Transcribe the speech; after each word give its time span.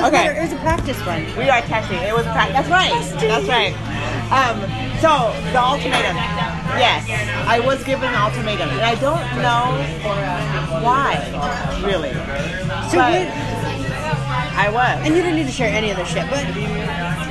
Doesn't 0.00 0.14
Okay. 0.14 0.24
matter. 0.28 0.38
It 0.38 0.42
was 0.42 0.52
a 0.52 0.56
practice 0.62 0.98
run. 1.06 1.22
We 1.36 1.48
are 1.50 1.60
testing. 1.62 1.98
It 1.98 2.14
was 2.14 2.26
a 2.26 2.32
practice. 2.32 2.54
That's 2.54 2.70
right. 2.70 2.94
That's 3.20 3.48
right. 3.48 3.74
Um, 4.30 4.60
so 5.02 5.32
the 5.52 5.58
ultimatum. 5.62 6.16
Yes, 6.78 7.08
I 7.48 7.60
was 7.60 7.82
given 7.82 8.08
an 8.08 8.14
ultimatum, 8.14 8.68
and 8.70 8.80
I 8.82 8.94
don't 8.96 9.24
know 9.42 9.74
why, 10.84 11.16
really. 11.84 12.12
So 12.90 12.98
But? 12.98 13.26
I 14.58 14.68
was. 14.70 14.98
And 15.06 15.14
you 15.16 15.22
didn't 15.22 15.36
need 15.36 15.46
to 15.46 15.52
share 15.52 15.70
any 15.72 15.90
of 15.90 15.96
this 15.96 16.08
shit, 16.08 16.28
but 16.30 16.44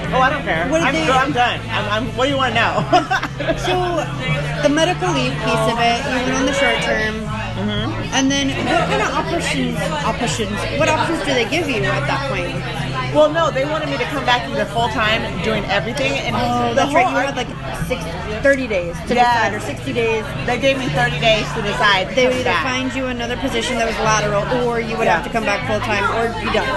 Oh, 0.10 0.22
I 0.22 0.30
don't 0.30 0.44
care. 0.44 0.68
What 0.70 0.82
I'm, 0.82 0.94
they- 0.94 1.04
I'm 1.12 1.34
done. 1.34 1.60
I'm, 1.70 1.86
I'm, 2.08 2.16
what 2.18 2.26
do 2.26 2.32
you 2.32 2.38
want 2.38 2.56
to 2.56 2.60
know? 2.62 2.80
so 3.68 3.76
the 4.64 4.70
medical 4.70 5.12
leave 5.12 5.34
piece 5.44 5.66
of 5.68 5.78
it, 5.80 6.00
you 6.08 6.16
went 6.24 6.34
on 6.40 6.46
the 6.46 6.54
short 6.54 6.80
term, 6.82 7.16
Mm-hmm. 7.58 7.87
And 8.14 8.32
then 8.32 8.50
what 8.66 8.88
kind 8.90 9.02
of 9.02 9.10
options? 9.14 9.78
Options? 10.06 10.80
What 10.80 10.90
options 10.90 11.20
do 11.20 11.34
they 11.34 11.50
give 11.50 11.70
you 11.70 11.84
at 11.84 12.08
that 12.08 12.30
point? 12.30 12.87
Well, 13.18 13.30
no, 13.34 13.50
they 13.52 13.66
wanted 13.66 13.90
me 13.90 13.98
to 13.98 14.04
come 14.06 14.24
back 14.26 14.48
either 14.50 14.66
full 14.66 14.88
time 14.90 15.22
doing 15.44 15.66
everything, 15.66 16.14
and 16.14 16.36
Oh, 16.36 16.70
the 16.70 16.76
that's 16.76 16.94
right. 16.94 17.10
You 17.10 17.18
had 17.18 17.36
like 17.36 17.50
six, 17.88 18.02
30 18.44 18.68
days 18.68 18.96
to 19.08 19.16
Yeah. 19.16 19.50
decide, 19.50 19.54
or 19.56 19.60
60 19.60 19.92
days. 19.94 20.24
They 20.46 20.60
gave 20.60 20.78
me 20.78 20.88
30 20.90 21.20
days 21.20 21.46
to 21.54 21.62
decide. 21.62 22.14
They 22.16 22.28
would 22.28 22.36
either 22.36 22.44
back. 22.46 22.64
find 22.64 22.94
you 22.94 23.08
another 23.08 23.36
position 23.38 23.78
that 23.80 23.88
was 23.88 23.98
lateral, 24.00 24.46
or 24.68 24.80
you 24.80 24.96
would 24.98 25.06
Yeah. 25.06 25.16
have 25.18 25.24
to 25.26 25.30
come 25.32 25.44
back 25.46 25.66
full 25.68 25.80
time, 25.80 26.04
or 26.16 26.30
be 26.40 26.52
done. 26.54 26.68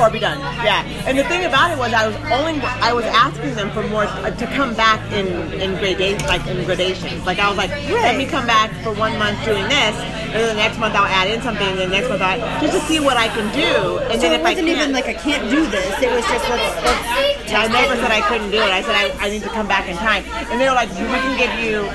or 0.00 0.10
be 0.10 0.18
done. 0.18 0.40
Yeah. 0.64 0.82
And 1.06 1.16
the 1.16 1.22
thing 1.24 1.44
about 1.44 1.70
it 1.70 1.78
was, 1.78 1.92
I 1.92 2.06
was 2.08 2.16
only 2.32 2.60
I 2.82 2.92
was 2.92 3.04
asking 3.04 3.54
them 3.54 3.70
for 3.70 3.82
more 3.84 4.04
uh, 4.04 4.30
to 4.30 4.46
come 4.48 4.74
back 4.74 4.98
in 5.12 5.26
in 5.54 5.76
gradations, 5.76 6.24
like 6.26 6.44
in 6.48 6.64
gradations. 6.64 7.24
Like 7.24 7.38
I 7.38 7.48
was 7.48 7.56
like, 7.56 7.70
let 7.88 8.16
me 8.16 8.26
come 8.26 8.44
back 8.46 8.70
for 8.82 8.92
one 8.92 9.16
month 9.18 9.38
doing 9.44 9.62
this, 9.68 9.94
and 9.94 10.34
then 10.34 10.48
the 10.48 10.60
next 10.60 10.78
month 10.78 10.96
I'll 10.96 11.06
add 11.06 11.28
in 11.28 11.40
something, 11.42 11.66
and 11.66 11.78
the 11.78 11.86
next 11.86 12.08
month 12.08 12.22
I 12.22 12.38
just 12.60 12.72
to 12.74 12.80
see 12.90 12.98
what 12.98 13.16
I 13.16 13.28
can 13.28 13.46
do. 13.54 13.98
And 14.10 14.20
So 14.20 14.26
then 14.26 14.32
it 14.32 14.40
if 14.40 14.46
I 14.46 14.50
wasn't 14.50 14.66
can't, 14.66 14.80
even 14.80 14.92
like 14.92 15.06
I 15.06 15.14
can't 15.14 15.48
do 15.48 15.64
this. 15.66 15.83
It 15.84 16.10
was 16.10 16.24
just 16.26 16.48
let's 16.48 16.84
let's. 16.84 17.34
I 17.54 17.68
never 17.68 17.94
said 17.94 18.10
I 18.10 18.20
couldn't 18.26 18.50
do 18.50 18.58
it. 18.58 18.72
I 18.72 18.82
said 18.82 18.96
I, 18.96 19.14
I 19.20 19.30
need 19.30 19.42
to 19.42 19.48
come 19.48 19.68
back 19.68 19.88
in 19.88 19.96
time. 19.96 20.24
And 20.50 20.60
they 20.60 20.68
were 20.68 20.74
like, 20.74 20.90
we 20.90 21.06
can 21.06 21.38
give 21.38 21.54
you 21.62 21.86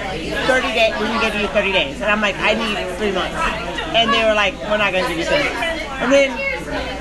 30 0.47 0.71
days. 0.71 0.93
We 0.99 1.05
can 1.11 1.19
give 1.19 1.35
you 1.35 1.47
30 1.47 1.71
days. 1.71 1.95
And 2.01 2.05
I'm 2.05 2.21
like, 2.21 2.35
I 2.37 2.53
need 2.55 2.77
three 2.97 3.11
months. 3.11 3.35
And 3.91 4.13
they 4.13 4.23
were 4.23 4.35
like, 4.35 4.53
we're 4.69 4.77
not 4.77 4.93
going 4.93 5.03
to 5.03 5.09
give 5.09 5.19
you 5.19 5.25
30. 5.25 5.49
And 5.99 6.11
then 6.11 6.31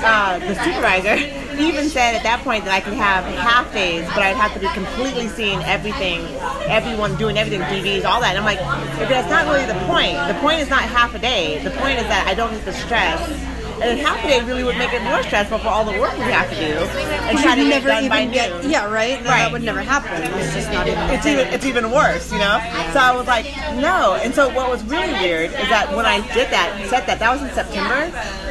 uh, 0.02 0.38
the 0.40 0.54
supervisor 0.64 1.14
even 1.58 1.88
said 1.88 2.14
at 2.14 2.22
that 2.22 2.40
point 2.42 2.64
that 2.64 2.74
I 2.74 2.80
could 2.80 2.94
have 2.94 3.24
half 3.38 3.72
days, 3.72 4.06
but 4.08 4.18
I'd 4.22 4.36
have 4.36 4.54
to 4.54 4.60
be 4.60 4.68
completely 4.72 5.28
seeing 5.28 5.60
everything, 5.62 6.20
everyone 6.66 7.16
doing 7.16 7.36
everything, 7.36 7.62
DVs, 7.62 8.04
all 8.04 8.20
that. 8.20 8.34
And 8.34 8.38
I'm 8.38 8.44
like, 8.44 8.58
that's 9.08 9.30
not 9.30 9.46
really 9.46 9.66
the 9.66 9.78
point. 9.86 10.16
The 10.28 10.38
point 10.40 10.60
is 10.60 10.70
not 10.70 10.82
half 10.82 11.14
a 11.14 11.18
day. 11.18 11.62
The 11.62 11.70
point 11.70 11.98
is 11.98 12.06
that 12.08 12.26
I 12.26 12.34
don't 12.34 12.52
need 12.52 12.62
the 12.62 12.72
stress. 12.72 13.20
And 13.80 13.82
then 13.82 13.98
half 13.98 14.24
a 14.24 14.28
day 14.28 14.42
really 14.42 14.64
would 14.64 14.76
make 14.76 14.92
it 14.92 15.02
more 15.02 15.22
stressful 15.22 15.58
for 15.58 15.68
all 15.68 15.84
the 15.84 15.98
work 16.00 16.12
we 16.18 16.24
have 16.32 16.48
to 16.50 16.56
do 16.56 16.78
and 17.28 17.38
try 17.38 17.54
to 17.54 17.62
you 17.62 17.68
get 17.68 17.84
never 17.84 17.88
done 17.88 18.08
by 18.08 18.20
even 18.22 18.32
get 18.32 18.50
noon. 18.62 18.70
yeah 18.70 18.84
right. 18.90 19.22
No, 19.22 19.30
Right. 19.30 19.38
That 19.44 19.52
would 19.52 19.62
never 19.62 19.80
happen. 19.82 20.22
It's 20.40 20.54
just 20.54 20.70
not 20.72 20.86
even. 20.88 20.98
It's 21.10 21.26
even 21.26 21.46
it's 21.48 21.64
even 21.64 21.90
worse, 21.90 22.32
you 22.32 22.38
know. 22.38 22.58
So 22.92 22.98
I 23.00 23.14
was 23.14 23.26
like, 23.26 23.46
no. 23.76 24.14
And 24.22 24.34
so 24.34 24.48
what 24.54 24.70
was 24.70 24.82
really 24.84 25.12
weird 25.14 25.50
is 25.52 25.68
that 25.68 25.94
when 25.94 26.06
I 26.06 26.20
did 26.34 26.50
that, 26.50 26.74
said 26.90 27.06
that, 27.06 27.18
that 27.20 27.30
was 27.32 27.42
in 27.42 27.50
September, 27.54 27.94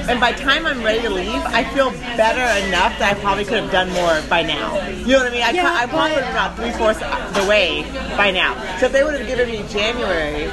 and 0.09 0.19
by 0.19 0.31
time 0.33 0.65
I'm 0.65 0.83
ready 0.83 1.01
to 1.01 1.09
leave, 1.09 1.41
I 1.47 1.63
feel 1.75 1.91
better 2.15 2.45
enough 2.67 2.97
that 2.99 3.15
I 3.17 3.19
probably 3.19 3.43
could 3.45 3.61
have 3.63 3.71
done 3.71 3.89
more 3.91 4.21
by 4.29 4.43
now. 4.43 4.75
You 4.87 5.07
know 5.13 5.17
what 5.19 5.27
I 5.27 5.31
mean? 5.31 5.43
I, 5.43 5.51
Yeah, 5.51 5.73
I 5.73 5.85
probably 5.87 6.11
but- 6.11 6.15
would 6.15 6.23
have 6.25 6.33
about 6.33 6.55
three 6.55 6.71
fourths 6.71 6.99
the 7.37 7.45
way 7.49 7.83
by 8.15 8.31
now. 8.31 8.55
So 8.79 8.85
if 8.87 8.91
they 8.91 9.03
would 9.03 9.15
have 9.19 9.27
given 9.27 9.49
me 9.49 9.65
January, 9.67 10.49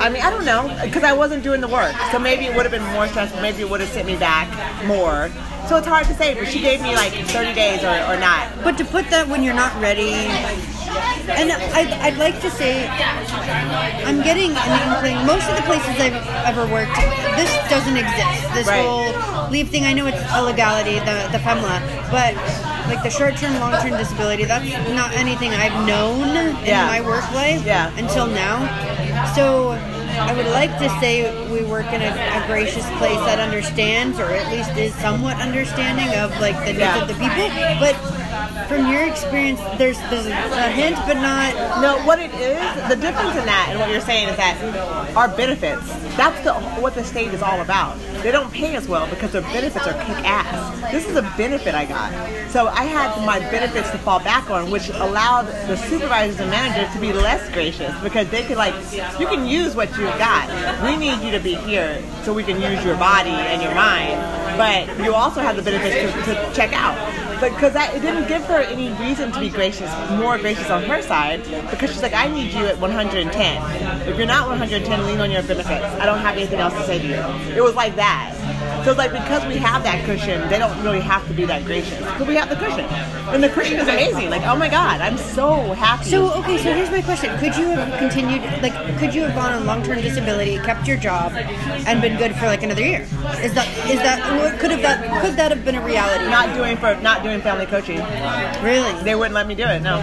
I 0.00 0.10
mean, 0.10 0.22
I 0.22 0.30
don't 0.30 0.44
know, 0.44 0.68
because 0.84 1.02
I 1.04 1.12
wasn't 1.12 1.42
doing 1.42 1.60
the 1.60 1.68
work. 1.68 1.94
So 2.12 2.18
maybe 2.18 2.44
it 2.46 2.54
would 2.54 2.64
have 2.66 2.72
been 2.72 2.84
more 2.92 3.08
stressful. 3.08 3.40
Maybe 3.40 3.55
it 3.60 3.68
would 3.68 3.80
have 3.80 3.88
sent 3.90 4.06
me 4.06 4.16
back 4.16 4.46
more. 4.86 5.30
So 5.68 5.76
it's 5.76 5.86
hard 5.86 6.06
to 6.06 6.14
say, 6.14 6.34
but 6.34 6.46
she 6.48 6.60
gave 6.60 6.80
me 6.80 6.94
like 6.94 7.12
30 7.12 7.54
days 7.54 7.82
or, 7.82 7.96
or 8.12 8.16
not. 8.18 8.48
But 8.62 8.78
to 8.78 8.84
put 8.84 9.08
that 9.10 9.26
when 9.28 9.42
you're 9.42 9.54
not 9.54 9.74
ready, 9.80 10.12
and 10.14 11.50
I'd, 11.74 11.90
I'd 12.06 12.16
like 12.18 12.40
to 12.42 12.50
say, 12.50 12.86
I'm 14.06 14.22
getting 14.22 14.52
an 14.54 14.82
inkling. 14.86 15.26
Most 15.26 15.48
of 15.50 15.56
the 15.56 15.62
places 15.62 15.88
I've 15.98 16.14
ever 16.46 16.64
worked, 16.72 16.94
this 17.36 17.50
doesn't 17.68 17.96
exist. 17.96 18.54
This 18.54 18.66
Right. 18.66 18.84
whole 18.84 19.50
leave 19.50 19.68
thing. 19.68 19.84
I 19.84 19.92
know 19.92 20.06
it's 20.06 20.22
a 20.32 20.42
legality, 20.42 20.98
the 21.00 21.28
the 21.32 21.38
FMLA, 21.38 21.82
but 22.10 22.34
like 22.86 23.02
the 23.02 23.10
short-term, 23.10 23.58
long-term 23.58 23.98
disability, 23.98 24.44
that's 24.44 24.70
not 24.94 25.12
anything 25.14 25.50
I've 25.52 25.86
known 25.86 26.28
in 26.36 26.56
Yeah. 26.64 26.86
my 26.86 27.00
work 27.00 27.26
life 27.32 27.64
Yeah. 27.66 27.90
until 27.98 28.26
now. 28.28 28.62
So. 29.34 29.76
I 30.18 30.32
would 30.34 30.46
like 30.46 30.70
to 30.78 30.88
say 31.00 31.30
we 31.52 31.62
work 31.64 31.86
in 31.86 32.00
a, 32.02 32.08
a 32.08 32.46
gracious 32.46 32.86
place 32.98 33.18
that 33.28 33.38
understands, 33.38 34.18
or 34.18 34.24
at 34.32 34.50
least 34.52 34.76
is 34.78 34.94
somewhat 34.96 35.36
understanding 35.36 36.08
of 36.18 36.30
like 36.40 36.56
the 36.60 36.72
needs 36.72 36.78
Yeah. 36.78 37.02
of 37.02 37.08
the 37.08 37.14
people. 37.14 37.46
But 37.78 37.94
from 38.68 38.90
your 38.90 39.06
experience, 39.06 39.60
there's 39.78 39.98
there's 40.10 40.26
a 40.26 40.70
hint, 40.70 40.96
but 41.06 41.14
not. 41.14 41.80
No, 41.80 42.04
what 42.06 42.18
it 42.18 42.32
is, 42.34 42.88
the 42.88 42.96
difference 42.96 43.36
in 43.36 43.46
that 43.46 43.68
and 43.70 43.78
what 43.78 43.90
you're 43.90 44.00
saying 44.00 44.28
is 44.28 44.36
that 44.36 45.16
our 45.16 45.28
benefits, 45.28 45.86
that's 46.16 46.42
the 46.44 46.54
what 46.80 46.94
the 46.94 47.04
state 47.04 47.32
is 47.32 47.42
all 47.42 47.60
about. 47.60 47.98
They 48.22 48.32
don't 48.32 48.52
pay 48.52 48.74
as 48.74 48.88
well 48.88 49.08
because 49.08 49.32
their 49.32 49.42
benefits 49.42 49.86
are 49.86 49.92
kick 49.92 50.24
ass. 50.24 50.90
This 50.90 51.06
is 51.08 51.16
a 51.16 51.22
benefit 51.36 51.74
I 51.74 51.84
got. 51.84 52.12
So 52.50 52.68
I 52.68 52.84
had 52.84 53.24
my 53.24 53.38
benefits 53.38 53.90
to 53.90 53.98
fall 53.98 54.20
back 54.20 54.50
on, 54.50 54.70
which 54.70 54.88
allowed 54.88 55.46
the 55.68 55.76
supervisors 55.76 56.40
and 56.40 56.50
managers 56.50 56.92
to 56.94 57.00
be 57.00 57.12
less 57.12 57.48
gracious 57.52 57.94
because 58.02 58.28
they 58.30 58.44
could 58.44 58.56
like, 58.56 58.74
you 59.20 59.26
can 59.26 59.46
use 59.46 59.76
what 59.76 59.88
you've 59.90 60.18
got. 60.18 60.48
We 60.82 60.96
need 60.96 61.22
you 61.22 61.30
to 61.32 61.40
be 61.40 61.54
here 61.54 62.02
so 62.24 62.32
we 62.32 62.42
can 62.42 62.60
use 62.60 62.84
your 62.84 62.96
body 62.96 63.30
and 63.30 63.62
your 63.62 63.74
mind, 63.74 64.16
but 64.56 65.04
you 65.04 65.14
also 65.14 65.40
have 65.40 65.56
the 65.56 65.62
benefits 65.62 66.12
to, 66.12 66.34
to 66.34 66.54
check 66.54 66.72
out 66.72 66.96
because 67.40 67.74
it 67.74 68.00
didn't 68.00 68.28
give 68.28 68.44
her 68.44 68.60
any 68.60 68.92
reason 68.94 69.32
to 69.32 69.40
be 69.40 69.48
gracious, 69.48 69.90
more 70.10 70.38
gracious 70.38 70.70
on 70.70 70.82
her 70.84 71.02
side, 71.02 71.42
because 71.70 71.90
she's 71.90 72.02
like, 72.02 72.14
I 72.14 72.28
need 72.28 72.52
you 72.52 72.66
at 72.66 72.78
110. 72.78 74.08
If 74.08 74.16
you're 74.16 74.26
not 74.26 74.48
110, 74.48 75.06
lean 75.06 75.20
on 75.20 75.30
your 75.30 75.42
benefits. 75.42 75.70
I 75.70 76.06
don't 76.06 76.18
have 76.18 76.36
anything 76.36 76.58
else 76.60 76.74
to 76.74 76.84
say 76.84 76.98
to 76.98 77.06
you. 77.06 77.56
It 77.56 77.62
was 77.62 77.74
like 77.74 77.96
that. 77.96 78.35
So 78.84 78.90
it's 78.90 78.98
like 78.98 79.12
because 79.12 79.44
we 79.46 79.56
have 79.56 79.82
that 79.82 80.04
cushion, 80.04 80.48
they 80.48 80.58
don't 80.58 80.76
really 80.82 81.00
have 81.00 81.26
to 81.28 81.34
be 81.34 81.44
that 81.46 81.64
gracious 81.64 81.98
because 81.98 82.26
we 82.26 82.36
have 82.36 82.48
the 82.48 82.56
cushion, 82.56 82.84
and 83.32 83.42
the 83.42 83.48
cushion 83.48 83.78
is 83.78 83.88
amazing. 83.88 84.30
Like, 84.30 84.42
oh 84.42 84.56
my 84.56 84.68
god, 84.68 85.00
I'm 85.00 85.18
so 85.18 85.72
happy. 85.72 86.04
So 86.04 86.32
okay, 86.40 86.58
so 86.58 86.72
here's 86.72 86.90
my 86.90 87.02
question: 87.02 87.36
Could 87.38 87.56
you 87.56 87.68
have 87.68 87.98
continued, 87.98 88.42
like, 88.62 88.74
could 88.98 89.14
you 89.14 89.22
have 89.22 89.34
gone 89.34 89.52
on 89.52 89.66
long-term 89.66 90.00
disability, 90.00 90.58
kept 90.58 90.86
your 90.86 90.96
job, 90.96 91.32
and 91.32 92.00
been 92.00 92.16
good 92.18 92.34
for 92.36 92.46
like 92.46 92.62
another 92.62 92.82
year? 92.82 93.02
Is 93.42 93.54
that 93.54 93.66
is 93.88 93.98
that 94.00 94.20
could 94.60 94.70
have 94.70 94.82
that 94.82 95.22
could 95.22 95.36
that 95.36 95.50
have 95.50 95.64
been 95.64 95.74
a 95.74 95.84
reality? 95.84 96.26
not 96.30 96.54
doing 96.54 96.76
for 96.76 96.94
not 97.02 97.22
doing 97.22 97.40
family 97.40 97.66
coaching, 97.66 97.98
really. 98.62 98.92
they 99.02 99.14
wouldn't 99.14 99.34
let 99.34 99.46
me 99.46 99.54
do 99.54 99.64
it. 99.64 99.80
No. 99.82 99.96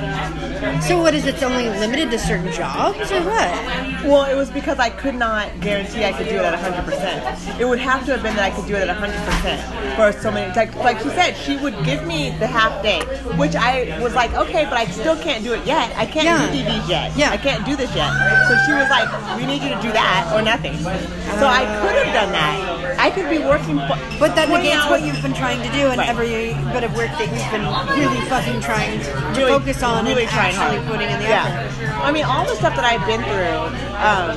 So 0.81 1.01
what 1.01 1.13
is 1.13 1.25
it? 1.25 1.33
It's 1.33 1.43
only 1.43 1.67
limited 1.67 2.11
to 2.11 2.19
certain 2.19 2.51
jobs, 2.51 3.11
or 3.11 3.21
what? 3.21 4.03
Well, 4.03 4.25
it 4.25 4.35
was 4.35 4.51
because 4.51 4.77
I 4.79 4.89
could 4.89 5.15
not 5.15 5.47
guarantee 5.61 6.05
I 6.05 6.13
could 6.13 6.27
do 6.27 6.35
it 6.35 6.43
at 6.45 6.53
100%. 6.53 7.59
It 7.59 7.65
would 7.65 7.79
have 7.79 8.05
to 8.05 8.11
have 8.11 8.21
been 8.21 8.35
that 8.35 8.51
I 8.51 8.55
could 8.55 8.62
do 8.67 8.75
it 8.75 8.87
at 8.87 8.95
100% 8.97 9.95
for 9.95 10.11
so 10.21 10.31
many. 10.31 10.53
Like, 10.55 10.75
like 10.75 10.99
she 10.99 11.09
said, 11.09 11.33
she 11.35 11.57
would 11.57 11.75
give 11.83 12.05
me 12.05 12.31
the 12.39 12.47
half 12.47 12.81
day, 12.83 13.01
which 13.37 13.55
I 13.55 13.99
was 14.01 14.13
like, 14.13 14.33
okay, 14.33 14.65
but 14.65 14.73
I 14.77 14.85
still 14.85 15.17
can't 15.17 15.43
do 15.43 15.53
it 15.53 15.65
yet. 15.65 15.95
I 15.97 16.05
can't 16.05 16.25
Yeah. 16.25 16.39
do 16.51 16.57
DVs 16.63 16.87
yet. 16.89 17.15
Yeah. 17.15 17.31
I 17.31 17.37
can't 17.37 17.65
do 17.65 17.75
this 17.75 17.93
yet. 17.95 18.09
So 18.47 18.53
she 18.65 18.73
was 18.73 18.89
like, 18.89 19.09
we 19.37 19.45
need 19.45 19.61
you 19.61 19.69
to 19.69 19.81
do 19.81 19.91
that 19.91 20.31
or 20.33 20.41
nothing. 20.41 20.77
So 20.79 21.45
I 21.47 21.65
could 21.81 21.95
have 22.05 22.13
done 22.13 22.31
that. 22.31 22.99
I 22.99 23.09
could 23.09 23.29
be 23.29 23.39
working. 23.39 23.77
For 23.79 23.97
But 24.19 24.35
that 24.35 24.47
20 24.47 24.63
negates 24.63 24.89
what 24.89 25.01
you've 25.03 25.21
been 25.21 25.33
trying 25.33 25.61
to 25.61 25.69
do 25.71 25.87
and 25.91 25.97
Right. 25.97 26.09
every 26.09 26.53
bit 26.73 26.83
of 26.83 26.95
work 26.95 27.11
that 27.19 27.27
you've 27.31 27.51
been 27.51 27.65
really 27.99 28.21
fucking 28.29 28.61
trying 28.61 28.99
to 29.01 29.11
really, 29.37 29.51
focus 29.51 29.83
on 29.83 30.05
really 30.05 30.23
and 30.23 30.31
trying 30.31 30.55
actually 30.55 30.77
hard. 30.79 30.87
putting 30.91 31.09
in 31.09 31.19
the 31.19 31.27
yeah. 31.27 31.45
effort. 31.47 32.03
I 32.03 32.11
mean, 32.11 32.25
all 32.25 32.45
the 32.45 32.55
stuff 32.55 32.75
that 32.75 32.85
I've 32.85 33.05
been 33.05 33.21
through. 33.23 33.59
Um, 33.99 34.35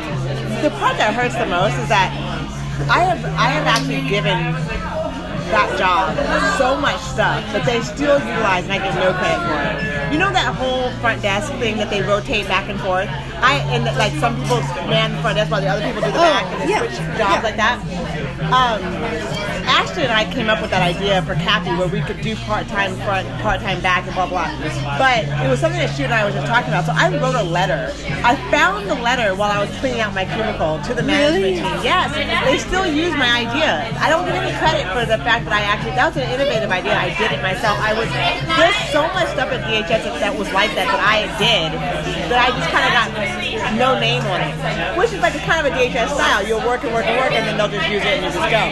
the 0.62 0.70
part 0.80 0.96
that 0.98 1.12
hurts 1.14 1.34
the 1.36 1.46
most 1.46 1.76
is 1.78 1.88
that 1.88 2.10
I 2.88 3.00
have 3.00 3.24
I 3.24 3.48
have 3.50 3.66
actually 3.66 4.06
given 4.08 4.36
that 5.50 5.70
job 5.78 6.10
so 6.58 6.76
much 6.76 7.00
stuff 7.00 7.40
that 7.52 7.64
they 7.64 7.80
still 7.82 8.18
utilize 8.18 8.64
and 8.64 8.72
I 8.72 8.78
get 8.78 8.94
no 8.98 9.14
credit 9.14 9.40
for 9.46 9.58
it. 9.62 10.12
You 10.12 10.18
know 10.18 10.30
that 10.32 10.54
whole 10.54 10.90
front 11.00 11.22
desk 11.22 11.52
thing 11.54 11.76
that 11.78 11.88
they 11.90 12.02
rotate 12.02 12.46
back 12.48 12.68
and 12.68 12.78
forth? 12.80 13.08
I 13.40 13.58
and 13.70 13.84
like 13.96 14.12
some 14.18 14.34
people 14.42 14.60
man 14.90 15.12
the 15.14 15.22
front 15.22 15.36
desk 15.36 15.50
while 15.50 15.60
the 15.60 15.68
other 15.68 15.84
people 15.86 16.02
do 16.02 16.10
the 16.10 16.18
Oh, 16.18 16.20
back 16.20 16.44
and 16.52 16.62
they 16.62 16.68
yeah. 16.74 16.78
switch 16.80 16.96
jobs 17.18 17.40
Yeah. 17.40 17.42
like 17.42 17.56
that. 17.56 17.78
Um, 18.46 18.78
Ashton 19.66 20.04
and 20.04 20.12
I 20.12 20.30
came 20.30 20.48
up 20.48 20.60
with 20.62 20.70
that 20.70 20.82
idea 20.82 21.20
for 21.22 21.34
Kathy 21.34 21.70
where 21.74 21.88
we 21.88 22.00
could 22.02 22.20
do 22.20 22.36
part-time 22.46 22.94
front, 23.02 23.26
part-time 23.42 23.80
back, 23.82 24.04
and 24.06 24.14
blah 24.14 24.26
blah. 24.28 24.46
But 24.98 25.24
it 25.44 25.48
was 25.50 25.58
something 25.58 25.80
that 25.80 25.94
she 25.96 26.04
and 26.04 26.14
I 26.14 26.24
were 26.24 26.30
just 26.30 26.46
talking 26.46 26.68
about. 26.70 26.86
So 26.86 26.92
I 26.94 27.10
wrote 27.18 27.34
a 27.34 27.42
letter. 27.42 27.90
I 28.22 28.36
found 28.50 28.88
the 28.88 28.94
letter 28.94 29.34
while 29.34 29.50
I 29.50 29.58
was 29.60 29.70
cleaning 29.78 30.00
out 30.00 30.14
my 30.14 30.24
cubicle 30.24 30.78
to 30.86 30.92
the 30.94 31.02
management 31.02 31.42
Really? 31.42 31.54
team. 31.60 31.84
Yes, 31.84 32.10
they 32.46 32.58
still 32.58 32.86
use 32.86 33.12
my 33.14 33.44
idea. 33.46 33.86
I 33.98 34.08
don't 34.08 34.24
get 34.26 34.36
any 34.38 34.54
credit 34.58 34.86
for 34.94 35.04
the 35.04 35.18
fact 35.22 35.44
that 35.46 35.54
I 35.54 35.62
actually 35.66 35.94
that 35.98 36.14
was 36.14 36.16
an 36.22 36.28
innovative 36.30 36.70
idea. 36.70 36.94
I 36.94 37.10
did 37.18 37.32
it 37.32 37.42
myself. 37.42 37.78
I 37.82 37.92
was 37.94 38.08
there's 38.10 38.78
so 38.94 39.06
much 39.16 39.28
stuff 39.34 39.50
at 39.50 39.62
DHS 39.66 40.04
that, 40.06 40.20
that 40.20 40.34
was 40.38 40.48
like 40.52 40.70
that 40.78 40.86
that 40.90 41.02
I 41.02 41.26
did 41.38 41.74
that 42.30 42.38
I 42.42 42.48
just 42.54 42.70
kind 42.70 42.84
of 42.86 42.92
got 42.94 43.08
no 43.76 43.98
name 43.98 44.22
on 44.30 44.40
it, 44.40 44.54
which 44.98 45.12
is 45.12 45.20
like 45.20 45.34
a 45.34 45.42
kind 45.44 45.60
of 45.66 45.70
a 45.70 45.74
DHS 45.76 46.14
style. 46.14 46.46
You'll 46.46 46.64
work 46.66 46.84
and 46.84 46.94
work 46.94 47.04
and 47.06 47.18
work, 47.18 47.32
and 47.34 47.44
then 47.46 47.56
they'll 47.58 47.70
just 47.72 47.88
use 47.90 48.02
it 48.02 48.22
and 48.22 48.24
you 48.24 48.30
just 48.32 48.50
go. 48.50 48.62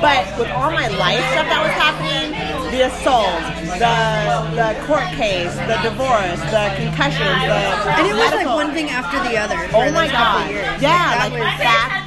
But 0.00 0.24
with 0.38 0.48
all 0.54 0.70
my 0.70 0.88
life 0.96 1.22
stuff 1.34 1.46
that 1.50 1.60
was 1.62 1.74
happening, 1.74 2.32
the 2.78 2.86
assault, 2.86 3.42
the 3.82 4.54
the 4.54 4.86
court 4.86 5.02
case, 5.18 5.52
the 5.66 5.78
divorce, 5.82 6.38
the 6.54 6.70
concussions, 6.76 7.42
the 7.42 7.58
And 7.98 8.06
it 8.06 8.14
was 8.14 8.30
like 8.30 8.46
one 8.46 8.72
thing 8.72 8.90
after 8.90 9.18
the 9.28 9.36
other. 9.36 9.56
Oh 9.74 9.90
my 9.90 10.06
god! 10.06 10.48
Yeah, 10.80 11.18
that 11.18 11.30
like 11.30 11.32
was 11.32 11.58
back 11.58 11.97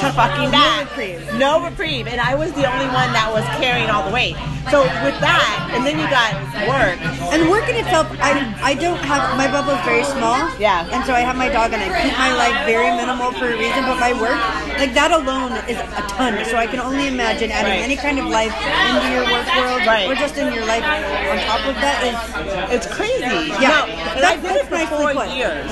to 0.00 0.12
fucking 0.12 0.50
back. 0.50 0.88
reprieve. 0.90 1.34
No 1.34 1.62
reprieve, 1.64 2.06
and 2.06 2.20
I 2.20 2.34
was 2.34 2.52
the 2.52 2.64
only 2.70 2.86
one 2.86 3.10
that 3.12 3.30
was 3.32 3.44
carrying 3.58 3.90
all 3.90 4.06
the 4.06 4.14
weight. 4.14 4.36
So 4.70 4.82
with 5.02 5.16
that, 5.24 5.72
and 5.72 5.80
then 5.86 5.96
you 5.98 6.04
got 6.12 6.36
work. 6.68 7.00
And 7.32 7.48
work 7.48 7.68
in 7.72 7.76
itself, 7.80 8.06
I 8.20 8.36
I 8.62 8.74
don't 8.74 9.00
have 9.00 9.36
my 9.36 9.48
bubble 9.50 9.72
is 9.72 9.82
very 9.84 10.04
small. 10.04 10.44
Yeah. 10.60 10.84
And 10.92 11.00
so 11.08 11.14
I 11.14 11.20
have 11.20 11.36
my 11.36 11.48
dog, 11.48 11.72
and 11.72 11.80
I 11.82 11.88
keep 12.02 12.12
my 12.18 12.32
life 12.36 12.54
very 12.68 12.92
minimal 12.94 13.32
for 13.32 13.48
a 13.48 13.56
reason. 13.56 13.82
But 13.88 13.98
my 13.98 14.12
work, 14.12 14.36
like 14.78 14.92
that 14.94 15.10
alone, 15.10 15.52
is 15.72 15.78
a 15.80 16.02
ton. 16.12 16.36
So 16.46 16.56
I 16.56 16.66
can 16.66 16.80
only 16.80 17.08
imagine 17.08 17.50
adding 17.50 17.80
Right. 17.80 17.88
any 17.88 17.96
kind 17.96 18.18
of 18.18 18.26
life 18.26 18.52
into 18.92 19.08
your 19.10 19.24
work 19.32 19.48
world, 19.56 19.82
Right. 19.88 20.06
or 20.08 20.14
just 20.14 20.36
in 20.36 20.52
your 20.52 20.66
life 20.66 20.84
on 20.84 21.36
top 21.48 21.62
of 21.66 21.74
that 21.80 21.98
is 22.04 22.16
It's 22.70 22.86
crazy. 22.86 23.24
Yeah, 23.64 23.72
No, 23.72 24.20
that- 24.20 24.24
I 24.24 24.36
did 24.36 24.56
it 24.56 24.68
that's 24.68 24.90
for 24.90 24.96
four 25.00 25.24
years. 25.32 25.64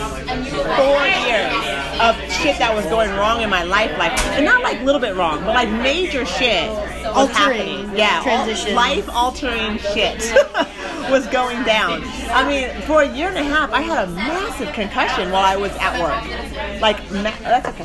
Four 0.80 1.04
years 1.28 1.52
of 2.00 2.16
shit 2.32 2.56
that 2.58 2.72
was 2.74 2.86
going 2.86 3.12
wrong 3.16 3.42
in 3.42 3.50
my 3.50 3.62
life, 3.62 3.92
like, 3.98 4.15
and 4.36 4.44
not 4.44 4.62
like 4.62 4.80
a 4.80 4.84
little 4.84 5.00
bit 5.00 5.14
wrong, 5.16 5.40
but 5.40 5.54
like 5.54 5.68
major 5.70 6.24
shit 6.24 6.68
was 6.70 7.28
Altering 7.30 7.34
happening. 7.34 7.96
Yeah, 7.96 8.20
transition. 8.22 8.74
life 8.74 9.08
altering 9.10 9.78
shit 9.78 10.18
was 11.10 11.26
going 11.28 11.62
down. 11.64 12.02
I 12.30 12.46
mean, 12.48 12.68
for 12.82 13.02
a 13.02 13.08
year 13.16 13.28
and 13.28 13.38
a 13.38 13.44
half, 13.44 13.70
I 13.72 13.80
had 13.80 14.08
a 14.08 14.10
massive 14.12 14.72
concussion 14.74 15.30
while 15.30 15.44
I 15.44 15.56
was 15.56 15.72
at 15.76 16.00
work. 16.00 16.80
Like, 16.80 16.98
ma- 17.12 17.32
that's 17.42 17.68
okay. 17.68 17.84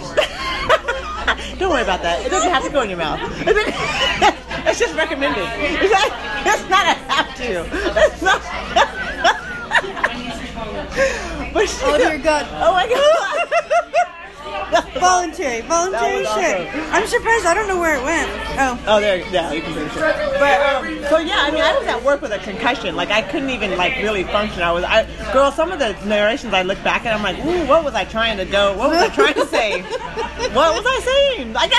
Don't 1.59 1.69
worry 1.69 1.83
about 1.83 2.01
that. 2.01 2.25
It 2.25 2.29
doesn't 2.29 2.49
have 2.49 2.63
to 2.63 2.69
go 2.69 2.81
in 2.81 2.89
your 2.89 2.97
mouth. 2.97 3.19
It's 4.63 4.77
just 4.77 4.93
recommended. 4.95 5.43
It's 5.57 5.91
not, 5.91 6.11
it's 6.45 6.69
not 6.69 6.85
a 6.85 6.93
have 7.09 7.35
to. 7.35 7.65
It's 8.05 8.21
not. 8.21 8.39
but 11.51 11.65
Oh, 11.83 11.97
dear 11.97 12.17
God. 12.19 12.45
Oh 12.51 12.71
my 12.71 12.87
god. 12.87 14.07
voluntary, 14.99 15.61
voluntary 15.61 16.23
shit. 16.23 16.27
awesome. 16.27 16.93
I'm 16.93 17.07
surprised. 17.07 17.45
I 17.45 17.53
don't 17.53 17.67
know 17.67 17.79
where 17.79 17.95
it 17.95 18.03
went. 18.03 18.29
Oh. 18.57 18.83
Oh, 18.87 19.01
there, 19.01 19.17
yeah, 19.29 19.51
you 19.51 19.61
can 19.61 19.73
finish 19.73 19.93
it. 19.93 19.99
But 19.99 20.61
um, 20.61 21.03
so 21.09 21.17
yeah, 21.17 21.39
I 21.39 21.51
mean, 21.51 21.61
I 21.61 21.77
was 21.77 21.87
at 21.87 22.01
work 22.03 22.21
with 22.21 22.31
a 22.31 22.39
concussion. 22.39 22.95
Like 22.95 23.09
I 23.09 23.21
couldn't 23.21 23.49
even 23.49 23.75
like 23.77 23.97
really 23.97 24.23
function. 24.23 24.61
I 24.61 24.71
was, 24.71 24.83
I, 24.83 25.03
girl, 25.33 25.51
some 25.51 25.71
of 25.71 25.79
the 25.79 25.93
narrations 26.05 26.53
I 26.53 26.61
look 26.61 26.81
back 26.83 27.05
at, 27.05 27.13
I'm 27.13 27.23
like, 27.23 27.37
ooh, 27.45 27.67
what 27.67 27.83
was 27.83 27.95
I 27.95 28.05
trying 28.05 28.37
to 28.37 28.45
do? 28.45 28.51
What 28.51 28.91
was 28.91 28.99
I 28.99 29.09
trying 29.09 29.33
to 29.33 29.45
say? 29.47 29.81
what 30.53 30.73
was 30.73 30.85
I 30.85 30.99
saying? 31.03 31.55
Like, 31.61 31.73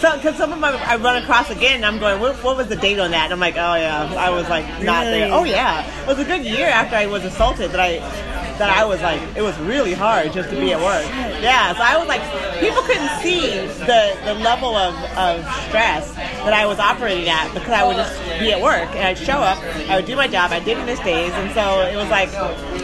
so 0.00 0.16
because 0.16 0.36
some 0.36 0.52
of 0.52 0.58
my, 0.58 0.72
I 0.72 0.96
run 0.96 1.22
across 1.22 1.48
again, 1.48 1.76
and 1.76 1.86
I'm 1.86 1.98
going, 1.98 2.20
what, 2.20 2.34
what 2.42 2.56
was 2.56 2.66
the 2.68 2.76
date 2.76 2.98
on 2.98 3.12
that? 3.12 3.24
And 3.24 3.32
I'm 3.32 3.40
like, 3.40 3.54
oh 3.54 3.74
yeah, 3.74 4.12
I 4.18 4.30
was 4.30 4.48
like 4.48 4.66
not 4.82 5.04
there. 5.04 5.32
Oh 5.32 5.44
yeah, 5.44 6.02
it 6.02 6.06
was 6.08 6.18
a 6.18 6.24
good 6.24 6.44
year 6.44 6.66
after 6.66 6.96
I 6.96 7.06
was 7.06 7.24
assaulted 7.24 7.70
that 7.70 7.80
I. 7.80 8.33
That 8.58 8.70
I 8.70 8.84
was 8.84 9.00
like, 9.02 9.20
it 9.36 9.42
was 9.42 9.58
really 9.58 9.94
hard 9.94 10.32
just 10.32 10.48
to 10.50 10.56
be 10.56 10.72
at 10.72 10.78
work. 10.80 11.04
Yeah, 11.42 11.74
so 11.74 11.82
I 11.82 11.96
was 11.98 12.06
like, 12.06 12.22
people 12.60 12.82
couldn't 12.82 13.10
see 13.20 13.50
the, 13.82 14.16
the 14.24 14.34
level 14.34 14.76
of, 14.76 14.94
of 15.18 15.42
stress 15.66 16.12
that 16.14 16.52
I 16.52 16.64
was 16.66 16.78
operating 16.78 17.28
at 17.28 17.52
because 17.52 17.70
I 17.70 17.82
would 17.84 17.96
just 17.96 18.14
be 18.38 18.52
at 18.52 18.62
work 18.62 18.88
and 18.94 19.02
I'd 19.08 19.18
show 19.18 19.38
up, 19.38 19.58
I 19.90 19.96
would 19.96 20.04
do 20.06 20.14
my 20.14 20.28
job, 20.28 20.52
I 20.52 20.60
didn't 20.60 20.86
miss 20.86 21.00
days, 21.00 21.32
and 21.32 21.52
so 21.52 21.80
it 21.82 21.96
was 21.96 22.08
like, 22.10 22.30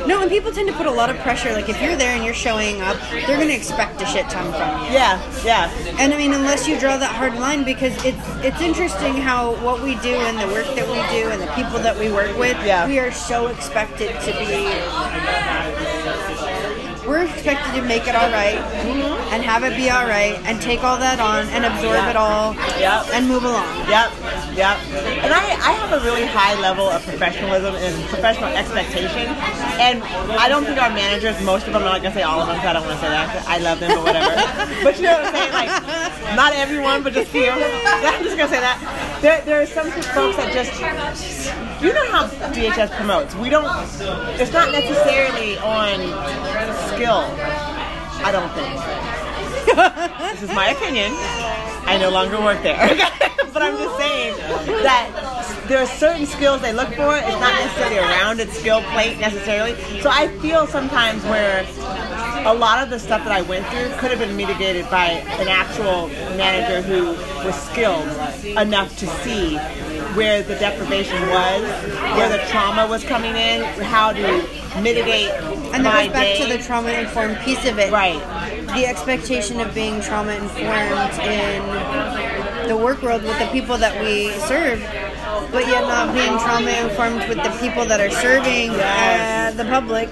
No, 0.08 0.20
and 0.22 0.30
people 0.30 0.50
tend 0.50 0.68
to 0.68 0.74
put 0.74 0.86
a 0.86 0.90
lot 0.90 1.08
of 1.08 1.16
pressure. 1.18 1.52
Like 1.52 1.68
if 1.68 1.80
you're 1.80 1.94
there 1.96 2.16
and 2.16 2.24
you're 2.24 2.34
showing 2.34 2.80
up, 2.80 2.98
they're 3.10 3.38
gonna 3.38 3.52
expect 3.52 4.02
a 4.02 4.06
shit 4.06 4.28
ton 4.28 4.50
from 4.52 4.86
you. 4.86 4.92
yeah, 4.92 5.22
yeah, 5.44 5.70
And 6.00 6.12
I 6.12 6.16
mean, 6.16 6.32
unless 6.32 6.66
you 6.66 6.80
draw 6.80 6.96
that 6.98 7.14
hard 7.14 7.34
line, 7.38 7.62
because 7.64 7.94
it's 8.04 8.18
it's 8.44 8.60
interesting 8.60 9.14
how 9.16 9.54
what 9.64 9.80
we 9.82 9.94
do 9.96 10.14
and 10.14 10.36
the 10.38 10.48
work 10.52 10.66
that 10.74 10.86
we 10.88 10.98
do 11.16 11.30
and 11.30 11.40
the 11.40 11.46
people 11.54 11.78
that 11.78 11.96
we 11.96 12.10
work 12.10 12.36
with, 12.38 12.56
Yeah. 12.66 12.86
we 12.88 12.98
are 12.98 13.12
so 13.12 13.46
expected 13.48 14.08
to 14.22 14.32
be. 14.32 15.69
We're 17.10 17.24
expected 17.24 17.74
to 17.74 17.82
make 17.88 18.06
it 18.06 18.14
all 18.14 18.30
right 18.30 18.54
mm-hmm. 18.54 19.19
And 19.30 19.42
have 19.42 19.62
it 19.62 19.76
be 19.76 19.90
all 19.90 20.06
right 20.06 20.34
and 20.44 20.60
take 20.60 20.82
all 20.82 20.98
that 20.98 21.20
on 21.20 21.46
and 21.50 21.64
absorb 21.64 21.94
Yeah. 21.94 22.10
it 22.10 22.16
all 22.16 22.54
Yeah. 22.78 23.04
and 23.14 23.28
move 23.28 23.44
along. 23.44 23.66
Yep, 23.88 24.10
yep. 24.56 24.76
And 25.24 25.32
I, 25.32 25.54
I 25.62 25.72
have 25.78 25.92
a 25.92 26.04
really 26.04 26.26
high 26.26 26.58
level 26.60 26.88
of 26.88 27.02
professionalism 27.04 27.74
and 27.76 27.94
professional 28.08 28.50
expectation. 28.50 29.28
And 29.78 30.02
I 30.34 30.48
don't 30.48 30.64
think 30.64 30.80
our 30.82 30.90
managers, 30.90 31.40
most 31.42 31.66
of 31.66 31.72
them, 31.72 31.82
I'm 31.82 31.88
not 31.88 32.02
gonna 32.02 32.14
say 32.14 32.22
all 32.22 32.40
of 32.40 32.48
them, 32.48 32.58
I 32.60 32.72
don't 32.72 32.84
want 32.86 32.98
to 32.98 33.04
say 33.06 33.10
that. 33.10 33.46
I 33.48 33.58
love 33.58 33.78
them, 33.80 33.90
but 33.94 34.04
whatever. 34.04 34.34
but 34.84 34.96
you 34.96 35.04
know 35.04 35.12
what 35.22 35.26
I'm 35.26 35.34
saying? 35.34 35.52
Like, 35.52 36.36
not 36.36 36.52
everyone, 36.54 37.02
but 37.02 37.12
just 37.12 37.30
few. 37.30 37.50
I'm 37.50 38.22
just 38.24 38.36
gonna 38.36 38.50
say 38.50 38.60
that. 38.60 38.78
There, 39.22 39.40
there 39.44 39.60
are 39.62 39.66
some 39.66 39.90
folks 39.90 40.36
that 40.38 40.52
just, 40.52 40.72
you 41.82 41.92
know 41.92 42.06
how 42.10 42.26
DHS 42.52 42.90
promotes. 42.96 43.34
We 43.36 43.48
don't. 43.50 43.66
It's 44.40 44.52
not 44.52 44.72
necessarily 44.72 45.58
on 45.58 45.98
skill. 46.94 47.24
I 48.22 48.32
don't 48.32 48.50
think. 48.52 49.19
this 50.32 50.42
is 50.42 50.50
my 50.54 50.70
opinion. 50.70 51.12
I 51.86 51.98
no 52.00 52.10
longer 52.10 52.40
work 52.40 52.62
there. 52.62 52.76
but 53.52 53.62
I'm 53.62 53.76
just 53.76 53.96
saying 53.98 54.36
that 54.82 55.64
there 55.68 55.78
are 55.78 55.86
certain 55.86 56.26
skills 56.26 56.60
they 56.62 56.72
look 56.72 56.88
for. 56.88 57.16
It's 57.16 57.40
not 57.40 57.54
necessarily 57.54 57.98
a 57.98 58.02
rounded 58.02 58.50
skill 58.50 58.82
plate 58.92 59.18
necessarily. 59.18 59.80
So 60.00 60.10
I 60.10 60.28
feel 60.38 60.66
sometimes 60.66 61.22
where 61.24 61.66
a 62.46 62.54
lot 62.54 62.82
of 62.82 62.90
the 62.90 62.98
stuff 62.98 63.22
that 63.24 63.32
I 63.32 63.42
went 63.42 63.66
through 63.66 63.90
could 63.98 64.10
have 64.10 64.18
been 64.18 64.36
mitigated 64.36 64.88
by 64.90 65.06
an 65.06 65.48
actual 65.48 66.08
manager 66.36 66.82
who 66.82 67.08
was 67.44 67.54
skilled 67.54 68.08
enough 68.56 68.96
to 68.98 69.06
see 69.22 69.56
where 70.16 70.42
the 70.42 70.54
deprivation 70.56 71.20
was, 71.28 71.62
where 72.16 72.28
the 72.28 72.42
trauma 72.50 72.86
was 72.86 73.04
coming 73.04 73.34
in, 73.36 73.62
how 73.84 74.12
to 74.12 74.22
mitigate 74.82 75.30
And 75.74 75.84
that 75.84 76.04
goes 76.06 76.12
back 76.12 76.22
day. 76.36 76.42
to 76.42 76.56
the 76.56 76.62
trauma 76.62 76.90
informed 76.90 77.38
piece 77.38 77.64
of 77.66 77.78
it. 77.78 77.90
Right. 77.92 78.18
The 78.74 78.86
expectation 78.86 79.60
of 79.60 79.74
being 79.74 80.00
trauma 80.00 80.32
informed 80.32 81.18
in 81.26 82.68
the 82.68 82.76
work 82.76 83.02
world 83.02 83.22
with 83.22 83.38
the 83.38 83.46
people 83.46 83.76
that 83.78 84.00
we 84.02 84.30
serve, 84.46 84.80
but 85.50 85.66
yet 85.66 85.82
not 85.82 86.14
being 86.14 86.38
trauma 86.38 86.70
informed 86.70 87.28
with 87.28 87.38
the 87.38 87.50
people 87.60 87.84
that 87.86 88.00
are 88.00 88.10
serving 88.10 88.70
Yes. 88.72 89.54
uh, 89.54 89.56
the 89.62 89.68
public. 89.68 90.08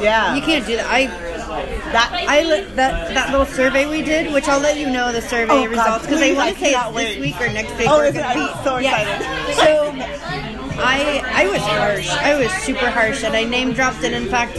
yeah. 0.00 0.34
You 0.34 0.42
can't 0.42 0.66
do 0.66 0.76
that. 0.76 0.86
I 0.88 1.06
that 1.48 2.10
I 2.12 2.42
li- 2.42 2.64
that 2.74 3.14
that 3.14 3.30
little 3.30 3.46
survey 3.46 3.86
we 3.86 4.02
did, 4.02 4.32
which 4.32 4.48
I'll 4.48 4.60
let 4.60 4.76
you 4.76 4.88
know 4.90 5.12
the 5.12 5.22
survey 5.22 5.52
Oh, 5.52 5.66
results 5.66 6.04
because 6.06 6.20
I 6.20 6.32
want 6.34 6.54
to 6.56 6.60
say 6.60 6.72
it's 6.72 6.92
wait. 6.94 7.14
this 7.14 7.20
week 7.20 7.40
or 7.40 7.52
next 7.52 7.76
week. 7.78 7.88
Oh, 7.88 7.98
we're 7.98 8.06
is 8.06 8.14
it? 8.14 8.18
gonna 8.22 8.40
I'm 8.40 8.56
be- 8.58 8.64
so 8.64 8.76
yeah. 8.78 9.00
excited. 9.00 9.56
So 9.56 10.74
I 10.80 11.22
I 11.34 11.48
was 11.48 11.62
harsh. 11.62 12.08
I 12.10 12.36
was 12.38 12.52
super 12.64 12.88
harsh, 12.90 13.24
and 13.24 13.34
I 13.34 13.44
name 13.44 13.72
dropped. 13.72 14.04
And 14.04 14.14
in 14.14 14.26
fact, 14.28 14.56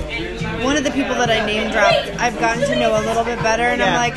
one 0.64 0.76
of 0.78 0.84
the 0.84 0.92
people 0.92 1.16
that 1.16 1.30
I 1.30 1.46
name 1.46 1.72
dropped, 1.72 2.10
I've 2.20 2.38
gotten 2.40 2.64
to 2.68 2.76
know 2.76 2.92
a 3.00 3.04
little 3.06 3.24
bit 3.24 3.40
better, 3.40 3.64
and 3.64 3.82
I'm 3.82 3.96
like, 3.96 4.16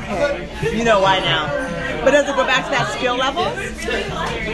okay. 0.00 0.76
You 0.76 0.84
know 0.84 1.00
why 1.00 1.20
now. 1.20 1.46
But 2.04 2.12
does 2.12 2.28
it 2.28 2.36
go 2.36 2.44
back 2.46 2.64
to 2.66 2.70
that 2.70 2.92
skill 2.96 3.16
level 3.16 3.46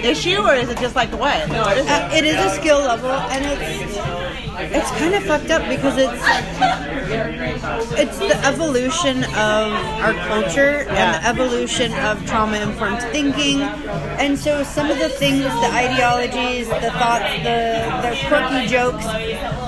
issue, 0.05 0.41
or 0.41 0.55
is 0.55 0.69
it 0.71 0.79
just 0.79 0.95
like 0.97 1.11
what? 1.13 1.49
No, 1.49 1.69
it 1.69 1.79
isn't. 1.79 1.91
Uh, 1.91 2.11
it 2.13 2.25
is 2.25 2.37
a 2.37 2.51
skill 2.57 2.79
level, 2.81 3.11
and 3.11 3.45
it's 3.45 3.97
it's 4.71 4.91
kind 4.93 5.15
of 5.15 5.23
fucked 5.25 5.51
up 5.51 5.69
because 5.69 5.97
it's 5.99 6.23
it's 7.99 8.19
the 8.19 8.37
evolution 8.47 9.25
of 9.25 9.73
our 10.03 10.15
culture 10.29 10.85
Yeah. 10.87 10.95
and 10.95 11.09
the 11.25 11.29
evolution 11.29 11.93
of 11.95 12.25
trauma 12.27 12.59
informed 12.59 13.01
thinking, 13.13 13.61
and 13.63 14.39
so 14.39 14.63
some 14.63 14.91
of 14.91 14.99
the 14.99 15.09
things, 15.09 15.43
the 15.45 15.71
ideologies, 15.73 16.69
the 16.69 16.91
thoughts, 17.01 17.31
the 17.43 17.61
the 18.03 18.17
quirky 18.29 18.67
jokes 18.67 19.05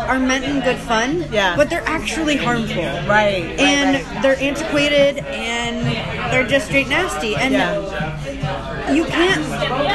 are 0.08 0.18
meant 0.18 0.44
in 0.44 0.60
good 0.60 0.78
fun, 0.78 1.26
Yeah. 1.30 1.56
but 1.56 1.70
they're 1.70 1.86
actually 1.88 2.36
harmful. 2.36 2.82
right, 2.84 3.08
right, 3.08 3.60
And 3.60 4.04
right. 4.06 4.22
they're 4.22 4.40
antiquated 4.40 5.18
and 5.26 5.86
they're 6.32 6.46
just 6.46 6.66
straight 6.66 6.88
nasty. 6.88 7.34
And 7.36 7.54
Yeah. 7.54 8.92
you 8.92 9.04
can't 9.04 9.44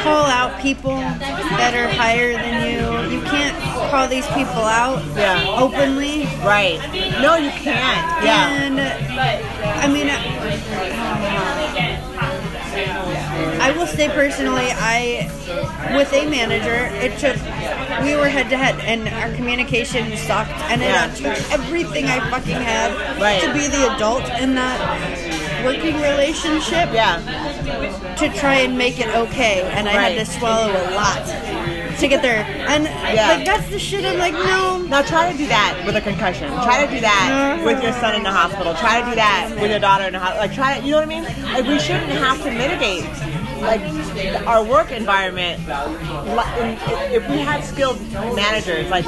call 0.02 0.24
out 0.26 0.60
people 0.60 0.96
that 0.96 1.74
are 1.74 1.88
higher 1.88 2.32
than 2.32 2.54
you. 2.66 3.16
You 3.16 3.22
can't 3.22 3.56
call 3.90 4.08
these 4.08 4.26
people 4.28 4.64
out 4.64 5.02
Yeah. 5.16 5.44
openly. 5.58 6.26
Right. 6.44 6.78
No, 7.20 7.36
you 7.36 7.50
can't. 7.50 8.24
Yeah. 8.24 8.62
And 8.62 8.80
I 9.84 9.86
mean, 9.88 10.10
I 13.62 13.72
will 13.76 13.86
say 13.86 14.08
personally, 14.08 14.68
I 14.70 15.30
with 15.94 16.12
a 16.12 16.26
manager, 16.26 16.88
it 17.04 17.18
took 17.18 17.36
we 18.02 18.16
were 18.16 18.28
head 18.28 18.48
to 18.50 18.56
head, 18.56 18.76
and 18.80 19.08
our 19.08 19.34
communication 19.36 20.16
sucked, 20.16 20.52
and 20.70 20.80
Yeah. 20.80 21.06
it 21.06 21.16
took 21.16 21.52
everything 21.52 22.06
I 22.06 22.20
fucking 22.30 22.56
had 22.56 22.92
Right. 23.20 23.42
to 23.42 23.52
be 23.52 23.66
the 23.66 23.94
adult 23.94 24.24
in 24.40 24.54
that 24.54 24.78
working 25.64 26.00
relationship 26.00 26.88
Yeah. 26.92 27.18
to 28.16 28.28
try 28.30 28.54
and 28.64 28.78
make 28.78 28.98
it 29.00 29.08
okay, 29.14 29.62
and 29.74 29.88
I 29.88 29.96
Right. 29.96 30.16
had 30.16 30.26
to 30.26 30.32
swallow 30.32 30.70
a 30.70 30.94
lot 30.94 31.20
to 32.00 32.08
get 32.08 32.22
there. 32.22 32.44
And 32.68 32.84
Yeah. 32.84 33.36
like 33.36 33.46
that's 33.46 33.68
the 33.68 33.78
shit. 33.78 34.04
I'm 34.04 34.18
like, 34.18 34.34
no, 34.34 34.78
Now 34.88 35.02
try 35.02 35.30
to 35.30 35.36
do 35.36 35.46
that 35.46 35.82
with 35.86 35.96
a 35.96 36.00
concussion. 36.00 36.48
Try 36.62 36.84
to 36.84 36.90
do 36.90 37.00
that 37.00 37.28
uh-huh. 37.30 37.64
with 37.64 37.82
your 37.82 37.92
son 37.92 38.14
in 38.14 38.22
the 38.22 38.30
hospital. 38.30 38.74
Try 38.74 39.00
to 39.00 39.10
do 39.10 39.14
that 39.16 39.50
with 39.60 39.70
your 39.70 39.80
daughter 39.80 40.04
in 40.04 40.12
the 40.14 40.18
hospital. 40.18 40.42
Like 40.46 40.54
try 40.54 40.78
to, 40.78 40.84
you 40.84 40.92
know 40.92 40.98
what 40.98 41.04
I 41.04 41.14
mean? 41.14 41.24
Like 41.24 41.66
we 41.66 41.78
shouldn't 41.78 42.10
have 42.10 42.42
to 42.44 42.50
mitigate 42.50 43.04
like 43.60 43.80
our 44.46 44.64
work 44.64 44.90
environment. 44.90 45.62
If 47.12 47.28
we 47.28 47.38
had 47.38 47.64
skilled 47.64 48.00
managers, 48.12 48.88
like 48.90 49.04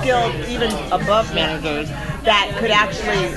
skilled 0.00 0.34
even 0.48 0.70
above 0.92 1.34
managers, 1.34 1.88
that 2.24 2.54
could 2.58 2.70
actually 2.70 3.34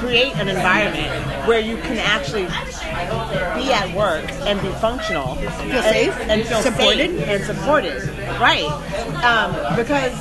create 0.00 0.34
an 0.36 0.48
environment 0.48 1.10
where 1.46 1.60
you 1.60 1.76
can 1.76 1.98
actually 1.98 2.44
be 3.54 3.72
at 3.72 3.94
work 3.96 4.24
and 4.46 4.60
be 4.60 4.68
functional, 4.80 5.36
feel 5.36 5.82
safe, 5.82 6.16
and 6.20 6.46
feel 6.46 6.60
supported. 6.62 7.10
and 7.10 7.44
supported, 7.44 8.02
right? 8.40 8.66
Um, 9.22 9.76
because 9.76 10.12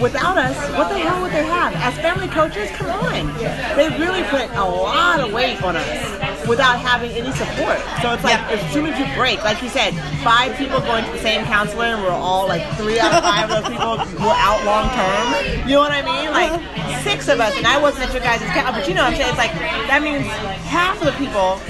without 0.00 0.38
us, 0.38 0.56
what 0.76 0.88
the 0.88 0.98
hell 0.98 1.22
would 1.22 1.32
they 1.32 1.44
have? 1.44 1.74
As 1.74 1.94
family 1.96 2.28
coaches, 2.28 2.70
come 2.70 2.88
on, 2.88 3.36
they 3.76 3.88
really 3.98 4.22
put 4.24 4.50
a 4.50 4.64
lot 4.64 5.20
of 5.20 5.32
weight 5.32 5.62
on 5.62 5.76
us 5.76 6.31
without 6.48 6.78
having 6.78 7.10
any 7.12 7.32
support. 7.32 7.78
So 8.02 8.12
it's 8.12 8.24
like 8.24 8.38
Yeah. 8.38 8.58
as 8.58 8.72
soon 8.72 8.86
as 8.86 8.98
you 8.98 9.06
break, 9.14 9.42
like 9.44 9.62
you 9.62 9.68
said, 9.68 9.94
five 10.22 10.56
people 10.56 10.80
going 10.80 11.04
to 11.04 11.10
the 11.12 11.18
same 11.18 11.44
counselor, 11.44 11.84
and 11.86 12.02
we're 12.02 12.10
all 12.10 12.48
like 12.48 12.62
three 12.76 12.98
out 12.98 13.12
of 13.14 13.22
five 13.22 13.50
of 13.50 13.62
those 13.62 13.70
people 13.72 13.96
were 14.26 14.34
out 14.36 14.64
long 14.64 14.88
term. 14.90 15.68
You 15.68 15.76
know 15.76 15.80
what 15.80 15.92
I 15.92 16.02
mean? 16.02 16.30
Like 16.30 16.52
uh-huh. 16.52 17.02
six 17.02 17.28
of 17.28 17.40
us, 17.40 17.56
and 17.56 17.66
I 17.66 17.80
wasn't 17.80 18.06
at 18.06 18.12
your 18.12 18.22
guys' 18.22 18.40
count, 18.52 18.74
but 18.74 18.88
you 18.88 18.94
know 18.94 19.02
what 19.02 19.12
I'm 19.12 19.16
saying? 19.16 19.30
It's 19.30 19.38
like 19.38 19.52
that 19.52 20.02
means 20.02 20.26
half 20.66 20.98
of 21.00 21.06
the 21.06 21.12
people 21.12 21.60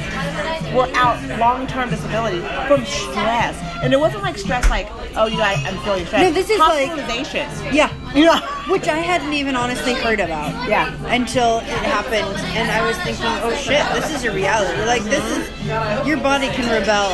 were 0.77 0.89
out 0.95 1.21
long-term 1.39 1.91
disability 1.91 2.41
from 2.67 2.85
stress, 2.87 3.57
and 3.83 3.93
it 3.93 4.01
wasn't 4.01 4.23
like 4.23 4.39
stress 4.39 4.69
like, 4.71 4.89
oh, 5.17 5.27
you 5.27 5.37
know, 5.37 5.45
I, 5.45 5.55
I'm 5.67 5.79
feeling 5.85 6.07
stressed. 6.07 6.25
No, 6.25 6.33
this 6.33 6.49
is 6.51 6.59
like- 6.59 6.89
hospitalization. 6.89 7.75
Yeah. 8.15 8.41
Which 8.71 8.89
I 8.89 8.99
hadn't 8.99 9.33
even 9.33 9.57
honestly 9.57 9.95
heard 9.95 10.21
about. 10.21 10.69
Yeah. 10.69 10.95
Until 11.07 11.59
it 11.59 11.65
happened, 11.65 12.37
and 12.57 12.71
I 12.71 12.87
was 12.87 12.97
thinking, 12.99 13.25
oh 13.27 13.55
shit, 13.55 13.85
this 13.95 14.15
is 14.15 14.25
a 14.25 14.33
reality. 14.33 14.85
Like 14.85 15.03
this 15.05 15.25
is 15.37 16.07
your 16.07 16.19
body 16.19 16.49
can 16.49 16.71
rebel 16.71 17.11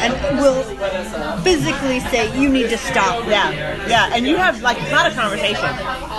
and 0.00 0.38
will 0.38 0.62
physically 1.42 2.00
say 2.00 2.38
you 2.38 2.48
need 2.48 2.68
to 2.70 2.78
stop. 2.78 3.26
Yeah, 3.26 3.50
yeah, 3.88 4.10
and 4.12 4.26
you 4.26 4.36
have 4.36 4.60
like 4.62 4.80
it's 4.80 4.90
not 4.90 5.10
a 5.10 5.14
conversation. 5.14 5.70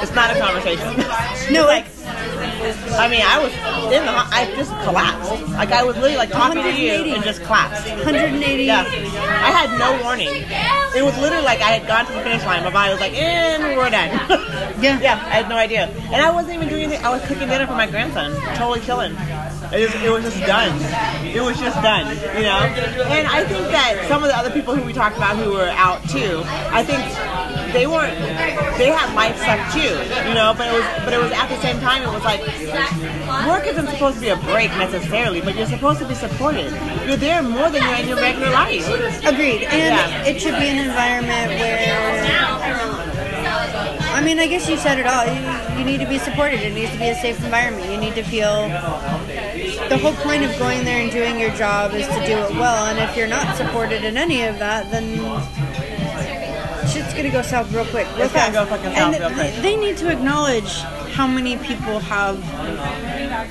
It's 0.01 0.13
not 0.13 0.35
a 0.35 0.39
conversation. 0.39 1.53
No, 1.53 1.65
like 1.67 1.85
I 2.65 3.07
mean, 3.07 3.21
I 3.21 3.37
was 3.41 3.51
in 3.93 4.05
the 4.05 4.11
I 4.11 4.51
just 4.55 4.71
collapsed. 4.83 5.31
Like 5.53 5.71
I 5.71 5.83
was 5.83 5.95
literally 5.95 6.17
like 6.17 6.31
talking 6.31 6.61
to 6.63 6.69
you 6.73 6.91
180. 6.91 7.11
and 7.15 7.23
just 7.23 7.43
collapsed. 7.43 7.87
180. 7.89 8.63
Yeah, 8.63 8.81
I 8.81 9.51
had 9.51 9.77
no 9.77 10.01
warning. 10.03 10.29
It 10.95 11.03
was 11.03 11.17
literally 11.19 11.43
like 11.43 11.61
I 11.61 11.71
had 11.77 11.87
gone 11.87 12.05
to 12.05 12.13
the 12.13 12.21
finish 12.21 12.43
line. 12.45 12.63
My 12.63 12.71
body 12.71 12.91
was 12.91 13.01
like, 13.01 13.13
and 13.13 13.77
we're 13.77 13.89
done. 13.89 14.11
Yeah. 14.75 14.99
yeah. 14.99 15.15
I 15.31 15.39
had 15.39 15.47
no 15.49 15.55
idea, 15.55 15.87
and 15.87 16.15
I 16.21 16.29
wasn't 16.31 16.55
even 16.55 16.67
doing 16.67 16.83
anything. 16.83 17.03
I 17.03 17.09
was 17.09 17.21
cooking 17.25 17.47
dinner 17.47 17.65
for 17.65 17.73
my 17.73 17.87
grandson, 17.87 18.35
totally 18.57 18.81
chilling. 18.81 19.15
It 19.73 19.93
was, 19.93 20.03
it 20.03 20.09
was 20.11 20.23
just 20.23 20.39
done. 20.45 20.75
It 21.25 21.41
was 21.41 21.59
just 21.59 21.81
done, 21.81 22.07
you 22.37 22.43
know. 22.43 22.59
And 23.09 23.27
I 23.27 23.43
think 23.43 23.67
that 23.71 24.05
some 24.07 24.23
of 24.23 24.29
the 24.29 24.37
other 24.37 24.51
people 24.51 24.75
who 24.75 24.83
we 24.83 24.93
talked 24.93 25.17
about 25.17 25.37
who 25.37 25.51
were 25.53 25.69
out 25.69 26.07
too, 26.09 26.43
I 26.45 26.83
think 26.83 27.01
they 27.73 27.87
weren't. 27.87 28.17
They 28.77 28.89
had 28.91 29.13
life 29.15 29.37
stuff 29.37 29.73
too, 29.73 30.27
you 30.29 30.33
know. 30.35 30.53
But 30.57 30.67
it 30.67 30.73
was, 30.73 30.83
but 31.03 31.13
it 31.13 31.21
was 31.21 31.31
at 31.31 31.47
the 31.49 31.59
same 31.61 31.79
time. 31.79 32.03
It 32.03 32.09
was 32.13 32.23
like 32.23 32.41
work 33.47 33.65
isn't 33.67 33.87
supposed 33.87 34.15
to 34.15 34.21
be 34.21 34.29
a 34.29 34.37
break 34.37 34.69
necessarily, 34.77 35.41
but 35.41 35.55
you're 35.55 35.67
supposed 35.67 35.99
to 35.99 36.07
be 36.07 36.15
supported. 36.15 36.71
You're 37.07 37.17
there 37.17 37.41
more 37.43 37.69
than 37.69 37.83
you're 37.83 37.95
in 37.95 38.07
your 38.07 38.17
regular 38.17 38.51
life. 38.51 38.87
Agreed. 39.25 39.63
And 39.63 39.95
Yeah. 39.95 40.25
it 40.25 40.39
should 40.41 40.55
be 40.59 40.67
an 40.67 40.89
environment 40.89 41.59
where. 41.59 43.94
I 44.15 44.23
mean, 44.23 44.39
I 44.39 44.47
guess 44.47 44.69
you 44.69 44.77
said 44.77 44.97
it 44.97 45.05
all. 45.05 45.25
You, 45.27 45.77
you 45.77 45.83
need 45.83 45.99
to 45.99 46.07
be 46.07 46.17
supported. 46.17 46.61
It 46.61 46.73
needs 46.73 46.89
to 46.93 46.97
be 46.97 47.09
a 47.09 47.15
safe 47.15 47.43
environment. 47.43 47.91
You 47.91 47.97
need 47.97 48.15
to 48.15 48.23
feel. 48.23 48.69
The 49.89 49.97
whole 49.97 50.13
point 50.23 50.41
of 50.45 50.57
going 50.57 50.85
there 50.85 51.01
and 51.01 51.11
doing 51.11 51.37
your 51.37 51.51
job 51.51 51.93
is 51.93 52.07
to 52.07 52.25
do 52.25 52.31
it 52.31 52.51
well. 52.51 52.85
And 52.85 52.97
if 52.97 53.17
you're 53.17 53.27
not 53.27 53.57
supported 53.57 54.05
in 54.05 54.15
any 54.15 54.43
of 54.43 54.57
that, 54.59 54.89
then 54.89 55.19
gonna 57.15 57.29
go 57.31 57.41
south 57.41 57.71
real 57.73 57.85
quick. 57.85 58.07
Real 58.15 58.25
It's 58.25 58.33
gonna 58.33 58.53
go 58.53 58.65
fucking 58.65 58.93
south 58.95 59.13
and 59.15 59.19
real 59.23 59.29
quick. 59.33 59.51
th- 59.51 59.61
They 59.61 59.75
need 59.75 59.97
to 59.97 60.09
acknowledge 60.11 60.71
how 61.17 61.27
many 61.27 61.57
people 61.57 61.99
have 61.99 62.39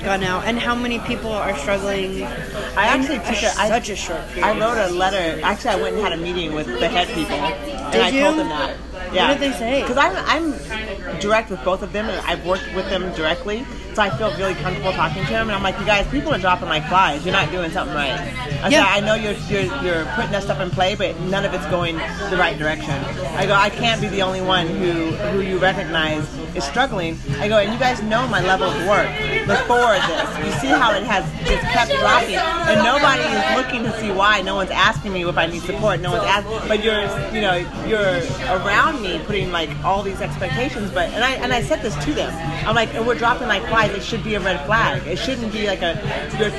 gone 0.03 0.23
out 0.23 0.45
and 0.45 0.59
how 0.59 0.75
many 0.75 0.99
people 0.99 1.31
are 1.31 1.57
struggling. 1.57 2.23
I 2.23 2.87
actually 2.87 3.17
took 3.19 3.41
a, 3.43 3.51
I, 3.59 3.67
such 3.69 3.89
a 3.89 3.95
short 3.95 4.21
period. 4.29 4.45
I 4.45 4.59
wrote 4.59 4.77
a 4.77 4.91
letter. 4.93 5.39
Actually, 5.43 5.71
I 5.71 5.81
went 5.81 5.95
and 5.95 6.03
had 6.03 6.13
a 6.13 6.17
meeting 6.17 6.53
with 6.53 6.67
the 6.67 6.87
head 6.87 7.07
people, 7.09 7.35
and 7.35 7.91
Did 7.91 8.01
I 8.01 8.09
you? 8.09 8.21
told 8.23 8.37
them 8.37 8.49
that. 8.49 8.77
Yeah. 9.13 9.29
What 9.29 9.39
did 9.39 9.53
they 9.53 9.57
say? 9.57 9.81
Because 9.81 9.97
I'm 9.97 10.15
I'm 10.27 11.19
direct 11.19 11.49
with 11.49 11.63
both 11.63 11.81
of 11.81 11.91
them, 11.93 12.07
and 12.09 12.19
I've 12.27 12.45
worked 12.45 12.73
with 12.75 12.89
them 12.89 13.13
directly, 13.13 13.65
so 13.95 14.01
I 14.01 14.09
feel 14.17 14.29
really 14.37 14.53
comfortable 14.55 14.91
talking 14.91 15.23
to 15.23 15.29
them. 15.31 15.47
And 15.47 15.55
I'm 15.55 15.63
like, 15.63 15.79
you 15.79 15.85
guys, 15.85 16.05
people 16.11 16.33
are 16.33 16.37
dropping 16.37 16.67
like 16.69 16.85
flies. 16.87 17.23
You're 17.25 17.33
not 17.33 17.49
doing 17.51 17.71
something 17.71 17.95
right. 17.95 18.11
I 18.11 18.69
Yeah. 18.69 18.83
said, 18.83 18.97
I 18.97 18.99
know 18.99 19.15
you're, 19.15 19.33
you're 19.49 19.63
you're 19.83 20.05
putting 20.15 20.31
that 20.31 20.43
stuff 20.43 20.59
in 20.59 20.69
play, 20.69 20.95
but 20.95 21.17
none 21.21 21.45
of 21.45 21.53
it's 21.53 21.65
going 21.67 21.95
the 22.29 22.37
right 22.37 22.57
direction. 22.57 22.91
I 23.37 23.45
go, 23.45 23.53
I 23.53 23.69
can't 23.69 24.01
be 24.01 24.07
the 24.07 24.21
only 24.21 24.41
one 24.41 24.67
who 24.67 25.11
who 25.31 25.41
you 25.41 25.57
recognize 25.57 26.27
is 26.55 26.63
struggling. 26.63 27.17
I 27.39 27.47
go, 27.47 27.57
and 27.57 27.71
you 27.71 27.79
guys 27.79 28.01
know 28.03 28.27
my 28.27 28.41
level 28.41 28.67
of 28.69 28.87
work 28.87 29.07
before 29.47 29.93
this. 30.09 30.27
You 30.45 30.51
see 30.59 30.67
how 30.67 30.93
it 30.93 31.03
has 31.03 31.23
just 31.47 31.63
kept 31.73 31.91
dropping, 31.91 32.35
and 32.35 32.83
nobody 32.83 33.21
is 33.23 33.45
looking 33.57 33.83
to 33.83 33.99
see 33.99 34.11
why. 34.11 34.41
No 34.41 34.55
one's 34.55 34.71
asking 34.71 35.13
me 35.13 35.25
if 35.25 35.37
I 35.37 35.45
need 35.47 35.61
support. 35.63 35.99
No 36.01 36.11
one's 36.11 36.23
asking, 36.25 36.67
but 36.67 36.83
you're, 36.83 37.01
you 37.33 37.41
know, 37.41 37.55
you're 37.87 38.19
around 38.59 39.01
me 39.01 39.19
putting 39.25 39.51
like 39.51 39.69
all 39.83 40.01
these 40.03 40.21
expectations. 40.21 40.91
But 40.91 41.09
and 41.13 41.23
I 41.23 41.31
and 41.35 41.53
I 41.53 41.61
said 41.61 41.81
this 41.81 41.95
to 42.05 42.13
them. 42.13 42.31
I'm 42.67 42.75
like, 42.75 42.93
and 42.93 43.05
we're 43.07 43.15
dropping 43.15 43.47
like 43.47 43.63
flies. 43.67 43.84
It 43.91 44.03
should 44.03 44.23
be 44.23 44.35
a 44.35 44.39
red 44.39 44.65
flag. 44.65 45.05
It 45.07 45.17
shouldn't 45.17 45.51
be 45.51 45.67
like 45.67 45.81
a 45.81 45.95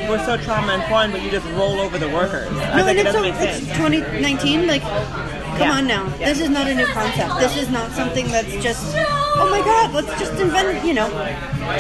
we're 0.09 0.25
so 0.25 0.37
trauma 0.37 0.75
informed, 0.75 1.13
but 1.13 1.23
you 1.23 1.31
just 1.31 1.47
roll 1.51 1.81
over 1.81 1.99
the 1.99 2.09
workers. 2.09 2.51
No, 2.51 2.59
like, 2.85 2.97
and 2.97 2.99
it 2.99 3.07
it's, 3.07 3.59
it's 3.63 3.77
2019. 3.77 4.67
Like, 4.67 4.83
come 4.83 5.61
Yeah. 5.61 5.73
on 5.73 5.87
now. 5.87 6.07
Yeah. 6.19 6.29
This 6.29 6.41
is 6.41 6.51
not 6.51 6.67
a 6.69 6.75
new 6.75 6.87
concept. 6.87 7.39
This 7.41 7.57
is 7.57 7.69
not 7.71 7.91
something 7.93 8.27
that's 8.29 8.53
just, 8.63 8.95
oh 8.97 9.49
my 9.51 9.61
god, 9.61 9.93
let's 9.95 10.19
just 10.21 10.33
invent, 10.41 10.85
you 10.85 10.95
know, 10.95 11.09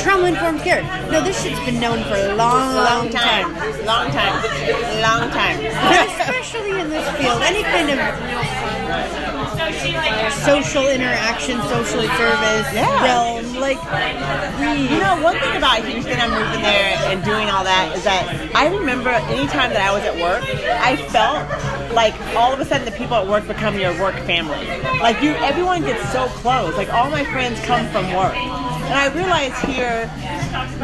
trauma 0.00 0.26
informed 0.28 0.60
care. 0.60 0.82
No, 1.10 1.22
this 1.22 1.42
shit's 1.42 1.60
been 1.64 1.80
known 1.80 2.02
for 2.04 2.16
a 2.16 2.34
long, 2.34 2.74
Long 2.74 3.08
time, 3.10 3.52
long 3.84 4.10
time, 4.10 4.34
long 5.00 5.30
time. 5.30 5.58
Especially 5.64 6.80
in 6.80 6.88
this 6.90 7.06
field, 7.16 7.42
any 7.42 7.62
kind 7.62 7.90
of 7.90 9.35
social 9.72 10.88
interaction, 10.88 11.60
social 11.62 12.02
service 12.02 12.66
Yeah. 12.72 13.04
realm, 13.04 13.56
like, 13.56 13.78
You 14.86 14.98
know, 15.00 15.20
one 15.22 15.38
thing 15.38 15.56
about 15.56 15.84
Houston, 15.84 16.20
I'm 16.20 16.30
moving 16.30 16.62
there 16.62 16.98
and 17.10 17.22
doing 17.24 17.48
all 17.50 17.64
that 17.64 17.96
is 17.96 18.04
that 18.04 18.24
I 18.54 18.68
remember 18.68 19.10
anytime 19.10 19.70
that 19.70 19.80
I 19.82 19.92
was 19.92 20.02
at 20.04 20.16
work, 20.16 20.42
I 20.82 20.96
felt 20.96 21.46
like 21.94 22.14
all 22.36 22.52
of 22.52 22.60
a 22.60 22.64
sudden 22.64 22.84
the 22.84 22.92
people 22.92 23.16
at 23.16 23.26
work 23.26 23.46
become 23.46 23.78
your 23.78 23.92
work 24.00 24.14
family. 24.26 24.66
Like 25.00 25.22
you, 25.22 25.30
everyone 25.36 25.82
gets 25.82 26.02
so 26.12 26.26
close. 26.42 26.76
Like 26.76 26.92
all 26.92 27.10
my 27.10 27.24
friends 27.24 27.58
come 27.60 27.86
from 27.88 28.12
work, 28.14 28.34
and 28.86 28.94
I 28.94 29.12
realized 29.14 29.56
here. 29.66 30.10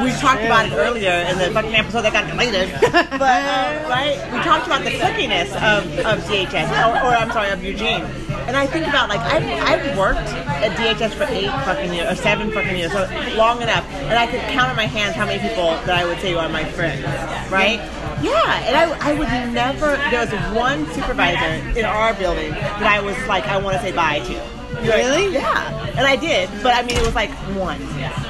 We 0.03 0.11
talked 0.21 0.43
about 0.43 0.67
it 0.67 0.73
earlier 0.73 1.11
in 1.11 1.39
the 1.39 1.51
fucking 1.51 1.75
episode 1.75 2.03
that 2.03 2.13
got 2.13 2.29
deleted, 2.29 2.71
but 2.83 3.41
uh, 3.45 3.89
right, 3.89 4.17
we 4.33 4.39
talked 4.43 4.67
about 4.67 4.85
the 4.85 4.91
clickiness 4.91 5.49
of, 5.57 5.87
of 6.05 6.25
DHS, 6.25 6.69
or, 6.87 6.97
or 7.07 7.15
I'm 7.15 7.31
sorry, 7.31 7.51
of 7.51 7.63
Eugene. 7.63 8.03
And 8.47 8.57
I 8.57 8.67
think 8.67 8.87
about 8.87 9.09
like 9.09 9.21
I've, 9.21 9.45
I've 9.45 9.99
worked 9.99 10.19
at 10.29 10.77
DHS 10.77 11.15
for 11.15 11.25
eight 11.25 11.51
fucking 11.65 11.93
years 11.93 12.11
or 12.11 12.15
seven 12.17 12.51
fucking 12.51 12.77
years, 12.77 12.93
so 12.93 13.09
long 13.37 13.63
enough, 13.63 13.87
and 13.91 14.19
I 14.19 14.27
could 14.27 14.41
count 14.53 14.71
on 14.71 14.77
my 14.77 14.87
hands 14.87 15.15
how 15.15 15.27
many 15.27 15.41
people 15.47 15.71
that 15.87 15.91
I 15.91 16.05
would 16.05 16.19
say 16.21 16.35
are 16.35 16.49
my 16.49 16.65
friends, 16.65 17.03
right? 17.51 17.79
Yeah, 18.23 18.63
and 18.67 18.77
I, 18.77 19.11
I 19.11 19.13
would 19.15 19.29
never. 19.53 19.97
There 20.11 20.21
was 20.27 20.57
one 20.57 20.87
supervisor 20.93 21.79
in 21.79 21.85
our 21.85 22.15
building 22.15 22.51
that 22.51 22.83
I 22.85 23.01
was 23.01 23.17
like, 23.27 23.45
I 23.47 23.57
want 23.59 23.77
to 23.77 23.83
say 23.83 23.93
bye 23.93 24.21
to. 24.21 24.62
Really? 24.81 25.33
Yeah, 25.35 25.87
and 25.97 26.07
I 26.07 26.17
did, 26.17 26.49
but 26.63 26.75
I 26.75 26.83
mean, 26.83 26.97
it 26.97 27.05
was 27.05 27.15
like 27.15 27.31
one. 27.57 27.79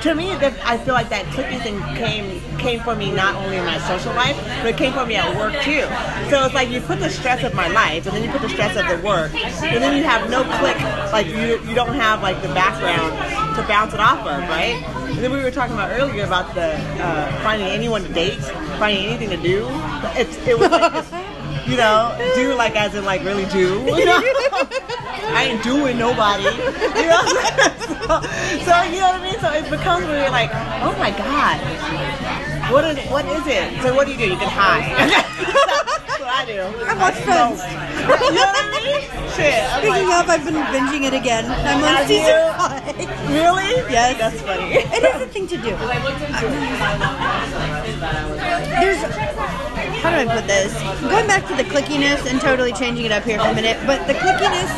To 0.02 0.14
me, 0.14 0.34
that 0.36 0.54
I 0.64 0.76
feel 0.78 0.94
like 0.94 1.08
that 1.10 1.24
clicking 1.32 1.60
thing 1.60 1.80
came 1.96 2.40
came 2.58 2.80
for 2.80 2.94
me 2.94 3.10
not 3.10 3.34
only 3.36 3.56
in 3.56 3.64
my 3.64 3.78
social 3.88 4.12
life, 4.14 4.36
but 4.58 4.66
it 4.66 4.76
came 4.76 4.92
for 4.92 5.06
me 5.06 5.16
at 5.16 5.36
work 5.36 5.54
too. 5.62 5.82
So 6.30 6.44
it's 6.44 6.54
like 6.54 6.68
you 6.70 6.80
put 6.80 6.98
the 6.98 7.10
stress 7.10 7.44
of 7.44 7.54
my 7.54 7.68
life, 7.68 8.06
and 8.06 8.14
then 8.14 8.24
you 8.24 8.30
put 8.30 8.42
the 8.42 8.48
stress 8.48 8.76
of 8.76 8.86
the 8.88 9.06
work, 9.06 9.32
and 9.34 9.82
then 9.82 9.96
you 9.96 10.02
have 10.04 10.28
no 10.30 10.42
click. 10.58 10.78
Like 11.12 11.26
you 11.26 11.60
you 11.68 11.74
don't 11.74 11.94
have 11.94 12.22
like 12.22 12.40
the 12.42 12.48
background 12.48 13.12
to 13.56 13.62
bounce 13.68 13.94
it 13.94 14.00
off 14.00 14.20
of, 14.26 14.40
right? 14.48 14.82
And 15.12 15.18
then 15.18 15.30
we 15.30 15.42
were 15.42 15.50
talking 15.50 15.74
about 15.74 15.90
earlier 15.92 16.24
about 16.24 16.54
the 16.54 16.74
uh, 17.02 17.42
finding 17.42 17.68
anyone 17.68 18.02
to 18.02 18.12
date, 18.12 18.38
finding 18.78 19.04
anything 19.06 19.30
to 19.30 19.36
do. 19.36 19.66
It's 20.16 20.36
it 20.46 20.58
was 20.58 20.70
like 20.70 20.92
this, 20.92 21.10
you 21.66 21.76
know, 21.76 22.14
do 22.34 22.54
like 22.54 22.74
as 22.76 22.94
in 22.94 23.04
like 23.04 23.22
really 23.24 23.46
do. 23.46 23.80
You 24.02 24.06
know? 24.06 24.20
I 25.34 25.54
ain't 25.54 25.62
doing 25.62 25.96
nobody. 25.98 26.42
You 26.44 27.06
know? 27.08 27.22
so, 27.86 28.20
so 28.66 28.74
you 28.90 28.98
know 28.98 29.14
what 29.14 29.20
I 29.20 29.22
mean? 29.22 29.38
So 29.38 29.52
it 29.52 29.70
becomes 29.70 30.06
where 30.06 30.20
you're 30.22 30.30
like, 30.30 30.50
oh 30.82 30.94
my 30.98 31.10
god, 31.10 31.58
what 32.72 32.84
is 32.84 32.98
what 33.10 33.24
is 33.26 33.46
it? 33.46 33.80
So 33.82 33.94
what 33.94 34.06
do 34.06 34.12
you 34.12 34.18
do? 34.18 34.24
You 34.24 34.36
can 34.36 34.48
hide. 34.48 34.82
That's 35.08 36.20
what 36.20 36.28
I 36.28 36.44
do. 36.44 36.60
I 36.84 36.94
watch 36.98 37.14
Friends. 37.22 37.62
You 37.62 38.34
know 38.34 38.42
what 38.42 38.56
I 38.58 38.80
mean? 38.82 39.00
Shit. 39.32 39.62
I'm 39.70 39.80
Speaking 39.80 40.08
like, 40.08 40.26
off, 40.26 40.28
I've 40.28 40.44
been 40.44 40.54
binging 40.74 41.06
it 41.06 41.14
again. 41.14 41.46
I'm 41.46 41.82
on 41.82 41.96
Have 41.96 42.06
season 42.06 42.26
you? 42.26 42.52
five. 42.58 42.96
Really? 43.30 43.72
Yes. 43.92 44.18
That's 44.18 44.40
funny. 44.42 44.74
It 44.74 45.02
is 45.02 45.22
a 45.22 45.26
thing 45.26 45.46
to 45.48 45.56
do. 45.56 45.70
There's 48.82 49.71
how 50.02 50.10
do 50.10 50.16
I 50.28 50.34
put 50.34 50.46
this? 50.46 50.74
I'm 50.82 51.08
going 51.08 51.26
back 51.26 51.46
to 51.48 51.54
the 51.54 51.62
clickiness 51.64 52.26
and 52.26 52.40
totally 52.40 52.72
changing 52.72 53.06
it 53.06 53.12
up 53.12 53.22
here 53.24 53.38
for 53.38 53.46
a 53.48 53.54
minute, 53.54 53.78
but 53.86 54.06
the 54.06 54.14
clickiness, 54.14 54.70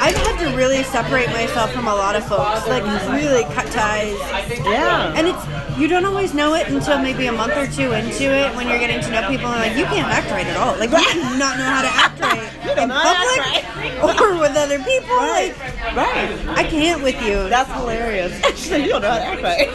I've 0.00 0.16
had 0.16 0.38
to 0.48 0.56
really 0.56 0.82
separate 0.84 1.28
myself 1.30 1.72
from 1.72 1.88
a 1.88 1.94
lot 1.94 2.14
of 2.16 2.24
folks, 2.26 2.66
like 2.68 2.84
really 3.10 3.42
cut 3.54 3.66
ties. 3.72 4.16
Yeah. 4.64 5.12
And 5.16 5.26
it's 5.26 5.78
you 5.78 5.88
don't 5.88 6.04
always 6.04 6.32
know 6.32 6.54
it 6.54 6.68
until 6.68 6.98
maybe 7.00 7.26
a 7.26 7.32
month 7.32 7.56
or 7.56 7.66
two 7.66 7.92
into 7.92 8.24
it 8.32 8.54
when 8.56 8.68
you're 8.68 8.78
getting 8.78 9.00
to 9.02 9.10
know 9.10 9.28
people 9.28 9.46
and 9.48 9.60
like 9.60 9.76
you 9.76 9.84
can't 9.86 10.08
act 10.08 10.30
right 10.30 10.46
at 10.46 10.56
all. 10.56 10.78
Like 10.78 10.90
you 10.90 11.22
do 11.22 11.36
not 11.38 11.58
know 11.58 11.64
how 11.64 11.82
to 11.82 11.88
act 11.88 12.20
right 12.20 12.78
in 12.78 12.88
know 12.88 12.94
how 12.94 13.12
to 13.12 13.40
public 13.42 13.64
act 14.00 14.20
or 14.20 14.38
with 14.40 14.56
other 14.56 14.78
people. 14.78 15.16
Right. 15.16 15.54
Like 15.58 15.96
Right. 15.96 16.48
I 16.48 16.64
can't 16.64 17.02
with 17.02 17.20
you. 17.22 17.48
That's 17.48 17.70
hilarious. 17.72 18.32
Actually, 18.44 18.84
you 18.84 18.88
don't 18.90 19.02
know 19.02 19.10
how 19.10 19.18
to 19.18 19.24
act 19.24 19.42
right. 19.42 19.68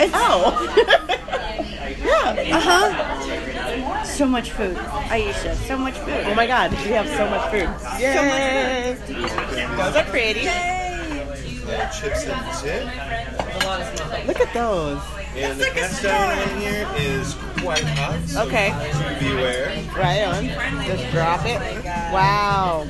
It's- 0.00 0.10
oh. 0.14 0.74
yeah. 2.04 2.56
Uh 2.56 2.60
huh. 2.60 3.49
So 4.04 4.26
much 4.26 4.50
food, 4.50 4.76
Aisha. 4.76 5.54
So 5.66 5.78
much 5.78 5.94
food. 5.94 6.24
Oh 6.26 6.34
my 6.34 6.46
god, 6.46 6.72
we 6.72 6.90
have 6.90 7.08
so 7.08 7.28
much 7.30 7.50
food. 7.50 7.68
Yay. 8.00 8.96
Those 9.76 9.96
are 9.96 10.04
pretty. 10.04 10.40
chips 11.94 12.26
and 12.26 12.62
dip. 12.62 12.84
Look 14.26 14.40
at 14.40 14.52
those. 14.52 15.00
And 15.36 15.60
the 15.60 15.66
cast 15.66 16.04
iron 16.04 16.48
on 16.48 16.60
here 16.60 16.88
is 16.96 17.34
quite 17.58 17.84
hot. 17.84 18.20
So 18.28 18.42
Okay. 18.42 18.70
Beware. 19.20 19.68
Right 19.96 20.22
on. 20.24 20.46
Just 20.84 21.10
drop 21.12 21.46
it. 21.46 21.60
Wow. 22.12 22.86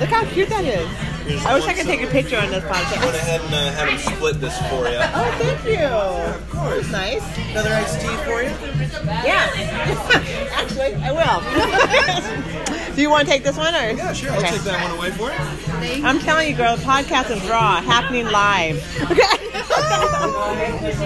Look 0.00 0.08
how 0.08 0.24
cute 0.26 0.48
that 0.48 0.64
is. 0.64 1.11
Here's 1.24 1.44
I 1.46 1.54
wish 1.54 1.64
I 1.66 1.74
could 1.74 1.86
take 1.86 2.02
a 2.02 2.06
picture 2.08 2.36
on 2.38 2.50
this 2.50 2.64
podcast. 2.64 2.98
I 3.00 3.04
Went 3.04 3.16
ahead 3.16 3.40
and 3.42 3.54
uh, 3.54 3.72
had 3.72 3.88
him 3.88 3.98
split 3.98 4.40
this 4.40 4.56
for 4.68 4.88
you. 4.88 4.98
Oh, 4.98 5.36
thank 5.38 5.64
you. 5.66 5.84
Of 5.86 6.50
course. 6.50 6.90
Nice. 6.90 7.22
Another 7.50 7.70
iced 7.74 8.00
tea 8.00 8.16
for 8.24 8.42
you? 8.42 8.50
Yeah. 9.24 9.48
Actually, 10.52 10.94
I 10.96 11.12
will. 11.12 11.40
Do 12.96 13.00
you 13.00 13.08
want 13.08 13.26
to 13.26 13.30
take 13.32 13.42
this 13.42 13.56
one 13.56 13.74
or? 13.74 13.90
Yeah, 13.92 14.12
sure. 14.12 14.32
I'll 14.32 14.38
Okay. 14.40 14.50
take 14.50 14.60
that 14.62 14.82
one 14.90 14.98
away 14.98 15.10
for 15.12 15.30
you. 15.32 16.04
I'm 16.04 16.18
telling 16.18 16.48
you, 16.50 16.54
girl, 16.56 16.76
the 16.76 16.82
podcast 16.84 17.30
is 17.30 17.42
raw, 17.48 17.80
happening 17.80 18.26
live. 18.26 18.78
Okay. 19.72 20.98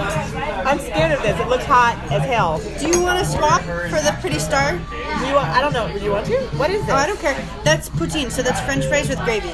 I'm 0.67 0.79
scared 0.81 1.13
of 1.13 1.23
this. 1.23 1.39
It 1.39 1.49
looks 1.49 1.65
hot 1.65 1.97
as 2.11 2.23
hell. 2.25 2.59
Do 2.81 2.89
you 2.89 3.01
want 3.01 3.19
to 3.19 3.25
swap 3.25 3.61
for 3.63 4.01
the 4.03 4.17
pretty 4.21 4.39
star? 4.39 4.73
Do 4.73 5.27
you 5.27 5.35
want? 5.35 5.49
I 5.49 5.61
don't 5.61 5.73
know. 5.73 5.91
Do 5.97 6.05
you 6.05 6.11
want 6.11 6.27
to? 6.27 6.39
What 6.57 6.71
is 6.71 6.81
this? 6.83 6.91
Oh, 6.91 6.97
I 6.97 7.07
don't 7.07 7.21
care. 7.21 7.35
That's 7.65 7.89
poutine, 7.91 8.31
so 8.31 8.43
that's 8.43 8.61
French 8.63 8.85
fries 8.87 9.09
with 9.09 9.19
gravy. 9.21 9.51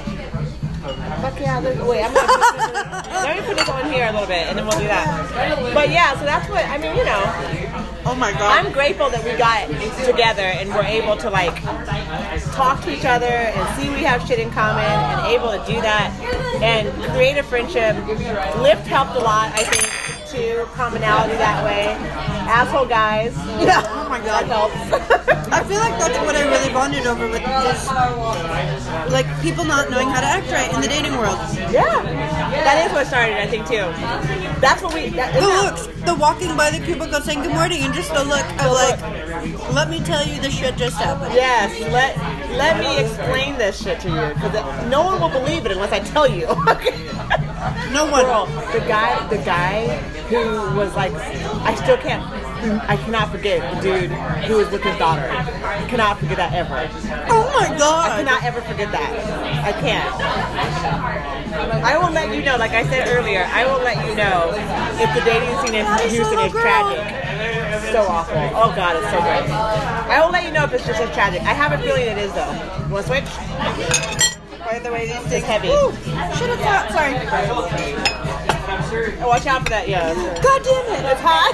Fuck 0.82 1.40
yeah. 1.40 1.60
Wait, 1.60 2.02
I'm 2.04 2.12
gonna 2.12 2.26
let 3.22 3.36
me 3.36 3.46
put 3.46 3.56
this 3.56 3.68
on 3.68 3.90
here 3.90 4.08
a 4.08 4.12
little 4.12 4.26
bit, 4.26 4.48
and 4.48 4.58
then 4.58 4.66
we'll 4.66 4.78
do 4.78 4.86
that. 4.86 5.74
But 5.74 5.90
yeah, 5.90 6.18
so 6.18 6.24
that's 6.24 6.48
what 6.48 6.64
I 6.64 6.78
mean. 6.78 6.96
You 6.96 7.04
know, 7.04 7.92
Oh 8.04 8.16
my 8.16 8.32
god. 8.32 8.66
I'm 8.66 8.72
grateful 8.72 9.10
that 9.10 9.22
we 9.22 9.30
got 9.38 9.68
together 10.04 10.42
and 10.42 10.70
we're 10.70 10.82
able 10.82 11.16
to 11.18 11.30
like 11.30 11.54
talk 12.52 12.82
to 12.82 12.92
each 12.92 13.04
other 13.04 13.26
and 13.26 13.80
see 13.80 13.90
we 13.90 14.02
have 14.02 14.26
shit 14.26 14.40
in 14.40 14.50
common 14.50 14.84
and 14.84 15.26
able 15.28 15.52
to 15.52 15.64
do 15.72 15.80
that 15.80 16.10
and 16.60 16.92
create 17.14 17.38
a 17.38 17.44
friendship. 17.44 17.94
Lyft 18.58 18.86
helped 18.86 19.14
a 19.14 19.20
lot, 19.20 19.52
I 19.54 19.64
think, 19.64 20.21
too. 20.32 20.64
Commonality 20.72 21.34
that 21.36 21.62
way. 21.64 21.92
Asshole 22.48 22.86
guys. 22.86 23.34
Yeah. 23.60 23.82
Oh 24.02 24.08
my 24.12 24.20
That 24.20 24.46
god. 24.46 24.68
helps. 24.68 24.76
I 25.52 25.64
feel 25.64 25.78
like 25.80 25.98
that's 25.98 26.18
what 26.26 26.36
I 26.36 26.44
really 26.44 26.70
bonded 26.70 27.06
over 27.06 27.26
with 27.28 27.40
is 27.40 27.88
like 29.10 29.24
people 29.40 29.64
not 29.64 29.88
knowing 29.90 30.08
how 30.08 30.20
to 30.20 30.26
act 30.26 30.50
right 30.50 30.68
in 30.74 30.82
the 30.82 30.88
dating 30.88 31.12
world. 31.16 31.38
yeah. 31.72 32.02
That 32.52 32.84
is 32.86 32.92
what 32.92 33.06
started, 33.06 33.36
I 33.40 33.46
think, 33.46 33.66
too. 33.66 33.88
That's 34.60 34.82
what 34.82 34.92
we. 34.92 35.08
That, 35.10 35.32
the 35.32 35.40
that, 35.40 35.64
looks, 35.64 35.86
the 36.04 36.14
walking 36.14 36.54
by 36.58 36.68
the 36.70 36.84
cubicle 36.84 37.20
saying 37.22 37.42
good 37.42 37.54
morning, 37.54 37.82
and 37.82 37.94
just 37.94 38.12
the 38.12 38.22
look 38.24 38.44
of 38.60 38.72
like, 38.72 39.00
let 39.72 39.88
me 39.88 40.00
tell 40.00 40.26
you 40.26 40.40
this 40.42 40.54
shit 40.54 40.76
just 40.76 40.96
happened. 40.96 41.32
Yes, 41.34 41.72
let 41.90 42.16
let 42.58 42.78
me 42.78 42.98
explain 43.00 43.56
this 43.56 43.82
shit 43.82 43.98
to 44.00 44.08
you 44.08 44.34
because 44.34 44.52
no 44.90 45.04
one 45.04 45.20
will 45.22 45.30
believe 45.30 45.64
it 45.64 45.72
unless 45.72 45.92
I 45.92 46.00
tell 46.00 46.28
you. 46.28 46.46
No 47.92 48.10
one. 48.10 48.24
Girl, 48.24 48.46
the 48.72 48.80
guy, 48.86 49.28
the 49.28 49.38
guy 49.38 49.96
who 50.28 50.76
was 50.76 50.94
like, 50.96 51.12
I 51.12 51.74
still 51.74 51.96
can't, 51.96 52.22
I 52.88 52.96
cannot 52.96 53.30
forget 53.30 53.60
the 53.74 53.80
dude 53.80 54.10
who 54.46 54.56
was 54.56 54.70
with 54.70 54.82
his 54.82 54.96
daughter. 54.98 55.28
I 55.30 55.86
cannot 55.88 56.18
forget 56.18 56.36
that 56.38 56.52
ever. 56.54 56.88
Oh 57.30 57.46
my 57.58 57.76
god! 57.76 58.12
I 58.12 58.16
cannot 58.22 58.42
ever 58.44 58.60
forget 58.62 58.90
that. 58.92 59.10
I 59.64 59.72
can't. 59.72 60.14
I 61.84 61.98
will 61.98 62.12
let 62.12 62.34
you 62.34 62.42
know, 62.42 62.56
like 62.56 62.72
I 62.72 62.84
said 62.84 63.08
earlier, 63.08 63.44
I 63.52 63.64
will 63.64 63.82
let 63.82 63.96
you 64.06 64.14
know 64.14 64.52
if 64.98 65.12
the 65.14 65.20
dating 65.24 65.54
scene 65.60 65.74
in 65.74 65.86
Houston 66.10 66.38
is 66.38 66.52
tragic. 66.52 67.02
So 67.92 68.02
awful. 68.02 68.38
Oh 68.54 68.72
god, 68.74 68.96
it's 68.96 69.10
so 69.10 69.20
great. 69.20 69.50
I 69.50 70.24
will 70.24 70.32
let 70.32 70.44
you 70.44 70.50
know 70.50 70.64
if 70.64 70.72
it's 70.72 70.86
just 70.86 71.00
as 71.00 71.10
tragic. 71.14 71.42
I 71.42 71.52
have 71.52 71.72
a 71.72 71.78
feeling 71.82 72.06
it 72.06 72.18
is 72.18 72.32
though. 72.32 72.52
You 72.86 72.92
want 72.92 73.06
to 73.06 73.12
switch? 73.12 74.41
By 74.72 74.78
the 74.78 74.90
way, 74.90 75.04
these 75.06 75.20
things 75.28 75.44
heavy. 75.44 75.68
Shit, 75.68 76.48
it's 76.48 76.64
hot. 76.64 76.88
Sorry. 76.96 77.12
Oh, 79.20 79.28
watch 79.28 79.44
out 79.46 79.64
for 79.64 79.68
that, 79.68 79.86
yeah. 79.86 80.14
God 80.40 80.62
damn 80.64 80.86
it. 80.96 81.04
It's 81.12 81.20
hot. 81.20 81.52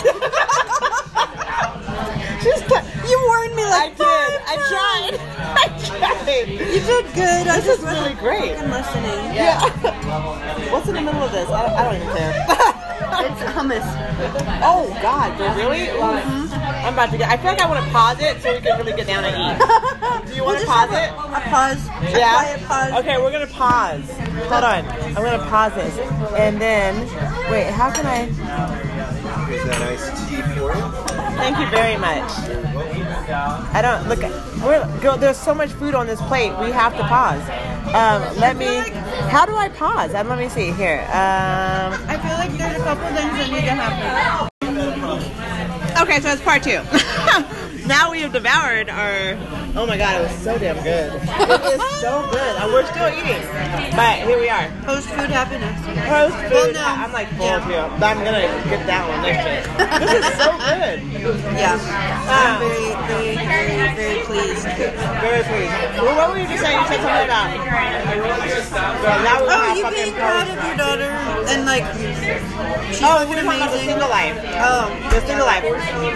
Just 2.47 2.63
You 3.11 3.19
warned 3.27 3.57
me 3.57 3.65
I 3.67 3.71
like 3.75 3.97
did. 3.99 4.07
five 4.07 4.39
I 4.47 4.55
tried. 4.71 5.19
I 5.59 5.67
tried. 5.83 6.47
You 6.47 6.79
did 6.79 7.07
good. 7.13 7.49
I 7.51 7.59
This 7.59 7.67
just 7.67 7.81
is 7.83 7.85
really 7.91 8.15
great. 8.15 8.55
wasn't 8.55 8.71
listening. 8.71 9.35
Yeah. 9.35 9.67
What's 10.71 10.87
in 10.87 10.95
the 10.95 11.03
middle 11.03 11.25
of 11.25 11.33
this? 11.33 11.49
I 11.51 11.75
I 11.75 11.83
don't 11.91 11.97
even 12.01 12.17
care. 12.17 12.39
It's 13.01 13.43
hummus. 13.55 13.85
oh 14.63 14.89
God, 15.03 15.39
really? 15.57 15.87
Mm-hmm. 15.87 16.55
I'm 16.87 16.95
about 16.95 17.11
to 17.11 17.19
get. 17.19 17.29
I 17.31 17.37
feel 17.37 17.47
like 17.53 17.61
I 17.61 17.69
want 17.69 17.85
to 17.85 17.91
pause 17.91 18.19
it 18.21 18.41
so 18.43 18.53
we 18.55 18.61
can 18.61 18.79
really 18.79 18.93
get 18.93 19.07
down 19.07 19.25
and 19.25 19.35
eat. 19.35 20.29
Do 20.29 20.35
you 20.35 20.45
want 20.45 20.59
We'll 20.59 20.67
to 20.67 20.71
pause 20.73 20.91
have 20.91 20.93
it? 20.93 21.11
A, 21.13 21.37
a 21.37 21.41
pause. 21.51 21.87
A 21.89 22.19
Yeah. 22.19 22.33
quiet 22.33 22.65
pause. 22.65 22.93
Okay, 23.01 23.19
we're 23.19 23.33
gonna 23.33 23.47
pause. 23.47 24.09
Hold 24.51 24.65
on. 24.65 24.85
I'm 24.89 25.15
gonna 25.15 25.39
pause 25.51 25.75
this, 25.75 25.99
and 26.37 26.61
then 26.61 27.01
wait. 27.51 27.71
How 27.71 27.91
can 27.91 28.07
I? 28.07 28.27
Here's 29.47 29.65
that 29.65 29.83
iced 29.83 30.29
tea 30.29 30.43
for 30.43 30.73
you. 30.75 31.18
Thank 31.39 31.59
you 31.59 31.67
very 31.71 31.97
much. 31.97 32.31
I 33.73 33.81
don't 33.81 34.09
look. 34.09 34.21
We're, 34.63 35.01
girl, 35.01 35.17
there's 35.17 35.37
so 35.37 35.55
much 35.55 35.71
food 35.71 35.95
on 35.95 36.07
this 36.07 36.21
plate. 36.23 36.51
We 36.61 36.73
have 36.73 36.97
to 36.97 37.03
pause. 37.05 37.43
Um, 37.95 38.37
let 38.39 38.57
me. 38.57 38.91
How 39.31 39.47
do 39.47 39.55
I 39.55 39.69
pause? 39.69 40.15
Um, 40.15 40.29
let 40.29 40.39
me 40.39 40.49
see 40.49 40.73
here. 40.73 41.01
Um, 41.09 41.95
I 42.09 42.19
feel 42.23 42.35
like 42.35 42.51
there's 42.59 42.81
a 42.81 42.85
couple 42.85 43.07
things 43.07 43.33
that 43.39 43.51
need 43.51 43.65
to 43.65 43.71
happen. 43.71 44.49
Okay, 46.03 46.21
so 46.21 46.31
it's 46.31 46.43
part 46.43 46.63
two. 46.63 46.81
now 47.87 48.11
we 48.11 48.21
have 48.21 48.33
devoured 48.33 48.89
our. 48.89 49.37
Oh 49.77 49.87
my 49.87 49.97
god, 49.97 50.21
it 50.21 50.23
was 50.29 50.37
so 50.43 50.59
damn 50.59 50.77
good. 50.83 51.13
It 51.15 51.21
is 51.75 52.01
so 52.01 52.27
good. 52.31 52.57
And 52.61 52.73
we're 52.73 52.87
still 52.87 53.09
eating, 53.09 53.43
but 53.95 54.19
here 54.27 54.39
we 54.39 54.49
are. 54.49 54.69
Post 54.85 55.09
food 55.09 55.31
happiness. 55.31 55.77
Post 56.09 56.35
Well, 56.53 56.65
food. 56.67 56.75
no. 56.75 56.85
I'm 56.85 57.13
like 57.13 57.29
full 57.37 57.47
Yeah. 57.47 57.61
too. 57.61 58.01
But 58.01 58.17
I'm 58.17 58.25
gonna 58.25 58.49
get 58.71 58.87
that 58.87 59.09
one 59.09 59.23
next 59.23 59.45
shit. 59.45 59.65
This 60.09 60.25
is 60.25 60.35
so 60.39 60.51
good. 60.59 61.03
Yeah. 61.59 61.77
I'm 62.29 62.61
very, 62.61 62.93
very, 63.09 63.37
very, 63.37 63.95
very 63.97 64.21
pleased. 64.29 64.63
Very 64.65 65.43
pleased. 65.49 65.73
Well, 65.99 66.15
what 66.17 66.29
were 66.31 66.39
you 66.39 66.47
just 66.49 66.63
saying? 66.63 66.79
You 66.79 66.87
said 66.89 67.01
something 67.01 67.25
about. 67.25 67.49
Girl, 67.57 69.19
that 69.25 69.39
was 69.41 69.49
Oh, 69.49 69.75
you 69.75 69.83
fucking 69.83 70.05
being 70.05 70.15
proud 70.15 70.47
of 70.49 70.59
your 70.65 70.77
daughter 70.77 71.11
and 71.49 71.65
like 71.65 71.85
she's 71.97 73.01
Oh, 73.03 73.25
fucking 73.25 73.29
we're 73.33 73.43
talking 73.43 73.61
about 73.63 73.73
the 73.73 73.81
single 73.81 74.09
life. 74.09 74.37
Oh, 74.61 74.89
The 75.11 75.21
single 75.27 75.47
life. 75.47 75.65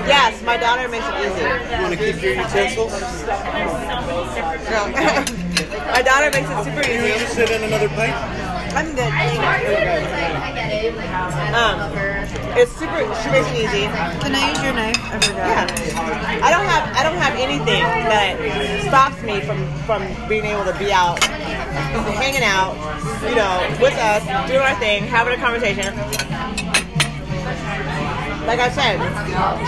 Yes, 0.06 0.42
my 0.42 0.56
daughter 0.56 0.88
makes 0.88 1.06
it 1.08 1.16
easy. 1.24 1.42
You 1.42 1.80
want 1.82 1.92
to 1.96 2.00
keep 2.00 2.20
your 2.22 2.34
utensils? 2.44 2.92
No. 4.68 4.80
my 5.96 6.02
daughter 6.02 6.28
makes 6.32 6.48
it 6.48 6.58
super 6.64 6.80
Are 6.80 6.88
you 6.88 7.00
easy. 7.00 7.12
interested 7.12 7.50
in 7.50 7.62
another 7.64 7.88
pipe? 7.88 8.14
I'm 8.76 8.94
good. 8.94 9.04
I 9.12 10.52
get 10.54 10.72
it. 10.72 10.96
Um, 11.52 11.76
it's 12.56 12.72
super. 12.72 13.00
She 13.22 13.28
makes 13.30 13.48
it 13.50 13.56
easy. 13.64 13.84
Can 14.20 14.34
I 14.34 14.50
use 14.50 14.62
your 14.62 14.74
knife? 14.74 14.98
I 14.98 15.18
forgot. 15.20 15.70
Yeah. 15.70 16.46
I 16.46 16.50
don't 16.50 16.66
have. 16.66 16.84
I 16.96 17.02
don't 17.02 17.18
have 17.18 17.34
anything 17.36 17.82
that 18.10 18.36
stops 18.88 19.22
me 19.22 19.40
from 19.40 19.66
from 19.84 20.02
being 20.28 20.44
able 20.44 20.64
to 20.64 20.76
be 20.78 20.92
out, 20.92 21.22
hanging 22.18 22.42
out, 22.44 22.76
you 23.28 23.34
know, 23.34 23.60
with 23.80 23.94
us, 23.94 24.22
doing 24.48 24.60
our 24.60 24.78
thing, 24.78 25.04
having 25.04 25.34
a 25.34 25.40
conversation. 25.40 25.94
Like 28.46 28.58
I 28.58 28.70
said, 28.70 28.98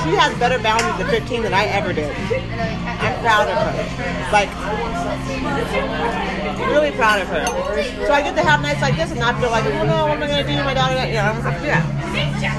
she 0.02 0.10
has 0.18 0.36
better 0.38 0.58
boundaries 0.58 0.98
at 1.00 1.08
15 1.08 1.42
than 1.42 1.54
I 1.54 1.64
ever 1.66 1.92
did. 1.92 2.10
I'm 2.10 3.20
proud 3.22 3.48
of 3.48 3.56
her. 3.56 3.72
Like, 4.32 4.50
really 6.58 6.90
proud 6.92 7.20
of 7.20 7.28
her. 7.28 7.44
So 8.06 8.12
I 8.12 8.22
get 8.22 8.34
to 8.36 8.42
have 8.42 8.62
nights 8.62 8.80
like 8.82 8.96
this 8.96 9.10
and 9.10 9.20
not 9.20 9.40
feel 9.40 9.50
like, 9.50 9.64
oh 9.64 9.86
no, 9.86 10.06
what 10.06 10.16
am 10.16 10.22
I 10.22 10.26
going 10.26 10.44
to 10.44 10.50
do 10.50 10.56
to 10.58 10.64
my 10.64 10.74
daughter? 10.74 10.94
You 11.06 11.14
know, 11.14 11.32
I'm 11.32 11.44
like, 11.44 11.62
yeah. 11.62 11.82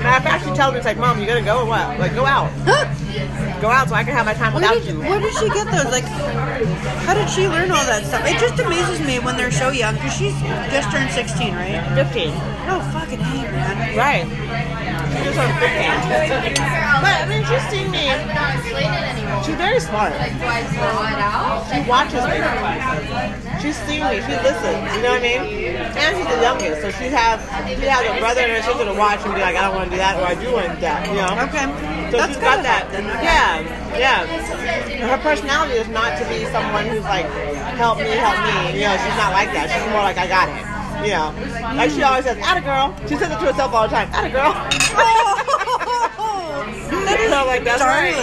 Matter 0.01 0.17
of 0.17 0.23
fact, 0.23 0.45
she 0.45 0.51
tells 0.53 0.73
me, 0.73 0.77
it's 0.79 0.85
like, 0.85 0.97
Mom, 0.97 1.19
you 1.19 1.25
going 1.25 1.43
to 1.43 1.45
go 1.45 1.61
or 1.61 1.65
what? 1.65 1.99
Like, 1.99 2.13
go 2.13 2.25
out. 2.25 2.51
go 3.61 3.69
out 3.69 3.87
so 3.87 3.95
I 3.95 4.03
can 4.03 4.13
have 4.13 4.25
my 4.25 4.33
time 4.33 4.53
Where 4.53 4.61
without 4.61 4.83
did, 4.83 4.93
you. 4.93 4.99
where 4.99 5.19
did 5.19 5.33
she 5.33 5.47
get 5.49 5.65
those? 5.71 5.91
Like, 5.91 6.03
how 7.05 7.13
did 7.13 7.29
she 7.29 7.47
learn 7.47 7.71
all 7.71 7.85
that 7.85 8.05
stuff? 8.05 8.25
It 8.27 8.39
just 8.39 8.59
amazes 8.59 8.99
me 9.05 9.19
when 9.19 9.37
they're 9.37 9.51
so 9.51 9.69
young 9.69 9.95
because 9.95 10.13
she's 10.13 10.35
just 10.71 10.91
turned 10.91 11.11
16, 11.11 11.53
right? 11.55 11.81
15. 11.95 12.29
Oh, 12.67 12.81
fucking 12.91 13.19
hate, 13.19 13.49
man. 13.51 13.97
Right. 13.97 14.25
She 15.15 15.23
just 15.23 15.39
turned 15.39 15.55
15. 15.63 16.59
But 16.99 17.15
I 17.15 17.25
mean, 17.31 17.43
she's 17.47 17.87
me. 17.87 18.11
She's 19.45 19.55
very 19.55 19.79
smart. 19.79 20.11
She 21.71 21.79
watches 21.87 22.23
me. 22.27 22.37
She's 23.61 23.77
seen 23.87 24.03
me. 24.03 24.19
She 24.25 24.35
listens. 24.43 24.83
You 24.91 25.01
know 25.01 25.15
what 25.15 25.23
I 25.23 25.39
mean? 25.39 25.41
And 25.95 26.11
she's 26.17 26.27
the 26.27 26.41
youngest, 26.41 26.81
so 26.81 26.91
she 26.91 27.07
has 27.13 27.39
she 27.79 27.87
has 27.87 28.03
a 28.05 28.19
brother 28.19 28.41
and 28.41 28.51
a 28.51 28.63
sister 28.63 28.85
to 28.85 28.93
watch 28.93 29.23
and 29.23 29.33
be 29.33 29.41
like, 29.41 29.55
I 29.55 29.65
don't 29.65 29.75
want 29.75 29.89
to 29.89 29.95
do 29.95 29.97
that, 29.97 30.19
or 30.19 30.25
I 30.27 30.35
do 30.35 30.51
want 30.51 30.67
to 30.67 30.75
do 30.75 30.81
that. 30.81 31.07
You 31.07 31.23
know? 31.23 31.31
Okay. 31.47 31.65
So 32.11 32.17
That's 32.17 32.35
she's 32.35 32.43
got 32.43 32.61
that. 32.63 32.91
Yeah, 33.23 33.63
yeah. 33.95 34.27
Her 35.07 35.17
personality 35.23 35.79
is 35.79 35.87
not 35.89 36.19
to 36.19 36.27
be 36.27 36.45
someone 36.51 36.85
who's 36.87 37.03
like, 37.07 37.25
help 37.79 37.97
me, 37.97 38.11
help 38.19 38.37
me. 38.43 38.75
You 38.75 38.91
know, 38.91 38.97
she's 38.99 39.17
not 39.17 39.31
like 39.31 39.49
that. 39.55 39.71
She's 39.71 39.87
more 39.91 40.03
like, 40.03 40.17
I 40.17 40.27
got 40.27 40.49
it. 40.51 40.74
You 41.05 41.11
know, 41.11 41.33
like 41.75 41.91
she 41.91 42.01
always 42.03 42.25
says, 42.25 42.37
"Atta 42.41 42.61
girl." 42.61 42.95
She 43.07 43.15
says 43.15 43.31
it 43.31 43.39
to 43.39 43.45
herself 43.51 43.73
all 43.73 43.87
the 43.87 43.95
time. 43.95 44.09
"Atta 44.11 44.29
girl." 44.29 44.53
That 47.05 47.19
is 47.19 47.29
So 47.29 47.45
like 47.45 47.63
that's 47.63 47.81
right. 47.81 48.13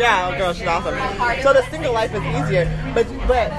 Yeah, 0.00 0.36
girl, 0.38 0.52
she's 0.52 0.66
awesome. 0.66 0.94
So 1.42 1.52
the 1.52 1.62
single 1.70 1.92
life 1.92 2.14
is 2.14 2.22
easier, 2.22 2.66
but 2.94 3.06
but 3.26 3.50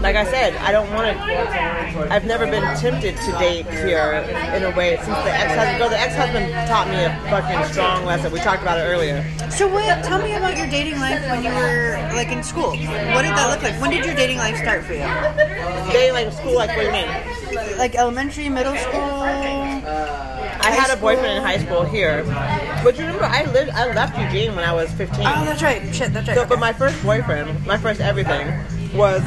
like 0.00 0.16
I 0.16 0.24
said, 0.24 0.54
I 0.56 0.72
don't 0.72 0.90
want 0.92 1.16
to. 1.16 2.12
I've 2.12 2.24
never 2.24 2.46
been 2.46 2.62
tempted 2.76 3.16
to 3.16 3.32
date 3.32 3.66
here 3.66 4.24
in 4.54 4.62
a 4.62 4.74
way 4.76 4.96
since 4.96 5.06
the 5.06 5.32
ex-husband. 5.32 5.78
Girl, 5.78 5.88
the 5.88 5.98
ex-husband 5.98 6.52
taught 6.68 6.88
me 6.88 7.04
a 7.04 7.10
fucking 7.30 7.72
strong 7.72 8.04
lesson. 8.04 8.32
We 8.32 8.40
talked 8.40 8.62
about 8.62 8.78
it 8.78 8.82
earlier. 8.82 9.24
So 9.50 9.68
what? 9.68 10.04
Tell 10.04 10.22
me 10.22 10.34
about 10.34 10.56
your 10.56 10.68
dating 10.68 10.98
life 10.98 11.22
when 11.30 11.44
you 11.44 11.50
were 11.50 11.96
like 12.14 12.28
in 12.28 12.42
school. 12.42 12.70
What 12.70 13.22
did 13.22 13.36
that 13.36 13.50
look 13.50 13.62
like? 13.62 13.80
When 13.80 13.90
did 13.90 14.04
your 14.04 14.14
dating 14.14 14.38
life 14.38 14.56
start 14.56 14.84
for 14.84 14.92
you? 14.92 15.06
Dating 15.92 16.14
like 16.14 16.32
school, 16.32 16.54
like 16.54 16.70
what 16.70 16.80
do 16.80 16.86
you 16.86 16.92
mean? 16.92 17.78
Like 17.78 17.94
elementary, 17.94 18.48
middle 18.48 18.76
school? 18.76 19.00
I 20.66 20.70
had 20.70 20.90
a 20.90 21.00
boyfriend 21.00 21.38
in 21.38 21.42
high 21.42 21.58
school 21.58 21.84
here, 21.84 22.24
but 22.82 22.98
you 22.98 23.04
remember 23.04 23.24
I 23.24 23.44
lived. 23.52 23.70
I 23.70 23.92
left 23.92 24.18
Eugene 24.18 24.56
when 24.56 24.64
I 24.64 24.72
was 24.72 24.90
15. 24.92 25.20
Oh, 25.20 25.44
that's 25.44 25.62
right. 25.62 25.94
Shit, 25.94 26.12
that's 26.12 26.26
right. 26.26 26.36
So, 26.36 26.44
but 26.44 26.58
my 26.58 26.72
first 26.72 27.00
boyfriend, 27.04 27.64
my 27.66 27.78
first 27.78 28.00
everything, 28.00 28.48
was 28.96 29.22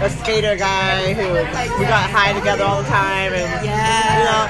a 0.00 0.10
skater 0.10 0.56
guy 0.56 1.12
who 1.14 1.32
we 1.78 1.84
got 1.86 2.08
high 2.10 2.32
together 2.32 2.64
all 2.64 2.82
the 2.82 2.88
time, 2.88 3.32
and 3.32 3.64
Yeah. 3.64 4.18
you 4.18 4.24
know, 4.24 4.42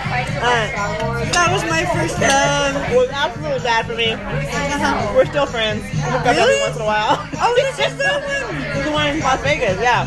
uh, 0.45 1.25
that 1.33 1.49
was 1.53 1.63
my 1.71 1.85
first 1.87 2.19
love. 2.21 2.77
it 2.93 2.97
was 2.97 3.11
absolutely 3.11 3.61
bad 3.61 3.87
for 3.87 3.95
me. 3.95 4.13
Uh-huh. 4.13 5.13
We're 5.15 5.27
still 5.27 5.47
friends. 5.47 5.83
We 5.85 6.01
hook 6.01 6.27
up 6.27 6.37
every 6.37 6.61
once 6.61 6.77
in 6.77 6.83
a 6.83 6.87
while. 6.87 7.17
Oh, 7.41 7.53
this 7.57 7.79
is 7.79 7.97
that 7.99 8.21
one. 8.25 8.85
The 8.85 8.91
one 8.93 9.07
in 9.09 9.21
Las 9.21 9.41
Vegas, 9.43 9.81
yeah. 9.81 10.07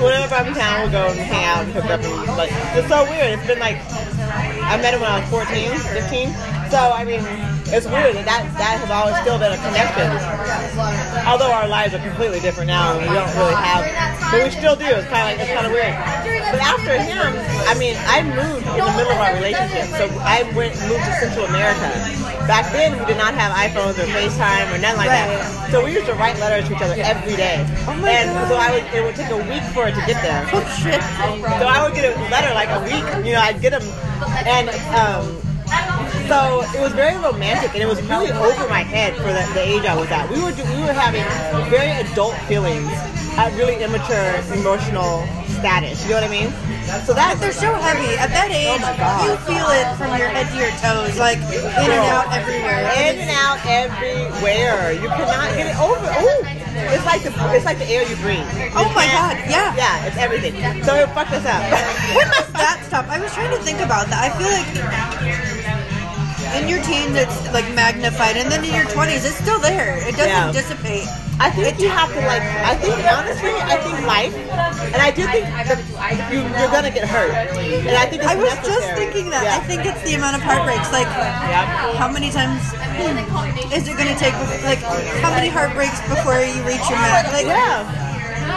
Whenever 0.00 0.34
I'm 0.34 0.46
in 0.46 0.54
town, 0.54 0.82
we'll 0.82 0.90
go 0.92 1.08
and 1.10 1.18
hang 1.18 1.44
out 1.44 1.64
and 1.64 1.72
hook 1.72 1.84
up 1.86 2.00
and 2.02 2.36
like. 2.36 2.50
It's 2.76 2.88
so 2.88 3.04
weird. 3.04 3.38
It's 3.38 3.46
been 3.46 3.58
like 3.58 3.78
I 3.90 4.76
met 4.78 4.94
him 4.94 5.00
when 5.00 5.10
I 5.10 5.20
was 5.20 5.28
14, 5.30 5.70
15. 5.78 6.30
So 6.70 6.78
I 6.78 7.04
mean, 7.04 7.22
it's 7.72 7.86
weird 7.86 8.14
that 8.18 8.26
that, 8.26 8.42
that 8.58 8.74
has 8.82 8.90
always 8.90 9.16
still 9.22 9.38
been 9.38 9.52
a 9.54 9.60
connection. 9.62 10.10
Although 11.26 11.52
our 11.52 11.68
lives 11.68 11.94
are 11.94 12.02
completely 12.02 12.40
different 12.40 12.66
now, 12.68 12.98
and 12.98 13.06
we 13.06 13.14
don't 13.14 13.30
really 13.38 13.54
have, 13.54 13.86
but 14.30 14.42
we 14.42 14.50
still 14.50 14.74
do. 14.74 14.86
It's 14.86 15.06
kind 15.08 15.22
of 15.22 15.28
like 15.30 15.38
it's 15.38 15.52
kind 15.54 15.66
of 15.66 15.72
weird. 15.72 15.94
But 16.50 16.60
after 16.62 16.98
him, 16.98 17.30
I 17.70 17.74
mean, 17.78 17.94
I 18.10 18.22
moved 18.26 18.66
in 18.66 18.82
the 18.82 18.94
middle 18.98 19.14
of 19.14 19.20
our 19.22 19.34
relationship, 19.38 19.86
so 19.94 20.10
I 20.26 20.42
went 20.58 20.74
moved 20.90 21.04
to 21.06 21.12
Central 21.22 21.46
America. 21.46 21.86
Back 22.50 22.72
then, 22.74 22.98
we 22.98 23.04
did 23.06 23.16
not 23.18 23.34
have 23.38 23.54
iPhones 23.54 23.94
or 24.02 24.06
FaceTime 24.10 24.74
or 24.74 24.78
nothing 24.82 24.98
like 24.98 25.12
that. 25.14 25.70
So 25.70 25.84
we 25.84 25.94
used 25.94 26.06
to 26.06 26.14
write 26.18 26.34
letters 26.42 26.66
to 26.66 26.74
each 26.74 26.82
other 26.82 26.98
every 26.98 27.36
day, 27.38 27.62
Oh 27.86 27.94
my 27.94 28.10
and 28.10 28.26
God. 28.34 28.48
so 28.50 28.54
I 28.58 28.68
would 28.74 28.82
it 28.90 29.02
would 29.06 29.14
take 29.14 29.30
a 29.30 29.38
week 29.46 29.62
for 29.70 29.86
it 29.86 29.94
to 29.94 30.02
get 30.10 30.18
there. 30.26 30.42
Oh 30.50 30.64
shit. 30.82 30.98
So 31.62 31.66
I 31.70 31.78
would 31.86 31.94
get 31.94 32.10
a 32.10 32.18
letter 32.26 32.50
like 32.54 32.70
a 32.74 32.82
week. 32.82 33.06
You 33.24 33.38
know, 33.38 33.40
I'd 33.46 33.60
get 33.62 33.70
them, 33.70 33.86
and 34.50 34.66
um, 34.98 35.22
so 36.30 36.62
it 36.78 36.80
was 36.80 36.94
very 36.94 37.18
romantic, 37.18 37.74
and 37.74 37.82
it 37.82 37.90
was 37.90 38.00
really 38.06 38.30
over 38.30 38.62
my 38.70 38.86
head 38.86 39.18
for 39.18 39.34
the, 39.34 39.42
the 39.50 39.66
age 39.66 39.82
I 39.82 39.98
was 39.98 40.06
at. 40.14 40.30
We 40.30 40.38
were 40.38 40.54
we 40.54 40.80
were 40.86 40.94
having 40.94 41.26
very 41.66 41.90
adult 42.06 42.38
feelings 42.46 42.86
at 43.34 43.50
really 43.58 43.82
immature 43.82 44.38
emotional 44.54 45.26
status. 45.58 45.98
You 46.06 46.14
know 46.14 46.22
what 46.22 46.30
I 46.30 46.32
mean? 46.32 46.54
So 47.02 47.18
that 47.18 47.34
They're 47.42 47.50
so 47.50 47.74
heavy. 47.74 48.14
At 48.14 48.30
that 48.30 48.54
age, 48.54 48.78
oh 48.78 49.26
you 49.26 49.34
feel 49.42 49.66
it 49.74 49.90
from 49.98 50.14
your 50.22 50.30
head 50.30 50.46
to 50.54 50.56
your 50.58 50.70
toes, 50.78 51.18
like 51.18 51.42
in 51.50 51.90
and 51.90 52.06
out 52.06 52.30
everywhere. 52.30 52.78
in 52.94 53.26
and 53.26 53.34
out 53.34 53.58
everywhere. 53.66 54.94
You 54.94 55.10
cannot 55.10 55.50
get 55.58 55.66
it 55.66 55.78
over. 55.82 56.06
Ooh, 56.14 56.46
it's 56.94 57.06
like 57.10 57.26
the 57.26 57.34
it's 57.50 57.66
like 57.66 57.82
the 57.82 57.90
air 57.90 58.06
you 58.06 58.14
breathe. 58.22 58.46
Oh 58.78 58.86
my 58.94 59.10
God, 59.10 59.34
yeah. 59.50 59.74
yeah, 59.74 60.06
it's 60.06 60.16
everything. 60.16 60.54
So 60.86 60.94
it 60.94 61.10
fucked 61.10 61.34
us 61.34 61.42
up. 61.42 61.58
When 62.14 62.26
does 62.38 62.54
that 62.54 62.86
stop? 62.86 63.10
I 63.10 63.18
was 63.18 63.34
trying 63.34 63.50
to 63.50 63.62
think 63.66 63.82
about 63.82 64.06
that. 64.14 64.22
I 64.22 64.30
feel 64.38 64.50
like 64.54 65.79
in 66.56 66.68
your 66.68 66.82
teens 66.82 67.14
it's 67.16 67.38
like 67.52 67.66
magnified, 67.74 68.36
and 68.36 68.50
then 68.50 68.64
in 68.64 68.74
your 68.74 68.86
twenties 68.86 69.24
it's 69.24 69.36
still 69.36 69.58
there. 69.60 69.96
It 70.08 70.16
doesn't 70.16 70.28
Yeah. 70.28 70.52
dissipate. 70.52 71.06
I 71.40 71.48
think 71.48 71.80
you 71.80 71.88
have 71.88 72.12
to 72.12 72.20
like. 72.28 72.42
I 72.42 72.74
think 72.76 72.96
honestly, 73.00 73.54
I 73.64 73.76
think 73.80 73.96
life, 74.06 74.34
and 74.92 75.00
I 75.00 75.10
do 75.10 75.24
think 75.26 75.46
that 75.48 75.80
you, 76.30 76.40
you're 76.58 76.68
gonna 76.70 76.90
get 76.90 77.08
hurt, 77.08 77.32
and 77.32 77.96
I 77.96 78.04
think 78.04 78.20
it's 78.22 78.30
I 78.30 78.36
was 78.36 78.44
necessary. 78.54 78.76
just 78.76 78.88
thinking 79.00 79.30
that. 79.30 79.44
Yeah. 79.44 79.56
I 79.56 79.60
think 79.64 79.86
it's 79.86 80.02
the 80.02 80.14
amount 80.20 80.36
of 80.36 80.42
heartbreaks. 80.42 80.92
Like, 80.92 81.08
Yep. 81.08 81.96
how 81.96 82.08
many 82.12 82.30
times 82.30 82.60
is 83.72 83.88
it 83.88 83.96
going 83.96 84.12
to 84.12 84.18
take? 84.20 84.34
Like, 84.64 84.82
how 85.24 85.30
many 85.32 85.48
heartbreaks 85.48 86.00
before 86.12 86.36
you 86.40 86.60
reach 86.68 86.84
your 86.90 86.98
max? 87.00 87.32
Like, 87.32 87.46
Yeah. 87.46 87.88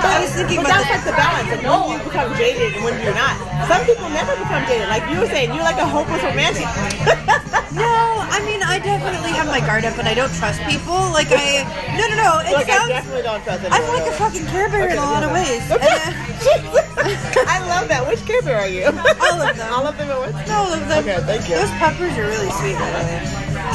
I 0.01 0.21
was 0.25 0.32
thinking 0.34 0.58
But 0.63 0.73
that's 0.73 0.88
that. 0.89 1.01
like 1.01 1.06
the 1.06 1.15
balance 1.17 1.49
of 1.53 1.60
when 1.62 1.82
you 1.91 1.97
become 2.03 2.29
jaded 2.38 2.73
and 2.75 2.84
when 2.84 2.95
you're 3.03 3.13
not. 3.15 3.36
Some 3.69 3.86
people 3.86 4.10
never 4.10 4.34
become 4.39 4.65
jaded. 4.65 4.89
Like 4.89 5.06
you 5.12 5.19
were 5.19 5.29
saying, 5.29 5.53
you're 5.53 5.63
like 5.67 5.77
a 5.77 5.88
hopeless 5.88 6.23
romantic. 6.23 6.65
No, 7.73 7.82
I 7.89 8.38
mean, 8.45 8.62
I 8.62 8.77
definitely 8.77 9.32
have 9.34 9.47
my 9.49 9.58
guard 9.60 9.82
up, 9.84 9.97
and 9.97 10.08
I 10.08 10.13
don't 10.13 10.29
trust 10.38 10.62
people. 10.69 10.93
Like, 11.10 11.25
I 11.34 11.65
no, 11.97 12.06
no, 12.06 12.15
no. 12.21 12.32
It 12.45 12.53
like 12.53 12.69
I 12.69 12.77
sounds. 12.77 12.89
definitely 12.93 13.23
don't 13.25 13.41
trust 13.41 13.65
anyone. 13.65 13.82
I'm 13.82 13.88
like 13.97 14.06
a 14.06 14.13
fucking 14.13 14.45
Care 14.53 14.69
Bear 14.69 14.89
in 14.93 14.97
a 15.01 15.01
lot 15.01 15.23
of 15.25 15.32
ways. 15.34 15.65
Okay. 15.73 15.89
I 17.49 17.58
love 17.65 17.89
that. 17.89 18.06
Which 18.06 18.21
Care 18.29 18.43
Bear 18.45 18.62
are 18.62 18.67
you? 18.69 18.86
All 18.93 19.41
of 19.41 19.58
them. 19.58 19.73
All 19.73 19.88
of 19.89 19.97
them 19.97 20.06
at 20.06 20.19
once. 20.21 20.38
uh, 20.49 20.53
all 20.53 20.69
of 20.69 20.86
them. 20.86 21.01
Okay, 21.01 21.17
thank 21.25 21.49
you. 21.49 21.56
Those 21.58 21.73
peppers 21.82 22.13
are 22.13 22.29
really 22.29 22.51
sweet, 22.62 22.77
by 22.77 22.89
the 22.93 23.01
way. 23.10 23.25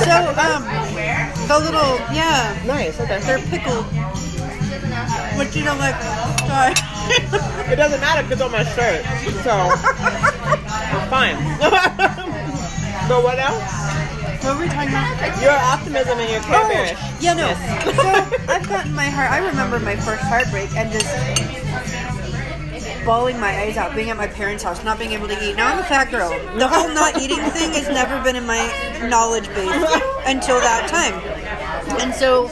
So, 0.06 0.14
um, 0.38 0.62
the 1.50 1.58
little, 1.58 1.98
yeah, 2.14 2.54
Nice. 2.70 3.00
Okay. 3.02 3.18
they're 3.26 3.42
pickled. 3.50 3.82
But 5.38 5.54
you 5.54 5.64
don't 5.64 5.78
like. 5.78 5.94
Uh, 5.98 6.36
sorry. 6.50 6.74
It 7.72 7.76
doesn't 7.76 8.00
matter 8.00 8.22
because 8.22 8.42
on 8.42 8.50
my 8.50 8.64
shirt, 8.64 9.04
so 9.46 9.70
it's 9.72 11.08
fine. 11.08 11.36
so, 13.08 13.22
what 13.22 13.38
else? 13.38 13.88
what 14.42 14.56
were 14.56 14.62
we 14.62 14.68
talking 14.68 14.90
about? 14.90 15.42
Your 15.42 15.52
optimism 15.52 16.18
and 16.18 16.30
your 16.30 16.40
Care 16.40 16.60
Oh, 16.60 17.16
yeah, 17.20 17.34
no. 17.34 17.54
So 17.92 18.08
I've 18.52 18.68
gotten 18.68 18.94
my 18.94 19.04
heart. 19.04 19.30
I 19.30 19.38
remember 19.46 19.78
my 19.78 19.96
first 19.96 20.22
heartbreak 20.24 20.74
and 20.74 20.90
just 20.90 21.06
bawling 23.04 23.38
my 23.38 23.56
eyes 23.60 23.76
out, 23.76 23.94
being 23.94 24.10
at 24.10 24.16
my 24.16 24.26
parents' 24.26 24.62
house, 24.62 24.82
not 24.84 24.98
being 24.98 25.12
able 25.12 25.28
to 25.28 25.44
eat. 25.44 25.56
Now 25.56 25.72
I'm 25.72 25.78
a 25.78 25.84
fat 25.84 26.10
girl. 26.10 26.30
The 26.58 26.66
whole 26.68 26.88
not 26.88 27.20
eating 27.20 27.38
thing 27.50 27.72
has 27.72 27.88
never 27.88 28.22
been 28.22 28.36
in 28.36 28.46
my 28.46 28.60
knowledge 29.08 29.46
base 29.48 29.70
until 30.26 30.60
that 30.60 30.88
time. 30.88 31.14
And 32.00 32.14
so 32.14 32.48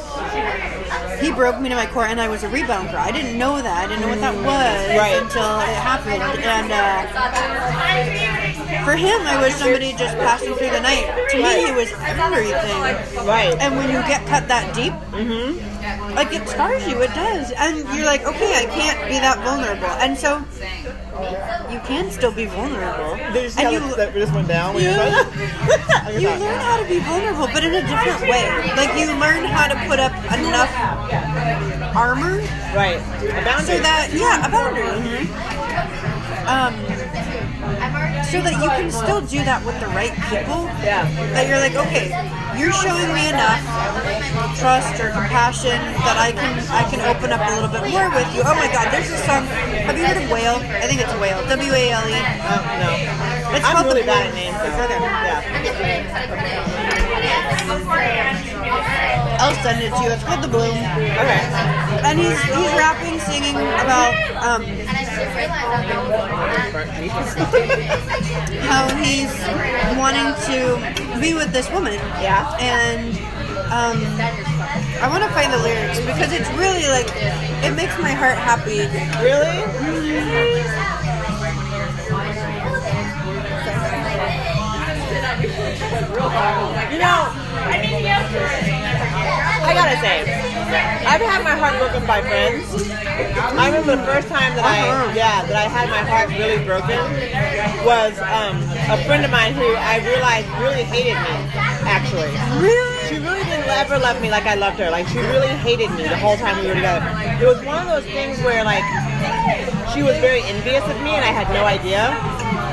he 1.21 1.31
broke 1.33 1.61
me 1.61 1.69
to 1.69 1.75
my 1.75 1.87
core, 1.87 2.05
and 2.07 2.21
I 2.21 2.29
was 2.29 2.43
a 2.45 2.49
rebound 2.49 2.91
girl. 2.91 3.01
I 3.01 3.11
didn't 3.11 3.39
know 3.39 3.61
that. 3.61 3.85
I 3.85 3.87
didn't 3.89 4.03
know 4.03 4.09
what 4.09 4.21
that 4.21 4.35
was 4.35 4.99
Right. 4.99 5.21
until 5.23 5.61
it 5.61 5.77
happened. 5.77 6.23
And 6.23 6.73
uh, 6.73 8.46
for 8.85 8.95
him, 8.97 9.21
I 9.27 9.41
was 9.43 9.55
somebody 9.55 9.93
just 9.93 10.17
passing 10.19 10.55
through 10.55 10.71
the 10.71 10.81
night. 10.81 11.07
To 11.31 11.37
me, 11.39 11.67
he 11.67 11.73
was 11.73 11.91
everything. 12.03 13.27
Right. 13.27 13.55
And 13.61 13.77
when 13.77 13.87
you 13.89 14.01
get 14.07 14.27
cut 14.27 14.49
that 14.49 14.75
deep, 14.75 14.93
like 16.15 16.33
it 16.33 16.49
scars 16.49 16.87
you. 16.87 17.01
It 17.03 17.15
does, 17.15 17.53
and 17.57 17.77
you're 17.97 18.07
like, 18.07 18.25
okay, 18.25 18.55
I 18.57 18.67
can't 18.67 18.99
be 19.09 19.19
that 19.21 19.39
vulnerable. 19.45 19.87
And 20.03 20.17
so 20.19 20.43
you 21.71 21.81
can 21.81 22.11
still 22.11 22.33
be 22.33 22.45
vulnerable, 22.47 23.17
Did 23.33 23.45
you 23.45 23.51
see 23.51 23.63
and 23.65 23.75
how 23.77 23.89
you 23.89 23.97
that 23.97 24.13
just 24.15 24.33
went 24.35 24.49
down? 24.49 24.75
When 24.75 24.85
Yeah. 24.85 25.25
you 26.13 26.21
you 26.21 26.29
learn 26.29 26.61
how 26.61 26.77
to 26.83 26.89
be 26.89 26.99
vulnerable, 27.01 27.47
but 27.53 27.65
in 27.65 27.75
a 27.75 27.81
different 27.83 28.21
way. 28.23 28.45
Like 28.77 28.93
you 28.99 29.07
learn 29.19 29.45
how 29.45 29.69
to 29.69 29.77
put 29.89 29.99
up 30.01 30.13
enough 30.33 30.73
armor 31.97 32.39
Right. 32.75 33.01
A 33.01 33.45
boundary. 33.45 33.77
so 33.77 33.83
that 33.83 34.09
yeah, 34.13 34.45
a 34.47 34.51
boundary. 34.51 35.29
Um, 36.47 36.75
so 38.31 38.43
that 38.43 38.55
you 38.59 38.69
can 38.69 38.91
still 38.91 39.21
do 39.23 39.43
that 39.45 39.63
with 39.65 39.79
the 39.81 39.87
right 39.95 40.13
people. 40.29 40.67
Yeah. 40.83 41.07
That 41.35 41.47
you're 41.49 41.61
like, 41.63 41.75
okay, 41.89 42.11
you're 42.59 42.73
showing 42.75 43.13
me 43.15 43.29
enough 43.31 43.63
trust 44.59 44.99
or 45.01 45.11
compassion 45.13 45.77
that 46.05 46.17
I 46.19 46.33
can 46.33 46.59
I 46.71 46.83
can 46.89 47.01
open 47.05 47.33
up 47.33 47.41
a 47.41 47.51
little 47.55 47.69
bit 47.73 47.85
more 47.91 48.11
with 48.11 48.29
you. 48.35 48.43
Oh 48.45 48.55
my 48.57 48.69
God, 48.73 48.91
there's 48.93 49.09
this 49.09 49.23
song. 49.25 49.47
Have 49.87 49.97
you 49.97 50.05
heard 50.07 50.17
of 50.21 50.29
Wale? 50.31 50.57
I 50.61 50.87
think 50.89 51.01
it's 51.01 51.15
Wale. 51.21 51.41
W 51.47 51.73
A 51.73 51.91
L 51.93 52.09
E. 52.09 52.17
Oh, 52.17 52.21
no. 52.83 52.91
It's 53.57 53.65
I'm 53.65 53.73
called 53.73 53.87
really 53.87 54.03
the 54.03 54.07
bad 54.11 54.23
Blue- 54.27 54.31
at 54.31 54.35
names. 54.35 54.57
Okay. 54.59 54.99
Yeah. 55.01 57.03
I'll 59.39 59.55
send 59.63 59.83
it 59.83 59.91
to 59.91 60.03
you. 60.03 60.11
It's 60.11 60.25
called 60.25 60.43
The 60.43 60.49
Bloom. 60.49 60.77
Okay. 60.77 61.43
And 62.03 62.19
he's 62.19 62.41
he's 62.43 62.73
rapping, 62.75 63.19
singing 63.21 63.57
about 63.57 64.15
um, 64.43 64.65
how 68.67 68.89
he's 68.97 69.33
wanting 69.99 70.35
to 70.47 71.21
be 71.21 71.35
with 71.35 71.53
this 71.53 71.71
woman. 71.71 71.95
Yeah. 72.21 72.57
And 72.59 73.15
um, 73.71 73.99
I 75.03 75.09
want 75.11 75.23
to 75.25 75.31
find 75.31 75.53
the 75.53 75.59
lyrics 75.59 76.01
because 76.01 76.33
it's 76.33 76.51
really 76.59 76.87
like 76.89 77.07
it 77.65 77.75
makes 77.75 77.99
my 77.99 78.13
heart 78.13 78.39
happy. 78.39 78.89
Really? 79.23 79.63
You 85.87 86.99
know, 86.99 87.31
I 89.63 89.71
gotta 89.71 89.97
say, 90.03 90.27
I've 91.07 91.23
had 91.23 91.45
my 91.47 91.55
heart 91.55 91.79
broken 91.79 92.03
by 92.07 92.21
friends. 92.23 92.67
I 93.55 93.71
remember 93.71 93.95
the 93.97 94.03
first 94.03 94.27
time 94.29 94.51
that 94.59 94.67
I, 94.67 95.15
yeah, 95.15 95.47
that 95.47 95.55
I 95.55 95.69
had 95.71 95.87
my 95.89 96.03
heart 96.03 96.29
really 96.35 96.59
broken 96.67 96.99
was 97.87 98.19
um, 98.27 98.59
a 98.91 98.99
friend 99.07 99.25
of 99.25 99.31
mine 99.31 99.55
who 99.55 99.63
I 99.79 100.03
realized 100.03 100.49
really 100.59 100.83
hated 100.83 101.15
me. 101.23 101.35
Actually, 101.87 102.35
Really? 102.59 103.07
she 103.07 103.23
really 103.23 103.45
didn't 103.47 103.71
ever 103.71 103.99
love 103.99 104.21
me 104.21 104.29
like 104.31 104.45
I 104.47 104.55
loved 104.59 104.79
her. 104.83 104.91
Like 104.91 105.07
she 105.09 105.19
really 105.19 105.55
hated 105.63 105.91
me 105.95 106.03
the 106.03 106.19
whole 106.19 106.37
time 106.37 106.59
we 106.61 106.67
were 106.67 106.75
together. 106.75 107.07
It 107.39 107.47
was 107.47 107.63
one 107.65 107.79
of 107.79 107.87
those 107.87 108.11
things 108.11 108.43
where 108.43 108.65
like 108.67 108.83
she 109.95 110.03
was 110.03 110.19
very 110.19 110.43
envious 110.51 110.83
of 110.83 110.99
me 111.07 111.15
and 111.15 111.23
I 111.25 111.31
had 111.31 111.47
no 111.55 111.63
idea. 111.65 112.11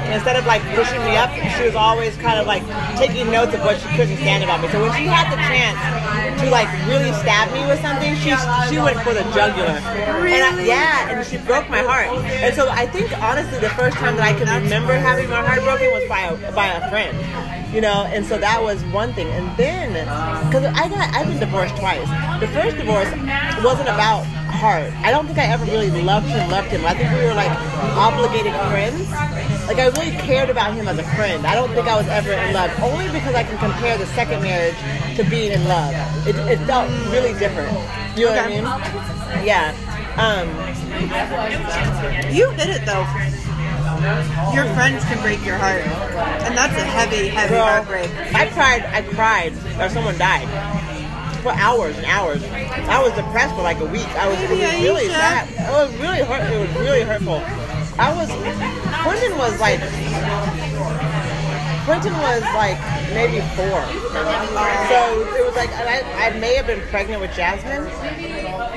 And 0.04 0.14
instead 0.14 0.36
of 0.36 0.46
like 0.46 0.62
pushing 0.76 1.00
me 1.06 1.16
up, 1.16 1.32
she 1.58 1.64
was 1.64 1.76
always 1.76 2.16
kind 2.18 2.40
of 2.40 2.46
like 2.48 2.64
taking 2.98 3.32
notes 3.32 3.54
of 3.54 3.62
what 3.62 3.80
she 3.80 3.88
couldn't 3.96 4.18
stand 4.18 4.44
about 4.44 4.62
me. 4.62 4.68
So 4.70 4.82
when 4.82 4.92
she 4.94 5.06
had 5.08 5.32
the 5.32 5.40
chance 5.48 5.80
to 6.44 6.50
like 6.50 6.68
really 6.88 7.12
stab 7.24 7.52
me 7.54 7.66
with 7.68 7.80
something, 7.82 8.14
she 8.20 8.36
she 8.70 8.78
went 8.82 9.00
for 9.02 9.14
the 9.14 9.24
jugular. 9.32 9.80
And 9.80 10.44
I, 10.44 10.52
Really? 10.52 10.68
yeah, 10.68 11.10
and 11.10 11.26
she 11.26 11.38
broke 11.38 11.70
my 11.70 11.80
heart. 11.82 12.08
And 12.26 12.54
so 12.56 12.70
I 12.70 12.86
think 12.88 13.12
honestly 13.22 13.60
the 13.60 13.70
first 13.70 13.98
time 13.98 14.16
that 14.18 14.26
I 14.28 14.34
can 14.38 14.48
remember 14.64 14.94
having 14.94 15.30
my 15.30 15.42
heart 15.46 15.62
broken 15.64 15.92
was 15.92 16.08
by 16.10 16.22
a, 16.28 16.52
by 16.54 16.68
a 16.68 16.90
friend. 16.90 17.16
You 17.74 17.82
know, 17.82 18.06
and 18.14 18.24
so 18.26 18.38
that 18.38 18.62
was 18.62 18.84
one 18.94 19.14
thing. 19.14 19.28
And 19.30 19.50
then, 19.58 19.94
because 20.48 20.64
I 20.78 20.88
got, 20.90 21.10
I've 21.16 21.26
been 21.28 21.40
divorced 21.40 21.76
twice. 21.78 22.06
The 22.40 22.48
first 22.50 22.78
divorce 22.78 23.10
wasn't 23.66 23.90
about 23.90 24.28
heart. 24.64 24.88
I 25.04 25.12
don't 25.12 25.28
think 25.28 25.40
I 25.40 25.44
ever 25.52 25.66
really 25.66 25.92
loved 25.92 26.28
him, 26.28 26.50
loved 26.50 26.70
him. 26.70 26.86
I 26.86 26.96
think 26.96 27.12
we 27.12 27.20
were 27.28 27.36
like 27.36 27.52
obligated 28.00 28.56
friends. 28.72 29.04
Like 29.68 29.76
I 29.76 29.92
really 30.00 30.16
cared 30.24 30.50
about 30.50 30.74
him 30.74 30.88
as 30.88 30.98
a 30.98 31.04
friend. 31.20 31.46
I 31.46 31.54
don't 31.54 31.68
think 31.76 31.86
I 31.86 31.98
was 32.00 32.08
ever 32.08 32.32
in 32.32 32.54
love. 32.54 32.72
Only 32.80 33.12
because 33.12 33.36
I 33.36 33.44
can 33.44 33.58
compare 33.60 33.98
the 33.98 34.08
second 34.16 34.42
marriage 34.42 34.80
to 35.18 35.28
being 35.28 35.52
in 35.52 35.68
love. 35.68 35.92
It, 36.26 36.40
it 36.48 36.60
felt 36.64 36.88
really 37.12 37.36
different. 37.38 37.76
You 38.16 38.32
know 38.32 38.40
what 38.40 38.40
I 38.40 38.48
mean? 38.48 38.64
Yeah. 39.44 39.76
Um, 40.16 40.48
You 42.32 42.48
hit 42.56 42.70
it 42.72 42.86
though. 42.88 43.04
Your 44.56 44.64
friends 44.80 45.04
can 45.12 45.20
break 45.22 45.44
your 45.44 45.58
heart, 45.58 45.84
and 46.48 46.56
that's 46.56 46.76
a 46.80 46.86
heavy, 46.88 47.28
heavy 47.28 47.56
Girl, 47.56 47.68
heartbreak. 47.68 48.10
I 48.34 48.48
cried. 48.48 48.84
I 48.86 49.02
cried 49.02 49.52
or 49.80 49.90
someone 49.90 50.18
died 50.18 50.48
for 51.44 51.52
hours 51.52 51.96
and 51.98 52.06
hours. 52.06 52.44
I 52.44 53.04
was 53.04 53.14
depressed 53.14 53.54
for 53.54 53.62
like 53.62 53.80
a 53.80 53.86
week. 53.86 54.08
I 54.16 54.28
was, 54.30 54.40
it 54.40 54.50
was 54.50 54.60
really 54.60 55.08
sad. 55.10 55.48
It 55.52 55.72
was 55.72 55.94
really 56.00 56.24
hurt. 56.24 56.52
It 56.52 56.60
was 56.60 56.76
really 56.80 57.02
hurtful. 57.02 57.44
I 58.00 58.16
was. 58.16 58.30
Quentin 59.04 59.38
was 59.38 59.60
like. 59.60 59.80
Quentin 61.86 62.14
was 62.14 62.42
like 62.56 62.80
maybe 63.14 63.40
four. 63.56 63.84
So 64.88 65.00
it 65.36 65.46
was 65.46 65.56
like, 65.56 65.70
and 65.72 65.90
I, 65.90 66.28
I 66.28 66.40
may 66.40 66.56
have 66.56 66.68
been 66.68 66.82
pregnant 66.88 67.20
with 67.22 67.34
Jasmine, 67.36 67.84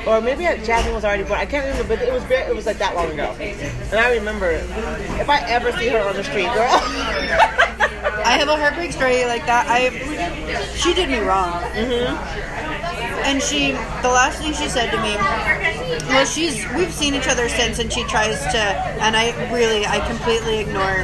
or 0.07 0.21
maybe 0.21 0.42
Jasmine 0.64 0.95
was 0.95 1.05
already 1.05 1.23
born. 1.23 1.38
I 1.38 1.47
can't 1.47 1.64
remember, 1.64 1.97
but 1.97 2.03
it 2.07 2.12
was 2.12 2.25
very, 2.25 2.51
it 2.51 2.55
was 2.55 2.66
like 2.66 2.79
that 2.79 2.97
long 2.97 3.11
ago. 3.12 3.31
And 3.38 3.95
I 3.95 4.12
remember, 4.14 4.51
if 4.51 5.29
I 5.29 5.40
ever 5.49 5.71
see 5.73 5.88
her 5.88 6.01
on 6.01 6.16
the 6.16 6.25
street, 6.25 6.53
girl. 6.55 6.83
I 8.27 8.38
have 8.38 8.49
a 8.49 8.57
heartbreak 8.57 8.92
story 8.92 9.25
like 9.25 9.47
that. 9.47 9.66
I 9.69 9.90
she 10.75 10.95
did 10.95 11.09
me 11.09 11.21
wrong. 11.21 11.62
Mm-hmm. 11.62 12.65
And 13.27 13.43
she, 13.43 13.73
the 14.07 14.09
last 14.15 14.39
thing 14.39 14.55
she 14.55 14.69
said 14.69 14.91
to 14.95 14.99
me, 15.03 15.17
well, 16.07 16.25
she's 16.25 16.65
we've 16.75 16.93
seen 16.93 17.15
each 17.15 17.27
other 17.27 17.49
since, 17.49 17.81
and 17.81 17.93
she 17.93 18.05
tries 18.05 18.39
to, 18.53 18.59
and 19.03 19.17
I 19.17 19.35
really, 19.53 19.85
I 19.85 19.99
completely 20.07 20.61
ignore 20.61 21.03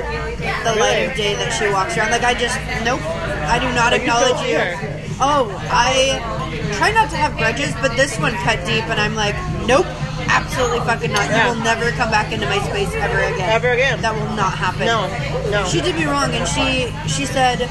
the 0.63 0.79
light 0.79 1.03
of 1.03 1.17
day 1.17 1.35
that 1.35 1.51
she 1.51 1.67
walks 1.69 1.99
around. 1.99 2.13
Like 2.13 2.23
I 2.23 2.35
just, 2.35 2.55
nope, 2.87 3.03
I 3.51 3.59
do 3.59 3.67
not 3.75 3.91
Like, 3.91 4.03
acknowledge 4.03 4.39
don't 4.39 4.49
you. 4.49 5.19
Oh, 5.19 5.51
I 5.71 6.23
try 6.79 6.93
not 6.93 7.11
to 7.11 7.17
have 7.17 7.37
grudges, 7.37 7.75
but 7.83 7.97
this 7.97 8.19
one 8.19 8.35
cut 8.47 8.65
deep, 8.67 8.87
and 8.87 9.01
I'm 9.01 9.15
like, 9.15 9.35
nope. 9.67 9.87
Absolutely 10.29 10.79
fucking 10.81 11.11
not. 11.11 11.29
Yeah. 11.29 11.51
You 11.51 11.57
will 11.59 11.65
never 11.65 11.91
come 11.93 12.11
back 12.11 12.33
into 12.33 12.47
my 12.47 12.59
space 12.71 12.95
ever 12.95 13.19
again. 13.19 13.51
Ever 13.51 13.71
again. 13.71 14.01
That 14.01 14.15
will 14.15 14.35
not 14.37 14.55
happen. 14.55 14.87
No, 14.87 15.11
no. 15.51 15.67
She 15.67 15.81
did 15.81 15.97
me 15.97 16.05
wrong, 16.07 16.31
and 16.31 16.47
she 16.47 16.95
she 17.11 17.27
said, 17.27 17.69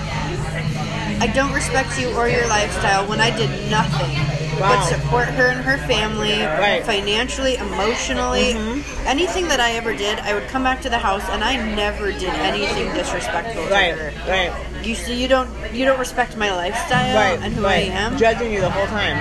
"I 1.23 1.31
don't 1.33 1.53
respect 1.53 1.97
you 1.99 2.11
or 2.13 2.27
your 2.27 2.45
lifestyle." 2.47 3.07
When 3.07 3.21
I 3.21 3.31
did 3.35 3.49
nothing 3.71 4.40
Wow. 4.61 4.69
but 4.77 4.85
support 4.85 5.27
her 5.29 5.47
and 5.47 5.61
her 5.61 5.77
family, 5.87 6.39
Right. 6.41 6.83
financially, 6.85 7.55
emotionally, 7.55 8.53
Mm-hmm. 8.53 9.07
anything 9.07 9.47
that 9.49 9.59
I 9.59 9.71
ever 9.73 9.93
did, 9.95 10.19
I 10.19 10.33
would 10.33 10.47
come 10.47 10.63
back 10.63 10.81
to 10.83 10.89
the 10.89 10.97
house, 10.99 11.23
and 11.29 11.43
I 11.43 11.55
never 11.75 12.11
did 12.11 12.29
anything 12.45 12.93
disrespectful 12.93 13.65
to 13.67 13.73
Right, 13.73 13.93
her. 13.95 14.11
right, 14.29 14.51
You 14.83 14.95
see, 14.95 15.13
you 15.21 15.27
don't 15.27 15.49
you 15.73 15.85
don't 15.85 15.99
respect 15.99 16.35
my 16.37 16.51
lifestyle 16.55 17.15
right, 17.15 17.39
and 17.41 17.53
who 17.53 17.63
right. 17.63 17.89
I 17.91 17.93
am. 17.93 18.17
Judging 18.17 18.51
you 18.51 18.61
the 18.61 18.69
whole 18.69 18.87
time. 18.87 19.17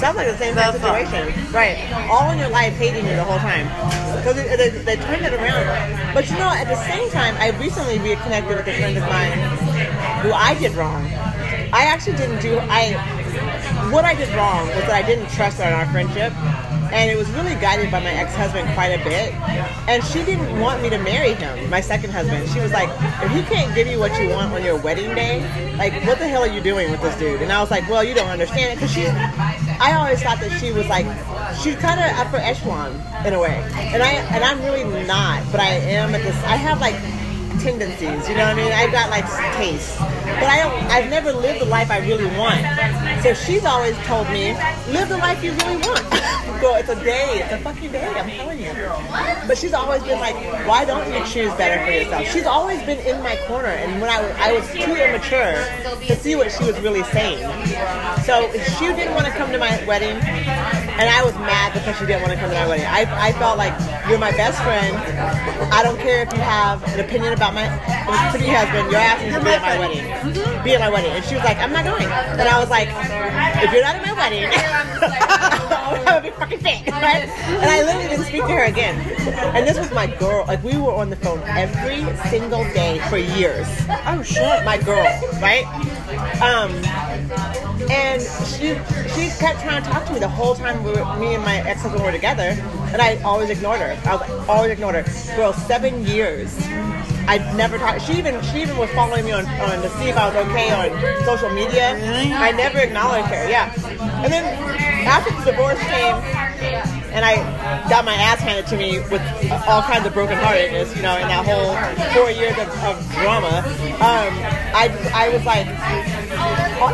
Sounds 0.00 0.16
like 0.16 0.28
the 0.28 0.38
same 0.38 0.54
The 0.54 0.62
fuck. 0.62 0.96
situation. 0.96 1.52
Right. 1.52 1.76
All 2.10 2.30
in 2.30 2.38
your 2.38 2.48
life 2.48 2.72
hating 2.74 3.04
you 3.04 3.14
the 3.16 3.24
whole 3.24 3.38
time. 3.38 3.66
Because 4.16 4.36
they, 4.36 4.56
they, 4.56 4.70
they 4.70 4.96
turned 4.96 5.24
it 5.26 5.34
around. 5.34 6.14
But 6.14 6.30
you 6.30 6.36
know, 6.38 6.48
at 6.48 6.66
the 6.68 6.76
same 6.88 7.10
time, 7.10 7.34
I 7.38 7.50
recently 7.60 7.98
reconnected 7.98 8.56
with 8.56 8.66
a 8.68 8.72
friend 8.78 8.96
of 8.96 9.04
mine 9.04 9.38
who 10.24 10.32
I 10.32 10.54
did 10.58 10.72
wrong. 10.74 11.04
I 11.72 11.84
actually 11.92 12.16
didn't 12.16 12.40
do, 12.40 12.58
I, 12.70 12.94
what 13.92 14.04
I 14.04 14.14
did 14.14 14.28
wrong 14.34 14.66
was 14.68 14.84
that 14.86 14.92
I 14.92 15.02
didn't 15.02 15.28
trust 15.30 15.58
her 15.58 15.64
in 15.64 15.72
our 15.72 15.86
friendship. 15.90 16.32
And 16.92 17.08
it 17.08 17.16
was 17.16 17.30
really 17.30 17.54
guided 17.54 17.92
by 17.92 18.00
my 18.00 18.10
ex-husband 18.10 18.68
quite 18.74 18.88
a 18.88 18.98
bit. 19.04 19.32
And 19.86 20.02
she 20.02 20.24
didn't 20.24 20.58
want 20.60 20.82
me 20.82 20.90
to 20.90 20.98
marry 20.98 21.34
him, 21.34 21.70
my 21.70 21.80
second 21.80 22.10
husband. 22.10 22.48
She 22.50 22.58
was 22.58 22.72
like, 22.72 22.88
if 23.22 23.30
he 23.30 23.42
can't 23.42 23.72
give 23.76 23.86
you 23.86 24.00
what 24.00 24.20
you 24.20 24.30
want 24.30 24.52
on 24.52 24.64
your 24.64 24.76
wedding 24.76 25.14
day, 25.14 25.38
like, 25.76 25.92
what 26.04 26.18
the 26.18 26.26
hell 26.26 26.42
are 26.42 26.48
you 26.48 26.60
doing 26.60 26.90
with 26.90 27.00
this 27.00 27.16
dude? 27.16 27.42
And 27.42 27.52
I 27.52 27.60
was 27.60 27.70
like, 27.70 27.88
well, 27.88 28.02
you 28.02 28.12
don't 28.12 28.28
understand 28.28 28.72
it. 28.72 28.74
Because 28.74 28.92
she, 28.92 29.06
I 29.06 29.94
always 29.94 30.20
thought 30.20 30.40
that 30.40 30.58
she 30.58 30.72
was 30.72 30.88
like, 30.88 31.06
she's 31.62 31.76
kind 31.76 32.00
of 32.00 32.10
upper 32.18 32.38
echelon 32.38 32.92
in 33.24 33.34
a 33.34 33.38
way. 33.38 33.62
And 33.76 34.02
I, 34.02 34.10
and 34.34 34.42
I'm 34.42 34.60
really 34.62 34.82
not, 35.06 35.44
but 35.52 35.60
I 35.60 35.68
am 35.68 36.12
at 36.12 36.22
this, 36.22 36.36
I 36.42 36.56
have 36.56 36.80
like, 36.80 36.96
tendencies. 37.58 38.28
You 38.28 38.36
know 38.36 38.46
what 38.46 38.54
I 38.54 38.62
mean? 38.62 38.72
I've 38.72 38.92
got 38.92 39.10
like 39.10 39.26
tastes, 39.56 39.98
but 39.98 40.44
I 40.44 40.58
don't. 40.62 40.74
I've 40.90 41.10
never 41.10 41.32
lived 41.32 41.60
the 41.60 41.66
life 41.66 41.90
I 41.90 41.98
really 41.98 42.26
want. 42.36 42.60
So 43.22 43.34
she's 43.34 43.64
always 43.64 43.96
told 44.06 44.28
me, 44.28 44.54
live 44.88 45.08
the 45.08 45.18
life 45.18 45.42
you 45.42 45.52
really 45.52 45.76
want. 45.76 46.04
Girl, 46.60 46.74
it's 46.74 46.88
a 46.88 46.94
day. 46.96 47.40
It's 47.42 47.52
a 47.52 47.58
fucking 47.58 47.92
day. 47.92 48.06
I'm 48.06 48.28
telling 48.30 48.60
you. 48.60 48.72
But 49.48 49.56
she's 49.56 49.72
always 49.72 50.02
been 50.02 50.20
like, 50.20 50.36
why 50.66 50.84
don't 50.84 51.10
you 51.12 51.24
choose 51.26 51.52
better 51.54 51.82
for 51.84 51.90
yourself? 51.90 52.26
She's 52.28 52.46
always 52.46 52.82
been 52.82 52.98
in 53.06 53.22
my 53.22 53.36
corner, 53.46 53.68
and 53.68 54.00
when 54.00 54.10
I 54.10 54.20
was, 54.20 54.32
I 54.36 54.52
was 54.52 54.68
too 54.70 54.94
immature 54.94 55.54
to 56.06 56.16
see 56.16 56.36
what 56.36 56.52
she 56.52 56.64
was 56.64 56.78
really 56.80 57.02
saying. 57.04 57.40
So 58.24 58.50
if 58.52 58.66
she 58.78 58.86
didn't 58.86 59.14
want 59.14 59.26
to 59.26 59.32
come 59.32 59.50
to 59.52 59.58
my 59.58 59.82
wedding, 59.86 60.16
and 61.00 61.08
I 61.08 61.24
was 61.24 61.32
mad 61.40 61.72
because 61.72 61.96
she 61.96 62.04
didn't 62.04 62.20
want 62.20 62.34
to 62.34 62.38
come 62.38 62.50
to 62.50 62.56
my 62.56 62.68
wedding. 62.68 62.84
I, 62.84 63.08
I 63.08 63.32
felt 63.32 63.56
like 63.56 63.72
you're 64.08 64.18
my 64.18 64.32
best 64.32 64.60
friend. 64.62 64.94
I 65.72 65.82
don't 65.82 65.98
care 65.98 66.22
if 66.22 66.32
you 66.32 66.40
have 66.40 66.84
an 66.92 67.00
opinion 67.00 67.32
about 67.32 67.54
my 67.54 67.64
pretty 68.30 68.48
husband. 68.52 68.92
Your 68.92 69.00
ass 69.00 69.22
needs 69.24 69.34
to 69.36 69.40
be 69.42 69.48
at 69.48 69.62
my 69.62 69.78
wedding. 69.80 70.62
Be 70.62 70.74
at 70.74 70.80
my 70.80 70.90
wedding. 70.90 71.12
And 71.12 71.24
she 71.24 71.34
was 71.36 71.44
like, 71.44 71.56
I'm 71.56 71.72
not 71.72 71.84
going. 71.84 72.04
And 72.04 72.42
I 72.42 72.60
was 72.60 72.68
like, 72.68 72.88
if 73.64 73.72
you're 73.72 73.82
not 73.82 73.96
at 73.96 74.04
my 74.04 74.12
wedding, 74.12 74.44
I'm 75.00 76.04
gonna 76.04 76.20
be 76.20 76.30
fucking 76.36 76.58
fit, 76.60 76.86
right? 76.92 77.24
And 77.48 77.64
I 77.70 77.82
literally 77.82 78.08
didn't 78.08 78.26
speak 78.26 78.42
to 78.42 78.52
her 78.52 78.64
again. 78.64 79.00
And 79.56 79.66
this 79.66 79.78
was 79.78 79.90
my 79.92 80.06
girl. 80.06 80.44
Like 80.46 80.62
we 80.62 80.76
were 80.76 80.92
on 80.92 81.08
the 81.08 81.16
phone 81.16 81.40
every 81.48 82.04
single 82.28 82.64
day 82.74 83.00
for 83.08 83.16
years 83.16 83.66
Oh 84.06 84.22
shit! 84.22 84.64
my 84.64 84.76
girl, 84.76 85.04
right? 85.40 85.64
Um, 86.42 86.70
And 87.90 88.20
she 88.20 88.74
she 89.14 89.28
kept 89.38 89.60
trying 89.60 89.82
to 89.82 89.90
talk 89.90 90.04
to 90.06 90.12
me 90.12 90.18
the 90.18 90.28
whole 90.28 90.54
time 90.54 90.82
we 90.84 90.92
were, 90.92 91.04
me 91.16 91.34
and 91.34 91.44
my 91.44 91.58
ex 91.68 91.82
husband 91.82 92.02
were 92.04 92.12
together, 92.12 92.56
and 92.92 93.00
I 93.00 93.20
always 93.22 93.50
ignored 93.50 93.80
her. 93.80 93.98
I 94.04 94.16
was- 94.16 94.48
always 94.48 94.70
ignored 94.72 94.94
her. 94.96 95.36
Girl, 95.36 95.52
seven 95.52 96.04
years. 96.06 96.56
I 97.28 97.38
never 97.54 97.78
talked. 97.78 98.02
She 98.02 98.14
even 98.14 98.40
she 98.42 98.62
even 98.62 98.76
was 98.76 98.90
following 98.90 99.24
me 99.24 99.32
on, 99.32 99.46
on 99.46 99.82
to 99.82 99.88
see 99.98 100.08
if 100.08 100.16
I 100.16 100.26
was 100.28 100.36
okay 100.46 100.70
on 100.72 101.24
social 101.24 101.50
media. 101.50 101.94
I 102.34 102.50
never 102.52 102.78
acknowledged 102.78 103.28
her. 103.28 103.48
Yeah. 103.48 103.72
And 104.24 104.32
then 104.32 104.44
after 105.06 105.32
the 105.36 105.52
divorce 105.52 105.78
came, 105.78 106.16
and 106.60 107.24
I 107.24 107.36
got 107.88 108.04
my 108.04 108.14
ass 108.14 108.40
handed 108.40 108.66
to 108.68 108.76
me 108.76 109.00
with 109.10 109.22
all 109.66 109.82
kinds 109.82 110.06
of 110.06 110.12
brokenheartedness, 110.12 110.94
you 110.96 111.02
know, 111.02 111.16
in 111.16 111.28
that 111.28 111.44
whole 111.44 111.74
four 112.14 112.30
years 112.30 112.56
of, 112.58 112.68
of 112.84 112.96
drama. 113.14 113.64
Um, 114.00 114.32
I 114.74 114.88
I 115.14 115.28
was 115.30 115.44
like, 115.44 115.66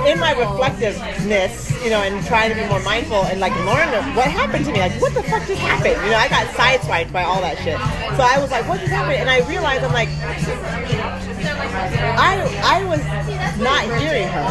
in 0.09 0.19
my 0.19 0.33
reflectiveness, 0.33 1.71
you 1.85 1.91
know, 1.91 2.03
and 2.03 2.25
trying 2.27 2.51
to 2.51 2.57
be 2.57 2.67
more 2.67 2.83
mindful 2.83 3.25
and 3.25 3.41
like 3.41 3.55
learn 3.65 3.89
what 4.15 4.31
happened 4.31 4.65
to 4.67 4.73
me. 4.73 4.81
Like, 4.81 5.01
what 5.01 5.15
the 5.15 5.23
fuck 5.23 5.47
just 5.47 5.61
happened? 5.61 5.97
You 6.05 6.11
know, 6.11 6.19
I 6.19 6.29
got 6.29 6.47
sideswiped 6.55 7.13
by 7.13 7.23
all 7.23 7.41
that 7.41 7.59
shit. 7.59 7.79
So 8.17 8.23
I 8.23 8.39
was 8.41 8.51
like, 8.51 8.69
what 8.69 8.81
just 8.81 8.93
happened? 8.93 9.17
And 9.17 9.31
I 9.31 9.47
realized 9.49 9.85
I'm 9.85 9.93
like, 9.93 10.09
I 11.77 12.41
I 12.65 12.85
was 12.85 13.03
not 13.61 13.85
hearing 14.01 14.29
her, 14.29 14.49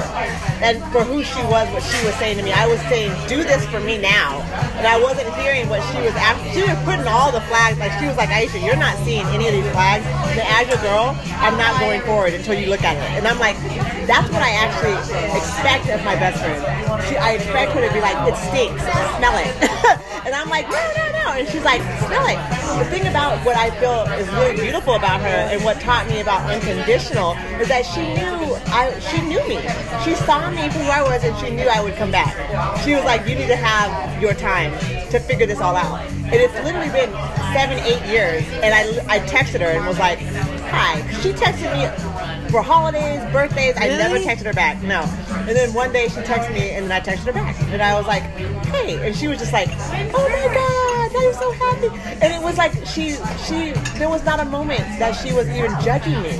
and 0.61 0.81
for 0.91 1.03
who 1.03 1.23
she 1.23 1.41
was, 1.45 1.69
what 1.73 1.83
she 1.83 2.05
was 2.05 2.15
saying 2.15 2.37
to 2.37 2.43
me. 2.43 2.51
I 2.51 2.67
was 2.67 2.79
saying, 2.91 3.11
"Do 3.27 3.43
this 3.43 3.65
for 3.67 3.79
me 3.79 3.97
now," 3.97 4.41
and 4.77 4.85
I 4.87 4.99
wasn't 5.01 5.33
hearing 5.35 5.69
what 5.69 5.81
she 5.91 6.01
was. 6.01 6.13
After, 6.15 6.49
she 6.53 6.61
was 6.61 6.77
putting 6.83 7.07
all 7.07 7.31
the 7.31 7.41
flags. 7.41 7.77
Like 7.79 7.93
she 7.99 8.07
was 8.07 8.17
like, 8.17 8.29
"Aisha, 8.29 8.63
you're 8.63 8.77
not 8.77 8.97
seeing 9.05 9.25
any 9.27 9.47
of 9.47 9.53
these 9.53 9.69
flags. 9.71 10.05
And 10.05 10.41
as 10.41 10.67
your 10.67 10.81
girl, 10.81 11.17
I'm 11.41 11.57
not 11.57 11.79
going 11.79 12.01
forward 12.01 12.33
until 12.33 12.57
you 12.57 12.67
look 12.67 12.83
at 12.83 12.97
it." 12.97 13.17
And 13.17 13.27
I'm 13.27 13.39
like, 13.39 13.57
that's 14.05 14.29
what 14.29 14.41
I 14.41 14.51
actually 14.51 14.97
expect 15.37 15.89
of 15.89 16.03
my 16.05 16.15
best 16.15 16.41
friend. 16.41 16.61
She, 17.07 17.17
I 17.17 17.33
expect 17.33 17.71
her 17.73 17.81
to 17.87 17.93
be 17.93 18.01
like, 18.01 18.17
"It 18.27 18.37
stinks. 18.49 18.81
Smell 19.17 19.37
it," 19.37 19.53
and 20.25 20.33
I'm 20.33 20.49
like, 20.49 20.69
"No, 20.69 20.81
no, 20.97 21.05
no." 21.23 21.27
And 21.37 21.47
she's 21.49 21.63
like, 21.63 21.81
"Smell 22.05 22.25
it." 22.27 22.39
The 22.75 22.85
thing 22.91 23.07
about 23.07 23.39
what 23.45 23.55
I 23.55 23.71
feel 23.79 24.03
is 24.19 24.27
really 24.35 24.55
beautiful 24.59 24.95
about 24.95 25.21
her, 25.21 25.37
and 25.51 25.63
what 25.63 25.79
taught 25.79 26.07
me 26.07 26.19
about 26.19 26.49
unconditional, 26.49 27.14
is 27.15 27.69
that 27.69 27.85
she 27.85 28.01
knew 28.01 28.55
I. 28.67 28.99
She 28.99 29.21
knew 29.21 29.39
me. 29.47 29.61
She 30.03 30.15
saw 30.25 30.51
me 30.51 30.67
for 30.69 30.79
who 30.79 30.91
I 30.91 31.01
was, 31.01 31.23
and 31.23 31.35
she 31.37 31.49
knew 31.49 31.67
I 31.67 31.81
would 31.81 31.95
come 31.95 32.11
back. 32.11 32.35
She 32.83 32.93
was 32.93 33.05
like, 33.05 33.27
"You 33.27 33.35
need 33.35 33.47
to 33.47 33.55
have 33.55 34.21
your 34.21 34.33
time 34.33 34.71
to 35.11 35.19
figure 35.19 35.45
this 35.45 35.61
all 35.61 35.75
out." 35.75 36.01
And 36.09 36.33
it's 36.33 36.53
literally 36.55 36.89
been 36.89 37.11
seven, 37.53 37.79
eight 37.79 38.05
years, 38.05 38.43
and 38.61 38.73
I, 38.73 39.15
I 39.15 39.19
texted 39.19 39.61
her 39.61 39.67
and 39.67 39.85
was 39.87 39.99
like, 39.99 40.19
"Hi." 40.19 40.99
She 41.21 41.31
texted 41.31 41.71
me 41.71 42.49
for 42.49 42.61
holidays, 42.61 43.21
birthdays. 43.31 43.75
I 43.77 43.87
never 43.87 44.17
texted 44.19 44.45
her 44.45 44.53
back. 44.53 44.81
No. 44.83 45.01
And 45.47 45.55
then 45.55 45.73
one 45.73 45.93
day 45.93 46.09
she 46.09 46.19
texted 46.21 46.53
me, 46.53 46.71
and 46.71 46.89
then 46.89 46.91
I 46.91 46.99
texted 46.99 47.27
her 47.27 47.33
back, 47.33 47.55
and 47.71 47.81
I 47.81 47.95
was 47.95 48.07
like, 48.07 48.23
"Hey," 48.67 49.05
and 49.07 49.15
she 49.15 49.27
was 49.27 49.39
just 49.39 49.53
like, 49.53 49.69
"Oh 49.71 50.27
my 50.29 50.53
god, 50.53 50.94
I'm 51.27 51.33
so 51.33 51.51
happy." 51.51 51.89
And 52.21 52.33
it 52.33 52.41
was 52.41 52.57
like 52.57 52.73
she 52.85 53.15
she 53.45 53.71
there 53.97 54.09
was 54.09 54.23
not 54.23 54.39
a 54.39 54.45
moment 54.45 54.85
that 54.99 55.13
she 55.13 55.33
was 55.33 55.47
even 55.49 55.71
judging 55.81 56.21
me. 56.21 56.31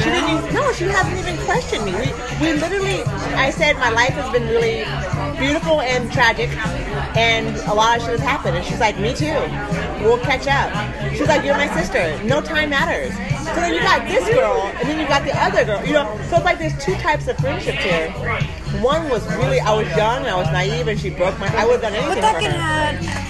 She 0.00 0.08
didn't 0.10 0.30
even 0.30 0.54
no, 0.54 0.72
she 0.72 0.84
hasn't 0.84 1.18
even 1.18 1.36
questioned 1.44 1.84
me. 1.84 1.92
We 1.92 2.08
we 2.40 2.52
literally 2.60 3.02
I 3.34 3.50
said 3.50 3.76
my 3.76 3.90
life 3.90 4.14
has 4.14 4.30
been 4.32 4.48
really 4.48 4.84
beautiful 5.38 5.80
and 5.80 6.10
tragic 6.12 6.50
and 7.16 7.56
a 7.68 7.74
lot 7.74 7.98
of 7.98 8.02
shit 8.02 8.18
has 8.18 8.20
happened 8.20 8.56
and 8.56 8.64
she's 8.64 8.80
like, 8.80 8.98
Me 8.98 9.14
too. 9.14 9.34
We'll 10.02 10.18
catch 10.18 10.46
up. 10.46 10.70
She's 11.14 11.28
like, 11.28 11.44
You're 11.44 11.56
my 11.56 11.68
sister. 11.74 12.22
No 12.24 12.40
time 12.40 12.70
matters. 12.70 13.12
So 13.46 13.54
then 13.56 13.74
you 13.74 13.80
got 13.80 14.06
this 14.06 14.28
girl 14.34 14.62
and 14.78 14.88
then 14.88 15.00
you 15.00 15.06
got 15.06 15.24
the 15.24 15.36
other 15.36 15.64
girl. 15.64 15.84
You 15.84 15.94
know, 15.94 16.20
so 16.30 16.36
it's 16.36 16.44
like 16.44 16.58
there's 16.58 16.76
two 16.84 16.94
types 16.96 17.28
of 17.28 17.36
friendships 17.38 17.82
here. 17.82 18.10
One 18.80 19.08
was 19.08 19.26
really 19.36 19.60
I 19.60 19.74
was 19.74 19.88
young 19.96 20.18
and 20.18 20.28
I 20.28 20.36
was 20.36 20.46
naive 20.48 20.88
and 20.88 20.98
she 20.98 21.10
broke 21.10 21.38
my 21.38 21.48
I 21.56 21.64
would 21.64 21.82
have 21.82 21.82
done 21.82 21.94
anything 21.94 22.14
But 22.14 22.20
that 22.20 22.40
can 22.40 22.50
happen. 22.52 23.21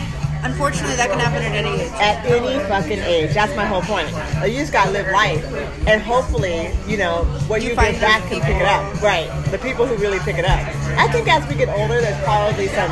Unfortunately, 0.43 0.97
that 0.97 1.09
can 1.09 1.19
happen 1.21 1.43
at 1.43 1.53
any 1.55 1.83
age. 1.83 1.93
at 2.03 2.25
any 2.27 2.59
fucking 2.69 2.99
age. 2.99 3.33
That's 3.33 3.55
my 3.55 3.65
whole 3.65 3.83
point. 3.83 4.09
You 4.43 4.59
just 4.59 4.73
gotta 4.73 4.91
live 4.91 5.07
life, 5.13 5.45
and 5.87 6.03
hopefully, 6.03 6.71
you 6.87 6.97
know, 6.97 7.25
what 7.47 7.63
You 7.63 7.71
you, 7.71 7.75
find 7.77 7.93
give 7.95 8.01
back 8.03 8.23
can 8.29 8.41
pick 8.41 8.57
it 8.57 8.67
up. 8.67 9.01
Right, 9.03 9.31
the 9.53 9.59
people 9.59 9.87
who 9.87 9.95
really 9.97 10.19
pick 10.21 10.39
it 10.39 10.45
up. 10.45 10.59
I 10.99 11.07
think 11.09 11.29
as 11.33 11.47
we 11.49 11.55
get 11.55 11.69
older, 11.69 12.01
there's 12.01 12.21
probably 12.25 12.67
some 12.69 12.91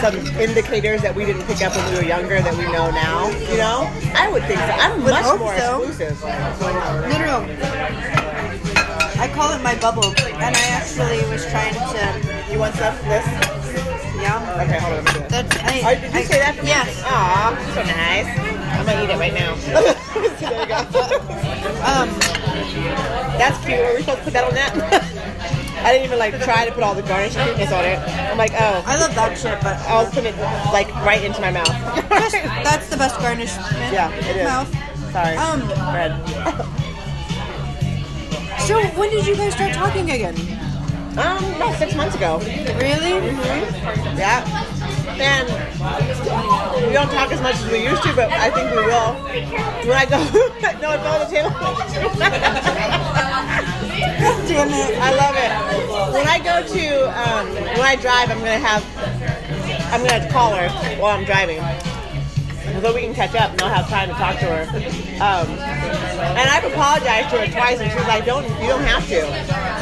some 0.00 0.14
indicators 0.38 1.02
that 1.02 1.14
we 1.14 1.24
didn't 1.24 1.44
pick 1.46 1.60
up 1.62 1.74
when 1.74 1.90
we 1.90 1.96
were 1.98 2.04
younger 2.04 2.40
that 2.40 2.54
we 2.54 2.64
know 2.70 2.90
now. 2.90 3.30
You 3.50 3.58
know, 3.58 3.90
I 4.14 4.28
would 4.30 4.44
think 4.44 4.60
so. 4.60 4.66
I'm 4.78 5.02
Would 5.02 5.10
much 5.10 5.38
more 5.38 5.58
so. 5.58 5.82
exclusive. 5.82 6.22
No, 6.22 7.18
no, 7.18 7.26
no. 7.26 8.46
I 9.18 9.28
call 9.34 9.52
it 9.54 9.62
my 9.62 9.74
bubble, 9.80 10.14
and 10.18 10.54
I 10.54 10.66
actually 10.70 11.18
was 11.32 11.44
trying 11.50 11.74
to. 11.74 12.52
You 12.52 12.58
want 12.60 12.74
some? 12.76 12.94
This? 13.08 13.55
Yeah. 14.26 14.62
Okay, 14.66 14.78
hold 14.82 14.98
on. 14.98 15.04
Let 15.04 15.14
me 15.14 15.20
do 15.20 15.24
it. 15.24 15.30
That's. 15.30 15.56
I, 15.62 15.78
Oh, 15.86 15.94
did 16.00 16.12
you 16.12 16.18
I- 16.18 16.24
say 16.24 16.38
that? 16.42 16.54
For 16.56 16.62
me? 16.62 16.68
Yes. 16.68 17.02
Aw, 17.06 17.54
so 17.74 17.82
nice. 17.86 18.26
I'm 18.74 18.82
gonna 18.86 19.04
eat 19.06 19.10
it 19.14 19.18
right 19.22 19.34
now. 19.34 19.54
there 20.42 20.60
you 20.62 20.66
go. 20.66 20.82
Um. 21.86 22.08
That's 23.38 23.58
cute. 23.64 23.78
Are 23.78 23.94
we 23.94 24.00
supposed 24.02 24.18
to 24.18 24.24
put 24.24 24.32
that 24.32 24.44
on 24.48 24.54
that? 24.54 24.72
I 25.86 25.92
didn't 25.92 26.06
even 26.06 26.18
like 26.18 26.34
try 26.42 26.66
to 26.66 26.72
put 26.72 26.82
all 26.82 26.94
the 26.94 27.02
garnish 27.02 27.34
cuteness 27.36 27.70
on 27.70 27.84
it. 27.84 27.98
I'm 28.00 28.36
like, 28.38 28.52
oh, 28.54 28.82
I 28.86 28.96
love 28.98 29.14
that 29.14 29.38
shit, 29.38 29.60
but 29.62 29.76
I 29.86 30.02
was 30.02 30.08
putting 30.12 30.34
it 30.34 30.38
like 30.72 30.88
right 31.06 31.22
into 31.22 31.40
my 31.40 31.52
mouth. 31.52 31.68
just, 31.68 32.32
that's 32.66 32.88
the 32.88 32.96
best 32.96 33.20
garnishment. 33.20 33.70
yeah, 33.94 34.10
it 34.10 34.38
is. 34.38 34.44
Mouth. 34.44 34.70
Sorry. 35.12 35.36
Um. 35.36 35.60
Bread. 35.94 36.12
So 38.66 38.82
when 38.98 39.10
did 39.10 39.26
you 39.26 39.36
guys 39.36 39.52
start 39.54 39.72
talking 39.74 40.10
again? 40.10 40.34
Um, 41.16 41.40
about 41.54 41.74
six 41.78 41.94
months 41.94 42.14
ago. 42.14 42.38
Really? 42.76 43.16
Yeah. 44.16 44.44
And 45.18 45.48
we 46.86 46.92
don't 46.92 47.08
talk 47.10 47.32
as 47.32 47.40
much 47.40 47.54
as 47.56 47.64
we 47.70 47.82
used 47.84 48.02
to, 48.02 48.12
but 48.14 48.30
I 48.30 48.50
think 48.50 48.70
we 48.70 48.76
will. 48.84 49.14
When 49.88 49.96
I 49.96 50.04
go, 50.04 50.18
no, 50.82 50.92
it's 50.92 51.06
on 51.06 51.20
the 51.20 51.26
table. 51.32 51.50
Damn 54.46 54.68
it. 54.68 54.98
I 54.98 55.14
love 55.16 55.36
it. 55.36 55.50
When 56.12 56.28
I 56.28 56.38
go 56.38 56.62
to, 56.74 57.08
um, 57.18 57.48
when 57.54 57.80
I 57.80 57.96
drive, 57.96 58.30
I'm 58.30 58.38
gonna 58.38 58.58
have, 58.58 58.84
I'm 59.92 60.04
gonna 60.06 60.28
call 60.30 60.54
her 60.54 60.68
while 61.00 61.16
I'm 61.16 61.24
driving, 61.24 61.62
so 62.82 62.92
we 62.94 63.00
can 63.00 63.14
catch 63.14 63.34
up 63.34 63.52
and 63.52 63.62
I'll 63.62 63.70
have 63.72 63.88
time 63.88 64.08
to 64.08 64.14
talk 64.14 64.38
to 64.40 64.44
her. 64.44 64.66
Um, 65.22 65.55
and 66.34 66.48
I've 66.50 66.64
apologized 66.64 67.30
to 67.30 67.38
her 67.40 67.46
twice, 67.46 67.80
and 67.80 67.90
she's 67.92 68.08
like, 68.08 68.24
"Don't, 68.24 68.44
you 68.60 68.68
don't 68.68 68.82
have 68.82 69.06
to." 69.08 69.14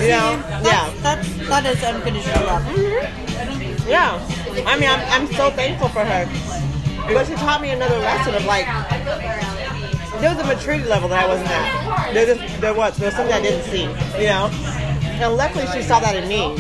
You 0.03 0.11
know? 0.11 0.37
That's, 0.43 0.67
Yeah. 0.67 0.93
That's, 1.03 1.49
that 1.49 1.67
is 1.67 1.83
unconditional 1.85 2.45
love. 2.47 2.63
Mm-hmm. 2.63 3.89
Yeah. 3.89 4.19
I 4.67 4.79
mean, 4.79 4.89
I'm, 4.89 5.01
I'm 5.13 5.27
so 5.35 5.51
thankful 5.51 5.89
for 5.89 6.05
her. 6.05 6.27
But 7.13 7.27
she 7.27 7.35
taught 7.35 7.61
me 7.61 7.71
another 7.71 7.99
lesson 7.99 8.35
of 8.35 8.45
like, 8.47 8.65
there 10.21 10.35
was 10.35 10.39
a 10.43 10.47
maturity 10.47 10.85
level 10.85 11.09
that 11.11 11.25
I 11.25 11.29
wasn't 11.29 11.51
at. 11.51 12.15
There, 12.15 12.27
just, 12.35 12.61
there 12.61 12.75
was. 12.75 12.97
There 12.97 13.09
was 13.09 13.15
something 13.15 13.35
I 13.35 13.43
didn't 13.43 13.65
see, 13.71 13.83
you 14.21 14.29
know? 14.29 14.49
And 15.21 15.37
luckily 15.37 15.67
she 15.75 15.83
saw 15.83 16.01
that 16.01 16.17
in 16.17 16.29
me. 16.29 16.57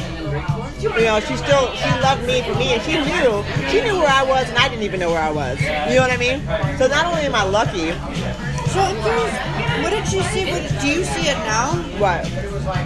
You 0.82 0.90
know, 1.06 1.18
she 1.20 1.34
still, 1.36 1.72
she 1.72 1.88
loved 2.04 2.26
me 2.26 2.42
for 2.42 2.54
me 2.56 2.74
and 2.74 2.82
she 2.82 2.92
knew, 3.00 3.42
she 3.70 3.80
knew 3.80 3.98
where 3.98 4.12
I 4.12 4.22
was 4.22 4.48
and 4.50 4.58
I 4.58 4.68
didn't 4.68 4.84
even 4.84 5.00
know 5.00 5.10
where 5.10 5.22
I 5.22 5.30
was. 5.30 5.58
You 5.60 5.96
know 5.96 6.02
what 6.02 6.12
I 6.12 6.18
mean? 6.18 6.44
So 6.78 6.88
not 6.88 7.06
only 7.06 7.22
am 7.22 7.34
I 7.34 7.44
lucky, 7.44 7.92
So 8.74 8.80
I'm 8.80 9.00
curious, 9.02 9.84
what 9.84 9.90
did 9.90 10.08
she 10.08 10.20
see? 10.34 10.50
What, 10.50 10.80
do 10.80 10.88
you 10.88 11.04
see 11.04 11.28
it 11.28 11.38
now? 11.46 11.76
what? 12.00 12.26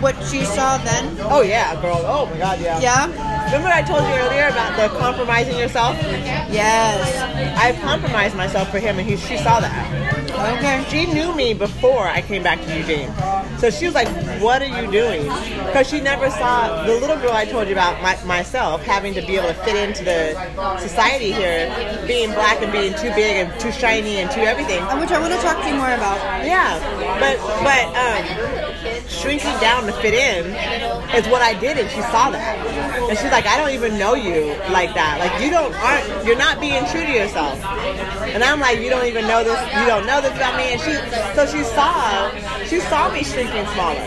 What 0.03 0.15
she 0.25 0.45
saw 0.45 0.77
then? 0.77 1.17
Oh 1.21 1.41
yeah, 1.41 1.81
girl. 1.81 2.03
Oh 2.05 2.27
my 2.27 2.37
god, 2.37 2.61
yeah. 2.61 2.79
Yeah? 2.79 3.07
Remember 3.47 3.69
I 3.69 3.81
told 3.81 4.03
you 4.03 4.15
earlier 4.15 4.49
about 4.49 4.77
the 4.77 4.95
compromising 4.99 5.57
yourself? 5.57 5.97
Yes. 6.03 7.57
I 7.57 7.73
compromised 7.81 8.37
myself 8.37 8.71
for 8.71 8.79
him 8.79 8.99
and 8.99 9.09
he, 9.09 9.17
she 9.17 9.39
saw 9.39 9.61
that. 9.61 10.59
Okay. 10.59 10.85
She 10.91 11.11
knew 11.11 11.35
me 11.35 11.55
before 11.55 12.07
I 12.07 12.21
came 12.21 12.43
back 12.43 12.61
to 12.61 12.77
Eugene. 12.77 13.09
So 13.59 13.71
she 13.71 13.87
was 13.87 13.95
like, 13.95 14.09
What 14.41 14.63
are 14.63 14.67
you 14.67 14.91
doing? 14.91 15.23
Because 15.67 15.89
she 15.89 16.01
never 16.01 16.31
saw 16.31 16.85
the 16.85 16.95
little 16.95 17.17
girl 17.17 17.33
I 17.33 17.45
told 17.45 17.67
you 17.67 17.75
about 17.75 18.01
my, 18.01 18.17
myself 18.25 18.83
having 18.83 19.15
to 19.15 19.21
be 19.21 19.37
able 19.37 19.49
to 19.49 19.55
fit 19.55 19.75
into 19.75 20.05
the 20.05 20.79
society 20.79 21.33
here, 21.33 21.67
being 22.07 22.31
black 22.31 22.63
and 22.63 22.71
being 22.71 22.95
too 22.95 23.11
big 23.15 23.47
and 23.47 23.61
too 23.61 23.73
shiny 23.73 24.19
and 24.19 24.31
too 24.31 24.43
everything. 24.43 24.83
Which 25.01 25.11
I 25.11 25.19
want 25.19 25.35
to 25.35 25.41
talk 25.41 25.61
to 25.63 25.69
you 25.69 25.75
more 25.75 25.93
about. 25.93 26.47
Yeah, 26.47 26.79
but 27.19 27.37
but 27.67 27.85
um, 27.99 28.68
shrinking 29.09 29.57
down 29.61 29.87
to 29.87 29.93
fit 29.93 30.15
in 30.15 30.47
is 31.17 31.27
what 31.29 31.43
I 31.43 31.55
did, 31.59 31.79
and 31.79 31.89
she 31.91 32.01
saw 32.13 32.31
that, 32.31 32.57
and 33.09 33.19
she's 33.19 33.31
like, 33.31 33.47
I 33.47 33.57
don't 33.57 33.71
even 33.71 33.99
know 33.99 34.15
you 34.15 34.55
like 34.71 34.95
that. 34.95 35.19
Like 35.19 35.41
you 35.43 35.51
don't 35.51 35.75
aren't 35.75 36.27
you're 36.27 36.37
not 36.39 36.61
being 36.61 36.85
true 36.87 37.05
to 37.05 37.13
yourself. 37.13 37.59
And 38.29 38.45
I'm 38.45 38.61
like, 38.61 38.79
you 38.79 38.91
don't 38.91 39.07
even 39.07 39.27
know 39.27 39.43
this. 39.43 39.59
You 39.75 39.87
don't 39.87 40.07
know 40.07 40.21
this 40.21 40.33
about 40.37 40.57
me. 40.57 40.73
And 40.77 40.81
she 40.81 40.93
so 41.35 41.47
she 41.47 41.65
saw 41.65 42.31
she 42.69 42.79
saw 42.81 43.11
me 43.13 43.25
shrinking 43.25 43.67
smaller. 43.73 43.99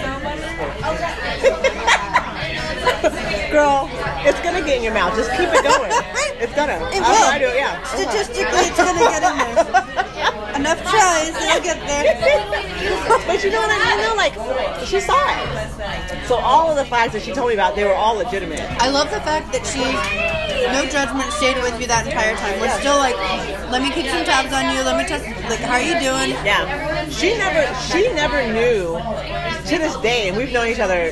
Girl, 3.51 3.89
it's 4.23 4.39
gonna 4.41 4.61
get 4.61 4.77
in 4.77 4.83
your 4.83 4.93
mouth. 4.93 5.15
Just 5.15 5.31
keep 5.31 5.49
it 5.49 5.63
going. 5.63 5.91
It's 6.39 6.53
gonna. 6.55 6.73
It 6.93 7.01
I'll 7.03 7.11
will. 7.11 7.27
try 7.27 7.39
to, 7.39 7.51
yeah. 7.55 7.81
Statistically, 7.83 8.43
it's 8.45 8.77
gonna 8.77 8.99
get 8.99 9.23
in 9.23 9.37
there. 9.37 10.05
Enough 10.61 10.81
tries, 10.83 11.29
it'll 11.29 11.63
get 11.63 11.81
there. 11.89 12.05
but 13.25 13.43
you 13.43 13.49
know 13.49 13.61
what 13.61 13.73
I 13.73 13.81
mean? 13.81 13.97
Though? 14.05 14.13
Like, 14.13 14.85
she 14.85 14.99
saw 14.99 15.17
it. 15.17 16.27
So 16.27 16.35
all 16.35 16.69
of 16.69 16.77
the 16.77 16.85
flags 16.85 17.13
that 17.13 17.23
she 17.23 17.33
told 17.33 17.47
me 17.47 17.55
about, 17.55 17.75
they 17.75 17.83
were 17.83 17.95
all 17.95 18.13
legitimate. 18.13 18.61
I 18.79 18.87
love 18.89 19.09
the 19.09 19.21
fact 19.21 19.51
that 19.53 19.65
she, 19.65 19.81
no 20.69 20.85
judgment, 20.85 21.33
stayed 21.33 21.57
with 21.63 21.81
you 21.81 21.87
that 21.87 22.05
entire 22.05 22.35
time. 22.35 22.59
We're 22.61 22.77
still 22.77 22.97
like, 22.97 23.17
let 23.71 23.81
me 23.81 23.89
keep 23.89 24.05
some 24.05 24.23
tabs 24.23 24.53
on 24.53 24.69
you. 24.75 24.83
Let 24.85 25.01
me 25.01 25.05
test, 25.09 25.25
like, 25.49 25.65
how 25.65 25.77
are 25.77 25.81
you 25.81 25.97
doing? 25.97 26.37
Yeah. 26.45 27.09
She 27.09 27.35
never, 27.35 27.65
she 27.89 28.13
never 28.13 28.45
knew. 28.53 29.01
To 29.71 29.77
this 29.77 29.95
day, 29.97 30.27
and 30.27 30.37
we've 30.37 30.51
known 30.51 30.67
each 30.67 30.79
other 30.79 31.11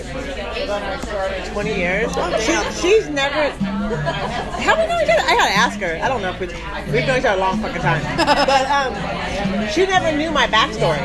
20 1.54 1.76
years. 1.76 2.12
Oh, 2.16 2.30
she, 2.38 2.82
she's 2.82 3.10
never. 3.10 3.79
Have 3.96 4.78
we 4.78 4.88
known 4.88 5.02
each 5.04 5.10
other? 5.10 5.24
I 5.26 5.36
gotta 5.36 5.52
ask 5.52 5.80
her. 5.80 6.00
I 6.02 6.08
don't 6.08 6.22
know 6.22 6.32
if 6.32 6.40
we've, 6.40 6.52
we've 6.94 7.08
known 7.08 7.20
each 7.20 7.26
other 7.26 7.38
a 7.38 7.42
long 7.42 7.60
fucking 7.60 7.82
time. 7.82 8.02
But 8.18 8.70
um, 8.70 8.94
she 9.70 9.86
never 9.86 10.16
knew 10.16 10.32
my 10.32 10.48
backstory. 10.48 11.00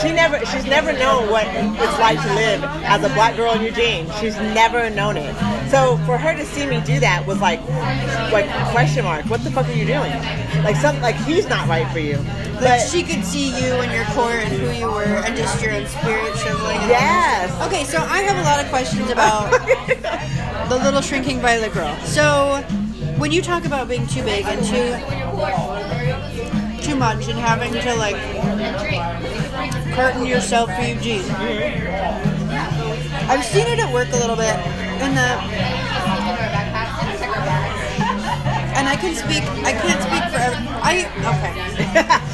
She 0.00 0.12
never. 0.12 0.44
She's 0.46 0.64
never 0.66 0.92
known 0.92 1.30
what 1.30 1.46
it's 1.46 1.98
like 1.98 2.20
to 2.22 2.34
live 2.34 2.62
as 2.64 3.02
a 3.02 3.08
black 3.14 3.36
girl 3.36 3.52
in 3.54 3.62
Eugene. 3.62 4.10
She's 4.20 4.36
never 4.36 4.90
known 4.90 5.16
it. 5.16 5.34
So 5.74 5.96
for 6.06 6.16
her 6.16 6.32
to 6.36 6.46
see 6.46 6.66
me 6.66 6.80
do 6.82 7.00
that 7.00 7.26
was 7.26 7.40
like, 7.40 7.60
like 8.30 8.46
question 8.70 9.04
mark. 9.04 9.26
What 9.26 9.42
the 9.42 9.50
fuck 9.50 9.66
are 9.66 9.72
you 9.72 9.84
doing? 9.84 10.12
Like 10.62 10.76
some, 10.76 11.00
like 11.00 11.16
he's 11.16 11.48
not 11.48 11.66
right 11.66 11.90
for 11.90 11.98
you. 11.98 12.16
But 12.60 12.78
she 12.78 13.02
could 13.02 13.24
see 13.24 13.48
you 13.48 13.74
and 13.82 13.90
your 13.90 14.04
core 14.14 14.30
and 14.30 14.52
who 14.52 14.70
you 14.70 14.86
were 14.86 15.02
and 15.02 15.36
just 15.36 15.60
your 15.60 15.72
own 15.72 15.84
spirit 15.88 16.38
shriveling. 16.38 16.76
and- 16.78 16.90
yes. 16.90 17.66
Okay, 17.66 17.82
so 17.82 17.98
I 17.98 18.20
have 18.20 18.36
a 18.36 18.42
lot 18.42 18.62
of 18.64 18.70
questions 18.70 19.10
about 19.10 19.50
the 20.68 20.76
little 20.76 21.00
shrinking 21.00 21.40
violet 21.40 21.72
girl. 21.72 21.96
So, 22.04 22.62
when 23.18 23.32
you 23.32 23.42
talk 23.42 23.64
about 23.64 23.88
being 23.88 24.06
too 24.06 24.22
big 24.22 24.44
and 24.44 24.64
too 24.64 24.94
too 26.88 26.94
much 26.94 27.26
and 27.26 27.36
having 27.36 27.72
to 27.72 27.94
like 27.96 28.14
curtain 29.92 30.24
yourself 30.24 30.70
for 30.72 30.82
Eugene, 30.82 31.22
mm-hmm. 31.22 32.33
I've 33.26 33.44
seen 33.44 33.66
it 33.66 33.78
at 33.78 33.92
work 33.92 34.08
a 34.12 34.16
little 34.16 34.36
bit 34.36 34.54
in 35.00 35.14
the. 35.14 35.28
And 38.74 38.88
I 38.88 38.96
can 38.96 39.14
speak. 39.14 39.42
I 39.64 39.72
can't 39.72 40.02
speak 40.02 40.24
for. 40.28 40.40
Every, 40.42 40.66
I 40.84 41.08
okay. 41.32 41.54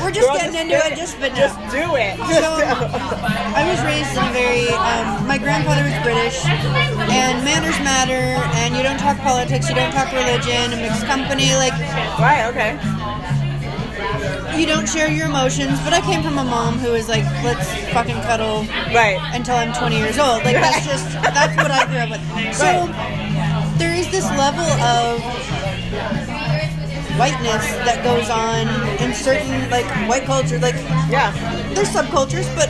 We're 0.03 0.11
just 0.11 0.27
Girl, 0.27 0.37
getting 0.37 0.57
into 0.57 0.75
it. 0.75 0.97
Just 0.97 1.21
but 1.21 1.35
Just 1.35 1.55
do 1.71 1.95
it. 1.95 2.17
Just 2.17 2.41
so, 2.43 2.59
do. 2.59 2.67
I 3.55 3.63
was 3.69 3.79
raised 3.87 4.11
in 4.17 4.25
a 4.25 4.33
very. 4.33 4.67
Um, 4.73 5.27
my 5.29 5.39
grandfather 5.39 5.85
was 5.85 5.95
British, 6.03 6.43
and 6.45 7.45
manners 7.45 7.79
matter, 7.87 8.41
and 8.59 8.75
you 8.75 8.83
don't 8.83 8.99
talk 8.99 9.19
politics, 9.19 9.69
you 9.69 9.77
don't 9.77 9.93
talk 9.93 10.11
religion, 10.11 10.73
a 10.73 10.77
mixed 10.77 11.07
company, 11.07 11.55
like 11.55 11.77
Right. 12.19 12.49
Okay. 12.51 13.00
You 14.61 14.67
don't 14.67 14.87
share 14.89 15.09
your 15.11 15.27
emotions. 15.27 15.81
But 15.83 15.95
I 15.95 16.01
came 16.03 16.23
from 16.23 16.37
a 16.39 16.45
mom 16.45 16.79
who 16.79 16.93
was 16.93 17.09
like, 17.09 17.25
let's 17.43 17.67
fucking 17.93 18.21
cuddle 18.29 18.65
Right. 18.95 19.19
until 19.33 19.57
I'm 19.57 19.73
20 19.73 19.97
years 19.97 20.19
old. 20.19 20.45
Like 20.45 20.57
that's 20.57 20.85
just 20.85 21.05
that's 21.23 21.57
what 21.57 21.71
I 21.71 21.87
grew 21.87 21.99
up 22.05 22.11
with. 22.11 22.55
So 22.55 22.87
there 23.79 23.95
is 23.95 24.11
this 24.11 24.25
level 24.37 24.69
of 24.85 25.21
whiteness 27.17 27.65
that 27.89 28.05
goes 28.05 28.29
on 28.31 28.69
in 29.03 29.15
certain 29.15 29.69
like 29.71 29.87
white 30.09 30.25
culture, 30.25 30.59
like 30.59 30.75
Yeah. 31.09 31.33
there's 31.75 31.89
subcultures, 31.89 32.47
but 32.55 32.69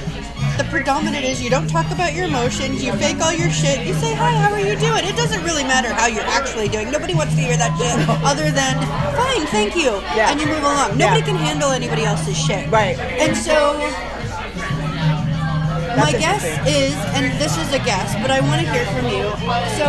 the 0.60 0.68
predominant 0.68 1.24
is 1.24 1.40
you 1.42 1.48
don't 1.48 1.68
talk 1.68 1.90
about 1.90 2.12
your 2.12 2.26
emotions, 2.26 2.84
you 2.84 2.92
fake 3.00 3.18
all 3.22 3.32
your 3.32 3.48
shit, 3.48 3.86
you 3.86 3.94
say, 3.94 4.12
Hi, 4.14 4.32
how 4.36 4.52
are 4.52 4.60
you 4.60 4.76
doing? 4.76 5.04
It 5.08 5.16
doesn't 5.16 5.42
really 5.42 5.64
matter 5.64 5.88
how 5.88 6.06
you're 6.06 6.28
actually 6.36 6.68
doing. 6.68 6.90
Nobody 6.90 7.14
wants 7.14 7.34
to 7.34 7.40
hear 7.40 7.56
that 7.56 7.72
shit 7.80 7.96
other 8.30 8.50
than, 8.50 8.76
Fine, 9.16 9.46
thank 9.46 9.74
you. 9.74 9.88
Yeah. 10.12 10.30
And 10.30 10.38
you 10.38 10.46
move 10.46 10.60
along. 10.60 10.98
Nobody 10.98 11.20
Yeah. 11.20 11.32
can 11.32 11.36
handle 11.36 11.70
anybody 11.70 12.04
else's 12.04 12.36
shit. 12.36 12.68
Right. 12.70 12.98
And 12.98 13.34
so 13.34 13.72
my 15.96 16.12
guess 16.12 16.44
is, 16.68 16.92
and 17.16 17.32
this 17.40 17.56
is 17.56 17.72
a 17.72 17.78
guess, 17.80 18.12
but 18.20 18.30
I 18.30 18.40
want 18.44 18.60
to 18.60 18.68
hear 18.68 18.84
from 18.92 19.08
you. 19.08 19.32
So, 19.80 19.88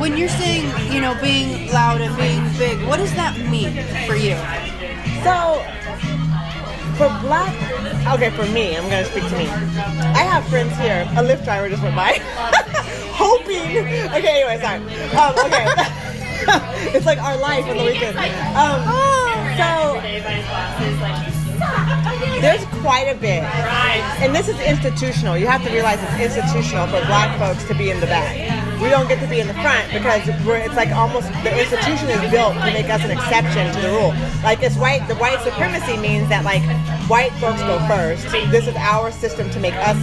when 0.00 0.16
you're 0.16 0.28
saying, 0.28 0.66
you 0.92 1.00
know, 1.00 1.14
being 1.22 1.70
loud 1.70 2.00
and 2.00 2.14
being 2.16 2.42
big, 2.58 2.84
what 2.88 2.96
does 2.98 3.14
that 3.14 3.38
mean 3.48 3.70
for 4.10 4.16
you? 4.16 4.34
So, 5.22 5.62
for 6.96 7.08
black, 7.20 7.52
okay, 8.14 8.30
for 8.30 8.46
me, 8.46 8.74
I'm 8.76 8.88
gonna 8.88 9.04
speak 9.04 9.24
to 9.28 9.36
me. 9.36 9.46
I 9.46 10.24
have 10.24 10.48
friends 10.48 10.74
here. 10.78 11.06
A 11.12 11.22
Lyft 11.22 11.44
driver 11.44 11.68
just 11.68 11.82
went 11.82 11.94
by, 11.94 12.18
hoping. 13.12 13.84
Okay, 14.16 14.42
anyway, 14.42 14.58
sorry. 14.60 14.80
Um, 15.12 15.34
okay, 15.44 15.66
it's 16.96 17.04
like 17.04 17.18
our 17.18 17.36
life 17.36 17.66
on 17.66 17.76
the 17.76 17.84
weekend. 17.84 18.16
Um, 18.56 18.80
so 19.60 20.00
there's 22.40 22.64
quite 22.80 23.08
a 23.08 23.14
bit, 23.20 23.42
and 24.22 24.34
this 24.34 24.48
is 24.48 24.58
institutional. 24.60 25.36
You 25.36 25.48
have 25.48 25.62
to 25.64 25.70
realize 25.70 26.02
it's 26.02 26.34
institutional 26.34 26.86
for 26.86 27.04
black 27.06 27.38
folks 27.38 27.64
to 27.68 27.74
be 27.74 27.90
in 27.90 28.00
the 28.00 28.06
back. 28.06 28.55
We 28.80 28.90
don't 28.90 29.08
get 29.08 29.20
to 29.20 29.26
be 29.26 29.40
in 29.40 29.46
the 29.46 29.54
front 29.54 29.90
because 29.92 30.26
we're, 30.44 30.58
it's 30.58 30.76
like 30.76 30.90
almost 30.90 31.28
the 31.42 31.52
institution 31.58 32.08
is 32.08 32.30
built 32.30 32.54
to 32.54 32.72
make 32.72 32.88
us 32.90 33.02
an 33.04 33.10
exception 33.10 33.72
to 33.74 33.80
the 33.80 33.90
rule. 33.90 34.14
Like 34.42 34.62
it's 34.62 34.76
white, 34.76 35.06
the 35.08 35.16
white 35.16 35.40
supremacy 35.40 35.96
means 35.96 36.28
that 36.28 36.44
like 36.44 36.62
white 37.08 37.32
folks 37.40 37.62
go 37.62 37.78
first. 37.88 38.28
This 38.50 38.66
is 38.66 38.74
our 38.76 39.10
system 39.10 39.50
to 39.50 39.60
make 39.60 39.74
us 39.74 39.96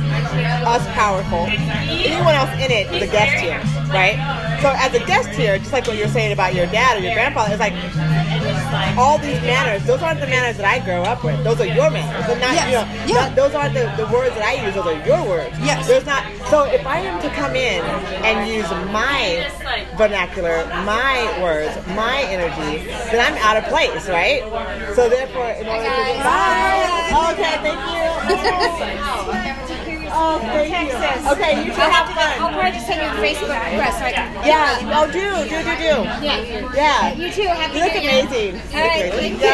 us 0.66 0.86
powerful. 0.94 1.46
Anyone 1.48 2.34
else 2.34 2.52
in 2.58 2.72
it 2.72 2.92
is 2.92 3.04
a 3.04 3.12
guest 3.12 3.42
here, 3.42 3.62
right? 3.94 4.18
So 4.62 4.72
as 4.76 4.94
a 4.94 5.06
guest 5.06 5.30
here, 5.30 5.58
just 5.60 5.74
like 5.74 5.86
what 5.88 5.98
you're 5.98 6.08
saying 6.08 6.32
about 6.32 6.56
your 6.56 6.66
dad 6.68 6.98
or 6.98 7.02
your 7.02 7.14
grandfather, 7.14 7.52
it's 7.54 7.60
like 7.60 7.74
all 8.98 9.18
these 9.18 9.42
manners, 9.42 9.86
those 9.86 10.02
aren't 10.02 10.20
the 10.20 10.28
manners 10.28 10.58
that 10.58 10.66
I 10.66 10.80
grew 10.84 11.02
up 11.04 11.24
with. 11.24 11.44
Those 11.44 11.60
are 11.62 11.66
your 11.66 11.90
manners. 11.90 12.26
They're 12.28 12.40
not, 12.40 12.54
Yes. 12.54 12.66
you 12.68 12.78
know, 12.78 12.86
Yeah. 13.20 13.28
not- 13.28 13.36
those 13.36 13.54
aren't 13.56 13.74
the, 13.74 13.92
the 13.98 14.08
words 14.12 14.34
that 14.36 14.44
I 14.46 14.54
use. 14.66 14.74
Those 14.76 14.88
are 14.88 15.06
your 15.06 15.24
words. 15.24 15.56
Yes. 15.62 15.88
There's 15.88 16.06
not. 16.06 16.24
So 16.50 16.64
if 16.64 16.86
I 16.86 17.00
am 17.00 17.22
to 17.22 17.30
come 17.30 17.56
in 17.56 17.84
and 18.24 18.48
use 18.48 18.70
my 18.92 19.48
vernacular, 19.98 20.66
my 20.86 21.42
words, 21.42 21.76
my 21.96 22.22
energy, 22.30 22.86
then 23.12 23.20
I'm 23.22 23.38
out 23.44 23.58
of 23.58 23.66
place, 23.66 24.08
right? 24.10 24.42
So 24.96 25.10
therefore, 25.10 25.50
in 25.52 25.68
order 25.68 25.84
to 25.86 26.24
bye. 26.24 27.34
Okay, 27.34 27.56
thank 27.64 27.80
you. 27.80 28.04
Oh, 29.06 29.73
Oh, 30.16 30.40
thank 30.40 30.70
you. 30.70 31.32
Okay, 31.34 31.66
you 31.66 31.72
two 31.74 31.82
have 31.82 32.08
to. 32.08 32.14
I'll 32.42 32.54
probably 32.54 32.72
just 32.72 32.86
send 32.88 33.02
you 33.02 33.08
a 33.10 33.16
Facebook 33.18 33.50
request 33.50 33.98
so 34.00 34.06
I 34.06 34.12
can. 34.12 34.30
Yeah. 34.46 34.94
Oh, 34.94 35.06
do 35.10 35.20
do 35.50 35.58
do 35.66 35.74
do. 35.76 35.96
Yeah. 36.24 36.38
Yeah. 36.74 37.14
You 37.14 37.32
too. 37.32 37.48
Happy 37.50 37.78
You 37.78 37.84
look 37.84 37.96
amazing. 37.98 38.62
All 38.74 38.82
right. 38.86 39.12
Thank 39.14 39.42
you. 39.42 39.50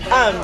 Um, 0.10 0.34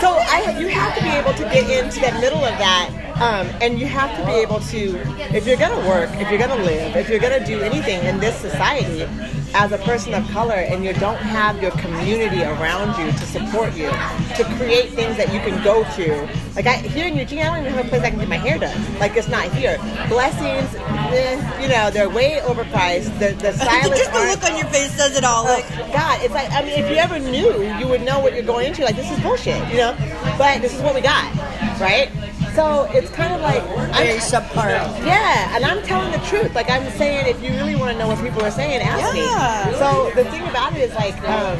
so 0.00 0.16
I, 0.16 0.56
you 0.58 0.68
have 0.68 0.96
to 0.96 1.02
be 1.02 1.10
able 1.10 1.34
to 1.34 1.44
get 1.52 1.68
into 1.68 2.00
the 2.00 2.12
middle 2.20 2.42
of 2.42 2.56
that, 2.58 2.88
um, 3.20 3.46
and 3.60 3.78
you 3.80 3.86
have 3.86 4.16
to 4.18 4.24
be 4.26 4.32
able 4.32 4.60
to, 4.60 5.34
if 5.34 5.46
you're 5.46 5.56
gonna 5.56 5.88
work, 5.88 6.10
if 6.14 6.30
you're 6.30 6.38
gonna 6.38 6.62
live, 6.62 6.94
if 6.96 7.08
you're 7.08 7.18
gonna 7.18 7.44
do 7.44 7.60
anything 7.60 8.04
in 8.04 8.18
this 8.20 8.36
society, 8.36 9.08
as 9.54 9.72
a 9.72 9.78
person 9.78 10.14
of 10.14 10.26
color, 10.28 10.54
and 10.54 10.84
you 10.84 10.92
don't 10.94 11.16
have 11.16 11.60
your 11.62 11.70
community 11.72 12.42
around 12.42 12.98
you 12.98 13.10
to 13.12 13.26
support 13.26 13.74
you, 13.74 13.88
to 14.36 14.44
create 14.56 14.90
things 14.90 15.16
that 15.16 15.32
you 15.32 15.40
can 15.40 15.62
go 15.64 15.84
to. 15.94 16.28
Like 16.54 16.66
I, 16.66 16.76
here 16.76 17.06
in 17.08 17.16
Eugene, 17.16 17.40
I 17.40 17.44
don't 17.46 17.64
even 17.64 17.72
have 17.72 17.86
a 17.86 17.88
place 17.88 18.02
I 18.02 18.10
can 18.10 18.18
get 18.18 18.28
my 18.28 18.36
hair 18.36 18.58
done. 18.58 18.76
Like 18.98 19.16
it's 19.16 19.28
not 19.28 19.50
here. 19.52 19.78
Blessings, 20.08 20.74
eh, 20.76 21.62
you 21.62 21.68
know, 21.68 21.90
they're 21.90 22.10
way 22.10 22.40
overpriced. 22.42 23.18
The 23.18 23.34
the 23.34 23.52
stylists 23.52 23.98
Just 24.04 24.12
the 24.12 24.20
look 24.20 24.44
on 24.44 24.56
your 24.58 24.66
face 24.66 24.92
says 24.92 25.16
it 25.16 25.24
all. 25.24 25.44
Like, 25.44 25.64
Oh, 25.72 25.92
God, 25.92 26.20
it's 26.22 26.34
like 26.34 26.50
I 26.52 26.62
mean, 26.62 26.78
if 26.78 26.90
you 26.90 26.96
ever 26.96 27.18
knew, 27.18 27.62
you 27.78 27.88
would 27.88 28.02
know 28.02 28.18
what 28.20 28.34
you're 28.34 28.42
going 28.42 28.66
into. 28.66 28.84
Like 28.84 28.96
this 28.96 29.10
is 29.10 29.18
bullshit, 29.20 29.66
you 29.70 29.78
know. 29.78 29.96
But 30.36 30.60
this 30.60 30.74
is 30.74 30.82
what 30.82 30.94
we 30.94 31.00
got, 31.00 31.34
right? 31.80 32.10
So 32.58 32.88
it's 32.92 33.08
kind 33.10 33.32
of 33.32 33.40
like 33.40 33.62
very 33.94 34.18
subpar. 34.18 34.66
yeah, 35.06 35.54
and 35.54 35.64
I'm 35.64 35.80
telling 35.84 36.10
the 36.10 36.18
truth. 36.26 36.56
Like 36.56 36.68
I'm 36.68 36.90
saying, 36.98 37.28
if 37.28 37.40
you 37.40 37.50
really 37.50 37.76
want 37.76 37.92
to 37.92 37.98
know 37.98 38.08
what 38.08 38.18
people 38.18 38.42
are 38.44 38.50
saying, 38.50 38.80
ask 38.82 39.14
Yeah. 39.14 39.70
me. 39.70 39.78
So 39.78 40.10
the 40.20 40.28
thing 40.28 40.42
about 40.42 40.72
it 40.76 40.80
is 40.90 40.94
like 40.96 41.14
um, 41.28 41.56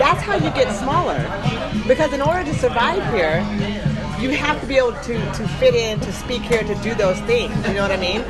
that's 0.00 0.22
how 0.22 0.36
you 0.36 0.48
get 0.52 0.74
smaller, 0.78 1.20
because 1.86 2.14
in 2.14 2.22
order 2.22 2.42
to 2.44 2.54
survive 2.54 3.02
here. 3.12 3.44
You 4.20 4.30
have 4.30 4.58
to 4.62 4.66
be 4.66 4.76
able 4.78 4.92
to, 4.92 5.14
to 5.32 5.48
fit 5.58 5.74
in, 5.74 6.00
to 6.00 6.10
speak 6.12 6.40
here, 6.42 6.62
to 6.62 6.74
do 6.76 6.94
those 6.94 7.18
things. 7.22 7.52
You 7.68 7.74
know 7.74 7.82
what 7.82 7.90
I 7.90 7.98
mean? 7.98 8.22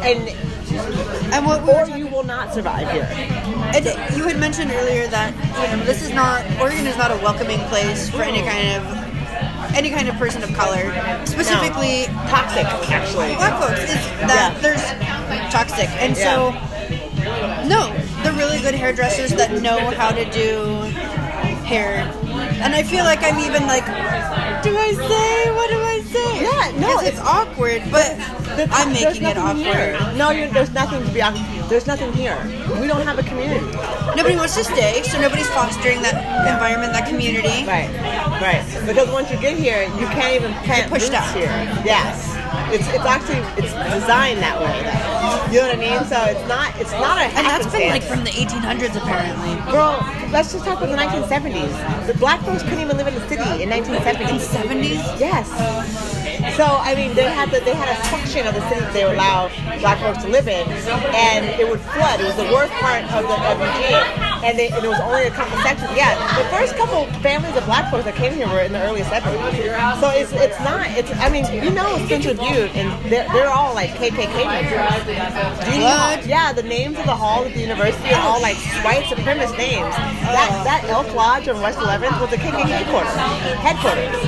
And 0.00 0.28
And 1.34 1.44
what 1.44 1.62
we 1.62 1.68
or 1.72 1.80
talking- 1.84 1.98
you 1.98 2.06
will 2.06 2.22
not 2.22 2.54
survive 2.54 2.90
here. 2.90 3.06
And 3.74 3.84
you 4.16 4.24
had 4.28 4.38
mentioned 4.38 4.70
earlier 4.70 5.08
that 5.08 5.34
you 5.34 5.76
know 5.76 5.84
this 5.84 6.00
is 6.00 6.10
not 6.14 6.40
Oregon 6.58 6.86
is 6.86 6.96
not 6.96 7.10
a 7.10 7.16
welcoming 7.16 7.58
place 7.68 8.08
for 8.08 8.22
any 8.22 8.40
kind 8.42 8.68
of 8.78 9.01
any 9.74 9.90
kind 9.90 10.08
of 10.08 10.14
person 10.16 10.42
of 10.42 10.52
color, 10.54 10.92
specifically 11.26 12.06
Toxic, 12.28 12.66
actually. 12.90 13.34
black 13.36 13.60
folks. 13.60 13.80
Is 13.82 13.94
that 14.28 14.52
Yeah. 14.54 14.60
there's 14.60 14.82
toxic, 15.52 15.88
and 16.00 16.16
so 16.16 16.52
no, 17.68 17.92
the 18.24 18.32
really 18.36 18.58
good 18.60 18.74
hairdressers 18.74 19.30
that 19.34 19.50
know 19.62 19.78
how 19.92 20.10
to 20.10 20.24
do 20.30 20.74
hair, 21.64 22.04
and 22.62 22.74
I 22.74 22.82
feel 22.82 23.04
like 23.04 23.22
I'm 23.22 23.38
even 23.38 23.66
like, 23.66 23.84
do 24.62 24.76
I 24.76 24.92
say 24.92 25.50
what 25.52 25.70
do 25.70 25.78
I 25.80 26.01
Yeah, 26.14 26.72
no, 26.78 27.00
it's 27.00 27.18
awkward, 27.20 27.82
but 27.90 28.16
the- 28.56 28.68
I'm 28.70 28.92
making 28.92 29.24
it 29.24 29.36
awkward. 29.36 29.56
Here. 29.64 29.98
No, 30.16 30.30
you're, 30.30 30.48
there's 30.48 30.72
nothing 30.72 31.04
to 31.04 31.12
be. 31.12 31.22
awkward. 31.22 31.42
There's 31.68 31.86
nothing 31.86 32.12
here. 32.12 32.36
We 32.80 32.86
don't 32.86 33.00
have 33.06 33.18
a 33.18 33.22
community. 33.22 33.64
Nobody 34.16 34.36
wants 34.36 34.54
to 34.56 34.64
stay, 34.64 35.02
so 35.04 35.20
nobody's 35.20 35.48
fostering 35.48 36.02
that 36.02 36.14
environment, 36.46 36.92
that 36.92 37.08
community. 37.08 37.64
Right, 37.64 37.88
right. 38.42 38.60
Because 38.86 39.08
once 39.10 39.30
you 39.30 39.38
get 39.38 39.56
here, 39.56 39.84
you 39.98 40.06
can't 40.12 40.34
even 40.34 40.52
plant 40.64 40.90
pushed 40.90 41.08
roots 41.08 41.14
out. 41.16 41.34
here. 41.34 41.48
Yes, 41.84 42.28
it's 42.72 42.88
it's 42.88 43.04
actually 43.04 43.40
it's 43.60 43.72
designed 43.92 44.40
that 44.40 44.58
way. 44.60 44.82
Though. 44.84 45.52
You 45.52 45.60
know 45.60 45.68
what 45.68 45.76
I 45.76 45.80
mean? 45.80 46.00
So 46.08 46.16
it's 46.24 46.46
not 46.48 46.72
it's 46.80 46.92
not 46.92 47.18
a 47.18 47.28
And 47.36 47.44
that's 47.46 47.68
been 47.70 47.90
like 47.90 48.02
from 48.02 48.24
the 48.24 48.30
1800s, 48.30 48.96
apparently. 48.96 49.54
Girl, 49.70 50.00
let's 50.32 50.52
just 50.52 50.64
talk 50.64 50.80
about 50.80 50.88
the 50.88 50.96
1970s. 50.96 52.06
The 52.06 52.14
black 52.14 52.40
folks 52.42 52.62
couldn't 52.62 52.80
even 52.80 52.96
live 52.96 53.06
in 53.08 53.14
the 53.14 53.26
city 53.28 53.62
in 53.62 53.68
1970s. 53.68 54.48
70s? 54.48 55.20
Yes. 55.20 55.48
So 56.56 56.64
I 56.64 56.94
mean, 56.94 57.14
they 57.14 57.28
had 57.28 57.50
the, 57.50 57.60
they 57.60 57.74
had 57.74 57.88
a 57.92 57.98
section 58.08 58.46
of 58.46 58.54
the 58.54 58.66
city 58.68 58.80
that 58.80 58.92
they 58.92 59.04
would 59.04 59.14
allow 59.14 59.48
black 59.78 59.98
folks 60.00 60.24
to 60.24 60.28
live 60.28 60.48
in, 60.48 60.66
and 61.14 61.44
it 61.60 61.68
would 61.68 61.80
flood. 61.80 62.20
It 62.20 62.24
was 62.24 62.36
the 62.36 62.50
worst 62.52 62.72
part 62.80 63.04
of 63.12 63.28
the 63.28 63.36
of 63.52 63.58
the 63.60 63.68
Eugene, 63.76 64.31
and, 64.42 64.58
they, 64.58 64.68
and 64.70 64.84
it 64.84 64.88
was 64.88 65.00
only 65.00 65.24
a 65.24 65.30
couple 65.30 65.56
sections. 65.62 65.90
Yeah, 65.96 66.14
the 66.38 66.48
first 66.50 66.74
couple 66.76 67.06
families 67.22 67.56
of 67.56 67.64
black 67.64 67.90
folks 67.90 68.04
that 68.04 68.14
came 68.14 68.34
here 68.34 68.48
were 68.48 68.60
in 68.60 68.72
the 68.72 68.82
early 68.82 69.02
70s. 69.02 70.00
So 70.00 70.10
it's 70.10 70.32
it's 70.32 70.58
not. 70.60 70.86
It's 70.98 71.10
I 71.18 71.28
mean, 71.30 71.46
you 71.52 71.70
know, 71.70 71.98
Central 72.08 72.34
Butte, 72.34 72.74
and 72.74 72.90
they're, 73.10 73.28
they're 73.32 73.48
all 73.50 73.74
like 73.74 73.90
KKK 73.90 74.34
members. 74.46 75.04
Do 75.64 75.70
you 75.72 75.78
know? 75.80 76.16
What? 76.18 76.26
Yeah, 76.26 76.52
the 76.52 76.62
names 76.62 76.98
of 76.98 77.06
the 77.06 77.14
halls 77.14 77.46
at 77.46 77.54
the 77.54 77.60
university 77.60 78.12
are 78.12 78.20
all 78.22 78.40
like 78.42 78.56
white 78.84 79.04
supremacist 79.06 79.56
names. 79.58 79.94
That 80.26 80.50
that 80.64 80.84
Elk 80.88 81.14
Lodge 81.14 81.48
on 81.48 81.60
West 81.62 81.78
11th 81.78 82.20
was 82.20 82.32
a 82.32 82.36
KKK 82.36 82.90
quarter, 82.90 83.14
headquarters. 83.62 84.18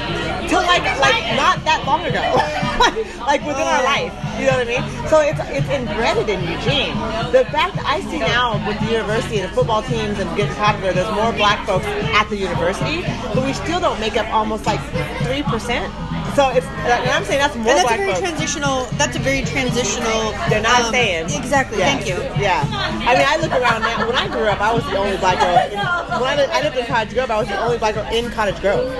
Till 0.49 0.63
like 0.63 0.85
like 1.01 1.37
not 1.37 1.65
that 1.65 1.83
long 1.87 2.05
ago, 2.05 2.23
like 3.27 3.41
within 3.47 3.67
our 3.67 3.83
life. 3.85 4.13
You 4.39 4.47
know 4.47 4.59
what 4.59 4.67
I 4.69 4.81
mean? 4.81 5.09
So 5.09 5.21
it's 5.21 5.41
it's 5.51 5.69
embedded 5.69 6.29
in 6.29 6.41
Eugene. 6.43 6.95
The 7.33 7.45
fact 7.51 7.77
that 7.77 7.87
I 7.87 8.01
see 8.11 8.19
now 8.19 8.59
with 8.67 8.79
the 8.81 8.91
university 8.91 9.39
and 9.39 9.51
the 9.51 9.55
football 9.55 9.83
teams 9.83 10.19
and 10.19 10.29
getting 10.37 10.55
popular, 10.57 10.93
there's 10.93 11.13
more 11.15 11.33
black 11.33 11.67
folks 11.67 11.87
at 11.87 12.29
the 12.29 12.37
university, 12.37 13.03
but 13.35 13.45
we 13.45 13.53
still 13.53 13.81
don't 13.81 14.01
make 14.01 14.17
up 14.17 14.27
almost 14.33 14.67
like 14.67 14.81
three 15.25 15.43
percent. 15.43 15.93
So 16.35 16.51
it's 16.51 16.67
and 16.67 17.11
I'm 17.11 17.25
saying 17.25 17.39
that's 17.39 17.55
more 17.55 17.69
And 17.69 17.79
that's 17.79 17.93
a 17.93 17.97
very 17.97 18.09
folks. 18.11 18.21
transitional. 18.21 18.87
That's 18.99 19.15
a 19.17 19.21
very 19.21 19.43
transitional. 19.43 20.33
They're 20.51 20.61
not 20.63 20.81
um, 20.83 20.87
staying. 20.89 21.27
Exactly. 21.31 21.79
Yeah. 21.79 21.95
Thank 21.95 22.09
you. 22.09 22.17
Yeah. 22.43 22.65
I 22.67 23.15
mean, 23.15 23.27
I 23.29 23.37
look 23.39 23.53
around 23.53 23.83
now. 23.83 24.07
When 24.07 24.17
I 24.17 24.27
grew 24.27 24.47
up, 24.51 24.61
I 24.61 24.75
was 24.75 24.83
the 24.85 24.97
only 24.97 25.17
black 25.19 25.39
girl. 25.39 26.21
When 26.21 26.29
I 26.31 26.37
lived, 26.37 26.51
I 26.53 26.63
lived 26.63 26.77
in 26.77 26.87
Cottage 26.87 27.15
Grove, 27.15 27.31
I 27.31 27.39
was 27.39 27.49
the 27.49 27.61
only 27.63 27.79
black 27.79 27.95
girl 27.95 28.07
in 28.13 28.31
Cottage 28.31 28.61
Grove. 28.61 28.91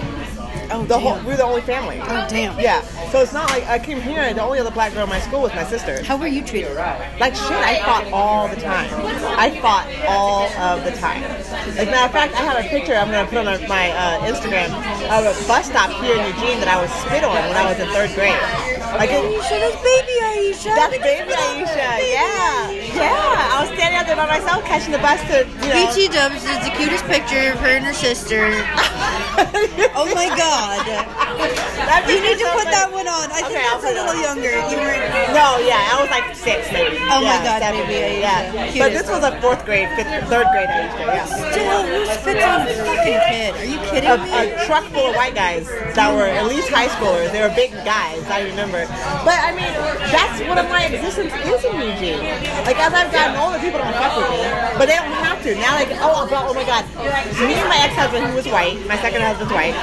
Oh, 0.71 0.85
The 0.85 0.99
whole, 0.99 1.19
we're 1.25 1.37
the 1.37 1.45
only 1.45 1.61
family. 1.63 2.01
Oh, 2.03 2.27
damn. 2.29 2.59
Yeah. 2.59 2.83
So 3.11 3.21
it's 3.21 3.33
not 3.33 3.51
like 3.51 3.65
I 3.67 3.79
came 3.79 4.01
here. 4.01 4.33
The 4.35 4.43
only 4.43 4.59
other 4.59 4.71
black 4.71 4.93
girl 4.93 5.05
in 5.05 5.09
my 5.09 5.21
school 5.21 5.43
was 5.43 5.55
my 5.55 5.65
sister. 5.65 6.03
How 6.03 6.17
were 6.17 6.27
you 6.27 6.43
treated? 6.43 6.75
Like 7.21 7.35
shit, 7.35 7.53
I 7.53 7.81
fought 7.85 8.07
all 8.13 8.49
the 8.49 8.57
time. 8.57 8.91
I 9.39 9.51
fought 9.61 9.87
all 10.09 10.49
of 10.59 10.85
the 10.85 10.91
time. 10.93 11.23
Like 11.77 11.91
matter 11.91 12.07
of 12.07 12.13
fact, 12.13 12.35
I 12.35 12.43
have 12.43 12.65
a 12.65 12.69
picture 12.69 12.95
I'm 12.95 13.11
gonna 13.11 13.29
put 13.29 13.39
on 13.39 13.47
my 13.69 13.91
uh, 13.93 14.27
Instagram 14.27 14.71
of 15.15 15.25
a 15.25 15.47
bus 15.47 15.67
stop 15.67 15.91
here 16.03 16.17
in 16.17 16.27
Eugene 16.35 16.59
that 16.61 16.69
I 16.69 16.81
was 16.81 16.91
spit 17.07 17.23
on 17.25 17.35
when 17.35 17.57
I 17.57 17.71
was 17.71 17.79
in 17.79 17.89
third 17.95 18.11
grade. 18.15 18.74
Like 18.95 19.11
it, 19.11 19.19
Aisha, 19.27 19.59
that's 19.59 19.83
baby 19.83 20.15
Aisha. 20.23 20.71
that's 20.75 20.99
baby 20.99 21.33
Aisha. 21.35 21.99
Yeah, 22.15 22.71
yeah. 22.71 23.51
I 23.51 23.59
was 23.61 23.69
standing 23.75 23.99
out 23.99 24.07
there 24.07 24.15
by 24.17 24.27
myself 24.27 24.65
catching 24.65 24.93
the 24.93 24.99
bus 25.03 25.19
to, 25.29 25.43
you 25.43 25.69
know. 25.75 25.91
BT 25.91 26.09
Dubs 26.15 26.37
is 26.47 26.59
the 26.63 26.71
cutest 26.79 27.05
picture 27.11 27.51
of 27.53 27.59
her 27.59 27.75
and 27.75 27.85
her 27.85 27.93
sister. 27.93 28.51
Oh 29.97 30.07
my 30.15 30.27
god. 30.39 30.83
You 32.07 32.19
need 32.23 32.39
to 32.39 32.47
picture's 32.47 32.47
so 32.47 32.55
put 32.59 32.71
that 32.71 32.91
one 32.91 33.07
on. 33.07 33.31
I 33.31 33.43
think 33.47 33.59
Okay, 33.59 33.63
I'll 33.67 33.79
that's 33.83 33.91
a 33.91 33.99
little 33.99 34.15
on. 34.15 34.23
younger. 34.23 34.51
You 34.71 34.79
were 34.79 34.95
No, 35.35 35.59
yeah, 35.63 35.91
I 35.91 35.99
was 36.03 36.11
like 36.11 36.35
six 36.35 36.71
maybe. 36.71 36.99
Oh 37.11 37.19
my 37.23 37.39
God, 37.43 37.63
seven, 37.63 37.83
baby 37.87 38.23
Aisha. 38.23 38.23
Yeah, 38.23 38.71
Cutest. 38.71 38.79
but 38.79 38.91
this 38.95 39.07
was 39.11 39.23
a 39.27 39.35
fourth 39.43 39.63
grade, 39.67 39.91
fifth, 39.99 40.11
third 40.31 40.47
grade 40.55 40.71
Aisha. 40.71 41.03
Yeah. 41.07 41.27
still 41.27 41.83
who 41.83 42.07
spits 42.11 42.43
on 42.47 42.63
a 42.63 42.75
fucking 42.75 43.21
kid? 43.31 43.51
Are 43.59 43.67
you 43.67 43.79
kidding 43.91 44.11
A, 44.11 44.19
me? 44.23 44.55
a 44.55 44.67
truck 44.67 44.85
full 44.95 45.11
of 45.11 45.15
white 45.19 45.35
guys 45.35 45.67
that 45.99 46.11
were 46.15 46.27
at 46.27 46.47
least 46.47 46.69
high 46.71 46.91
schoolers. 46.91 47.31
They 47.35 47.43
were 47.43 47.55
big 47.55 47.71
guys, 47.87 48.23
I 48.31 48.47
remember. 48.47 48.84
But 49.25 49.39
I 49.41 49.51
mean, 49.55 49.73
that's 50.13 50.41
what 50.45 50.59
my 50.69 50.87
existence 50.87 51.33
is 51.33 51.61
in 51.65 51.75
Eugene. 51.77 52.23
Like 52.65 52.79
as 52.81 52.93
I've 52.93 53.13
gotten 53.13 53.37
older, 53.37 53.59
people 53.59 53.81
don't 53.81 53.95
fuck 53.97 54.17
with 54.17 54.31
me, 54.31 54.43
but 54.79 54.87
they 54.87 54.97
don't 54.97 55.15
have 55.25 55.43
to. 55.43 55.55
Now, 55.57 55.75
like, 55.77 55.93
oh, 56.01 56.29
oh 56.29 56.55
my 56.55 56.65
god, 56.65 56.85
me 57.41 57.55
and 57.55 57.69
my 57.69 57.81
ex-husband, 57.85 58.27
who 58.27 58.35
was 58.37 58.47
white, 58.49 58.81
my 58.87 58.97
second 58.99 59.23
husband's 59.23 59.53
white, 59.53 59.77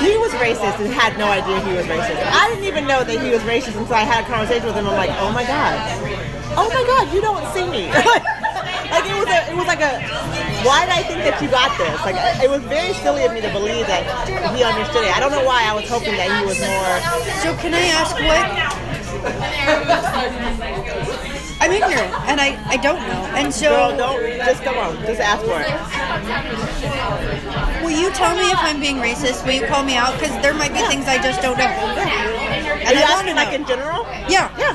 he 0.00 0.16
was 0.18 0.32
racist 0.40 0.80
and 0.80 0.92
had 0.92 1.18
no 1.18 1.26
idea 1.26 1.60
he 1.64 1.76
was 1.76 1.86
racist. 1.86 2.20
I 2.32 2.48
didn't 2.50 2.64
even 2.64 2.86
know 2.86 3.04
that 3.04 3.16
he 3.20 3.30
was 3.30 3.40
racist 3.42 3.76
until 3.76 3.94
I 3.94 4.04
had 4.04 4.24
a 4.24 4.26
conversation 4.26 4.66
with 4.66 4.76
him. 4.76 4.86
I'm 4.86 4.96
like, 4.96 5.12
oh 5.20 5.32
my 5.32 5.44
god, 5.44 5.76
oh 6.56 6.68
my 6.68 6.82
god, 6.84 7.12
you 7.14 7.20
don't 7.20 7.44
see 7.52 7.66
me. 7.68 7.90
like 8.90 9.06
it 9.06 9.16
was 9.16 9.28
a, 9.30 9.40
it 9.50 9.56
was 9.56 9.66
like 9.66 9.80
a, 9.80 10.02
why 10.66 10.84
did 10.84 10.92
I 10.92 11.02
think 11.06 11.22
that 11.24 11.40
you 11.40 11.48
got 11.48 11.72
this? 11.78 11.96
Like 12.04 12.16
it 12.42 12.50
was 12.50 12.62
very 12.68 12.92
silly 13.00 13.24
of 13.24 13.32
me 13.32 13.40
to 13.40 13.50
believe 13.52 13.86
that 13.86 14.02
he 14.54 14.62
understood 14.62 15.04
it. 15.06 15.16
I 15.16 15.20
don't 15.20 15.32
know 15.32 15.44
why 15.44 15.64
I 15.64 15.72
was 15.74 15.88
hoping 15.88 16.14
that 16.18 16.28
he 16.28 16.42
was 16.44 16.58
more. 16.60 17.00
So 17.40 17.54
can 17.62 17.72
I 17.74 17.86
ask 17.94 18.14
what? 18.18 18.44
I'm 21.60 21.72
ignorant, 21.72 22.08
and 22.24 22.40
I, 22.40 22.56
I 22.72 22.78
don't 22.78 23.00
know. 23.04 23.22
And 23.36 23.52
so, 23.52 23.68
Girl, 23.68 23.96
don't 23.96 24.20
just 24.38 24.62
come 24.64 24.78
on, 24.78 24.96
just 25.04 25.20
ask 25.20 25.44
for 25.44 25.60
it. 25.60 25.68
will 27.84 27.90
you 27.92 28.08
tell 28.16 28.34
me 28.34 28.48
if 28.50 28.56
I'm 28.58 28.80
being 28.80 28.96
racist? 28.96 29.44
Will 29.44 29.52
you 29.52 29.66
call 29.66 29.84
me 29.84 29.94
out? 29.94 30.18
Because 30.18 30.32
there 30.40 30.54
might 30.54 30.72
be 30.72 30.80
things 30.88 31.04
I 31.06 31.20
just 31.20 31.42
don't 31.42 31.58
know. 31.58 31.64
Are 31.66 31.68
And 31.68 32.96
you 32.96 33.04
I 33.04 33.12
want 33.12 33.28
to 33.28 33.34
like 33.34 33.52
in 33.52 33.66
general? 33.66 34.06
Yeah. 34.26 34.48
Yeah. 34.56 34.72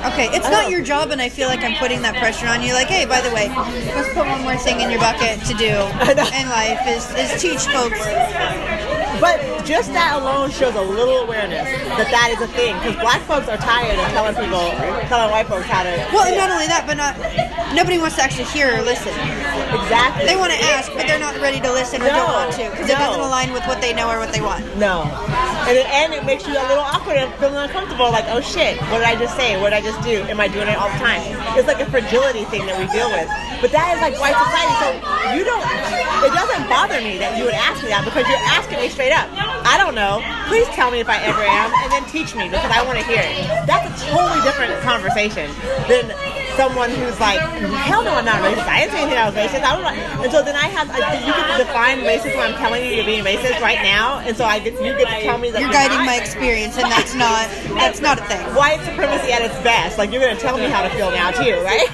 Okay, 0.00 0.28
it's 0.32 0.48
not 0.48 0.70
your 0.70 0.80
job, 0.80 1.10
and 1.10 1.20
I 1.20 1.28
feel 1.28 1.48
like 1.48 1.60
I'm 1.60 1.76
putting 1.76 2.00
that 2.02 2.16
pressure 2.16 2.46
on 2.48 2.62
you. 2.62 2.72
Like, 2.72 2.88
hey, 2.88 3.04
by 3.04 3.20
the 3.20 3.28
way, 3.36 3.52
let's 3.92 4.08
put 4.16 4.24
one 4.24 4.40
more 4.40 4.56
thing 4.56 4.80
in 4.80 4.90
your 4.90 4.98
bucket 4.98 5.44
to 5.44 5.52
do 5.52 5.68
in 6.40 6.48
life 6.48 6.80
is, 6.88 7.04
is 7.20 7.36
teach 7.36 7.68
folks. 7.68 8.00
But 9.20 9.44
just 9.68 9.92
that 9.92 10.16
alone 10.16 10.50
shows 10.50 10.74
a 10.74 10.80
little 10.80 11.18
awareness 11.28 11.68
that 12.00 12.08
that 12.08 12.32
is 12.32 12.40
a 12.40 12.48
thing. 12.56 12.72
Because 12.80 12.96
black 12.96 13.20
folks 13.28 13.44
are 13.52 13.60
tired 13.60 14.00
of 14.00 14.08
telling 14.16 14.32
people, 14.40 14.72
telling 15.12 15.30
white 15.30 15.46
folks 15.46 15.68
how 15.68 15.84
to. 15.84 15.92
Well, 16.16 16.24
and 16.24 16.36
not 16.36 16.48
only 16.48 16.66
that, 16.72 16.88
but 16.88 16.96
not 16.96 17.12
nobody 17.76 17.98
wants 18.00 18.16
to 18.16 18.22
actually 18.22 18.48
hear 18.48 18.80
or 18.80 18.80
listen. 18.80 19.12
Exactly. 19.74 20.26
They 20.26 20.36
want 20.36 20.52
to 20.52 20.60
ask, 20.74 20.90
but 20.92 21.06
they're 21.06 21.20
not 21.20 21.36
ready 21.38 21.60
to 21.60 21.70
listen 21.72 22.02
or 22.02 22.10
No, 22.10 22.26
don't 22.26 22.32
want 22.32 22.52
to 22.58 22.70
because 22.70 22.90
it 22.90 22.98
doesn't 22.98 23.20
align 23.20 23.52
with 23.52 23.64
what 23.66 23.80
they 23.80 23.94
know 23.94 24.10
or 24.10 24.18
what 24.18 24.32
they 24.32 24.40
want. 24.40 24.64
No. 24.76 25.04
And 25.68 25.76
it, 25.76 25.86
and 25.86 26.12
it 26.12 26.24
makes 26.24 26.46
you 26.46 26.54
a 26.54 26.64
little 26.66 26.84
awkward 26.84 27.16
and 27.16 27.32
feeling 27.38 27.56
uncomfortable. 27.56 28.10
Like, 28.10 28.26
oh 28.28 28.40
shit, 28.40 28.80
what 28.90 29.04
did 29.04 29.08
I 29.08 29.16
just 29.16 29.36
say? 29.36 29.60
What 29.60 29.70
did 29.70 29.80
I 29.80 29.84
just 29.84 30.00
do? 30.02 30.22
Am 30.26 30.40
I 30.40 30.48
doing 30.48 30.68
it 30.68 30.76
all 30.76 30.90
the 30.90 30.98
time? 30.98 31.22
It's 31.58 31.68
like 31.68 31.80
a 31.80 31.88
fragility 31.88 32.44
thing 32.50 32.66
that 32.66 32.76
we 32.78 32.86
deal 32.90 33.08
with. 33.10 33.28
But 33.60 33.72
that 33.72 33.94
is 33.94 34.00
like 34.00 34.16
white 34.18 34.36
society. 34.36 34.76
So 34.80 34.88
you 35.36 35.44
don't. 35.44 35.66
It 36.24 36.32
doesn't 36.36 36.68
bother 36.68 37.00
me 37.00 37.16
that 37.16 37.36
you 37.36 37.44
would 37.44 37.56
ask 37.56 37.82
me 37.82 37.88
that 37.92 38.04
because 38.04 38.28
you're 38.28 38.46
asking 38.52 38.80
me 38.80 38.88
straight 38.88 39.12
up. 39.12 39.28
I 39.64 39.76
don't 39.76 39.94
know. 39.94 40.20
Please 40.48 40.68
tell 40.76 40.90
me 40.90 41.00
if 41.00 41.08
I 41.08 41.20
ever 41.24 41.40
am, 41.40 41.72
and 41.84 41.92
then 41.92 42.04
teach 42.10 42.34
me 42.34 42.48
because 42.48 42.68
I 42.68 42.84
want 42.84 42.98
to 42.98 43.04
hear 43.04 43.20
it. 43.20 43.48
That's 43.64 43.88
a 43.88 43.92
totally 44.12 44.40
different 44.42 44.72
conversation 44.82 45.48
than 45.88 46.12
someone 46.60 46.90
who's 46.90 47.16
like, 47.18 47.40
hell 47.88 48.04
no, 48.04 48.12
I'm 48.12 48.24
not 48.28 48.44
racist. 48.44 48.68
I 48.68 48.84
didn't 48.84 48.92
say 48.92 49.00
anything 49.00 49.16
I 49.16 49.24
was 49.32 49.34
racist. 49.34 49.64
I 49.64 49.72
don't 49.72 49.80
know. 49.80 50.22
And 50.24 50.30
so 50.30 50.44
then 50.44 50.56
I 50.56 50.68
have, 50.68 50.90
I, 50.92 51.16
you 51.24 51.32
get 51.32 51.56
to 51.56 51.64
define 51.64 52.04
racist 52.04 52.36
when 52.36 52.52
I'm 52.52 52.58
telling 52.60 52.84
you 52.84 52.90
you're 53.00 53.08
being 53.08 53.24
racist 53.24 53.60
right 53.64 53.80
now, 53.80 54.18
and 54.20 54.36
so 54.36 54.44
I 54.44 54.58
get, 54.58 54.74
you 54.74 54.92
get 54.92 55.08
to 55.08 55.24
tell 55.24 55.38
me 55.38 55.48
that 55.50 55.60
You're 55.64 55.72
you're 55.72 55.80
guiding 55.80 56.04
my 56.04 56.16
experience, 56.20 56.76
and 56.76 56.84
that's 56.92 57.14
not 57.14 57.48
that's 57.80 58.00
not 58.04 58.18
a 58.20 58.24
thing. 58.28 58.44
White 58.54 58.84
supremacy 58.84 59.32
at 59.32 59.40
its 59.40 59.56
best. 59.64 59.96
Like 59.96 60.12
you're 60.12 60.20
gonna 60.20 60.38
tell 60.38 60.58
me 60.58 60.68
how 60.68 60.82
to 60.82 60.90
feel 60.90 61.10
now 61.10 61.30
too, 61.32 61.56
right? 61.64 61.88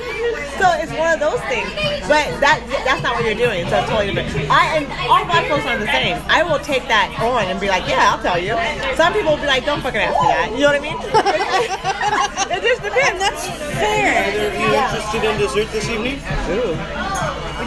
So 0.59 0.65
it's 0.81 0.91
one 0.97 1.13
of 1.13 1.21
those 1.21 1.39
things. 1.53 1.69
But 2.09 2.25
that 2.41 2.65
that's 2.89 3.03
not 3.05 3.15
what 3.15 3.23
you're 3.29 3.37
doing. 3.39 3.69
So 3.69 3.77
it's 3.77 3.91
totally 3.93 4.15
different. 4.15 4.49
I 4.51 4.81
and 4.81 4.87
all 5.07 5.21
black 5.29 5.47
folks 5.53 5.67
are 5.69 5.77
the 5.79 5.87
same. 5.93 6.17
I 6.33 6.43
will 6.43 6.59
take 6.59 6.89
that 6.89 7.13
on 7.21 7.45
and 7.53 7.61
be 7.61 7.69
like, 7.69 7.85
yeah, 7.87 8.09
I'll 8.11 8.23
tell 8.25 8.41
you. 8.41 8.57
Some 8.97 9.13
people 9.13 9.37
will 9.37 9.43
be 9.45 9.51
like, 9.51 9.69
don't 9.69 9.83
fucking 9.85 10.01
ask 10.01 10.17
me 10.17 10.27
that. 10.33 10.49
You 10.57 10.65
know 10.65 10.73
what 10.73 10.81
I 10.81 10.87
mean? 10.87 10.97
it 12.57 12.63
just 12.65 12.81
And 12.81 12.89
depends. 12.89 13.21
that's 13.21 13.45
fair. 13.77 14.56
Either 14.57 14.99
of 14.99 15.13
you 15.13 15.21
interested 15.21 15.25
in 15.25 15.39
dessert 15.39 15.73
this 15.73 15.89
evening? 15.91 16.17
Ooh. 16.49 16.75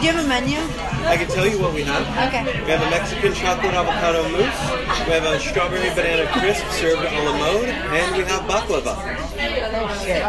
Do 0.00 0.06
you 0.06 0.12
have 0.12 0.24
a 0.24 0.28
menu? 0.28 0.58
I 1.06 1.16
can 1.16 1.28
tell 1.28 1.46
you 1.46 1.58
what 1.60 1.74
we 1.74 1.82
have. 1.82 2.02
Okay. 2.28 2.44
We 2.64 2.70
have 2.70 2.82
a 2.82 2.90
Mexican 2.90 3.34
chocolate 3.34 3.74
avocado 3.74 4.22
mousse. 4.30 5.06
We 5.06 5.12
have 5.12 5.24
a 5.24 5.38
strawberry 5.40 5.90
banana 5.90 6.30
crisp 6.32 6.64
served 6.70 7.02
a 7.02 7.22
la 7.24 7.36
mode, 7.36 7.68
and 7.68 8.16
we 8.16 8.22
have 8.24 8.42
baklava. 8.48 8.94
Oh 8.96 10.02
Shit. 10.04 10.22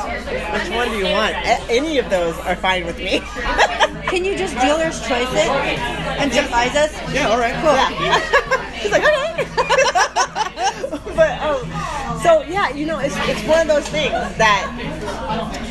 Which 0.54 0.76
one 0.76 0.90
do 0.90 0.98
you 0.98 1.06
want? 1.06 1.36
A- 1.36 1.62
any 1.70 1.98
of 2.00 2.10
those 2.10 2.38
are 2.40 2.56
fine 2.56 2.86
with 2.86 2.98
me. 2.98 3.20
Can 4.08 4.26
you 4.26 4.36
just 4.38 4.56
dealer's 4.60 5.00
choice 5.08 5.30
it 5.32 5.50
and 6.20 6.32
surprise 6.34 6.76
us? 6.76 6.92
Yeah, 7.14 7.30
all 7.30 7.40
right. 7.40 7.54
Cool. 7.62 7.74
Yeah. 7.74 8.20
She's 8.82 8.92
like, 8.92 9.04
okay. 9.04 9.46
but 11.16 11.42
um, 11.42 11.62
so 12.22 12.42
yeah, 12.44 12.70
you 12.74 12.86
know, 12.86 13.00
it's 13.00 13.16
it's 13.30 13.44
one 13.48 13.62
of 13.62 13.68
those 13.68 13.88
things 13.90 14.12
that. 14.38 15.01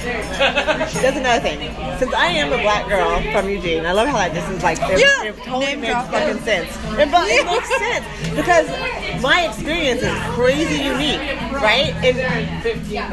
That's 0.05 1.17
another 1.17 1.41
thing. 1.41 1.59
Since 1.99 2.15
I 2.15 2.27
am 2.29 2.53
a 2.53 2.59
black 2.63 2.89
girl 2.89 3.21
from 3.33 3.49
Eugene, 3.49 3.85
I 3.85 3.93
love 3.93 4.09
how 4.09 4.17
that 4.19 4.33
this 4.33 4.49
is 4.49 4.63
like 4.63 4.79
it, 4.81 5.01
Yeah. 5.01 5.29
it 5.29 5.37
totally 5.39 5.67
Name 5.67 5.81
makes 5.83 6.09
fucking 6.09 6.43
sense. 6.43 6.71
It, 6.99 7.11
but 7.11 7.29
it 7.29 7.45
makes 7.45 7.69
sense 7.79 8.05
because 8.35 8.67
my 9.23 9.47
experience 9.49 10.03
is 10.03 10.17
crazy 10.35 10.83
unique, 10.83 11.21
right? 11.53 11.93
And 12.03 12.17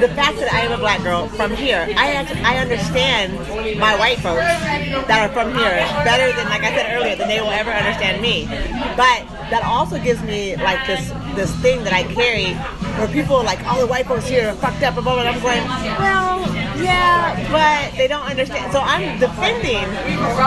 the 0.01 0.07
fact 0.15 0.37
that 0.39 0.53
I 0.53 0.61
am 0.61 0.71
a 0.71 0.77
black 0.77 1.03
girl 1.03 1.27
from 1.29 1.51
here, 1.55 1.85
I 1.97 2.13
act- 2.13 2.35
I 2.43 2.57
understand 2.57 3.33
my 3.79 3.95
white 3.99 4.19
folks 4.19 4.47
that 5.07 5.19
are 5.29 5.33
from 5.33 5.53
here 5.55 5.77
better 6.03 6.31
than, 6.35 6.47
like 6.49 6.63
I 6.63 6.71
said 6.75 6.95
earlier, 6.95 7.15
than 7.15 7.27
they 7.27 7.41
will 7.41 7.51
ever 7.51 7.71
understand 7.71 8.21
me. 8.21 8.47
But 8.95 9.27
that 9.51 9.63
also 9.63 9.99
gives 9.99 10.21
me 10.23 10.55
like 10.57 10.85
this 10.87 11.11
this 11.35 11.51
thing 11.61 11.83
that 11.83 11.93
I 11.93 12.03
carry 12.03 12.53
where 12.97 13.07
people 13.07 13.35
are 13.35 13.43
like, 13.43 13.63
all 13.67 13.79
the 13.79 13.85
white 13.85 14.07
folks 14.07 14.27
here 14.27 14.49
are 14.49 14.55
fucked 14.55 14.81
up, 14.81 14.95
and 14.95 15.03
blah, 15.03 15.13
blah, 15.13 15.23
blah. 15.23 15.31
I'm 15.31 15.41
going, 15.41 15.63
well, 15.99 16.36
yeah, 16.83 17.35
but 17.51 17.97
they 17.97 18.07
don't 18.07 18.25
understand. 18.25 18.71
So 18.71 18.79
I'm 18.79 19.19
defending 19.19 19.83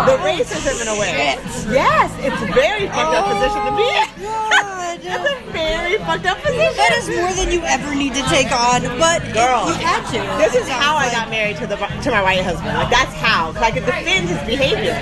the 0.07 0.17
racism 0.23 0.81
in 0.83 0.89
a 0.89 0.97
way. 0.99 1.37
Yes, 1.71 2.11
it's 2.19 2.41
a 2.43 2.47
very 2.53 2.87
fucked 2.89 3.15
up 3.15 3.27
position 3.27 3.61
to 3.67 3.73
be 3.77 3.87
in. 3.87 4.07
Oh, 4.53 4.99
that's 5.03 5.27
a 5.33 5.53
very 5.53 5.99
fucked 5.99 6.27
up 6.27 6.39
position. 6.39 6.77
That 6.77 6.95
is 6.99 7.09
more 7.09 7.33
than 7.33 7.51
you 7.53 7.63
ever 7.65 7.95
need 7.95 8.15
to 8.15 8.23
take 8.29 8.51
on, 8.53 8.83
but 8.99 9.23
Girl, 9.33 9.67
you 9.69 9.75
had 9.75 10.03
to. 10.11 10.21
This 10.43 10.55
is 10.55 10.69
how 10.69 10.97
I 10.97 11.11
got 11.11 11.31
married 11.31 11.57
to 11.59 11.67
the 11.67 11.77
to 11.77 12.11
my 12.11 12.23
white 12.23 12.43
husband. 12.43 12.77
Like 12.77 12.91
that's 12.91 13.15
how, 13.15 13.53
because 13.53 13.63
I 13.67 13.71
could 13.71 13.87
defend 13.87 14.29
his 14.29 14.41
behavior. 14.47 14.97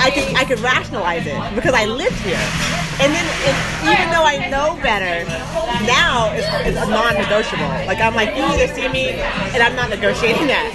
I 0.00 0.10
could 0.10 0.34
I 0.36 0.44
could 0.44 0.60
rationalize 0.60 1.26
it 1.26 1.38
because 1.54 1.74
I 1.74 1.86
lived 1.86 2.18
here. 2.20 2.38
And 3.00 3.14
then 3.14 3.26
even 3.86 4.10
though 4.10 4.26
I 4.26 4.50
know 4.50 4.74
better, 4.82 5.22
now 5.86 6.34
it's, 6.34 6.46
it's 6.66 6.88
non-negotiable. 6.88 7.86
Like 7.86 7.98
I'm 8.00 8.14
like, 8.14 8.34
you 8.34 8.42
either 8.42 8.66
see 8.74 8.88
me, 8.88 9.10
and 9.54 9.62
I'm 9.62 9.76
not 9.76 9.90
negotiating 9.90 10.48
that. 10.48 10.66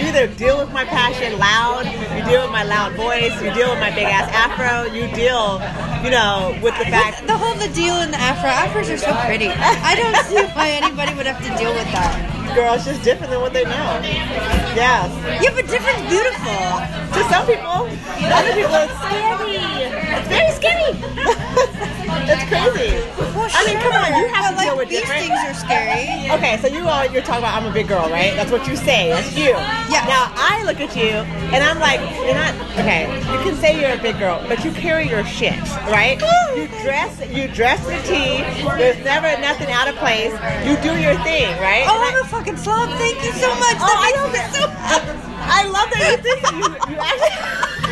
You 0.00 0.08
either 0.08 0.28
deal 0.36 0.58
with 0.58 0.72
my 0.72 0.84
passion 0.84 1.38
loud, 1.38 1.88
you 1.88 2.24
deal 2.28 2.42
with 2.42 2.52
my 2.52 2.64
loud 2.64 2.92
voice, 2.94 3.32
you 3.40 3.48
deal 3.56 3.70
with 3.70 3.80
my 3.80 3.90
big 3.90 4.06
ass 4.12 4.28
afro, 4.28 4.92
you 4.92 5.08
deal, 5.16 5.56
you 6.04 6.10
know, 6.10 6.52
with 6.62 6.76
the 6.76 6.84
fact. 6.84 7.26
The 7.26 7.36
whole 7.36 7.56
the 7.56 7.72
deal 7.72 7.96
in 8.04 8.10
the 8.10 8.20
afro 8.20 8.50
afros 8.50 8.92
are 8.92 8.98
so 8.98 9.12
pretty. 9.24 9.48
I 9.48 9.96
don't 9.96 10.16
see 10.28 10.44
why 10.52 10.70
anybody 10.70 11.14
would 11.16 11.26
have 11.26 11.40
to 11.40 11.50
deal 11.56 11.72
with 11.72 11.88
that. 11.96 12.39
Girl, 12.54 12.76
just 12.76 13.02
different 13.04 13.30
than 13.30 13.40
what 13.40 13.52
they 13.52 13.64
know. 13.64 13.70
Yeah. 14.74 15.06
Yeah, 15.40 15.50
but 15.54 15.68
different's 15.68 16.02
beautiful. 16.10 16.58
To 17.14 17.20
some 17.30 17.46
people, 17.46 17.86
other 18.26 18.52
people, 18.54 18.74
it's 18.74 18.94
scary. 19.06 19.56
It's 20.18 20.28
very 20.28 20.52
scary. 20.52 20.90
it's 22.30 22.44
crazy. 22.50 23.10
Well, 23.34 23.48
I 23.52 23.66
mean, 23.66 23.78
come 23.78 23.92
on, 23.92 24.18
you 24.18 24.26
have 24.34 24.54
but, 24.54 24.60
to 24.60 24.66
deal 24.66 24.76
like, 24.76 24.78
with 24.78 24.88
these 24.88 25.00
different. 25.00 25.26
things 25.26 25.38
are 25.46 25.54
scary. 25.54 26.30
Okay, 26.30 26.58
so 26.60 26.66
you 26.66 26.86
all 26.86 27.06
you're 27.06 27.22
talking 27.22 27.42
about 27.42 27.60
I'm 27.60 27.70
a 27.70 27.72
big 27.72 27.88
girl, 27.88 28.08
right? 28.10 28.34
That's 28.34 28.50
what 28.50 28.66
you 28.66 28.76
say. 28.76 29.10
That's 29.10 29.36
you. 29.36 29.50
Yeah. 29.90 30.04
Now 30.06 30.32
I 30.34 30.62
look 30.66 30.80
at 30.80 30.94
you 30.96 31.22
and 31.54 31.62
I'm 31.62 31.78
like, 31.78 32.00
you're 32.26 32.34
not 32.34 32.54
okay. 32.78 33.06
You 33.32 33.38
can 33.42 33.56
say 33.56 33.80
you're 33.80 33.98
a 33.98 34.02
big 34.02 34.18
girl, 34.18 34.44
but 34.48 34.64
you 34.64 34.72
carry 34.72 35.08
your 35.08 35.24
shit, 35.24 35.58
right? 35.86 36.18
Oh, 36.22 36.54
you 36.54 36.66
dress 36.82 37.18
you 37.30 37.48
dress 37.48 37.84
the 37.86 37.98
T. 38.06 38.42
There's 38.78 39.02
never 39.04 39.28
nothing 39.40 39.70
out 39.70 39.88
of 39.88 39.96
place. 39.96 40.32
You 40.66 40.76
do 40.82 40.98
your 41.00 41.16
thing, 41.22 41.50
right? 41.60 41.84
Oh, 41.86 41.98
I'm 41.98 42.24
a 42.24 42.28
fucking 42.40 42.56
slob. 42.56 42.88
Thank 42.96 43.22
you 43.22 43.32
so 43.32 43.48
much. 43.60 43.76
Oh, 43.76 44.00
I 44.00 44.10
love 44.16 44.32
me 44.32 44.40
so 44.48 44.64
I 45.44 45.60
love 45.68 45.88
that 45.92 46.08
you 46.08 46.16
think 46.24 46.40
you, 46.56 46.72
you 46.88 46.96
actually. 46.96 47.36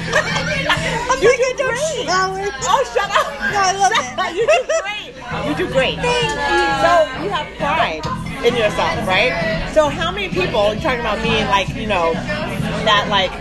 I'm 1.12 1.20
You 1.20 1.28
like, 1.28 1.56
do 1.58 1.64
I 1.64 1.76
great. 1.76 2.08
shower. 2.08 2.48
Oh, 2.64 2.80
shut 2.94 3.10
up! 3.12 3.28
No, 3.52 3.60
I 3.60 3.72
love 3.76 3.92
Shut 3.92 4.04
it. 4.04 4.18
up. 4.18 4.32
You 4.38 4.46
do 4.48 4.60
great. 4.80 5.12
You 5.48 5.54
do 5.54 5.66
great. 5.72 5.96
Thank 6.00 6.32
you. 6.32 6.64
So 6.80 6.90
you 7.24 7.28
have 7.30 7.46
pride 7.60 8.04
in 8.46 8.54
yourself, 8.56 9.06
right? 9.06 9.32
So 9.74 9.88
how 9.88 10.10
many 10.12 10.28
people 10.28 10.72
you're 10.72 10.80
talking 10.82 11.00
about 11.00 11.22
being 11.22 11.44
like, 11.48 11.68
you 11.74 11.86
know, 11.86 12.12
that 12.14 13.08
like, 13.10 13.32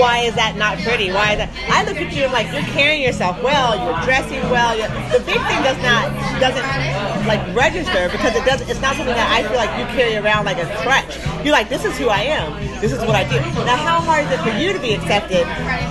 why 0.00 0.24
is 0.24 0.34
that 0.34 0.56
not 0.56 0.78
pretty? 0.78 1.12
Why 1.12 1.32
is 1.32 1.38
that? 1.44 1.52
I 1.68 1.84
look 1.84 2.00
at 2.00 2.10
you 2.16 2.24
and 2.24 2.32
like 2.32 2.48
you're 2.52 2.66
carrying 2.72 3.02
yourself 3.02 3.36
well. 3.42 3.76
You're 3.76 4.00
dressing 4.02 4.40
well. 4.48 4.72
You're, 4.72 4.88
the 5.12 5.20
big 5.28 5.38
thing 5.44 5.60
does 5.60 5.76
not 5.84 6.08
doesn't 6.40 6.64
like 7.28 7.44
register 7.54 8.08
because 8.08 8.34
it 8.34 8.44
doesn't. 8.48 8.68
It's 8.68 8.80
not 8.80 8.96
something 8.96 9.14
that 9.14 9.28
I 9.28 9.44
feel 9.44 9.60
like 9.60 9.70
you 9.76 9.84
carry 9.92 10.16
around 10.16 10.48
like 10.48 10.56
a 10.56 10.66
crutch. 10.80 11.20
You're 11.44 11.52
like, 11.52 11.68
this 11.68 11.84
is 11.84 11.96
who 11.96 12.08
I 12.08 12.22
am. 12.22 12.52
This 12.80 12.92
is 12.92 12.98
what 13.00 13.16
I 13.16 13.24
do. 13.24 13.40
Now, 13.64 13.76
how 13.76 14.00
hard 14.00 14.26
is 14.26 14.30
it 14.32 14.40
for 14.40 14.50
you 14.58 14.72
to 14.72 14.78
be 14.78 14.92
accepted 14.94 15.44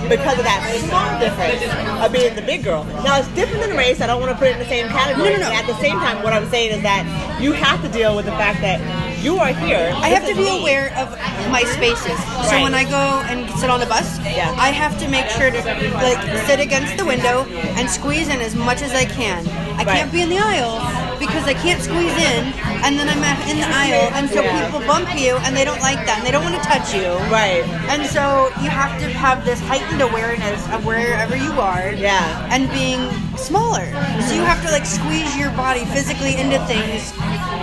because 0.08 0.38
of 0.38 0.44
that 0.44 0.62
small 0.86 1.18
difference 1.18 1.62
of 2.04 2.12
being 2.12 2.34
the 2.34 2.42
big 2.42 2.62
girl? 2.64 2.84
Now, 3.02 3.18
it's 3.18 3.28
different 3.34 3.66
than 3.66 3.76
race. 3.76 4.00
I 4.00 4.06
don't 4.06 4.20
want 4.20 4.32
to 4.32 4.38
put 4.38 4.48
it 4.48 4.52
in 4.52 4.58
the 4.60 4.66
same 4.70 4.86
category. 4.88 5.30
No, 5.30 5.36
no, 5.36 5.48
no. 5.48 5.52
At 5.52 5.66
the 5.66 5.74
same 5.80 5.98
time, 5.98 6.22
what 6.22 6.32
I'm 6.32 6.48
saying 6.50 6.72
is 6.76 6.82
that 6.82 7.02
you 7.40 7.52
have 7.52 7.82
to 7.82 7.88
deal 7.88 8.14
with 8.14 8.26
the 8.26 8.32
fact 8.32 8.60
that 8.60 8.78
you 9.22 9.36
are 9.38 9.52
here. 9.52 9.90
I 9.96 10.08
have 10.08 10.26
to 10.28 10.34
be 10.34 10.44
me. 10.44 10.60
aware 10.60 10.94
of 10.96 11.10
my 11.50 11.62
spaces. 11.64 12.16
So 12.48 12.56
Right. 12.56 12.62
when 12.62 12.74
I 12.74 12.84
go 12.84 13.20
and 13.28 13.50
sit 13.58 13.68
on 13.70 13.80
the 13.80 13.86
bus, 13.86 14.18
Yeah. 14.24 14.54
I 14.56 14.70
have 14.70 14.98
to 15.00 15.08
make 15.08 15.28
sure 15.30 15.50
to 15.50 15.58
like 15.94 16.20
sit 16.46 16.60
against 16.60 16.96
the 16.96 17.04
window 17.04 17.44
and 17.76 17.90
squeeze 17.90 18.28
in 18.28 18.40
as 18.40 18.54
much 18.54 18.82
as 18.82 18.92
I 18.94 19.04
can. 19.04 19.46
I 19.76 19.84
Right. 19.84 19.98
can't 19.98 20.12
be 20.12 20.22
in 20.22 20.30
the 20.30 20.38
aisle 20.38 20.80
because 21.20 21.44
I 21.46 21.54
can't 21.54 21.80
squeeze 21.80 22.16
in, 22.16 22.42
and 22.84 22.98
then 22.98 23.06
I'm 23.12 23.22
in 23.46 23.60
the 23.60 23.68
aisle, 23.68 24.10
and 24.16 24.28
so 24.28 24.40
Yeah. 24.42 24.64
people 24.64 24.80
bump 24.86 25.08
you, 25.14 25.36
and 25.44 25.54
they 25.54 25.64
don't 25.64 25.82
like 25.82 26.00
that, 26.06 26.18
and 26.18 26.26
they 26.26 26.32
don't 26.32 26.42
want 26.42 26.56
to 26.60 26.66
touch 26.66 26.94
you. 26.94 27.12
Right. 27.30 27.62
And 27.92 28.06
so 28.06 28.50
you 28.62 28.70
have 28.70 28.98
to 29.00 29.06
have 29.12 29.44
this 29.44 29.60
heightened 29.60 30.00
awareness 30.00 30.60
of 30.72 30.86
wherever 30.86 31.36
you 31.36 31.52
are. 31.60 31.92
Yeah. 31.92 32.48
And 32.50 32.72
being 32.72 33.02
smaller. 33.36 33.86
So 34.26 34.34
you 34.34 34.44
have 34.44 34.64
to 34.64 34.70
like 34.72 34.86
squeeze 34.86 35.36
your 35.36 35.50
body 35.50 35.84
physically 35.96 36.36
into 36.36 36.58
things 36.66 37.12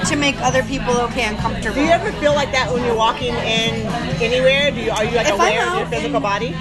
to 0.06 0.16
make 0.16 0.36
other 0.42 0.64
people 0.64 0.94
okay 1.10 1.24
and 1.24 1.38
comfortable. 1.38 1.76
Do 1.76 1.82
you 1.82 1.90
ever 1.90 2.12
feel 2.14 2.34
like 2.34 2.52
that 2.52 2.72
when 2.72 2.84
you're 2.84 2.96
walking 2.96 3.34
in 3.34 3.86
anywhere? 4.22 4.72
Do 4.72 4.82
you 4.82 4.92
are 4.92 5.04
you 5.04 5.16
like 5.16 5.28
If 5.28 5.34
aware 5.34 5.68
of 5.68 5.80
your 5.80 5.88
physical 5.88 6.20
body? 6.20 6.56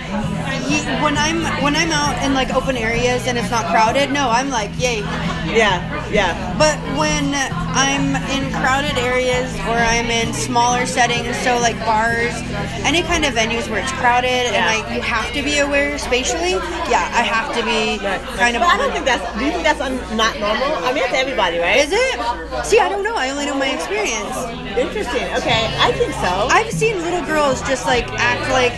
When 1.03 1.17
I'm 1.17 1.45
when 1.63 1.77
I'm 1.77 1.93
out 1.93 2.23
in 2.25 2.35
like 2.35 2.55
open 2.55 2.77
areas 2.77 3.27
and 3.27 3.39
it's 3.39 3.51
not 3.51 3.67
crowded, 3.67 4.11
no, 4.11 4.29
I'm 4.31 4.49
like 4.51 4.71
yay. 4.79 5.01
Yeah, 5.47 5.79
yeah. 6.11 6.35
But 6.59 6.77
when 6.99 7.35
I'm 7.35 8.17
in 8.35 8.51
crowded 8.53 8.99
areas 8.99 9.53
or 9.69 9.79
I'm 9.79 10.11
in 10.11 10.33
smaller 10.33 10.87
settings, 10.87 11.37
so 11.39 11.59
like 11.61 11.79
bars, 11.81 12.35
any 12.83 13.03
kind 13.03 13.25
of 13.25 13.35
venues 13.35 13.71
where 13.71 13.81
it's 13.81 13.93
crowded 13.93 14.51
and 14.51 14.65
like 14.67 14.95
you 14.95 15.03
have 15.03 15.33
to 15.35 15.43
be 15.43 15.59
aware 15.59 15.99
spatially, 15.99 16.59
yeah, 16.91 17.07
I 17.15 17.23
have 17.23 17.55
to 17.55 17.63
be 17.63 17.99
kind 18.37 18.57
of. 18.57 18.63
But 18.63 18.71
I 18.71 18.77
don't 18.77 18.93
think 18.93 19.05
that's. 19.05 19.23
Do 19.39 19.45
you 19.45 19.53
think 19.53 19.63
that's 19.63 19.81
un, 19.81 19.97
not 20.17 20.39
normal? 20.41 20.83
I 20.83 20.93
mean, 20.93 21.05
it's 21.05 21.15
everybody, 21.15 21.59
right? 21.59 21.85
Is 21.85 21.93
it? 21.93 22.65
See, 22.65 22.79
I 22.79 22.89
don't 22.89 23.03
know. 23.03 23.15
I 23.15 23.26
only 23.31 23.47
know 23.47 23.55
my 23.55 23.69
experience. 23.71 24.35
Interesting. 24.77 25.25
Okay, 25.37 25.67
I 25.81 25.93
think 25.93 26.13
so. 26.15 26.49
I've 26.51 26.71
seen 26.73 26.99
little 26.99 27.25
girls 27.25 27.61
just 27.63 27.87
like 27.87 28.07
act 28.19 28.51
like, 28.51 28.73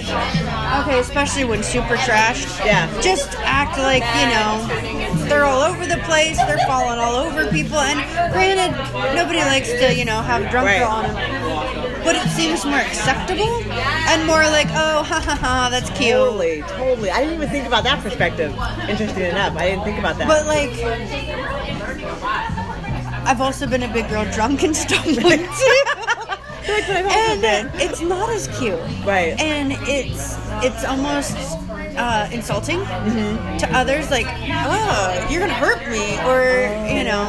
okay, 0.87 0.99
especially 1.01 1.45
when 1.45 1.63
super 1.63 1.97
trashed. 1.97 2.65
Yeah. 2.65 2.87
Just 3.01 3.35
act 3.39 3.79
like, 3.79 4.03
you 4.21 4.29
know, 4.31 5.27
they're 5.29 5.45
all 5.45 5.63
over 5.63 5.87
the 5.87 5.99
place, 6.05 6.37
they're 6.39 6.65
falling 6.67 6.99
all 6.99 7.17
over 7.17 7.51
people. 7.51 7.79
And 7.79 7.99
granted, 8.33 8.77
nobody 9.15 9.41
likes 9.41 9.71
to, 9.71 9.95
you 9.95 10.05
know, 10.05 10.23
have 10.23 10.43
a 10.43 10.51
drunk 10.51 10.67
Right. 10.67 10.79
girl 10.79 10.89
on 10.89 11.05
them. 11.15 12.05
But 12.05 12.15
it 12.17 12.29
seems 12.31 12.65
more 12.65 12.79
acceptable 12.79 13.63
and 14.09 14.27
more 14.27 14.43
like, 14.45 14.69
oh, 14.71 15.03
ha 15.07 15.21
ha 15.21 15.35
ha, 15.35 15.69
that's 15.71 15.91
cute. 15.91 16.15
Totally, 16.15 16.63
totally. 16.63 17.11
I 17.11 17.21
didn't 17.21 17.35
even 17.35 17.49
think 17.51 17.67
about 17.67 17.85
that 17.85 18.03
perspective. 18.03 18.53
Interesting 18.89 19.25
enough, 19.25 19.57
I 19.57 19.71
didn't 19.71 19.85
think 19.85 19.99
about 19.99 20.17
that. 20.19 20.29
But 20.29 20.47
like, 20.47 20.71
I've 23.29 23.41
also 23.41 23.67
been 23.67 23.83
a 23.83 23.93
big 23.93 24.09
girl 24.09 24.25
drunk 24.33 24.63
and 24.65 24.75
stumbling 24.75 25.39
too. 25.61 25.83
That's 26.67 26.89
what 26.89 26.97
I've 26.97 27.07
also 27.07 27.19
and 27.19 27.41
been. 27.43 27.71
it's 27.81 28.01
not 28.01 28.29
as 28.31 28.49
cute. 28.59 28.81
Right. 29.05 29.39
And 29.41 29.73
it's 29.87 30.37
it's 30.65 30.85
almost 30.85 31.37
uh, 31.97 32.29
insulting 32.33 32.79
Mm-hmm. 32.81 33.57
to 33.59 33.67
others. 33.77 34.11
Like, 34.11 34.27
oh, 34.29 35.27
you're 35.31 35.41
gonna 35.41 35.53
hurt 35.55 35.81
me, 35.91 36.17
or 36.29 36.73
you 36.89 37.05
know, 37.05 37.27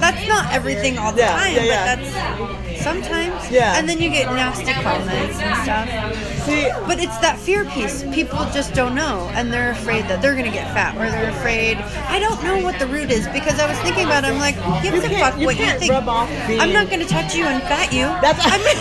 that's 0.00 0.26
not 0.28 0.52
everything 0.52 0.98
all 0.98 1.12
the 1.12 1.18
Yeah, 1.20 1.36
time, 1.36 1.54
yeah, 1.54 1.62
yeah. 1.64 1.96
but 1.96 2.04
that's 2.04 2.82
sometimes. 2.82 3.50
Yeah. 3.50 3.76
And 3.78 3.88
then 3.88 4.00
you 4.00 4.10
get 4.10 4.26
nasty 4.32 4.72
comments 4.72 5.38
and 5.40 5.54
stuff. 5.62 6.31
See, 6.44 6.68
But 6.86 6.98
it's 6.98 7.16
that 7.18 7.38
fear 7.38 7.64
piece. 7.66 8.02
People 8.12 8.38
just 8.52 8.74
don't 8.74 8.94
know, 8.94 9.30
and 9.34 9.52
they're 9.52 9.70
afraid 9.70 10.04
that 10.08 10.20
they're 10.20 10.34
gonna 10.34 10.50
get 10.50 10.72
fat, 10.74 10.96
or 10.96 11.08
they're 11.10 11.30
afraid. 11.30 11.76
I 12.08 12.18
don't 12.18 12.42
know 12.42 12.58
what 12.62 12.78
the 12.80 12.86
root 12.86 13.10
is 13.12 13.28
because 13.28 13.60
I 13.60 13.68
was 13.68 13.78
thinking 13.80 14.06
about. 14.06 14.24
it. 14.24 14.28
I'm 14.28 14.38
like, 14.40 14.56
give 14.82 14.92
You 14.94 15.00
a 15.02 15.08
fuck 15.20 15.38
you 15.38 15.46
what 15.46 15.56
you 15.56 15.66
think. 15.78 15.92
rub 15.92 16.08
off 16.08 16.28
being- 16.48 16.60
I'm 16.60 16.72
not 16.72 16.90
gonna 16.90 17.04
touch 17.06 17.34
you 17.36 17.44
and 17.44 17.62
fat 17.62 17.92
you. 17.92 18.06
That's- 18.20 18.42
I 18.44 18.58
mean, 18.58 18.78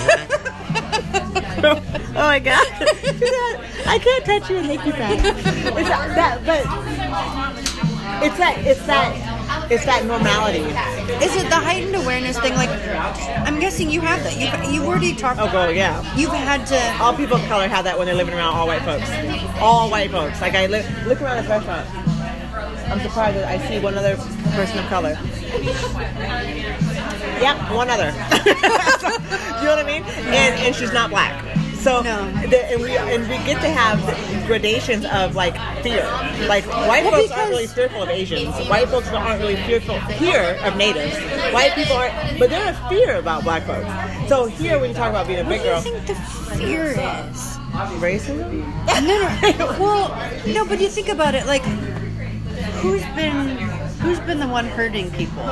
oh 2.16 2.24
my 2.26 2.40
god, 2.40 2.66
I 3.88 4.00
can't 4.02 4.26
touch 4.26 4.50
you 4.50 4.58
and 4.58 4.68
make 4.68 4.84
you 4.86 4.94
fat. 4.94 5.24
It's 5.24 5.44
that, 5.90 6.16
that, 6.16 6.46
but 6.46 6.62
it's 8.26 8.38
that, 8.38 8.58
it's 8.66 8.86
that, 8.88 9.16
it's 9.72 9.86
that 9.86 10.06
normality. 10.06 10.60
is 11.24 11.36
it 11.36 11.48
the 11.50 11.56
heightened 11.56 11.96
awareness 11.96 12.38
thing? 12.40 12.54
Like, 12.56 12.70
I'm 13.48 13.60
guessing 13.60 13.90
you 13.90 14.02
have 14.02 14.22
that. 14.24 14.38
You've 14.38 14.74
you've 14.74 14.86
already 14.86 15.16
talked. 15.16 15.40
Oh, 15.40 15.50
girl, 15.50 15.72
yeah. 15.72 16.04
You've 16.16 16.32
had 16.32 16.68
to. 16.68 17.04
All 17.04 17.16
people 17.16 17.38
of 17.38 17.44
color 17.48 17.68
have 17.68 17.86
that 17.86 17.98
when 17.98 18.06
they're 18.06 18.16
living 18.16 18.34
around 18.34 18.54
all 18.54 18.68
white 18.68 18.82
folks. 18.82 19.10
All 19.62 19.90
white 19.90 20.12
folks. 20.12 20.42
Like 20.42 20.56
I 20.56 20.68
live, 20.68 20.86
look 21.08 21.22
around 21.22 21.38
this 21.38 21.48
restaurant. 21.48 21.88
I'm 22.92 23.00
surprised 23.00 23.38
that 23.38 23.46
I 23.46 23.66
see 23.68 23.80
one 23.80 23.98
other 23.98 24.18
person 24.52 24.80
of 24.80 24.86
color. 24.88 25.18
Yep, 27.40 27.72
one 27.72 27.90
other. 27.90 28.08
you 28.46 29.64
know 29.64 29.76
what 29.76 29.80
I 29.80 29.84
mean? 29.86 30.04
And 30.04 30.56
and 30.60 30.76
she's 30.76 30.92
not 30.92 31.10
black. 31.10 31.61
So 31.82 32.02
No. 32.02 32.32
the, 32.48 32.64
and 32.72 32.82
we 32.82 32.96
and 32.96 33.24
we 33.24 33.36
get 33.46 33.60
to 33.62 33.70
have 33.70 33.98
gradations 34.46 35.04
of 35.06 35.36
like 35.36 35.56
fear. 35.82 36.04
Like 36.48 36.66
white 36.68 37.04
Well, 37.04 37.14
folks 37.14 37.32
aren't 37.32 37.50
really 37.50 37.68
fearful 37.68 38.04
of 38.04 38.10
Asians. 38.10 38.56
White 38.70 38.88
folks 38.90 39.08
aren't 39.10 39.40
really 39.42 39.56
fearful 39.56 40.00
here 40.00 40.60
of 40.64 40.78
natives. 40.78 41.18
White 41.54 41.74
people 41.74 41.96
aren't, 41.96 42.38
but 42.40 42.50
they're 42.52 42.70
a 42.72 42.90
fear 42.90 43.16
about 43.16 43.44
black 43.44 43.64
folks. 43.64 43.88
So 44.30 44.46
here, 44.46 44.78
when 44.80 44.92
you 44.92 44.96
talk 44.96 45.10
about 45.10 45.26
being 45.28 45.40
a 45.40 45.44
What 45.44 45.50
big 45.50 45.62
do 45.64 45.68
you 45.70 45.82
think 45.82 46.06
the 46.08 46.16
fear 46.56 46.86
is? 46.92 47.58
racism. 48.00 48.62
No, 49.02 49.58
no. 49.58 49.80
Well, 49.80 50.10
no, 50.48 50.66
but 50.66 50.80
you 50.80 50.88
think 50.88 51.10
about 51.10 51.34
it, 51.36 51.46
like, 51.48 51.64
who's 52.82 53.04
been 53.16 53.58
who's 54.02 54.20
been 54.22 54.40
the 54.40 54.48
one 54.48 54.66
hurting 54.68 55.10
people? 55.12 55.44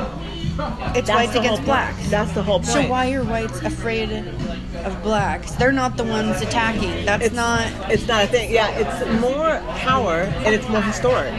It's 0.94 1.06
That's 1.06 1.10
whites 1.10 1.32
the 1.32 1.40
against 1.40 1.58
whole 1.58 1.66
blacks. 1.66 1.96
Point. 1.96 2.10
That's 2.10 2.32
the 2.32 2.42
whole 2.42 2.58
point. 2.58 2.70
So 2.70 2.88
why 2.88 3.12
are 3.12 3.24
whites 3.24 3.60
afraid 3.62 4.10
of 4.10 5.02
blacks? 5.02 5.52
They're 5.52 5.72
not 5.72 5.96
the 5.96 6.04
ones 6.04 6.40
attacking. 6.40 7.04
That's 7.06 7.26
it's 7.26 7.34
not. 7.34 7.90
It's 7.90 8.06
not 8.06 8.24
a 8.24 8.26
thing. 8.26 8.52
Yeah, 8.52 8.70
it's 8.70 9.20
more 9.20 9.60
power 9.78 10.22
and 10.44 10.54
it's 10.54 10.68
more 10.68 10.82
historic. 10.82 11.32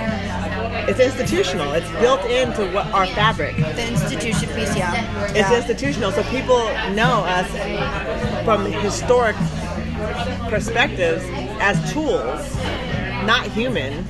It's 0.88 1.00
institutional. 1.00 1.74
It's 1.74 1.90
built 2.00 2.22
into 2.26 2.72
what 2.74 2.88
our 2.88 3.06
fabric. 3.08 3.56
The 3.56 3.88
institution 3.88 4.50
piece, 4.50 4.76
yeah. 4.76 5.26
It's 5.26 5.38
yeah. 5.38 5.58
institutional, 5.58 6.12
so 6.12 6.24
people 6.24 6.58
know 6.94 7.24
us 7.26 7.48
from 8.44 8.66
historic 8.66 9.36
perspectives 10.50 11.24
as 11.60 11.94
tools, 11.94 12.56
not 13.26 13.46
human. 13.48 14.06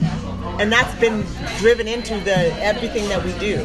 And 0.62 0.72
that's 0.72 0.94
been 1.00 1.26
driven 1.58 1.88
into 1.88 2.14
the 2.20 2.54
everything 2.62 3.10
that 3.10 3.26
we 3.26 3.34
do. 3.40 3.58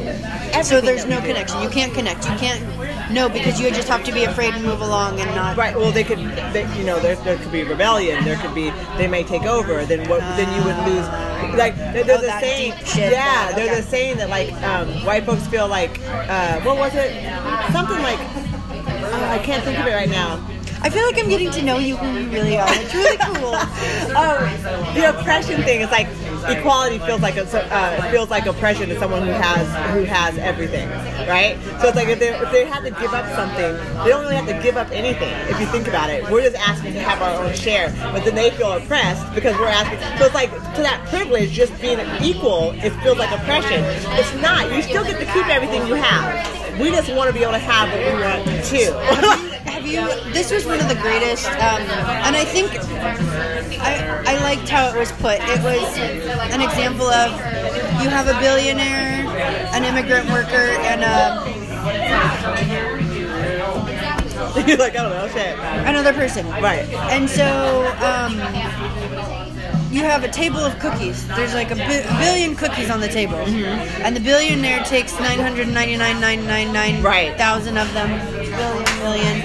So 0.63 0.81
there's 0.81 1.05
no 1.05 1.21
do. 1.21 1.27
connection. 1.27 1.61
You 1.63 1.69
can't 1.69 1.93
connect. 1.93 2.25
You 2.27 2.35
can't. 2.37 3.13
No, 3.13 3.29
because 3.29 3.61
you 3.61 3.69
just 3.71 3.87
have 3.89 4.03
to 4.05 4.13
be 4.13 4.25
afraid 4.25 4.55
and 4.55 4.65
move 4.65 4.81
along 4.81 5.21
and 5.21 5.29
not. 5.35 5.59
Right. 5.59 5.77
Well, 5.77 5.93
they 5.93 6.03
could. 6.05 6.19
They, 6.55 6.67
you 6.79 6.85
know, 6.85 6.99
there, 6.99 7.17
there 7.17 7.37
could 7.37 7.53
be 7.53 7.65
rebellion. 7.65 8.25
There 8.25 8.39
could 8.39 8.55
be. 8.55 8.71
They 8.97 9.09
may 9.09 9.25
take 9.25 9.43
over. 9.43 9.85
Then 9.85 10.09
what? 10.09 10.21
then 10.39 10.49
you 10.57 10.65
would 10.65 10.79
lose. 10.89 11.07
Like 11.59 11.77
there- 11.77 12.03
there's 12.05 12.23
Oh, 12.23 12.37
a 12.37 12.41
saying. 12.41 12.73
shit, 12.87 13.13
yeah. 13.13 13.49
that- 13.49 13.57
There's 13.57 13.71
okay. 13.73 13.79
a 13.81 13.83
saying 13.83 14.17
that 14.17 14.31
like 14.31 14.51
um, 14.63 14.89
white 15.05 15.27
folks 15.27 15.47
feel 15.47 15.69
like. 15.69 16.01
Uh, 16.09 16.61
what 16.63 16.79
was 16.79 16.95
it? 16.95 17.13
Something 17.73 18.01
like. 18.03 18.19
uh, 18.19 19.29
I 19.31 19.39
can't 19.45 19.63
think 19.65 19.79
of 19.79 19.87
it 19.87 19.93
right 19.93 20.09
now. 20.09 20.43
I 20.83 20.91
feel 20.91 21.05
like 21.05 21.19
I'm 21.19 21.29
getting 21.29 21.51
to 21.53 21.63
know 21.63 21.79
you 21.79 21.97
who 21.97 22.19
you 22.21 22.29
really 22.31 22.57
are. 22.59 22.67
It's 22.71 22.95
really 22.95 23.17
cool. 23.19 23.55
Oh, 24.17 24.93
the 24.95 25.11
oppression 25.19 25.63
thing 25.63 25.81
is 25.81 25.91
like 25.91 26.07
equality 26.49 26.99
feels 27.01 27.21
like 27.21 27.37
a, 27.37 27.75
uh, 27.75 28.11
feels 28.11 28.31
like 28.31 28.47
oppression 28.47 28.89
to 28.89 28.99
someone 28.99 29.23
who 29.23 29.33
has 29.33 29.67
who 29.95 30.05
has 30.05 30.37
everything, 30.39 30.89
right? 31.29 31.59
So 31.81 31.89
it's 31.89 31.97
like 31.97 32.09
if 32.09 32.19
they 32.19 32.35
if 32.35 32.51
they 32.53 32.65
have 32.67 32.85
to 32.85 32.91
give 32.91 33.13
up 33.13 33.27
something, 33.35 33.73
they 34.05 34.11
don't 34.11 34.23
really 34.23 34.37
have 34.37 34.47
to 34.47 34.61
give 34.63 34.77
up 34.77 34.91
anything. 34.91 35.33
If 35.49 35.61
you 35.61 35.67
think 35.67 35.89
about 35.89 36.11
it, 36.11 36.29
we're 36.31 36.43
just 36.43 36.57
asking 36.57 36.95
to 36.95 37.01
have 37.01 37.21
our 37.23 37.45
own 37.45 37.55
share, 37.55 37.91
but 38.13 38.25
then 38.25 38.35
they 38.35 38.51
feel 38.51 38.73
oppressed 38.73 39.35
because 39.35 39.57
we're 39.59 39.69
asking. 39.69 39.99
So 40.19 40.27
it's 40.27 40.35
like 40.35 40.51
to 40.51 40.83
that 40.83 41.05
privilege, 41.09 41.51
just 41.51 41.79
being 41.81 41.99
equal, 42.23 42.73
it 42.77 42.91
feels 43.03 43.19
like 43.19 43.31
oppression. 43.31 43.83
It's 44.19 44.35
not. 44.41 44.73
You 44.73 44.83
still 44.83 45.05
get 45.05 45.19
to 45.19 45.27
keep 45.33 45.49
everything 45.49 45.87
you 45.87 45.95
have. 45.95 46.81
We 46.81 46.91
just 46.91 47.13
want 47.15 47.29
to 47.29 47.33
be 47.33 47.43
able 47.43 47.53
to 47.53 47.59
have 47.59 47.89
what 47.89 48.01
we 48.01 48.21
want 48.21 48.65
too. 48.65 49.53
Have 49.67 49.87
you? 49.87 50.07
This 50.33 50.51
was 50.51 50.65
one 50.67 50.81
of 50.81 50.89
the 50.89 50.95
greatest, 50.97 51.47
um, 51.47 51.83
and 52.27 52.35
I 52.37 52.45
think 52.45 52.71
I, 53.81 54.23
I 54.27 54.39
liked 54.43 54.69
how 54.69 54.89
it 54.89 54.99
was 54.99 55.13
put. 55.13 55.41
It 55.43 55.63
was 55.63 55.99
an 56.53 56.61
example 56.61 57.07
of 57.09 57.31
you 58.03 58.09
have 58.09 58.29
a 58.29 58.39
billionaire, 58.41 59.27
an 59.75 59.85
immigrant 59.85 60.29
worker, 60.31 60.71
and 60.87 61.03
a, 61.03 61.45
You're 64.67 64.77
like 64.79 64.97
I 64.97 65.03
don't 65.03 65.11
know, 65.13 65.29
shit. 65.29 65.59
another 65.87 66.13
person. 66.13 66.47
Right. 66.49 66.89
And 67.11 67.29
so 67.29 67.87
um, 68.01 68.35
you 69.93 70.03
have 70.03 70.25
a 70.25 70.29
table 70.29 70.59
of 70.59 70.79
cookies. 70.79 71.27
There's 71.29 71.55
like 71.55 71.71
a 71.71 71.77
bi- 71.77 72.05
billion 72.19 72.55
cookies 72.57 72.91
on 72.91 73.01
the 73.01 73.09
table, 73.09 73.37
Mm-hmm. 73.37 74.03
and 74.03 74.17
the 74.17 74.21
billionaire 74.21 74.83
takes 74.85 75.13
999,999,000 75.15 77.03
Right. 77.05 77.31
of 77.31 77.93
them, 77.95 78.11
billion, 78.33 78.99
million, 78.99 79.43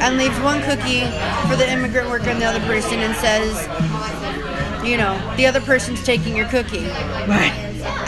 and 0.00 0.16
leaves 0.16 0.38
one 0.40 0.60
cookie 0.62 1.00
for 1.48 1.56
the 1.56 1.70
immigrant 1.70 2.08
worker 2.08 2.30
and 2.30 2.40
the 2.40 2.46
other 2.46 2.60
person, 2.60 2.98
and 3.00 3.14
says, 3.16 3.54
you 4.86 4.96
know, 4.96 5.14
the 5.36 5.46
other 5.46 5.60
person's 5.60 6.02
taking 6.04 6.36
your 6.36 6.46
cookie. 6.48 6.86
Right. 7.28 7.52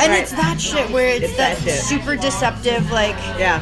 And 0.01 0.11
Right. 0.13 0.21
it's 0.23 0.33
that 0.33 0.61
shit 0.61 0.91
where 0.91 1.09
it's, 1.09 1.25
It's 1.27 1.37
that, 1.37 1.57
that 1.59 1.79
super 1.81 2.17
deceptive, 2.17 2.91
like 2.91 3.17
Yeah. 3.39 3.61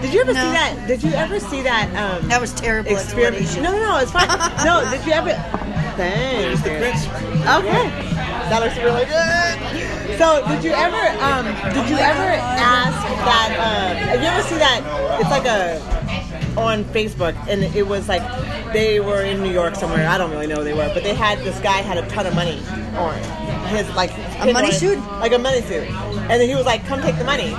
Did 0.00 0.14
you 0.14 0.20
ever 0.22 0.32
No. 0.32 0.40
see 0.40 0.50
that? 0.52 0.86
Did 0.86 1.02
you 1.02 1.12
ever 1.12 1.38
see 1.40 1.62
that? 1.62 1.88
Um, 1.94 2.28
that 2.28 2.40
was 2.40 2.52
terrible 2.52 2.92
experiment. 2.92 3.54
No, 3.60 3.72
no, 3.72 3.78
no, 3.78 3.98
it's 3.98 4.10
fine. 4.10 4.28
no, 4.64 4.88
did 4.90 5.04
you 5.04 5.12
ever? 5.12 5.32
Thanks. 5.96 6.62
The 6.62 6.70
crisp. 6.78 7.08
Okay, 7.60 7.88
that 8.48 8.60
looks 8.62 8.76
really 8.78 9.04
good. 9.04 10.18
So, 10.18 10.46
did 10.48 10.64
you 10.64 10.72
ever? 10.72 11.02
Um, 11.20 11.44
did 11.74 11.88
you 11.90 11.98
ever 11.98 12.28
ask 12.32 12.96
that? 13.28 13.50
Uh, 13.60 14.20
you 14.20 14.26
ever 14.26 14.42
see 14.48 14.56
that? 14.56 14.80
It's 15.20 15.30
like 15.30 15.44
a 15.46 15.80
on 16.60 16.84
Facebook, 16.84 17.34
and 17.48 17.62
it 17.74 17.86
was 17.86 18.08
like 18.08 18.22
they 18.72 19.00
were 19.00 19.22
in 19.22 19.42
New 19.42 19.50
York 19.52 19.74
somewhere. 19.74 20.06
I 20.08 20.18
don't 20.18 20.30
really 20.30 20.46
know 20.46 20.56
where 20.56 20.64
they 20.64 20.74
were, 20.74 20.90
but 20.94 21.02
they 21.02 21.14
had 21.14 21.38
this 21.40 21.58
guy 21.60 21.78
had 21.82 21.98
a 21.98 22.06
ton 22.08 22.26
of 22.26 22.34
money 22.34 22.58
on 22.96 23.14
his 23.68 23.88
like 23.94 24.10
A 24.40 24.52
money 24.52 24.70
suit? 24.72 24.98
like 25.20 25.32
a 25.32 25.38
money 25.38 25.62
suit, 25.62 25.88
and 25.88 26.40
then 26.40 26.48
he 26.48 26.54
was 26.54 26.66
like, 26.66 26.86
"Come 26.86 27.00
take 27.02 27.16
the 27.18 27.24
money," 27.24 27.54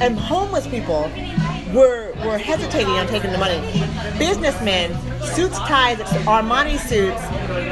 and 0.00 0.18
homeless 0.18 0.66
people 0.66 1.10
were 1.72 2.12
were 2.24 2.38
hesitating 2.38 2.94
on 2.94 3.06
taking 3.08 3.32
the 3.32 3.38
money. 3.38 3.60
Businessmen, 4.18 4.92
suits, 5.34 5.58
ties, 5.60 5.98
Armani 6.26 6.78
suits, 6.78 7.20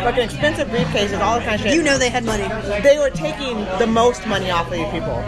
fucking 0.03 0.23
expensive 0.25 0.69
briefcases, 0.69 1.21
all 1.21 1.39
the 1.39 1.45
kind 1.45 1.55
of 1.55 1.61
shit. 1.61 1.75
You 1.75 1.83
know 1.83 1.99
they 1.99 2.11
had 2.11 2.25
money. 2.25 2.49
they 2.83 2.99
were 2.99 3.11
taking 3.11 3.59
the 3.79 3.87
most 3.87 4.27
money 4.27 4.51
off 4.51 4.71
of 4.73 4.79
you 4.79 4.87
people. 4.87 5.23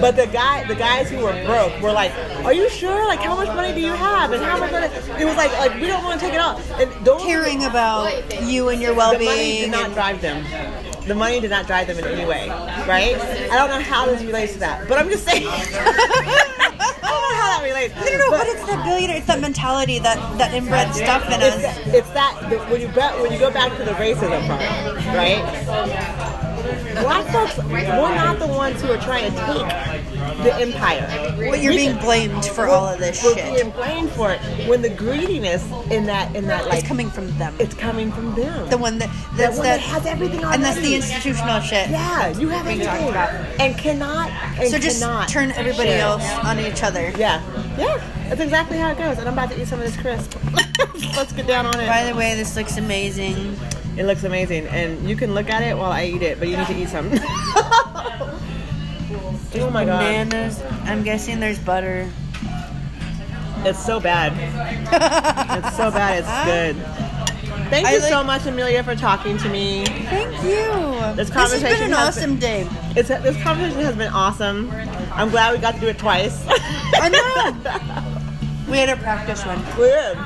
But 0.00 0.16
the 0.16 0.26
guy, 0.26 0.64
the 0.66 0.74
guys 0.74 1.08
who 1.10 1.18
were 1.18 1.32
broke 1.46 1.80
were 1.80 1.92
like, 1.92 2.12
"Are 2.44 2.52
you 2.52 2.68
sure? 2.70 3.06
Like, 3.06 3.20
how 3.20 3.36
much 3.36 3.48
money 3.48 3.72
do 3.72 3.80
you 3.80 3.92
have? 3.92 4.32
And 4.32 4.42
how 4.42 4.58
much 4.58 4.72
money?" 4.72 4.86
It 5.20 5.24
was 5.24 5.36
like, 5.36 5.52
like 5.58 5.74
we 5.80 5.86
don't 5.86 6.02
want 6.04 6.18
to 6.20 6.26
take 6.26 6.34
it 6.34 6.40
off. 6.40 6.60
And 6.80 6.90
those 7.06 7.22
Caring 7.22 7.64
about 7.64 8.10
you 8.42 8.68
and 8.70 8.80
your 8.82 8.94
well-being. 8.94 9.20
the 9.20 9.36
money 9.36 9.60
did 9.62 9.70
not 9.70 9.92
drive 9.94 10.20
them. 10.20 10.44
The 11.06 11.14
money 11.14 11.38
did 11.40 11.50
not 11.50 11.66
drive 11.66 11.86
them 11.86 11.98
in 11.98 12.04
any 12.06 12.24
way, 12.24 12.48
right? 12.48 13.14
I 13.50 13.56
don't 13.56 13.68
know 13.68 13.80
how 13.80 14.06
this 14.06 14.22
relates 14.22 14.54
to 14.54 14.58
that, 14.60 14.88
but 14.88 14.98
I'm 14.98 15.08
just 15.10 15.24
saying. 15.24 15.46
I 15.48 17.08
don't 17.10 17.22
know 17.22 17.36
how 17.36 17.58
that 17.58 17.60
relates. 17.62 17.94
No, 17.94 18.04
no, 18.04 18.18
no, 18.18 18.30
but, 18.30 18.46
it's 18.46 18.66
that 18.66 18.84
billionaire, 18.86 19.18
it's 19.18 19.26
that 19.26 19.40
mentality, 19.40 19.98
that 19.98 20.38
that 20.38 20.54
inbred 20.54 20.94
stuff 20.94 21.26
in 21.26 21.40
it's, 21.42 21.56
us. 21.56 21.62
that- 21.62 21.94
it's 21.94 22.10
that 22.10 22.40
when 22.70 22.80
you 22.80 22.88
when 22.88 23.32
you 23.32 23.38
go 23.38 23.50
back 23.50 23.76
to 23.76 23.84
the 23.84 23.92
racism 23.92 24.46
part, 24.46 25.04
right? 25.14 26.40
Black 27.02 27.26
folks, 27.32 27.56
we're 27.68 27.82
not 27.84 28.38
the 28.38 28.46
ones 28.46 28.80
who 28.82 28.92
are 28.92 28.98
trying 29.00 29.30
to 29.32 29.36
take 29.38 30.42
the 30.42 30.54
empire. 30.56 31.34
Well, 31.38 31.56
you're 31.56 31.72
being 31.72 31.96
blamed 31.98 32.44
for 32.44 32.66
all 32.66 32.88
of 32.88 32.98
this 32.98 33.22
we're 33.22 33.34
shit. 33.34 33.54
being 33.54 33.70
blamed 33.70 34.10
for 34.10 34.32
it 34.32 34.40
when 34.68 34.82
the 34.82 34.88
greediness 34.90 35.62
in 35.90 36.06
that 36.06 36.34
in 36.34 36.46
that 36.48 36.66
like 36.66 36.80
It's 36.80 36.88
coming 36.88 37.10
from 37.10 37.36
them. 37.38 37.54
it's 37.58 37.74
coming 37.74 38.10
from 38.12 38.34
them. 38.34 38.68
The 38.70 38.78
one 38.78 38.98
that 38.98 39.10
that's 39.36 39.56
one 39.56 39.66
that, 39.66 39.80
has 39.80 40.06
everything 40.06 40.42
and 40.44 40.62
that's 40.62 40.76
the 40.76 40.82
already. 40.82 40.94
institutional 40.96 41.60
shit. 41.60 41.88
yeah, 41.90 42.28
you 42.38 42.48
have 42.48 42.66
Being 42.66 42.80
everything 42.82 43.12
talked 43.12 43.32
about. 43.34 43.60
and 43.60 43.76
cannot 43.78 44.30
and 44.58 44.68
So 44.70 44.78
just 44.78 45.00
cannot 45.00 45.28
turn 45.28 45.50
everybody 45.52 45.90
share. 45.90 46.00
else 46.02 46.28
on 46.44 46.58
each 46.60 46.82
other. 46.82 47.10
Yeah, 47.16 47.42
yeah, 47.78 47.98
that's 48.28 48.40
exactly 48.40 48.78
how 48.78 48.90
it 48.92 48.98
goes. 48.98 49.18
And 49.18 49.28
I'm 49.28 49.34
about 49.34 49.50
to 49.50 49.60
eat 49.60 49.68
some 49.68 49.80
of 49.80 49.86
this 49.86 49.96
crisp. 49.96 50.36
Let's 51.16 51.32
get 51.32 51.46
down 51.46 51.66
on 51.66 51.78
it. 51.78 51.86
By 51.86 52.04
the 52.04 52.14
way, 52.14 52.34
this 52.34 52.56
looks 52.56 52.76
amazing. 52.76 53.56
It 53.96 54.04
looks 54.06 54.24
amazing, 54.24 54.66
and 54.66 55.08
you 55.08 55.16
can 55.16 55.34
look 55.34 55.48
at 55.50 55.62
it 55.62 55.76
while 55.76 55.92
I 55.92 56.04
eat 56.06 56.22
it, 56.22 56.38
but 56.38 56.48
you 56.48 56.56
need 56.56 56.66
to 56.66 56.74
eat 56.74 56.88
some. 56.88 57.10
oh 59.56 59.70
my 59.72 59.84
god, 59.84 60.00
Bananas. 60.00 60.60
I'm 60.84 61.02
guessing 61.04 61.38
there's 61.40 61.58
butter. 61.60 62.10
it's 63.64 63.84
so 63.84 64.00
bad. 64.00 64.32
It's 65.64 65.76
so 65.76 65.90
bad. 65.90 66.18
It's 66.18 66.28
good. 66.44 66.76
Thank 67.70 67.88
you 67.88 68.00
like- 68.00 68.08
so 68.10 68.22
much, 68.24 68.46
Amelia, 68.46 68.82
for 68.82 68.96
talking 68.96 69.38
to 69.38 69.48
me. 69.48 69.86
Thank 69.86 70.32
you. 70.42 71.14
This 71.14 71.28
This 71.28 71.28
has 71.30 71.52
been 71.52 71.60
conversation 71.62 71.84
an 71.86 71.92
has 71.92 72.16
awesome 72.18 72.36
day. 72.38 72.68
It's 72.96 73.08
this 73.08 73.42
conversation 73.42 73.80
has 73.84 73.96
been 73.96 74.12
awesome. 74.12 74.70
I'm 75.12 75.30
glad 75.30 75.52
we 75.54 75.58
got 75.60 75.74
to 75.74 75.80
do 75.80 75.86
it 75.88 75.98
twice. 75.98 76.44
I 76.48 77.08
know. 77.08 78.10
We 78.66 78.78
had 78.78 78.88
a 78.88 78.96
practice 78.96 79.44
one. 79.44 79.58
we 79.76 79.84
did. 79.84 80.16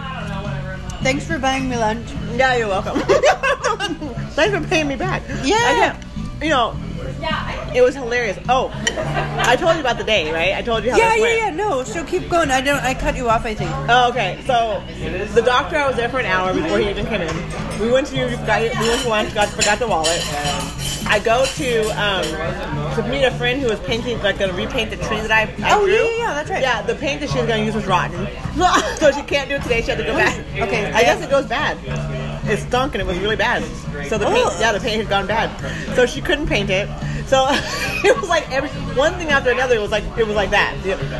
Thanks 1.02 1.24
for 1.26 1.38
buying 1.38 1.68
me 1.68 1.76
lunch. 1.76 2.08
Yeah, 2.34 2.56
you're 2.56 2.68
welcome. 2.68 3.00
Thanks 4.32 4.56
for 4.56 4.68
paying 4.68 4.88
me 4.88 4.96
back. 4.96 5.22
Yeah. 5.42 5.54
I 5.56 5.94
can't, 5.94 6.42
you 6.42 6.50
know, 6.50 6.76
it 7.74 7.82
was 7.82 7.94
hilarious. 7.94 8.38
Oh, 8.48 8.70
I 9.46 9.56
told 9.56 9.74
you 9.74 9.80
about 9.80 9.98
the 9.98 10.04
day, 10.04 10.32
right? 10.32 10.54
I 10.54 10.62
told 10.62 10.84
you 10.84 10.90
how 10.90 10.98
Yeah, 10.98 11.08
this 11.10 11.16
yeah, 11.18 11.22
went. 11.22 11.38
yeah. 11.38 11.50
No, 11.64 11.84
so 11.84 12.04
keep 12.04 12.28
going. 12.28 12.50
I 12.50 12.60
don't. 12.60 12.82
I 12.82 12.94
cut 12.94 13.16
you 13.16 13.28
off. 13.28 13.44
I 13.44 13.54
think. 13.54 13.70
Oh, 13.88 14.08
okay. 14.10 14.42
So 14.46 14.82
the 15.34 15.42
doctor, 15.42 15.76
I 15.76 15.86
was 15.86 15.96
there 15.96 16.08
for 16.08 16.18
an 16.20 16.26
hour 16.26 16.52
before 16.54 16.78
he 16.78 16.88
even 16.90 17.06
came 17.06 17.20
in. 17.22 17.80
We 17.80 17.90
went 17.90 18.06
to 18.08 18.16
got 18.46 18.60
we 18.62 18.68
went 18.88 19.02
to 19.02 19.08
lunch, 19.08 19.34
got 19.34 19.48
forgot 19.48 19.78
the 19.78 19.86
wallet, 19.88 20.20
I 21.10 21.20
go 21.24 21.44
to 21.46 21.82
um, 22.00 22.24
to 22.96 23.08
meet 23.08 23.24
a 23.24 23.30
friend 23.32 23.60
who 23.60 23.68
was 23.68 23.80
painting, 23.80 24.18
like 24.22 24.38
gonna 24.38 24.52
repaint 24.52 24.90
the 24.90 24.96
tree 24.96 25.20
that 25.20 25.30
I, 25.30 25.42
I 25.64 25.74
Oh, 25.76 25.84
drew. 25.86 25.94
yeah, 25.94 26.02
yeah, 26.02 26.16
yeah, 26.18 26.34
that's 26.34 26.50
right. 26.50 26.60
Yeah, 26.62 26.82
the 26.82 26.94
paint 26.96 27.20
that 27.20 27.30
she 27.30 27.38
was 27.38 27.46
gonna 27.46 27.64
use 27.64 27.74
was 27.74 27.86
rotten, 27.86 28.26
so 28.98 29.10
she 29.12 29.22
can't 29.22 29.48
do 29.48 29.54
it 29.56 29.62
today. 29.62 29.80
She 29.80 29.88
had 29.90 29.98
to 29.98 30.04
go 30.04 30.14
back. 30.14 30.38
Okay, 30.60 30.92
I 30.92 31.02
guess 31.02 31.22
it 31.22 31.30
goes 31.30 31.46
bad. 31.46 31.78
It 32.48 32.58
stunk 32.58 32.94
and 32.94 33.02
it 33.02 33.06
was 33.06 33.18
really 33.18 33.36
bad. 33.36 33.62
So 34.08 34.16
the 34.18 34.26
paint, 34.26 34.46
Oh. 34.48 34.56
yeah, 34.60 34.72
the 34.72 34.80
paint 34.80 35.00
had 35.02 35.08
gone 35.08 35.26
bad. 35.26 35.50
So 35.94 36.06
she 36.06 36.20
couldn't 36.20 36.46
paint 36.46 36.70
it. 36.70 36.88
So 37.26 37.46
it 37.50 38.16
was 38.18 38.28
like 38.28 38.50
every 38.50 38.70
one 38.96 39.12
thing 39.14 39.28
after 39.28 39.50
another. 39.50 39.74
It 39.74 39.80
was 39.82 39.90
like 39.90 40.04
it 40.16 40.26
was 40.26 40.34
like 40.34 40.50
that. 40.50 40.74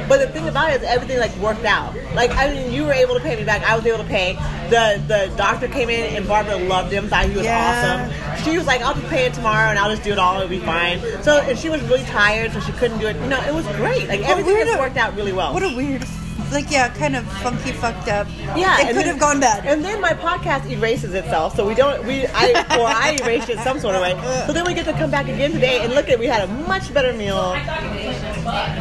But 0.09 0.19
the 0.21 0.29
thing 0.29 0.49
about 0.49 0.71
it 0.73 0.81
is 0.83 0.89
everything 0.89 1.19
like 1.19 1.35
worked 1.37 1.65
out. 1.65 1.95
Like 2.15 2.31
I 2.35 2.51
mean, 2.53 2.73
you 2.73 2.85
were 2.85 2.93
able 2.95 3.15
to 3.15 3.21
pay 3.21 3.37
me 3.37 3.45
back. 3.45 3.63
I 3.63 3.77
was 3.77 3.85
able 3.85 3.99
to 3.99 4.05
pay. 4.09 4.35
The 4.71 5.03
the 5.07 5.31
doctor 5.37 5.69
came 5.69 5.91
in 5.91 6.17
and 6.17 6.27
Barbara 6.27 6.57
loved 6.57 6.93
him. 6.93 7.09
Thought 7.09 7.27
he 7.27 7.37
was 7.37 7.45
Yeah. 7.45 8.09
awesome. 8.09 8.45
She 8.45 8.57
was 8.57 8.67
like, 8.67 8.81
I'll 8.81 8.95
just 8.95 9.09
pay 9.09 9.27
it 9.27 9.35
tomorrow 9.35 9.69
and 9.69 9.79
I'll 9.79 9.91
just 9.91 10.03
do 10.05 10.13
it 10.13 10.19
all. 10.19 10.37
It'll 10.37 10.49
be 10.49 10.61
fine. 10.61 11.01
So 11.23 11.39
and 11.41 11.59
she 11.59 11.69
was 11.69 11.83
really 11.83 12.05
tired, 12.05 12.53
so 12.53 12.61
she 12.61 12.73
couldn't 12.73 12.99
do 13.01 13.07
it. 13.09 13.17
You 13.17 13.29
know, 13.29 13.41
it 13.43 13.53
was 13.53 13.67
great. 13.77 14.09
Like 14.09 14.21
everything 14.27 14.57
just 14.65 14.79
worked 14.79 14.97
out 14.97 15.15
really 15.15 15.33
well. 15.35 15.53
What 15.53 15.63
a 15.63 15.75
weird, 15.77 16.05
like 16.53 16.71
yeah, 16.71 16.89
kind 16.89 17.15
of 17.17 17.25
funky, 17.43 17.73
fucked 17.73 18.09
up. 18.09 18.27
Yeah, 18.57 18.81
it 18.81 18.87
could 18.89 18.97
then- 18.97 19.07
have 19.07 19.19
gone 19.19 19.41
bad. 19.41 19.67
And 19.67 19.85
then 19.85 20.01
my 20.01 20.13
podcast 20.15 20.69
erases 20.71 21.13
itself, 21.15 21.55
so 21.57 21.67
we 21.67 21.75
don't. 21.75 22.05
We 22.07 22.27
I 22.27 22.51
or 22.79 22.87
I 22.87 23.19
erased 23.23 23.49
it 23.51 23.59
some 23.61 23.79
sort 23.81 23.95
of 23.97 24.01
way. 24.03 24.13
So 24.47 24.53
then 24.53 24.65
we 24.65 24.73
get 24.75 24.85
to 24.87 24.93
come 24.95 25.11
back 25.11 25.27
again 25.29 25.53
today 25.53 25.85
and 25.85 25.93
look 25.95 26.09
at. 26.09 26.19
We 26.19 26.27
had 26.27 26.49
a 26.49 26.53
much 26.67 26.93
better 26.95 27.13
meal, 27.13 27.53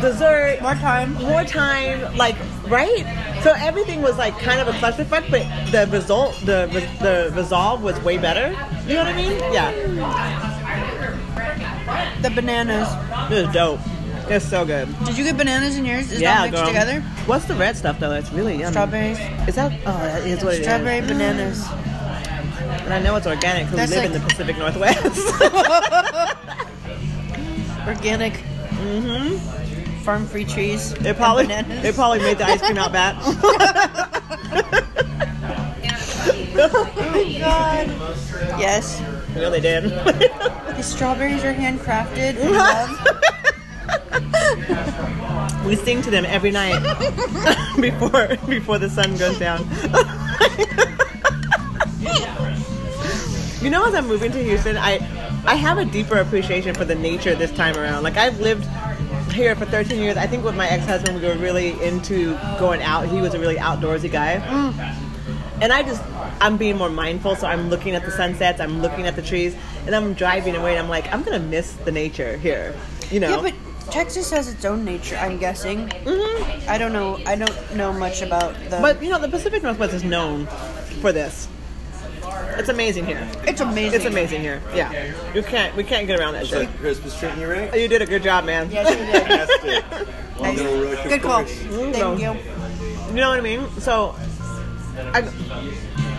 dessert, 0.01 0.61
More 0.61 0.75
time. 0.75 1.13
more 1.15 1.43
time, 1.43 2.15
like 2.17 2.35
right. 2.67 3.05
So 3.43 3.51
everything 3.57 4.01
was 4.01 4.17
like 4.17 4.37
kind 4.39 4.59
of 4.61 4.67
a 4.67 4.71
clusterfuck, 4.79 5.29
but 5.29 5.43
the 5.71 5.87
result, 5.91 6.35
the 6.45 6.67
the 7.01 7.31
resolve 7.35 7.83
was 7.83 7.99
way 8.01 8.17
better. 8.17 8.49
You 8.87 8.93
know 8.95 9.03
what 9.03 9.13
I 9.13 9.15
mean? 9.15 9.31
Yeah, 9.53 9.71
The 12.21 12.29
bananas. 12.31 12.87
it 13.31 13.45
was 13.45 13.53
dope. 13.53 13.79
It's 14.29 14.45
so 14.47 14.65
good. 14.65 14.87
Did 15.05 15.17
you 15.17 15.23
get 15.23 15.37
bananas 15.37 15.77
in 15.77 15.85
yours? 15.85 16.11
Is 16.11 16.19
yeah, 16.21 16.39
all 16.39 16.43
mixed 16.45 16.57
girl. 16.57 16.67
together? 16.67 17.01
What's 17.25 17.45
the 17.45 17.55
red 17.55 17.77
stuff 17.77 17.99
though? 17.99 18.11
It's 18.13 18.31
really 18.31 18.53
yummy. 18.57 18.71
Strawberries. 18.71 19.19
Is 19.47 19.55
that? 19.55 19.71
Oh, 19.85 19.97
that 19.97 20.27
is 20.27 20.43
what 20.43 20.53
it 20.55 20.59
is. 20.59 20.65
Strawberry 20.65 21.01
bananas. 21.01 21.65
And 22.83 22.93
I 22.93 22.99
know 23.01 23.15
it's 23.15 23.27
organic 23.27 23.69
because 23.69 23.89
we 23.89 23.95
live 23.95 24.11
like- 24.11 24.15
in 24.15 24.21
the 24.21 24.27
Pacific 24.27 24.57
Northwest. 24.57 25.01
Organic. 27.87 28.33
Mm-hmm. 28.33 29.37
Farm 30.03 30.25
free 30.27 30.45
trees. 30.45 30.93
They 30.95 31.13
probably 31.13 31.45
they 31.47 31.91
probably 31.93 32.19
made 32.19 32.37
the 32.37 32.45
ice 32.45 32.61
cream 32.61 32.77
out 32.77 32.91
bad. 32.91 33.15
Oh 36.59 36.91
God. 37.39 37.87
Yes. 38.59 38.99
you 39.35 39.41
know 39.41 39.51
they 39.51 39.59
did. 39.61 39.83
The 39.83 40.81
strawberries 40.81 41.43
are 41.43 41.53
handcrafted 41.53 42.43
love. 42.51 42.89
we 45.65 45.75
sing 45.75 46.01
to 46.01 46.11
them 46.11 46.25
every 46.25 46.51
night 46.51 46.79
before 47.81 48.27
before 48.47 48.77
the 48.77 48.89
sun 48.89 49.15
goes 49.17 49.37
down. 49.39 49.59
you 53.61 53.69
know, 53.69 53.85
as 53.85 53.93
I'm 53.93 54.07
moving 54.07 54.31
to 54.31 54.43
Houston, 54.43 54.77
I 54.77 54.95
I 55.45 55.55
have 55.55 55.77
a 55.77 55.85
deeper 55.85 56.17
appreciation 56.17 56.73
for 56.73 56.85
the 56.85 56.95
nature 56.95 57.35
this 57.35 57.51
time 57.51 57.77
around. 57.77 58.03
Like 58.03 58.17
I've 58.17 58.39
lived 58.39 58.65
here 59.31 59.55
for 59.55 59.65
13 59.65 59.99
years. 59.99 60.17
I 60.17 60.25
think 60.25 60.43
with 60.43 60.55
my 60.55 60.67
ex-husband, 60.67 61.21
we 61.21 61.27
were 61.27 61.35
really 61.35 61.81
into 61.83 62.33
going 62.59 62.81
out. 62.81 63.07
He 63.07 63.21
was 63.21 63.33
a 63.33 63.39
really 63.39 63.57
outdoorsy 63.57 64.11
guy. 64.11 64.33
and 65.61 65.71
I 65.71 65.83
just 65.83 66.01
I'm 66.39 66.57
being 66.57 66.77
more 66.77 66.89
mindful, 66.89 67.35
so 67.35 67.47
I'm 67.47 67.69
looking 67.69 67.95
at 67.95 68.05
the 68.05 68.11
sunsets, 68.11 68.59
I'm 68.59 68.81
looking 68.81 69.07
at 69.07 69.15
the 69.15 69.21
trees, 69.21 69.55
and 69.85 69.95
I'm 69.95 70.13
driving 70.13 70.55
away, 70.55 70.71
and 70.71 70.79
I'm 70.79 70.89
like, 70.89 71.11
I'm 71.13 71.23
gonna 71.23 71.39
miss 71.39 71.73
the 71.73 71.91
nature 71.91 72.37
here, 72.37 72.75
you 73.09 73.19
know. 73.19 73.41
Yeah, 73.41 73.51
but 73.51 73.66
Texas 73.91 74.29
has 74.31 74.47
its 74.49 74.65
own 74.65 74.83
nature. 74.85 75.15
I'm 75.17 75.37
guessing. 75.37 75.87
Mhm. 75.89 76.67
I 76.67 76.77
don't 76.77 76.93
know. 76.93 77.19
I 77.25 77.35
don't 77.35 77.75
know 77.75 77.93
much 77.93 78.21
about 78.21 78.53
the. 78.69 78.77
But 78.81 79.01
you 79.01 79.09
know, 79.09 79.19
the 79.19 79.29
Pacific 79.29 79.63
Northwest 79.63 79.93
is 79.93 80.03
known 80.03 80.47
for 81.01 81.11
this. 81.11 81.47
It's 82.57 82.69
amazing 82.69 83.05
here. 83.05 83.27
it's 83.43 83.61
amazing. 83.61 83.93
It's 83.95 84.05
amazing 84.05 84.41
here. 84.41 84.61
Yeah, 84.75 85.13
you 85.33 85.43
can't 85.43 85.75
we 85.75 85.83
can't 85.83 86.07
get 86.07 86.19
around 86.19 86.33
that 86.33 86.47
shit. 86.47 86.69
Christmas 86.77 87.17
treating 87.17 87.39
you 87.39 87.47
right? 87.47 87.73
You 87.79 87.87
did 87.87 88.01
a 88.01 88.05
good 88.05 88.23
job, 88.23 88.45
man. 88.45 88.69
Yes, 88.71 88.89
you 88.89 89.05
did. 89.05 89.23
Fantastic. 89.23 90.07
Nice. 90.39 90.59
no 90.59 91.09
Good 91.09 91.21
call. 91.23 91.43
Thank 91.45 91.97
no. 91.97 92.13
you. 92.15 92.39
You 93.09 93.15
know 93.15 93.29
what 93.29 93.39
I 93.39 93.41
mean? 93.41 93.67
So, 93.79 94.15
I, 94.95 95.27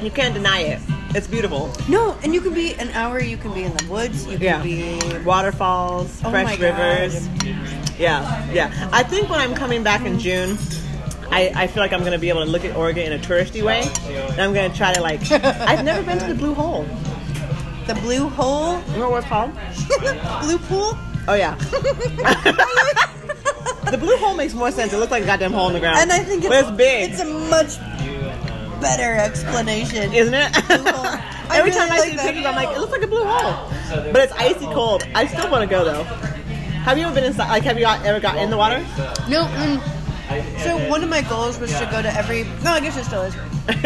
you 0.02 0.10
can't 0.10 0.34
deny 0.34 0.58
it. 0.62 0.80
It's 1.14 1.26
beautiful. 1.26 1.70
No, 1.88 2.16
and 2.22 2.34
you 2.34 2.40
can 2.40 2.52
be 2.54 2.74
an 2.74 2.90
hour. 2.90 3.20
You 3.20 3.36
can 3.38 3.52
be 3.54 3.64
in 3.64 3.74
the 3.74 3.84
woods. 3.86 4.26
You 4.26 4.38
can 4.38 4.42
Yeah. 4.42 4.62
be. 4.62 4.98
Waterfalls, 5.24 6.20
Oh 6.24 6.30
fresh 6.30 6.58
rivers. 6.58 7.28
Yeah, 7.98 8.46
yeah. 8.52 8.88
I 8.92 9.02
think 9.02 9.28
when 9.30 9.40
I'm 9.40 9.54
coming 9.54 9.82
back 9.82 10.04
in 10.04 10.18
June, 10.18 10.58
I, 11.30 11.50
I 11.54 11.66
feel 11.66 11.82
like 11.82 11.92
I'm 11.92 12.04
gonna 12.04 12.18
be 12.18 12.28
able 12.28 12.44
to 12.44 12.50
look 12.50 12.64
at 12.64 12.76
Oregon 12.76 13.10
in 13.12 13.18
a 13.18 13.22
touristy 13.22 13.62
way, 13.62 13.82
and 14.32 14.40
I'm 14.40 14.52
gonna 14.54 14.74
try 14.74 14.92
to 14.94 15.00
like. 15.00 15.20
I've 15.32 15.84
never 15.84 16.02
been 16.02 16.18
to 16.18 16.26
the 16.26 16.34
Blue 16.34 16.54
Hole. 16.54 16.86
The 17.86 17.94
blue 17.94 18.28
hole, 18.28 18.82
You 18.92 18.98
know 18.98 19.08
what 19.08 19.18
it's 19.20 19.28
called? 19.28 19.50
blue 20.42 20.58
pool. 20.58 20.98
Oh 21.26 21.34
yeah. 21.34 21.54
the 23.90 23.96
Blue 23.98 24.16
Hole 24.18 24.34
makes 24.34 24.52
more 24.52 24.70
sense. 24.70 24.92
It 24.92 24.98
looks 24.98 25.10
like 25.10 25.22
a 25.22 25.26
goddamn 25.26 25.52
hole 25.52 25.68
in 25.68 25.72
the 25.72 25.80
ground. 25.80 25.98
And 25.98 26.12
I 26.12 26.18
think 26.18 26.44
it's, 26.44 26.48
but 26.48 26.64
it's 26.66 26.76
big, 26.76 27.10
It's 27.12 27.20
a 27.20 27.24
much 27.24 27.78
better 28.80 29.14
explanation. 29.16 30.12
isn't 30.12 30.34
it? 30.34 30.56
Every 31.50 31.70
really 31.70 31.78
time 31.78 31.90
I 31.90 31.98
like 31.98 32.10
see 32.10 32.16
that. 32.16 32.26
pictures, 32.26 32.46
I'm 32.46 32.54
like, 32.54 32.76
it 32.76 32.80
looks 32.80 32.92
like 32.92 33.02
a 33.02 33.06
blue 33.06 33.24
hole, 33.24 33.70
but 34.12 34.16
it's 34.16 34.32
icy 34.34 34.66
cold. 34.66 35.02
I 35.14 35.26
still 35.26 35.50
want 35.50 35.62
to 35.62 35.70
go 35.70 35.84
though. 35.84 36.04
Have 36.04 36.98
you 36.98 37.04
ever 37.04 37.14
been 37.14 37.24
inside? 37.24 37.48
Like, 37.48 37.62
have 37.64 37.76
you 37.78 37.84
got- 37.84 38.04
ever 38.04 38.20
got 38.20 38.36
in 38.38 38.50
the 38.50 38.56
water? 38.56 38.78
No. 39.28 39.44
mm. 39.44 40.58
so 40.62 40.76
one 40.90 41.02
of 41.02 41.08
my 41.08 41.22
goals 41.22 41.58
was 41.58 41.70
to 41.78 41.86
go 41.90 42.02
to 42.02 42.12
every. 42.14 42.44
No, 42.62 42.72
I 42.72 42.80
guess 42.80 42.96
it 42.96 43.04
still 43.04 43.22
is. 43.22 43.34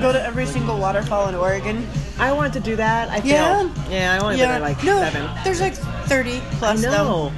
Go 0.00 0.12
to 0.12 0.22
every 0.24 0.46
single 0.46 0.78
waterfall 0.78 1.28
in 1.28 1.34
Oregon. 1.34 1.84
I 2.20 2.32
wanted 2.32 2.52
to 2.52 2.60
do 2.60 2.76
that. 2.76 3.08
I 3.08 3.20
feel, 3.20 3.30
Yeah. 3.32 3.68
yeah, 3.90 4.16
I 4.20 4.22
want 4.22 4.38
to 4.38 4.44
go 4.44 4.48
Yeah. 4.48 4.52
there 4.52 4.60
like 4.60 4.84
no, 4.84 5.00
seven. 5.00 5.28
there's 5.42 5.60
like 5.60 5.74
30 5.74 6.36
I 6.36 6.40
plus 6.58 6.82
know. 6.82 7.32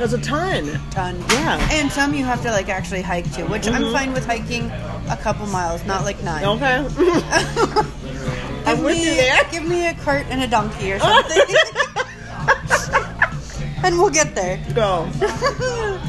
There's 0.00 0.14
a 0.14 0.20
ton. 0.22 0.80
Ton. 0.92 1.20
Yeah. 1.28 1.68
And 1.72 1.92
some 1.92 2.14
you 2.14 2.24
have 2.24 2.40
to 2.44 2.50
like 2.50 2.70
actually 2.70 3.02
hike 3.02 3.30
to, 3.32 3.44
which 3.44 3.68
I'm 3.68 3.82
mm-hmm. 3.82 3.92
fine 3.92 4.14
with 4.14 4.24
hiking 4.24 4.70
a 5.10 5.18
couple 5.20 5.44
miles, 5.48 5.84
not 5.84 6.04
like 6.04 6.22
nine. 6.22 6.42
Okay. 6.42 6.86
Give 6.96 7.04
I'm 8.64 8.82
with 8.82 8.96
me, 8.96 9.04
you 9.04 9.14
there. 9.16 9.44
Give 9.50 9.62
me 9.62 9.86
a 9.86 9.92
cart 9.92 10.24
and 10.30 10.42
a 10.42 10.46
donkey 10.46 10.92
or 10.92 11.00
something. 11.00 11.38
and 13.84 13.98
we'll 13.98 14.08
get 14.08 14.34
there. 14.34 14.64
Go. 14.74 15.06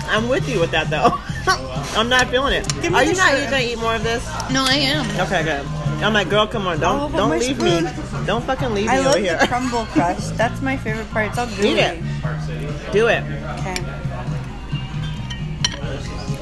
I'm 0.07 0.29
with 0.29 0.47
you 0.47 0.61
with 0.61 0.71
that 0.71 0.89
though. 0.89 1.19
I'm 1.47 2.09
not 2.09 2.27
feeling 2.29 2.53
it. 2.53 2.67
Give 2.81 2.91
me 2.91 2.97
Are 2.99 3.03
you 3.03 3.11
the 3.11 3.17
not 3.17 3.29
shirt. 3.31 3.49
gonna 3.51 3.63
eat 3.63 3.77
more 3.79 3.95
of 3.95 4.03
this? 4.03 4.23
No, 4.51 4.63
I 4.67 4.75
am. 4.75 5.05
Okay, 5.21 5.43
good. 5.43 5.65
I'm 6.03 6.13
like, 6.13 6.29
girl, 6.29 6.47
come 6.47 6.65
on, 6.67 6.77
Oh, 6.77 6.79
don't 6.79 7.11
but 7.11 7.17
don't 7.17 7.29
leave 7.31 7.55
spoon. 7.57 7.83
me. 7.85 8.25
Don't 8.25 8.43
fucking 8.43 8.73
leave 8.73 8.89
I 8.89 8.97
me 8.97 9.05
love 9.05 9.15
over 9.15 9.23
here. 9.23 9.37
the 9.37 9.47
crumble 9.53 9.85
crust. 9.87 10.35
That's 10.37 10.61
my 10.61 10.77
favorite 10.77 11.09
part. 11.11 11.27
It's 11.27 11.37
all 11.37 11.47
gooey. 11.47 11.71
Eat 11.73 11.77
it. 11.77 12.91
Do 12.91 13.07
it. 13.07 13.23
Okay. 13.59 13.75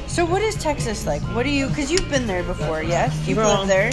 So 0.06 0.24
what 0.24 0.42
is 0.42 0.54
Texas 0.56 1.06
like? 1.06 1.22
What 1.34 1.44
do 1.44 1.50
you? 1.50 1.68
Because 1.68 1.90
you've 1.90 2.08
been 2.10 2.26
there 2.26 2.42
before, 2.42 2.82
yes? 2.82 3.14
You've 3.28 3.38
Girl. 3.38 3.48
lived 3.58 3.70
there. 3.70 3.90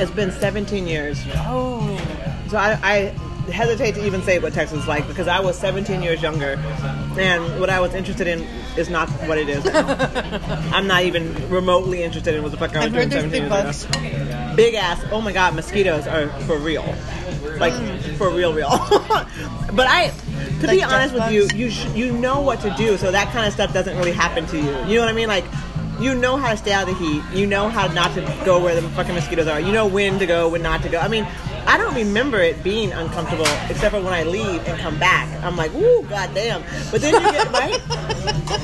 It's 0.00 0.10
been 0.10 0.30
17 0.30 0.86
years, 0.86 1.18
Oh. 1.46 1.80
so 2.48 2.56
I, 2.58 2.78
I 2.82 3.14
hesitate 3.52 3.94
to 3.96 4.04
even 4.06 4.22
say 4.22 4.38
what 4.38 4.52
Texas 4.52 4.80
is 4.80 4.88
like 4.88 5.06
because 5.06 5.28
I 5.28 5.40
was 5.40 5.58
17 5.58 6.02
years 6.02 6.22
younger, 6.22 6.56
and 7.18 7.60
what 7.60 7.70
I 7.70 7.80
was 7.80 7.94
interested 7.94 8.26
in 8.26 8.40
is 8.76 8.88
not 8.88 9.08
what 9.26 9.38
it 9.38 9.48
is. 9.48 9.66
I'm 10.72 10.86
not 10.86 11.02
even 11.02 11.34
remotely 11.48 12.02
interested 12.02 12.34
in 12.34 12.42
what 12.42 12.52
the 12.52 12.58
fuck 12.58 12.74
I 12.74 12.78
was 12.78 12.86
I've 12.86 12.92
doing 12.92 13.10
17 13.10 13.30
big 13.30 13.40
years 13.40 13.50
bugs. 13.50 13.84
ago. 13.84 14.56
Big 14.56 14.74
ass. 14.74 15.04
Oh 15.10 15.20
my 15.20 15.32
god, 15.32 15.54
mosquitoes 15.54 16.06
are 16.06 16.28
for 16.42 16.58
real. 16.58 16.84
Like 17.58 17.72
mm. 17.72 18.16
for 18.16 18.30
real, 18.30 18.52
real. 18.52 18.68
but 19.72 19.86
I, 19.86 20.12
to 20.60 20.68
be 20.68 20.78
Like 20.78 20.92
honest 20.92 21.14
with 21.14 21.30
you, 21.30 21.48
you 21.54 21.70
sh- 21.70 21.86
you 21.94 22.12
know 22.12 22.40
what 22.40 22.60
to 22.60 22.74
do, 22.76 22.96
so 22.96 23.10
that 23.10 23.32
kind 23.32 23.46
of 23.46 23.52
stuff 23.52 23.72
doesn't 23.72 23.96
really 23.96 24.12
happen 24.12 24.46
to 24.46 24.56
you. 24.56 24.64
You 24.86 24.96
know 24.96 25.00
what 25.00 25.08
I 25.08 25.12
mean? 25.12 25.28
Like. 25.28 25.44
You 26.00 26.12
know 26.12 26.36
how 26.36 26.50
to 26.50 26.56
stay 26.56 26.72
out 26.72 26.88
of 26.88 26.98
the 26.98 27.04
heat. 27.04 27.22
You 27.32 27.46
know 27.46 27.68
how 27.68 27.86
not 27.86 28.12
to 28.14 28.20
go 28.44 28.60
where 28.60 28.74
the 28.74 28.82
fucking 28.90 29.14
mosquitoes 29.14 29.46
are. 29.46 29.60
You 29.60 29.70
know 29.70 29.86
when 29.86 30.18
to 30.18 30.26
go, 30.26 30.48
when 30.48 30.60
not 30.60 30.82
to 30.82 30.88
go. 30.88 30.98
I 30.98 31.06
mean, 31.06 31.24
I 31.66 31.76
don't 31.78 31.94
remember 31.94 32.38
it 32.40 32.62
being 32.62 32.92
uncomfortable 32.92 33.46
except 33.68 33.94
for 33.94 34.00
when 34.00 34.12
I 34.12 34.22
leave 34.24 34.66
and 34.68 34.78
come 34.78 34.98
back. 34.98 35.28
I'm 35.42 35.56
like, 35.56 35.74
ooh, 35.74 36.02
goddamn. 36.08 36.62
But 36.90 37.00
then 37.00 37.14
you 37.14 37.30
get 37.32 37.50
right. 37.52 37.80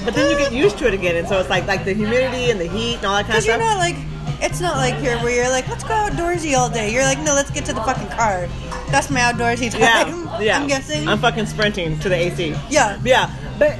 But 0.04 0.14
then 0.14 0.30
you 0.30 0.36
get 0.38 0.52
used 0.52 0.78
to 0.78 0.86
it 0.86 0.94
again, 0.94 1.16
and 1.16 1.26
so 1.28 1.38
it's 1.40 1.50
like 1.50 1.66
like 1.66 1.84
the 1.84 1.92
humidity 1.94 2.50
and 2.50 2.60
the 2.60 2.66
heat 2.66 2.96
and 2.96 3.06
all 3.06 3.16
that 3.16 3.26
kind 3.26 3.38
of 3.38 3.42
stuff. 3.44 3.56
Because 3.58 3.58
you're 3.58 3.58
not 3.58 3.78
like, 3.78 3.96
it's 4.42 4.60
not 4.60 4.76
like 4.76 4.94
here 4.96 5.16
where 5.18 5.34
you're 5.34 5.50
like, 5.50 5.66
let's 5.68 5.84
go 5.84 5.90
outdoorsy 5.90 6.56
all 6.56 6.68
day. 6.70 6.92
You're 6.92 7.02
like, 7.04 7.18
no, 7.20 7.34
let's 7.34 7.50
get 7.50 7.64
to 7.66 7.72
the 7.72 7.82
fucking 7.82 8.08
car. 8.08 8.48
That's 8.90 9.10
my 9.10 9.20
outdoorsy 9.20 9.70
time. 9.70 9.80
yeah, 9.80 10.40
yeah. 10.40 10.58
I'm 10.60 10.68
guessing. 10.68 11.06
I'm 11.08 11.18
fucking 11.18 11.46
sprinting 11.46 11.98
to 12.00 12.08
the 12.08 12.16
AC. 12.16 12.54
yeah. 12.68 12.98
Yeah, 13.04 13.30
but 13.58 13.78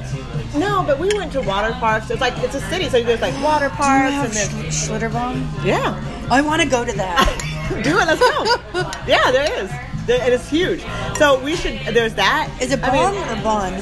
no, 0.55 0.83
but 0.85 0.99
we 0.99 1.09
went 1.17 1.31
to 1.33 1.41
water 1.41 1.73
parks. 1.73 2.09
It's 2.09 2.21
like 2.21 2.33
it's 2.37 2.55
a 2.55 2.61
city, 2.61 2.89
so 2.89 3.01
there's 3.03 3.21
like 3.21 3.35
water 3.43 3.69
parks 3.69 4.13
and 4.13 4.31
there's 4.33 4.75
Sch- 4.75 4.89
Schlitterbahn? 4.89 5.65
yeah. 5.65 5.99
I 6.29 6.41
want 6.41 6.61
to 6.61 6.67
go 6.67 6.85
to 6.85 6.93
that. 6.93 7.47
Do 7.83 7.99
it. 7.99 8.05
Let's 8.05 8.19
go. 8.19 8.91
yeah, 9.07 9.31
there 9.31 9.63
is. 9.63 9.71
There, 10.07 10.25
it 10.27 10.33
is 10.33 10.49
huge. 10.49 10.83
So 11.17 11.39
we 11.43 11.55
should. 11.55 11.79
There's 11.93 12.13
that. 12.15 12.49
Is 12.61 12.71
it 12.71 12.79
I 12.83 12.91
mean, 12.91 13.21
or 13.39 13.43
Bond? 13.43 13.75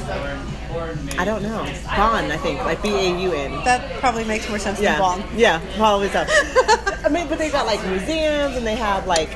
I 1.18 1.24
don't 1.24 1.42
know. 1.42 1.64
Bond, 1.96 2.32
I 2.32 2.36
think, 2.36 2.60
like 2.60 2.82
B 2.82 2.90
A 2.90 3.20
U 3.22 3.32
N. 3.32 3.52
That 3.64 3.98
probably 4.00 4.24
makes 4.24 4.48
more 4.48 4.58
sense 4.58 4.80
Yeah, 4.80 4.92
than 4.92 5.00
Bond. 5.00 5.24
yeah, 5.38 5.60
probably 5.76 6.08
so. 6.10 6.24
I 6.28 7.08
mean, 7.10 7.28
but 7.28 7.38
they've 7.38 7.50
got 7.52 7.66
like 7.66 7.84
museums 7.86 8.56
and 8.56 8.66
they 8.66 8.76
have 8.76 9.06
like. 9.06 9.30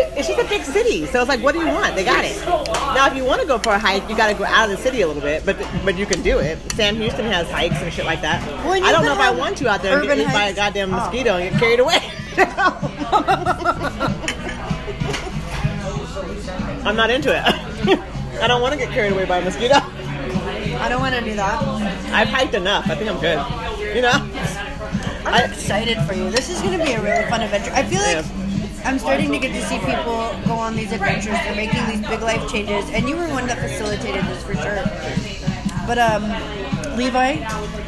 It's 0.00 0.28
just 0.28 0.38
a 0.38 0.44
big 0.48 0.62
city, 0.62 1.06
so 1.06 1.18
it's 1.20 1.28
like, 1.28 1.42
what 1.42 1.54
do 1.54 1.60
you 1.60 1.66
want? 1.66 1.96
They 1.96 2.04
got 2.04 2.24
it. 2.24 2.36
Now, 2.46 3.08
if 3.08 3.16
you 3.16 3.24
want 3.24 3.40
to 3.40 3.48
go 3.48 3.58
for 3.58 3.70
a 3.72 3.78
hike, 3.80 4.08
you 4.08 4.16
got 4.16 4.28
to 4.28 4.34
go 4.34 4.44
out 4.44 4.70
of 4.70 4.76
the 4.76 4.82
city 4.82 5.00
a 5.00 5.08
little 5.08 5.22
bit, 5.22 5.44
but 5.44 5.56
but 5.84 5.96
you 5.98 6.06
can 6.06 6.22
do 6.22 6.38
it. 6.38 6.56
Sam 6.74 6.94
Houston 6.96 7.24
has 7.24 7.50
hikes 7.50 7.74
and 7.82 7.92
shit 7.92 8.04
like 8.04 8.20
that. 8.22 8.46
Well, 8.64 8.74
I 8.84 8.92
don't 8.92 9.04
know 9.04 9.12
if 9.14 9.18
I 9.18 9.30
want 9.32 9.56
to 9.58 9.68
out 9.68 9.82
there 9.82 9.98
and 9.98 10.06
get 10.06 10.18
hit 10.18 10.28
by 10.28 10.44
a 10.44 10.54
goddamn 10.54 10.94
Oh. 10.94 10.98
mosquito 10.98 11.36
and 11.38 11.50
get 11.50 11.58
carried 11.60 11.80
away. 11.80 11.98
I'm 16.84 16.96
not 16.96 17.10
into 17.10 17.30
it. 17.36 17.42
I 18.40 18.46
don't 18.46 18.62
want 18.62 18.72
to 18.72 18.78
get 18.78 18.90
carried 18.92 19.12
away 19.12 19.24
by 19.24 19.38
a 19.38 19.44
mosquito. 19.44 19.74
I 19.74 20.88
don't 20.88 21.00
want 21.00 21.14
to 21.14 21.20
do 21.22 21.34
that. 21.34 21.62
I've 22.12 22.28
hiked 22.28 22.54
enough. 22.54 22.88
I 22.88 22.94
think 22.94 23.10
I'm 23.10 23.20
good. 23.20 23.38
You 23.94 24.02
know? 24.02 24.12
I'm 24.12 25.34
I- 25.34 25.44
excited 25.44 25.98
for 26.06 26.14
you. 26.14 26.30
This 26.30 26.48
is 26.48 26.60
going 26.62 26.78
to 26.78 26.84
be 26.84 26.92
a 26.92 27.02
really 27.02 27.28
fun 27.28 27.42
adventure. 27.42 27.72
I 27.74 27.82
feel 27.84 28.00
like 28.00 28.24
I'm 28.86 28.98
starting 28.98 29.30
to 29.32 29.38
get 29.38 29.52
to 29.52 29.62
see 29.66 29.78
people 29.80 30.30
go 30.46 30.54
on 30.54 30.76
these 30.76 30.92
adventures. 30.92 31.34
They're 31.44 31.56
making 31.56 31.84
these 31.86 32.06
big 32.08 32.20
life 32.22 32.48
changes, 32.50 32.88
and 32.90 33.08
you 33.08 33.16
were 33.16 33.26
one 33.28 33.46
that 33.48 33.58
facilitated 33.58 34.24
this 34.24 34.42
for 34.44 34.54
sure. 34.54 34.84
But 35.86 35.98
um, 35.98 36.22
Levi, 36.96 37.36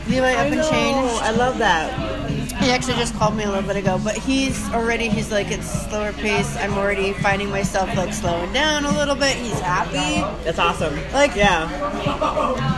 Levi 0.09 0.33
up 0.33 0.39
I 0.39 0.45
and 0.47 0.57
know. 0.57 0.71
changed. 0.71 1.23
I 1.23 1.31
love 1.31 1.59
that. 1.59 2.20
He 2.61 2.71
actually 2.71 2.95
just 2.95 3.15
called 3.15 3.37
me 3.37 3.45
a 3.45 3.49
little 3.49 3.67
bit 3.67 3.77
ago, 3.77 3.99
but 4.03 4.17
he's 4.17 4.69
already 4.71 5.09
he's 5.09 5.31
like 5.33 5.51
it's 5.51 5.67
slower 5.89 6.13
pace. 6.13 6.57
I'm 6.57 6.75
already 6.75 7.13
finding 7.15 7.51
myself 7.51 7.95
like 7.97 8.13
slowing 8.13 8.53
down 8.53 8.85
a 8.85 8.93
little 8.97 9.15
bit. 9.15 9.37
He's 9.37 9.59
happy. 9.61 10.21
That's 10.45 10.59
awesome. 10.59 10.95
Like- 11.13 11.35
yeah, 11.35 11.69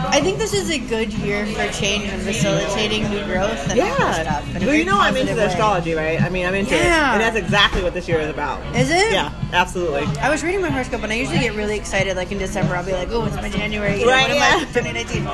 I 0.09 0.21
think 0.21 0.37
this 0.37 0.53
is 0.53 0.69
a 0.69 0.77
good 0.79 1.11
year 1.13 1.45
for 1.47 1.67
change 1.71 2.05
and 2.05 2.21
facilitating 2.21 3.09
new 3.09 3.23
growth 3.25 3.69
and 3.69 3.79
all 3.79 3.87
that 3.87 4.25
yeah. 4.25 4.39
stuff. 4.39 4.55
in 4.55 4.65
Well, 4.65 4.75
you 4.75 4.85
know 4.85 4.99
I'm 4.99 5.17
into 5.17 5.35
the 5.35 5.47
astrology, 5.47 5.93
right? 5.93 6.21
I 6.21 6.29
mean, 6.29 6.45
I'm 6.45 6.55
into 6.55 6.75
it, 6.75 6.81
and 6.81 7.21
that's 7.21 7.35
exactly 7.35 7.83
what 7.83 7.93
this 7.93 8.07
year 8.07 8.19
is 8.19 8.29
about. 8.29 8.63
Is 8.75 8.89
it? 8.89 9.11
Yeah, 9.11 9.33
absolutely. 9.51 10.03
I 10.21 10.29
was 10.29 10.43
reading 10.43 10.61
my 10.61 10.69
horoscope 10.69 11.03
and 11.03 11.11
I 11.11 11.15
usually 11.15 11.39
get 11.39 11.55
really 11.55 11.75
excited 11.75 12.15
like 12.15 12.31
in 12.31 12.37
December. 12.37 12.75
I'll 12.75 12.85
be 12.85 12.93
like, 12.93 13.09
oh, 13.11 13.25
it's 13.25 13.35
my 13.35 13.49
January. 13.49 13.99
You 13.99 14.05
know, 14.05 14.11
Right, 14.11 14.29
yeah. 14.33 14.57
I 14.59 14.65
2019? 14.65 15.27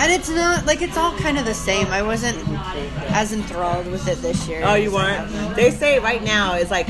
And 0.00 0.12
it's 0.12 0.28
not, 0.28 0.64
like, 0.66 0.80
it's 0.82 0.96
all 0.96 1.16
kind 1.18 1.38
of 1.38 1.44
the 1.44 1.54
same. 1.54 1.88
I 1.88 2.02
wasn't 2.02 2.38
as 3.10 3.32
enthralled 3.32 3.87
with 3.90 4.06
it 4.08 4.20
this 4.22 4.46
year. 4.48 4.62
Oh, 4.64 4.74
you 4.74 4.92
weren't? 4.92 5.34
Um, 5.34 5.54
they 5.54 5.70
say 5.70 5.98
right 5.98 6.22
now 6.22 6.54
is 6.54 6.70
like 6.70 6.86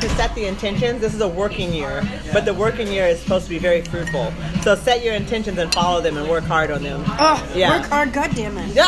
to 0.00 0.08
set 0.10 0.34
the 0.34 0.46
intentions. 0.46 1.00
This 1.00 1.12
is 1.14 1.20
a 1.20 1.28
working 1.28 1.72
year, 1.72 2.02
but 2.32 2.44
the 2.44 2.54
working 2.54 2.88
year 2.88 3.06
is 3.06 3.20
supposed 3.20 3.44
to 3.44 3.50
be 3.50 3.58
very 3.58 3.82
fruitful. 3.82 4.32
So 4.62 4.74
set 4.74 5.04
your 5.04 5.14
intentions 5.14 5.58
and 5.58 5.72
follow 5.74 6.00
them 6.00 6.16
and 6.16 6.28
work 6.28 6.44
hard 6.44 6.70
on 6.70 6.82
them. 6.82 7.02
Oh, 7.06 7.52
Yeah. 7.54 7.78
work 7.78 7.88
hard, 7.88 8.12
goddamn 8.12 8.56
it. 8.58 8.74
no, 8.76 8.84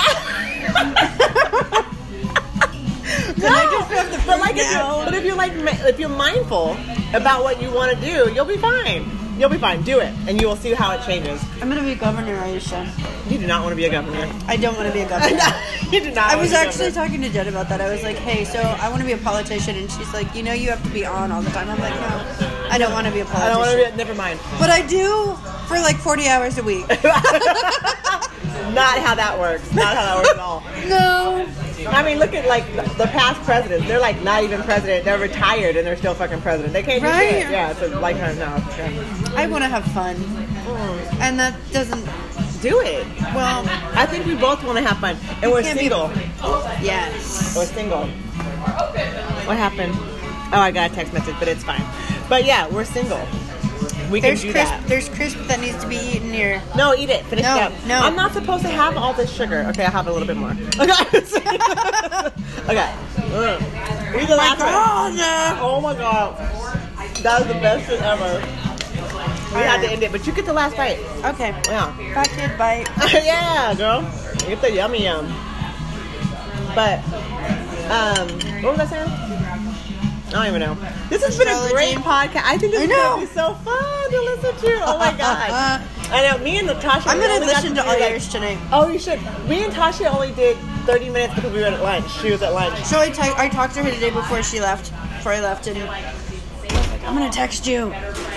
I 3.49 3.65
just 3.79 3.91
have 3.93 4.11
to 4.13 4.27
but 4.27 4.41
like, 4.41 4.57
if 4.57 4.71
you're, 4.71 5.05
but 5.05 5.15
if 5.15 5.25
you're 5.25 5.37
like, 5.37 5.53
if 5.55 5.99
you're 5.99 6.09
mindful 6.09 6.77
about 7.15 7.43
what 7.43 7.61
you 7.61 7.71
want 7.71 7.93
to 7.93 8.01
do, 8.05 8.33
you'll 8.33 8.45
be 8.45 8.57
fine. 8.57 9.11
You'll 9.39 9.49
be 9.51 9.59
fine. 9.59 9.83
Do 9.83 9.99
it, 9.99 10.13
and 10.29 10.41
you 10.41 10.47
will 10.47 10.57
see 10.57 10.73
how 10.73 10.93
it 10.95 11.03
changes. 11.05 11.43
I'm 11.61 11.69
going 11.69 11.81
to 11.81 11.85
be 11.85 11.95
governor, 11.95 12.37
Aisha. 12.39 12.87
You 13.31 13.39
do 13.39 13.47
not 13.47 13.63
want 13.63 13.73
to 13.73 13.77
be 13.77 13.87
a 13.87 13.91
governor. 13.91 14.31
I 14.47 14.57
don't 14.57 14.77
want 14.77 14.87
to 14.89 14.93
be 14.93 15.01
a 15.01 15.09
governor. 15.09 15.39
do 16.01 16.11
not. 16.11 16.31
I 16.31 16.37
was 16.37 16.53
actually 16.53 16.93
talking 16.93 17.21
to 17.23 17.29
Jen 17.29 17.49
about 17.49 17.69
that. 17.69 17.81
I 17.81 17.91
was 17.91 18.03
like, 18.03 18.17
hey, 18.17 18.45
so 18.45 18.61
I 18.61 18.89
want 18.89 19.01
to 19.01 19.07
be 19.07 19.13
a 19.13 19.19
politician. 19.19 19.77
And 19.77 19.91
she's 19.91 20.13
like, 20.13 20.35
you 20.35 20.43
know, 20.43 20.53
you 20.53 20.71
have 20.71 20.83
to 20.83 20.91
be 20.91 21.05
on 21.05 21.31
all 21.33 21.43
the 21.43 21.51
time. 21.51 21.69
I'm 21.69 21.79
like, 21.79 21.95
no, 21.95 22.49
I 22.71 22.79
don't 22.79 22.93
want 22.93 23.07
to 23.07 23.13
be 23.13 23.21
a 23.21 23.25
politician. 23.25 23.43
I 23.43 23.53
don't 23.53 23.59
want 23.61 23.87
to 23.87 23.91
be. 23.91 23.97
Never 23.97 24.15
mind. 24.15 24.41
But 24.59 24.71
I 24.71 24.87
do 24.87 25.35
for 25.69 25.79
like 25.81 25.97
40 25.97 26.29
hours 26.29 26.59
a 26.59 26.63
week. 26.63 26.89
Not 28.75 28.99
how 29.01 29.15
that 29.15 29.39
works. 29.39 29.71
Not 29.75 29.95
how 29.97 30.05
that 30.05 30.17
works 30.17 30.31
at 30.31 30.39
all. 30.39 30.61
no. 30.89 31.47
I 31.89 32.03
mean, 32.03 32.19
look 32.19 32.33
at 32.33 32.47
like 32.47 32.65
the, 32.97 33.07
past 33.07 33.43
presidents. 33.43 33.87
They're 33.87 34.01
like 34.01 34.23
not 34.23 34.45
even 34.45 34.63
president. 34.63 35.05
They're 35.05 35.19
retired 35.19 35.77
and 35.77 35.87
they're 35.87 35.97
still 35.97 36.15
fucking 36.15 36.41
president. 36.41 36.73
They 36.73 36.83
can't 36.83 37.03
do 37.03 37.09
Right. 37.09 37.43
shit. 37.43 37.51
Yeah, 37.51 37.71
it's 37.73 37.95
like 37.97 38.17
now. 38.17 38.57
Yeah. 38.79 39.33
I 39.37 39.47
want 39.47 39.65
to 39.65 39.69
have 39.69 39.85
fun. 39.87 40.17
Mm. 40.17 41.21
And 41.21 41.39
that 41.41 41.55
doesn't, 41.73 42.09
Do 42.63 42.81
it. 42.81 43.05
well, 43.35 43.65
I 43.95 44.07
think 44.07 44.25
we 44.25 44.37
both 44.37 44.63
want 44.65 44.79
to 44.79 44.85
have 44.85 44.99
fun, 44.99 45.17
and 45.43 45.51
we're 45.51 45.65
single. 45.65 46.11
yes. 46.81 47.55
We're 47.57 47.67
single. 47.67 48.07
What 48.07 49.57
happened? 49.57 49.93
Oh, 50.55 50.61
I 50.61 50.71
got 50.71 50.93
a 50.93 50.95
text 50.95 51.13
message, 51.13 51.35
but 51.41 51.49
it's 51.49 51.65
fine. 51.65 51.83
But 52.29 52.45
yeah, 52.45 52.69
we're 52.69 52.85
single. 52.85 53.21
We 54.11 54.21
can 54.21 54.29
There's 54.29 54.43
do 54.43 54.53
crisp, 54.53 54.69
that. 54.71 54.87
there's 54.87 55.09
crisp 55.09 55.39
that 55.49 55.59
needs 55.61 55.79
to 55.83 55.89
be 55.89 55.97
eaten 55.97 56.33
here. 56.33 56.63
No, 56.77 56.95
eat 56.95 57.09
it. 57.11 57.25
Finish 57.27 57.45
No, 57.47 57.57
it 57.57 57.63
up. 57.63 57.73
no. 57.87 57.99
I'm 57.99 58.15
not 58.15 58.33
supposed 58.33 58.63
to 58.63 58.69
have 58.69 58.97
all 58.97 59.15
this 59.15 59.33
sugar. 59.33 59.65
Okay, 59.71 59.85
I'll 59.85 59.91
have 59.91 60.07
a 60.07 60.13
little 60.13 60.29
bit 60.29 60.37
more. 60.37 60.51
Okay. 60.79 61.19
okay. 62.69 62.95
Ugh. 63.35 64.15
Read 64.15 64.29
the 64.29 64.37
last 64.37 64.61
one. 64.61 65.59
Oh 65.61 65.81
my 65.83 65.95
god. 65.95 66.37
That 67.23 67.39
was 67.41 67.49
the 67.49 67.55
best 67.55 67.89
shit 67.89 68.01
ever. 68.03 68.41
We 69.55 69.61
had 69.61 69.83
to 69.83 69.91
end 69.91 70.03
it, 70.03 70.11
but 70.13 70.27
you 70.27 70.33
get 70.33 70.47
the 70.47 70.53
last 70.53 70.77
bite. 70.77 70.99
Okay. 71.25 71.51
Yeah. 71.67 72.15
Fat 72.15 72.29
kid 72.31 72.57
bite. 72.59 72.89
yeah, 73.25 73.75
girl. 73.75 74.01
Get 74.49 74.61
the 74.63 74.73
yummy 74.73 75.05
yum. 75.05 75.27
But, 76.75 77.01
um, 77.93 78.29
what 78.63 78.79
was 78.79 78.81
I 78.81 78.87
saying? 78.87 79.09
I 79.11 80.31
don't 80.31 80.47
even 80.47 80.61
know. 80.61 80.75
This 81.11 81.23
has 81.23 81.37
been 81.37 81.49
a 81.49 81.71
great 81.71 81.97
podcast. 81.99 82.43
I 82.45 82.57
think 82.57 82.73
this 82.73 82.81
I 82.81 82.85
is 82.85 82.89
going 82.89 83.21
to 83.21 83.27
be 83.27 83.33
so 83.35 83.55
fun 83.57 84.11
to 84.11 84.21
listen 84.23 84.57
to. 84.57 84.81
Oh 84.87 84.99
my 84.99 85.11
god. 85.19 85.83
I 86.11 86.31
know. 86.31 86.43
Me 86.43 86.57
and 86.57 86.67
Natasha. 86.67 87.11
I'm 87.11 87.21
to 87.21 87.47
listen 87.47 87.75
to 87.75 87.83
all 87.83 87.99
like- 87.99 88.11
yours 88.11 88.29
tonight. 88.29 88.59
Oh, 88.73 88.89
you 88.89 88.99
should. 88.99 89.21
Me 89.47 89.65
and 89.65 89.73
Tasha 89.73 90.11
only 90.13 90.33
did 90.33 90.57
30 90.87 91.11
minutes 91.11 91.35
because 91.35 91.53
we 91.53 91.61
were 91.61 91.67
at 91.67 91.83
lunch. 91.83 92.11
She 92.23 92.31
was 92.31 92.41
at 92.41 92.55
lunch. 92.55 92.83
So 92.85 92.99
I 92.99 93.11
talked 93.11 93.75
to 93.75 93.83
her 93.83 93.91
the 93.91 93.99
day 93.99 94.11
before 94.11 94.43
she 94.43 94.61
left, 94.61 94.91
before 95.19 95.33
I 95.33 95.41
left, 95.41 95.67
and 95.67 95.77
I 95.77 96.13
I'm 97.05 97.17
to 97.31 97.37
text 97.37 97.67
you. 97.67 97.91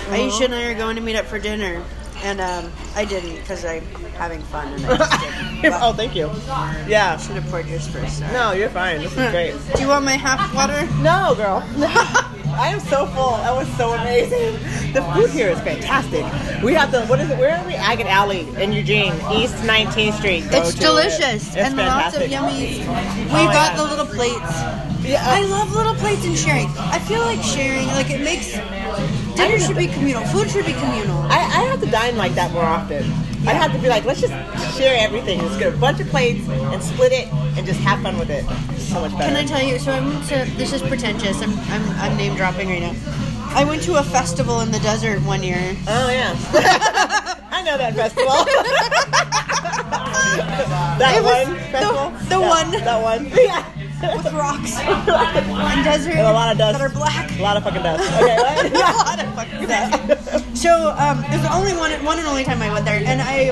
Aisha 0.09 0.45
and 0.45 0.55
I 0.55 0.65
are 0.65 0.73
going 0.75 0.95
to 0.95 1.01
meet 1.01 1.15
up 1.15 1.25
for 1.25 1.39
dinner. 1.39 1.83
And 2.25 2.41
um, 2.41 2.71
I 2.95 3.05
didn't 3.05 3.35
because 3.35 3.63
I'm 3.63 3.85
having 4.17 4.41
fun 4.41 4.73
and 4.73 4.83
I 4.85 4.97
just 4.97 5.11
didn't. 5.61 5.75
oh, 5.79 5.93
thank 5.93 6.15
you. 6.15 6.25
Yeah. 6.89 7.17
Should 7.17 7.35
have 7.35 7.45
poured 7.51 7.67
yours 7.67 7.87
first. 7.87 8.17
Sorry. 8.19 8.33
No, 8.33 8.51
you're 8.51 8.69
fine. 8.69 9.01
This 9.01 9.11
is 9.15 9.29
great. 9.31 9.53
Do 9.75 9.81
you 9.83 9.87
want 9.89 10.05
my 10.05 10.13
half 10.17 10.53
water? 10.55 10.87
No, 11.03 11.35
girl. 11.35 11.61
I 12.57 12.69
am 12.69 12.79
so 12.79 13.05
full. 13.07 13.37
That 13.37 13.53
was 13.53 13.67
so 13.77 13.93
amazing. 13.93 14.53
The 14.93 15.03
food 15.13 15.29
here 15.29 15.49
is 15.49 15.59
fantastic. 15.59 16.23
We 16.63 16.73
have 16.73 16.91
the 16.91 17.05
what 17.05 17.19
is 17.19 17.29
it? 17.29 17.37
Where 17.37 17.57
are 17.57 17.65
we? 17.67 17.75
Agate 17.75 18.07
Alley 18.07 18.47
in 18.61 18.71
Eugene, 18.71 19.13
East 19.33 19.55
19th 19.57 20.13
Street. 20.17 20.49
Go 20.49 20.61
It's 20.63 20.73
delicious 20.73 21.53
It. 21.53 21.59
It's 21.59 21.67
and 21.67 21.77
lots 21.77 22.15
of 22.15 22.23
fantastic. 22.23 22.31
yummy. 22.31 22.79
We 22.79 23.41
Oh, 23.45 23.51
got 23.53 23.75
the 23.77 23.83
little 23.83 24.05
plates. 24.07 25.05
Yeah, 25.05 25.21
I 25.23 25.43
love 25.45 25.75
little 25.75 25.95
plates 25.95 26.25
and 26.25 26.35
sharing. 26.35 26.67
I 26.77 26.97
feel 26.99 27.21
like 27.21 27.41
sharing, 27.43 27.85
like 27.87 28.09
it 28.09 28.21
makes 28.21 28.55
dinner 29.35 29.59
should 29.59 29.77
be 29.77 29.87
communal. 29.87 30.23
Food 30.27 30.49
should 30.49 30.65
be 30.65 30.73
communal. 30.73 31.17
I, 31.23 31.37
I 31.39 31.63
have 31.69 31.79
to 31.81 31.87
dine 31.89 32.17
like 32.17 32.33
that 32.35 32.51
more 32.51 32.63
often. 32.63 33.03
I 33.47 33.53
have 33.53 33.71
to 33.73 33.79
be 33.79 33.87
like, 33.89 34.05
let's 34.05 34.21
just 34.21 34.33
share 34.77 34.95
everything. 34.99 35.39
Just 35.39 35.59
get 35.59 35.73
a 35.73 35.77
bunch 35.77 35.99
of 35.99 36.07
plates 36.07 36.47
and 36.49 36.81
split 36.81 37.11
it 37.11 37.31
and 37.57 37.65
just 37.65 37.79
have 37.81 38.01
fun 38.01 38.17
with 38.17 38.29
it. 38.31 38.43
So 38.79 39.01
much 39.01 39.11
better. 39.11 39.23
Can 39.23 39.35
I 39.35 39.45
tell 39.45 39.61
you? 39.61 39.77
So 39.77 39.91
I 39.91 39.99
went 39.99 40.25
to. 40.29 40.45
This 40.57 40.73
is 40.73 40.81
pretentious. 40.81 41.41
I'm 41.41 41.51
I'm, 41.69 41.89
I'm 41.99 42.17
name 42.17 42.35
dropping 42.35 42.69
right 42.69 42.81
now. 42.81 42.95
I 43.49 43.63
went 43.63 43.83
to 43.83 43.95
a 43.99 44.03
festival 44.03 44.61
in 44.61 44.71
the 44.71 44.79
desert 44.79 45.21
one 45.23 45.43
year. 45.43 45.75
Oh 45.87 46.09
yeah, 46.09 46.35
I 47.51 47.61
know 47.63 47.77
that 47.77 47.93
festival. 47.95 48.25
that 50.99 51.15
It 51.17 51.23
one 51.23 51.53
the- 51.53 51.59
festival. 51.71 52.09
the 52.29 52.39
Yeah, 52.39 52.49
one. 52.49 52.71
That 52.71 53.01
one. 53.03 53.25
Yeah. 53.35 53.64
With 54.15 54.33
rocks 54.33 54.75
and 54.79 55.83
desert 55.83 56.11
And 56.11 56.27
a 56.27 56.33
lot 56.33 56.51
of 56.51 56.57
dust. 56.57 56.79
that 56.79 56.85
are 56.85 56.93
black. 56.93 57.31
A 57.39 57.41
lot 57.41 57.57
of 57.57 57.63
fucking 57.63 57.81
dust. 57.83 58.03
Okay, 58.21 58.35
what? 58.37 58.65
a 58.71 58.97
lot 58.97 59.19
of 59.23 59.33
fucking 59.35 59.67
dust. 59.67 60.57
So 60.61 60.95
um, 60.97 61.23
it 61.25 61.31
was 61.31 61.41
the 61.41 61.53
only 61.53 61.73
one, 61.73 61.91
one 62.03 62.17
and 62.17 62.27
only 62.27 62.43
time 62.43 62.61
I 62.61 62.71
went 62.71 62.85
there, 62.85 63.01
and 63.05 63.21
I, 63.21 63.51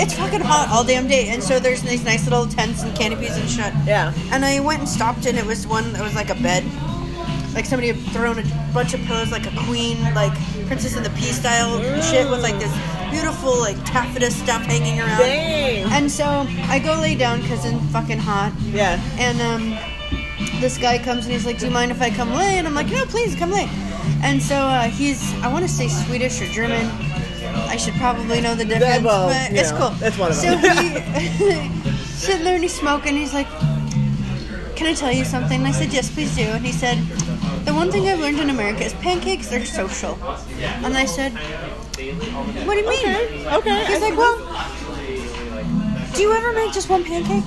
it's 0.00 0.14
fucking 0.14 0.40
hot 0.42 0.68
all 0.70 0.84
damn 0.84 1.06
day, 1.08 1.28
and 1.30 1.42
so 1.42 1.58
there's 1.58 1.82
these 1.82 2.04
nice 2.04 2.24
little 2.24 2.46
tents 2.46 2.82
and 2.82 2.94
canopies 2.96 3.36
and 3.36 3.48
shit. 3.48 3.72
Yeah. 3.86 4.12
And 4.32 4.44
I 4.44 4.60
went 4.60 4.80
and 4.80 4.88
stopped, 4.88 5.26
and 5.26 5.36
it 5.38 5.44
was 5.46 5.66
one 5.66 5.92
that 5.94 6.02
was 6.02 6.14
like 6.14 6.30
a 6.30 6.34
bed, 6.36 6.64
like 7.54 7.64
somebody 7.64 7.88
had 7.88 7.98
thrown 8.12 8.38
a 8.38 8.70
bunch 8.72 8.94
of 8.94 9.00
pillows, 9.02 9.32
like 9.32 9.46
a 9.46 9.56
queen, 9.64 10.00
like 10.14 10.36
Princess 10.66 10.96
and 10.96 11.04
the 11.04 11.10
Pea 11.10 11.32
style 11.32 11.80
shit, 12.02 12.28
with 12.30 12.42
like 12.42 12.58
this 12.58 12.72
beautiful 13.10 13.58
like 13.58 13.76
taffeta 13.84 14.30
stuff 14.30 14.62
hanging 14.62 15.00
around. 15.00 15.18
Dang. 15.18 15.84
And 15.92 16.10
so 16.10 16.46
I 16.68 16.78
go 16.78 16.98
lay 17.00 17.14
down 17.14 17.40
because 17.40 17.64
it's 17.64 17.92
fucking 17.92 18.18
hot. 18.18 18.52
Yeah. 18.72 19.00
And 19.18 19.40
um, 19.40 20.60
this 20.60 20.78
guy 20.78 20.98
comes 20.98 21.24
and 21.24 21.32
he's 21.32 21.46
like, 21.46 21.58
"Do 21.58 21.66
you 21.66 21.72
mind 21.72 21.90
if 21.90 22.02
I 22.02 22.10
come 22.10 22.32
lay?" 22.32 22.58
And 22.58 22.66
I'm 22.66 22.74
like, 22.74 22.88
"No, 22.88 23.04
please 23.06 23.34
come 23.36 23.50
lay." 23.52 23.68
And 24.22 24.42
so 24.42 24.56
uh, 24.56 24.84
he's, 24.84 25.20
I 25.42 25.52
want 25.52 25.64
to 25.64 25.70
say 25.70 25.88
Swedish 25.88 26.40
or 26.40 26.46
German. 26.46 26.86
I 27.68 27.76
should 27.76 27.94
probably 27.94 28.40
know 28.40 28.54
the 28.54 28.64
difference, 28.64 29.02
well, 29.04 29.28
but 29.28 29.52
it's 29.52 29.70
know, 29.72 29.78
cool. 29.78 30.06
it's 30.06 30.18
one 30.18 30.30
of 30.30 30.40
them. 30.40 30.60
so 30.60 30.68
he 30.68 31.68
sitting 32.04 32.44
there 32.44 32.54
and 32.54 32.62
he's 32.62 32.74
smoking. 32.74 33.16
He's 33.16 33.34
like, 33.34 33.48
"Can 34.76 34.86
I 34.86 34.94
tell 34.94 35.12
you 35.12 35.24
something?" 35.24 35.58
And 35.58 35.66
I 35.66 35.72
said, 35.72 35.92
"Yes, 35.92 36.12
please 36.12 36.34
do." 36.36 36.42
And 36.42 36.64
he 36.64 36.72
said, 36.72 36.98
The 37.66 37.74
one 37.74 37.90
thing 37.90 38.08
I've 38.08 38.20
learned 38.20 38.38
in 38.38 38.48
America 38.48 38.84
is 38.84 38.94
pancakes 38.94 39.52
are 39.52 39.64
social. 39.64 40.16
And 40.84 40.96
I 40.96 41.04
said, 41.04 41.32
What 41.32 42.74
do 42.74 42.80
you 42.80 42.88
mean? 42.88 43.06
Okay. 43.06 43.54
Okay. 43.56 43.84
He's 43.86 44.00
like, 44.00 44.16
Well, 44.16 44.36
do 46.14 46.22
you 46.22 46.32
ever 46.32 46.52
make 46.52 46.72
just 46.72 46.88
one 46.88 47.02
pancake? 47.02 47.44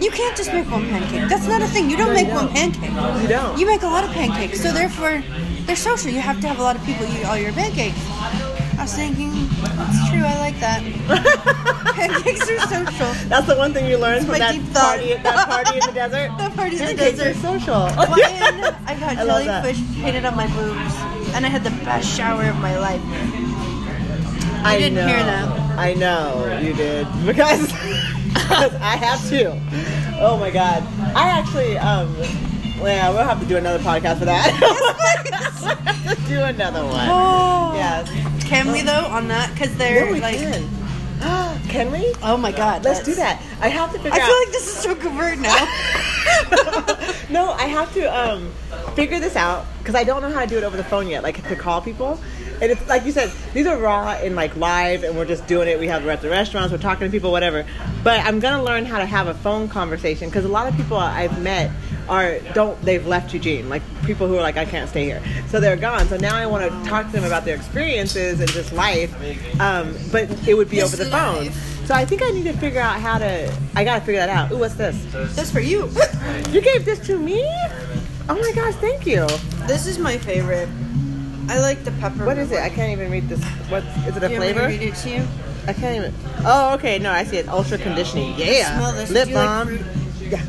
You 0.00 0.10
can't 0.10 0.36
just 0.36 0.52
make 0.52 0.70
one 0.70 0.86
pancake. 0.88 1.28
That's 1.30 1.48
not 1.48 1.62
a 1.62 1.66
thing. 1.66 1.88
You 1.90 1.96
don't 1.96 2.12
make 2.12 2.28
one 2.28 2.48
pancake. 2.50 2.90
You 3.22 3.28
don't. 3.28 3.58
You 3.58 3.66
make 3.66 3.82
a 3.82 3.86
lot 3.86 4.04
of 4.04 4.10
pancakes. 4.10 4.60
So 4.60 4.72
therefore, 4.72 5.22
they're 5.64 5.74
social. 5.74 6.10
You 6.10 6.20
have 6.20 6.40
to 6.42 6.48
have 6.48 6.58
a 6.58 6.62
lot 6.62 6.76
of 6.76 6.84
people 6.84 7.06
eat 7.06 7.24
all 7.24 7.38
your 7.38 7.52
pancakes. 7.52 7.98
I 8.78 8.82
was 8.82 8.94
thinking, 8.94 9.32
that's 9.76 10.09
I 10.24 10.38
like 10.38 10.58
that. 10.60 10.82
pancakes 11.94 12.48
are 12.48 12.58
social. 12.60 13.12
That's 13.28 13.46
the 13.46 13.56
one 13.56 13.72
thing 13.72 13.86
you 13.90 13.98
learned 13.98 14.26
from 14.26 14.38
that 14.38 14.54
party, 14.72 15.14
that 15.14 15.48
party 15.48 15.78
in 15.78 15.86
the 15.86 15.92
desert. 15.94 16.30
The 16.38 16.50
party 16.56 16.76
in 16.76 16.78
the 16.78 16.94
Pancakes 16.94 17.18
desert. 17.18 17.36
are 17.36 17.58
social. 17.58 17.82
When 17.84 18.24
I 18.86 18.96
got 18.98 19.18
I 19.18 19.24
jellyfish 19.24 19.80
painted 20.02 20.24
on 20.24 20.36
my 20.36 20.46
boobs, 20.48 20.94
and 21.34 21.44
I 21.46 21.48
had 21.48 21.64
the 21.64 21.70
best 21.84 22.08
shower 22.16 22.44
of 22.44 22.56
my 22.56 22.78
life. 22.78 23.02
I 24.62 24.76
didn't 24.78 24.94
know. 24.94 25.06
hear 25.06 25.16
that. 25.16 25.78
I 25.78 25.94
know 25.94 26.58
you 26.60 26.74
did 26.74 27.06
because 27.24 27.72
because 28.32 28.74
I 28.76 28.96
have 28.96 29.26
to. 29.30 29.58
Oh 30.20 30.36
my 30.38 30.50
god! 30.50 30.82
I 31.16 31.28
actually 31.30 31.78
um. 31.78 32.14
Yeah, 32.82 33.10
we'll 33.10 33.24
have 33.24 33.40
to 33.40 33.46
do 33.46 33.56
another 33.56 33.78
podcast 33.82 34.18
for 34.18 34.24
that. 34.26 34.50
we'll 35.62 35.74
have 35.76 36.16
to 36.24 36.28
do 36.28 36.42
another 36.42 36.84
one. 36.84 37.08
Oh, 37.10 37.72
Yes. 37.74 38.08
Can 38.44 38.72
we 38.72 38.82
though 38.82 39.06
on 39.06 39.28
that? 39.28 39.52
Because 39.52 39.74
they're 39.76 40.06
No, 40.06 40.12
we 40.12 40.20
like, 40.20 40.36
can. 40.36 40.68
can 41.68 41.90
we? 41.92 42.12
oh 42.22 42.36
my 42.36 42.50
god, 42.52 42.84
Let's 42.84 43.02
do 43.02 43.14
that. 43.14 43.40
I 43.60 43.68
have 43.68 43.92
to 43.92 43.98
figure 43.98 44.12
I 44.18 44.20
out. 44.22 44.26
feel 44.26 44.38
like 44.38 44.48
this 44.52 44.66
is 44.66 44.74
so 44.74 44.94
covert 44.94 45.38
now. 45.38 45.54
no, 47.30 47.52
I 47.52 47.66
have 47.66 47.92
to 47.94 48.04
um, 48.06 48.50
figure 48.94 49.20
this 49.20 49.36
out 49.36 49.66
because 49.78 49.94
I 49.94 50.02
don't 50.04 50.20
know 50.22 50.30
how 50.30 50.40
to 50.40 50.46
do 50.46 50.58
it 50.58 50.64
over 50.64 50.76
the 50.76 50.84
phone 50.84 51.08
yet, 51.08 51.22
like 51.22 51.46
to 51.48 51.56
call 51.56 51.80
people. 51.80 52.20
And 52.60 52.70
it's 52.72 52.86
like 52.88 53.06
you 53.06 53.12
said, 53.12 53.30
these 53.54 53.66
are 53.66 53.78
raw 53.78 54.10
and 54.12 54.34
like 54.36 54.54
live, 54.56 55.04
and 55.04 55.16
we're 55.16 55.24
just 55.24 55.46
doing 55.46 55.68
it. 55.68 55.78
We 55.78 55.86
have 55.88 56.04
we're 56.04 56.10
at 56.10 56.20
the 56.22 56.28
restaurants, 56.28 56.72
we're 56.72 56.78
talking 56.78 57.06
to 57.06 57.10
people, 57.10 57.30
whatever. 57.32 57.64
But 58.04 58.20
I'm 58.20 58.40
gonna 58.40 58.62
learn 58.62 58.84
how 58.84 58.98
to 58.98 59.06
have 59.06 59.28
a 59.28 59.34
phone 59.34 59.68
conversation 59.68 60.28
because 60.28 60.44
a 60.44 60.48
lot 60.48 60.66
of 60.68 60.76
people 60.76 60.96
I've 60.98 61.40
met 61.42 61.70
are 62.10 62.40
don't 62.54 62.78
they've 62.82 63.06
left 63.06 63.32
Eugene, 63.32 63.68
like 63.68 63.82
people 64.04 64.26
who 64.26 64.36
are 64.36 64.42
like 64.42 64.56
I 64.58 64.64
can't 64.66 64.90
stay 64.90 65.04
here, 65.04 65.22
so 65.48 65.60
they're 65.60 65.76
gone. 65.76 66.06
So 66.08 66.16
now 66.18 66.36
I 66.36 66.44
want 66.44 66.70
to 66.70 66.90
talk 66.90 67.06
to 67.06 67.12
them 67.12 67.24
about 67.24 67.44
their 67.44 67.56
experiences 67.56 68.40
and 68.40 68.50
just 68.50 68.72
life, 68.72 69.14
um, 69.60 69.94
but 70.12 70.28
it 70.46 70.54
would 70.54 70.68
be 70.68 70.82
over 70.82 70.96
the 70.96 71.06
phone. 71.06 71.46
life. 71.46 71.86
So 71.86 71.94
I 71.94 72.04
think 72.04 72.22
I 72.22 72.30
need 72.30 72.44
to 72.44 72.52
figure 72.52 72.80
out 72.80 73.00
how 73.00 73.18
to. 73.18 73.52
I 73.74 73.84
gotta 73.84 74.04
figure 74.04 74.20
that 74.20 74.28
out. 74.28 74.52
Ooh, 74.52 74.58
what's 74.58 74.74
this? 74.74 74.96
That's 75.34 75.50
for 75.50 75.60
you. 75.60 75.88
You 76.50 76.60
gave 76.60 76.84
this 76.84 76.98
to 77.06 77.18
me? 77.18 77.42
Oh 78.28 78.34
my 78.40 78.52
gosh, 78.54 78.74
thank 78.76 79.06
you. 79.06 79.26
this 79.66 79.86
is 79.86 79.98
my 79.98 80.18
favorite. 80.18 80.68
I 81.48 81.58
like 81.60 81.82
the 81.84 81.90
pepper. 81.92 82.24
What 82.26 82.38
is 82.38 82.52
it? 82.52 82.58
I 82.60 82.68
can't 82.68 82.92
even 82.92 83.10
read 83.10 83.28
this. 83.28 83.42
What 83.68 83.82
is 84.06 84.16
it? 84.16 84.22
A 84.22 84.30
you 84.30 84.36
flavor? 84.36 84.66
read 84.68 84.82
it 84.82 84.94
to 84.96 85.10
you? 85.10 85.24
I 85.66 85.72
can't 85.72 85.96
even. 85.96 86.14
Oh, 86.44 86.74
okay. 86.74 86.98
No, 86.98 87.10
I 87.10 87.24
see 87.24 87.38
it. 87.38 87.48
Ultra 87.48 87.78
conditioning. 87.78 88.34
Yeah. 88.36 88.76
Smell 88.76 88.92
this. 88.92 89.10
Lip 89.10 89.28
you 89.28 89.34
like 89.34 89.46
balm. 89.46 89.78
yeah. 90.20 90.44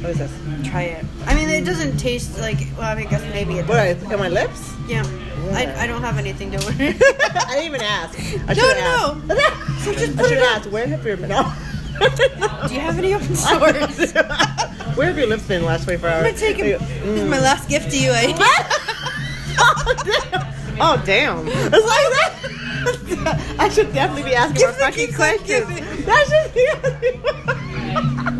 What 0.00 0.10
is 0.12 0.18
this? 0.18 0.32
Try 0.64 0.82
it. 0.82 1.04
I 1.26 1.34
mean, 1.34 1.50
it 1.50 1.64
doesn't 1.66 1.98
taste 1.98 2.38
like. 2.38 2.58
Well, 2.78 2.96
I 2.96 3.04
guess 3.04 3.22
maybe 3.34 3.58
it. 3.58 3.66
What? 3.68 4.00
Does. 4.00 4.02
Are, 4.04 4.14
are 4.14 4.18
my 4.18 4.28
lips? 4.28 4.72
Yeah. 4.88 5.04
Yeah. 5.44 5.58
I, 5.58 5.84
I 5.84 5.86
don't 5.86 6.00
have 6.02 6.16
anything 6.16 6.50
to 6.52 6.58
wear. 6.58 6.74
I 6.78 7.54
didn't 7.54 7.64
even 7.66 7.82
ask. 7.82 8.18
I 8.48 8.54
No, 8.54 9.14
no. 9.28 9.44
So 9.80 9.92
just 10.00 10.18
I 10.18 10.22
put 10.22 10.28
should 10.28 10.38
it 10.38 10.44
asked. 10.44 10.70
Where 10.70 10.86
have 10.86 11.04
your 11.04 11.18
no? 11.18 11.52
Do 12.66 12.74
you 12.74 12.80
have 12.80 12.96
any 12.98 13.14
open 13.14 13.36
sores? 13.36 14.14
Where 14.96 15.08
have 15.08 15.18
your 15.18 15.26
lips 15.26 15.46
been 15.46 15.64
last 15.66 15.84
24 15.84 16.08
I'm 16.08 16.14
hours? 16.14 16.24
gonna 16.24 16.38
take 16.38 16.58
it. 16.58 16.80
This 16.80 16.90
is 16.90 17.24
mm. 17.24 17.28
my 17.28 17.40
last 17.40 17.68
gift 17.68 17.90
to 17.90 17.98
you. 17.98 18.10
I 18.10 18.34
oh 20.80 21.02
damn! 21.04 21.40
Oh, 21.40 21.44
it's 21.46 21.86
like 21.86 22.10
that. 22.16 23.56
I 23.58 23.68
should 23.68 23.92
definitely 23.92 24.22
be 24.22 24.34
asking 24.34 24.62
more 24.62 24.72
Give 24.72 24.80
it, 24.80 24.82
fucking 24.82 25.12
questions. 25.12 25.66
That 26.06 26.24
should 26.30 26.54
be. 28.34 28.39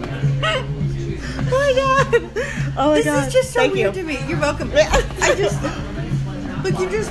Oh 1.39 1.51
my 1.51 1.73
god! 1.77 2.31
Oh 2.77 2.89
my 2.91 2.95
this 2.97 3.05
god! 3.05 3.27
is 3.29 3.33
just 3.33 3.51
so 3.53 3.61
Thank 3.61 3.75
weird 3.75 3.95
you. 3.97 4.03
to 4.03 4.07
me. 4.07 4.19
You're 4.29 4.41
welcome. 4.41 4.71
I 4.75 5.35
just 5.37 5.63
look. 6.65 6.79
You 6.79 6.89
just 6.91 7.11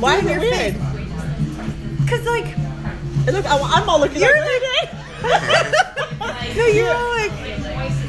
Why 0.00 0.16
is 0.18 0.24
it 0.26 0.30
your 0.30 0.40
weird? 0.40 0.54
face. 0.76 2.08
Cause 2.08 2.24
like 2.26 2.46
Hey, 3.24 3.32
Look, 3.32 3.46
I'm, 3.50 3.62
I'm 3.64 3.88
all 3.88 4.00
looking 4.00 4.20
You're 4.20 4.38
like. 4.38 4.92
no, 6.56 6.66
you're 6.66 6.92
all 6.94 7.08
like, 7.16 7.32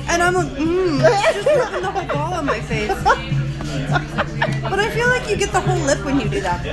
and 0.10 0.22
I'm 0.22 0.34
like, 0.34 0.48
mmm, 0.48 1.00
just 1.34 1.48
rubbing 1.48 1.82
the 1.82 1.92
whole 1.92 2.06
ball 2.08 2.34
on 2.34 2.46
my 2.46 2.60
face. 2.60 2.92
But 4.62 4.80
I 4.80 4.90
feel 4.94 5.08
like 5.08 5.30
you 5.30 5.38
get 5.38 5.52
the 5.54 5.62
whole 5.62 5.78
lip 5.80 6.04
when 6.04 6.20
you 6.20 6.28
do 6.28 6.42
that. 6.42 6.66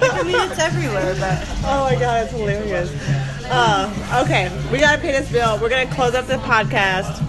Like, 0.00 0.14
I 0.14 0.22
mean, 0.22 0.36
it's 0.50 0.58
everywhere, 0.58 1.14
but 1.20 1.46
Oh 1.64 1.84
my 1.90 1.96
god, 2.00 2.22
it's 2.24 2.32
hilarious. 2.32 2.90
Uh, 3.50 4.22
okay, 4.24 4.50
we 4.72 4.78
gotta 4.78 5.00
pay 5.00 5.12
this 5.12 5.30
bill. 5.30 5.58
We're 5.60 5.68
gonna 5.68 5.90
close 5.94 6.14
up 6.14 6.26
the 6.26 6.36
podcast. 6.38 7.20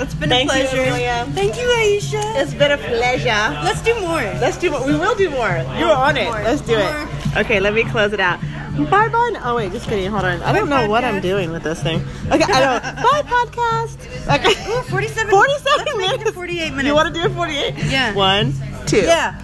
It's 0.00 0.14
been 0.14 0.28
Thank 0.28 0.50
a 0.52 0.58
you, 0.58 0.64
pleasure. 0.66 0.82
Amelia. 0.82 1.26
Thank 1.32 1.56
you, 1.56 1.64
Aisha. 1.66 2.40
It's 2.42 2.54
been 2.54 2.70
a 2.72 2.78
pleasure. 2.78 3.60
Let's 3.64 3.82
do 3.82 3.94
more. 4.00 4.20
Let's 4.40 4.56
do 4.56 4.70
more. 4.70 4.86
We 4.86 4.94
will 4.94 5.14
do 5.14 5.30
more. 5.30 5.50
You 5.78 5.86
were 5.86 5.92
on 5.92 6.16
it. 6.16 6.24
More. 6.24 6.42
Let's 6.42 6.62
do 6.62 6.78
More. 6.78 7.08
it. 7.08 7.36
Okay, 7.38 7.60
let 7.60 7.74
me 7.74 7.84
close 7.84 8.12
it 8.12 8.20
out. 8.20 8.40
Bye 8.40 9.08
bye. 9.08 9.40
Oh 9.44 9.56
wait, 9.56 9.70
just 9.72 9.86
kidding. 9.86 10.10
Hold 10.10 10.24
on. 10.24 10.42
I 10.42 10.52
don't 10.52 10.68
know 10.70 10.88
what 10.88 11.04
I'm 11.04 11.20
doing 11.20 11.50
with 11.52 11.62
this 11.62 11.82
thing. 11.82 12.00
Okay, 12.30 12.42
I 12.44 12.60
don't 12.60 12.82
know. 12.96 13.02
Bye 13.02 13.22
podcast. 13.22 13.98
Okay. 14.34 14.72
Ooh, 14.72 14.82
47. 14.82 15.30
47 15.30 15.30
Let's 15.30 15.96
make 15.98 16.10
it 16.14 16.18
minutes. 16.18 16.30
48 16.32 16.70
minutes. 16.70 16.86
You 16.86 16.94
want 16.94 17.14
to 17.14 17.20
do 17.20 17.26
it 17.26 17.34
48? 17.34 17.74
Yeah. 17.90 18.14
One, 18.14 18.54
two. 18.86 19.02
Yeah. 19.02 19.38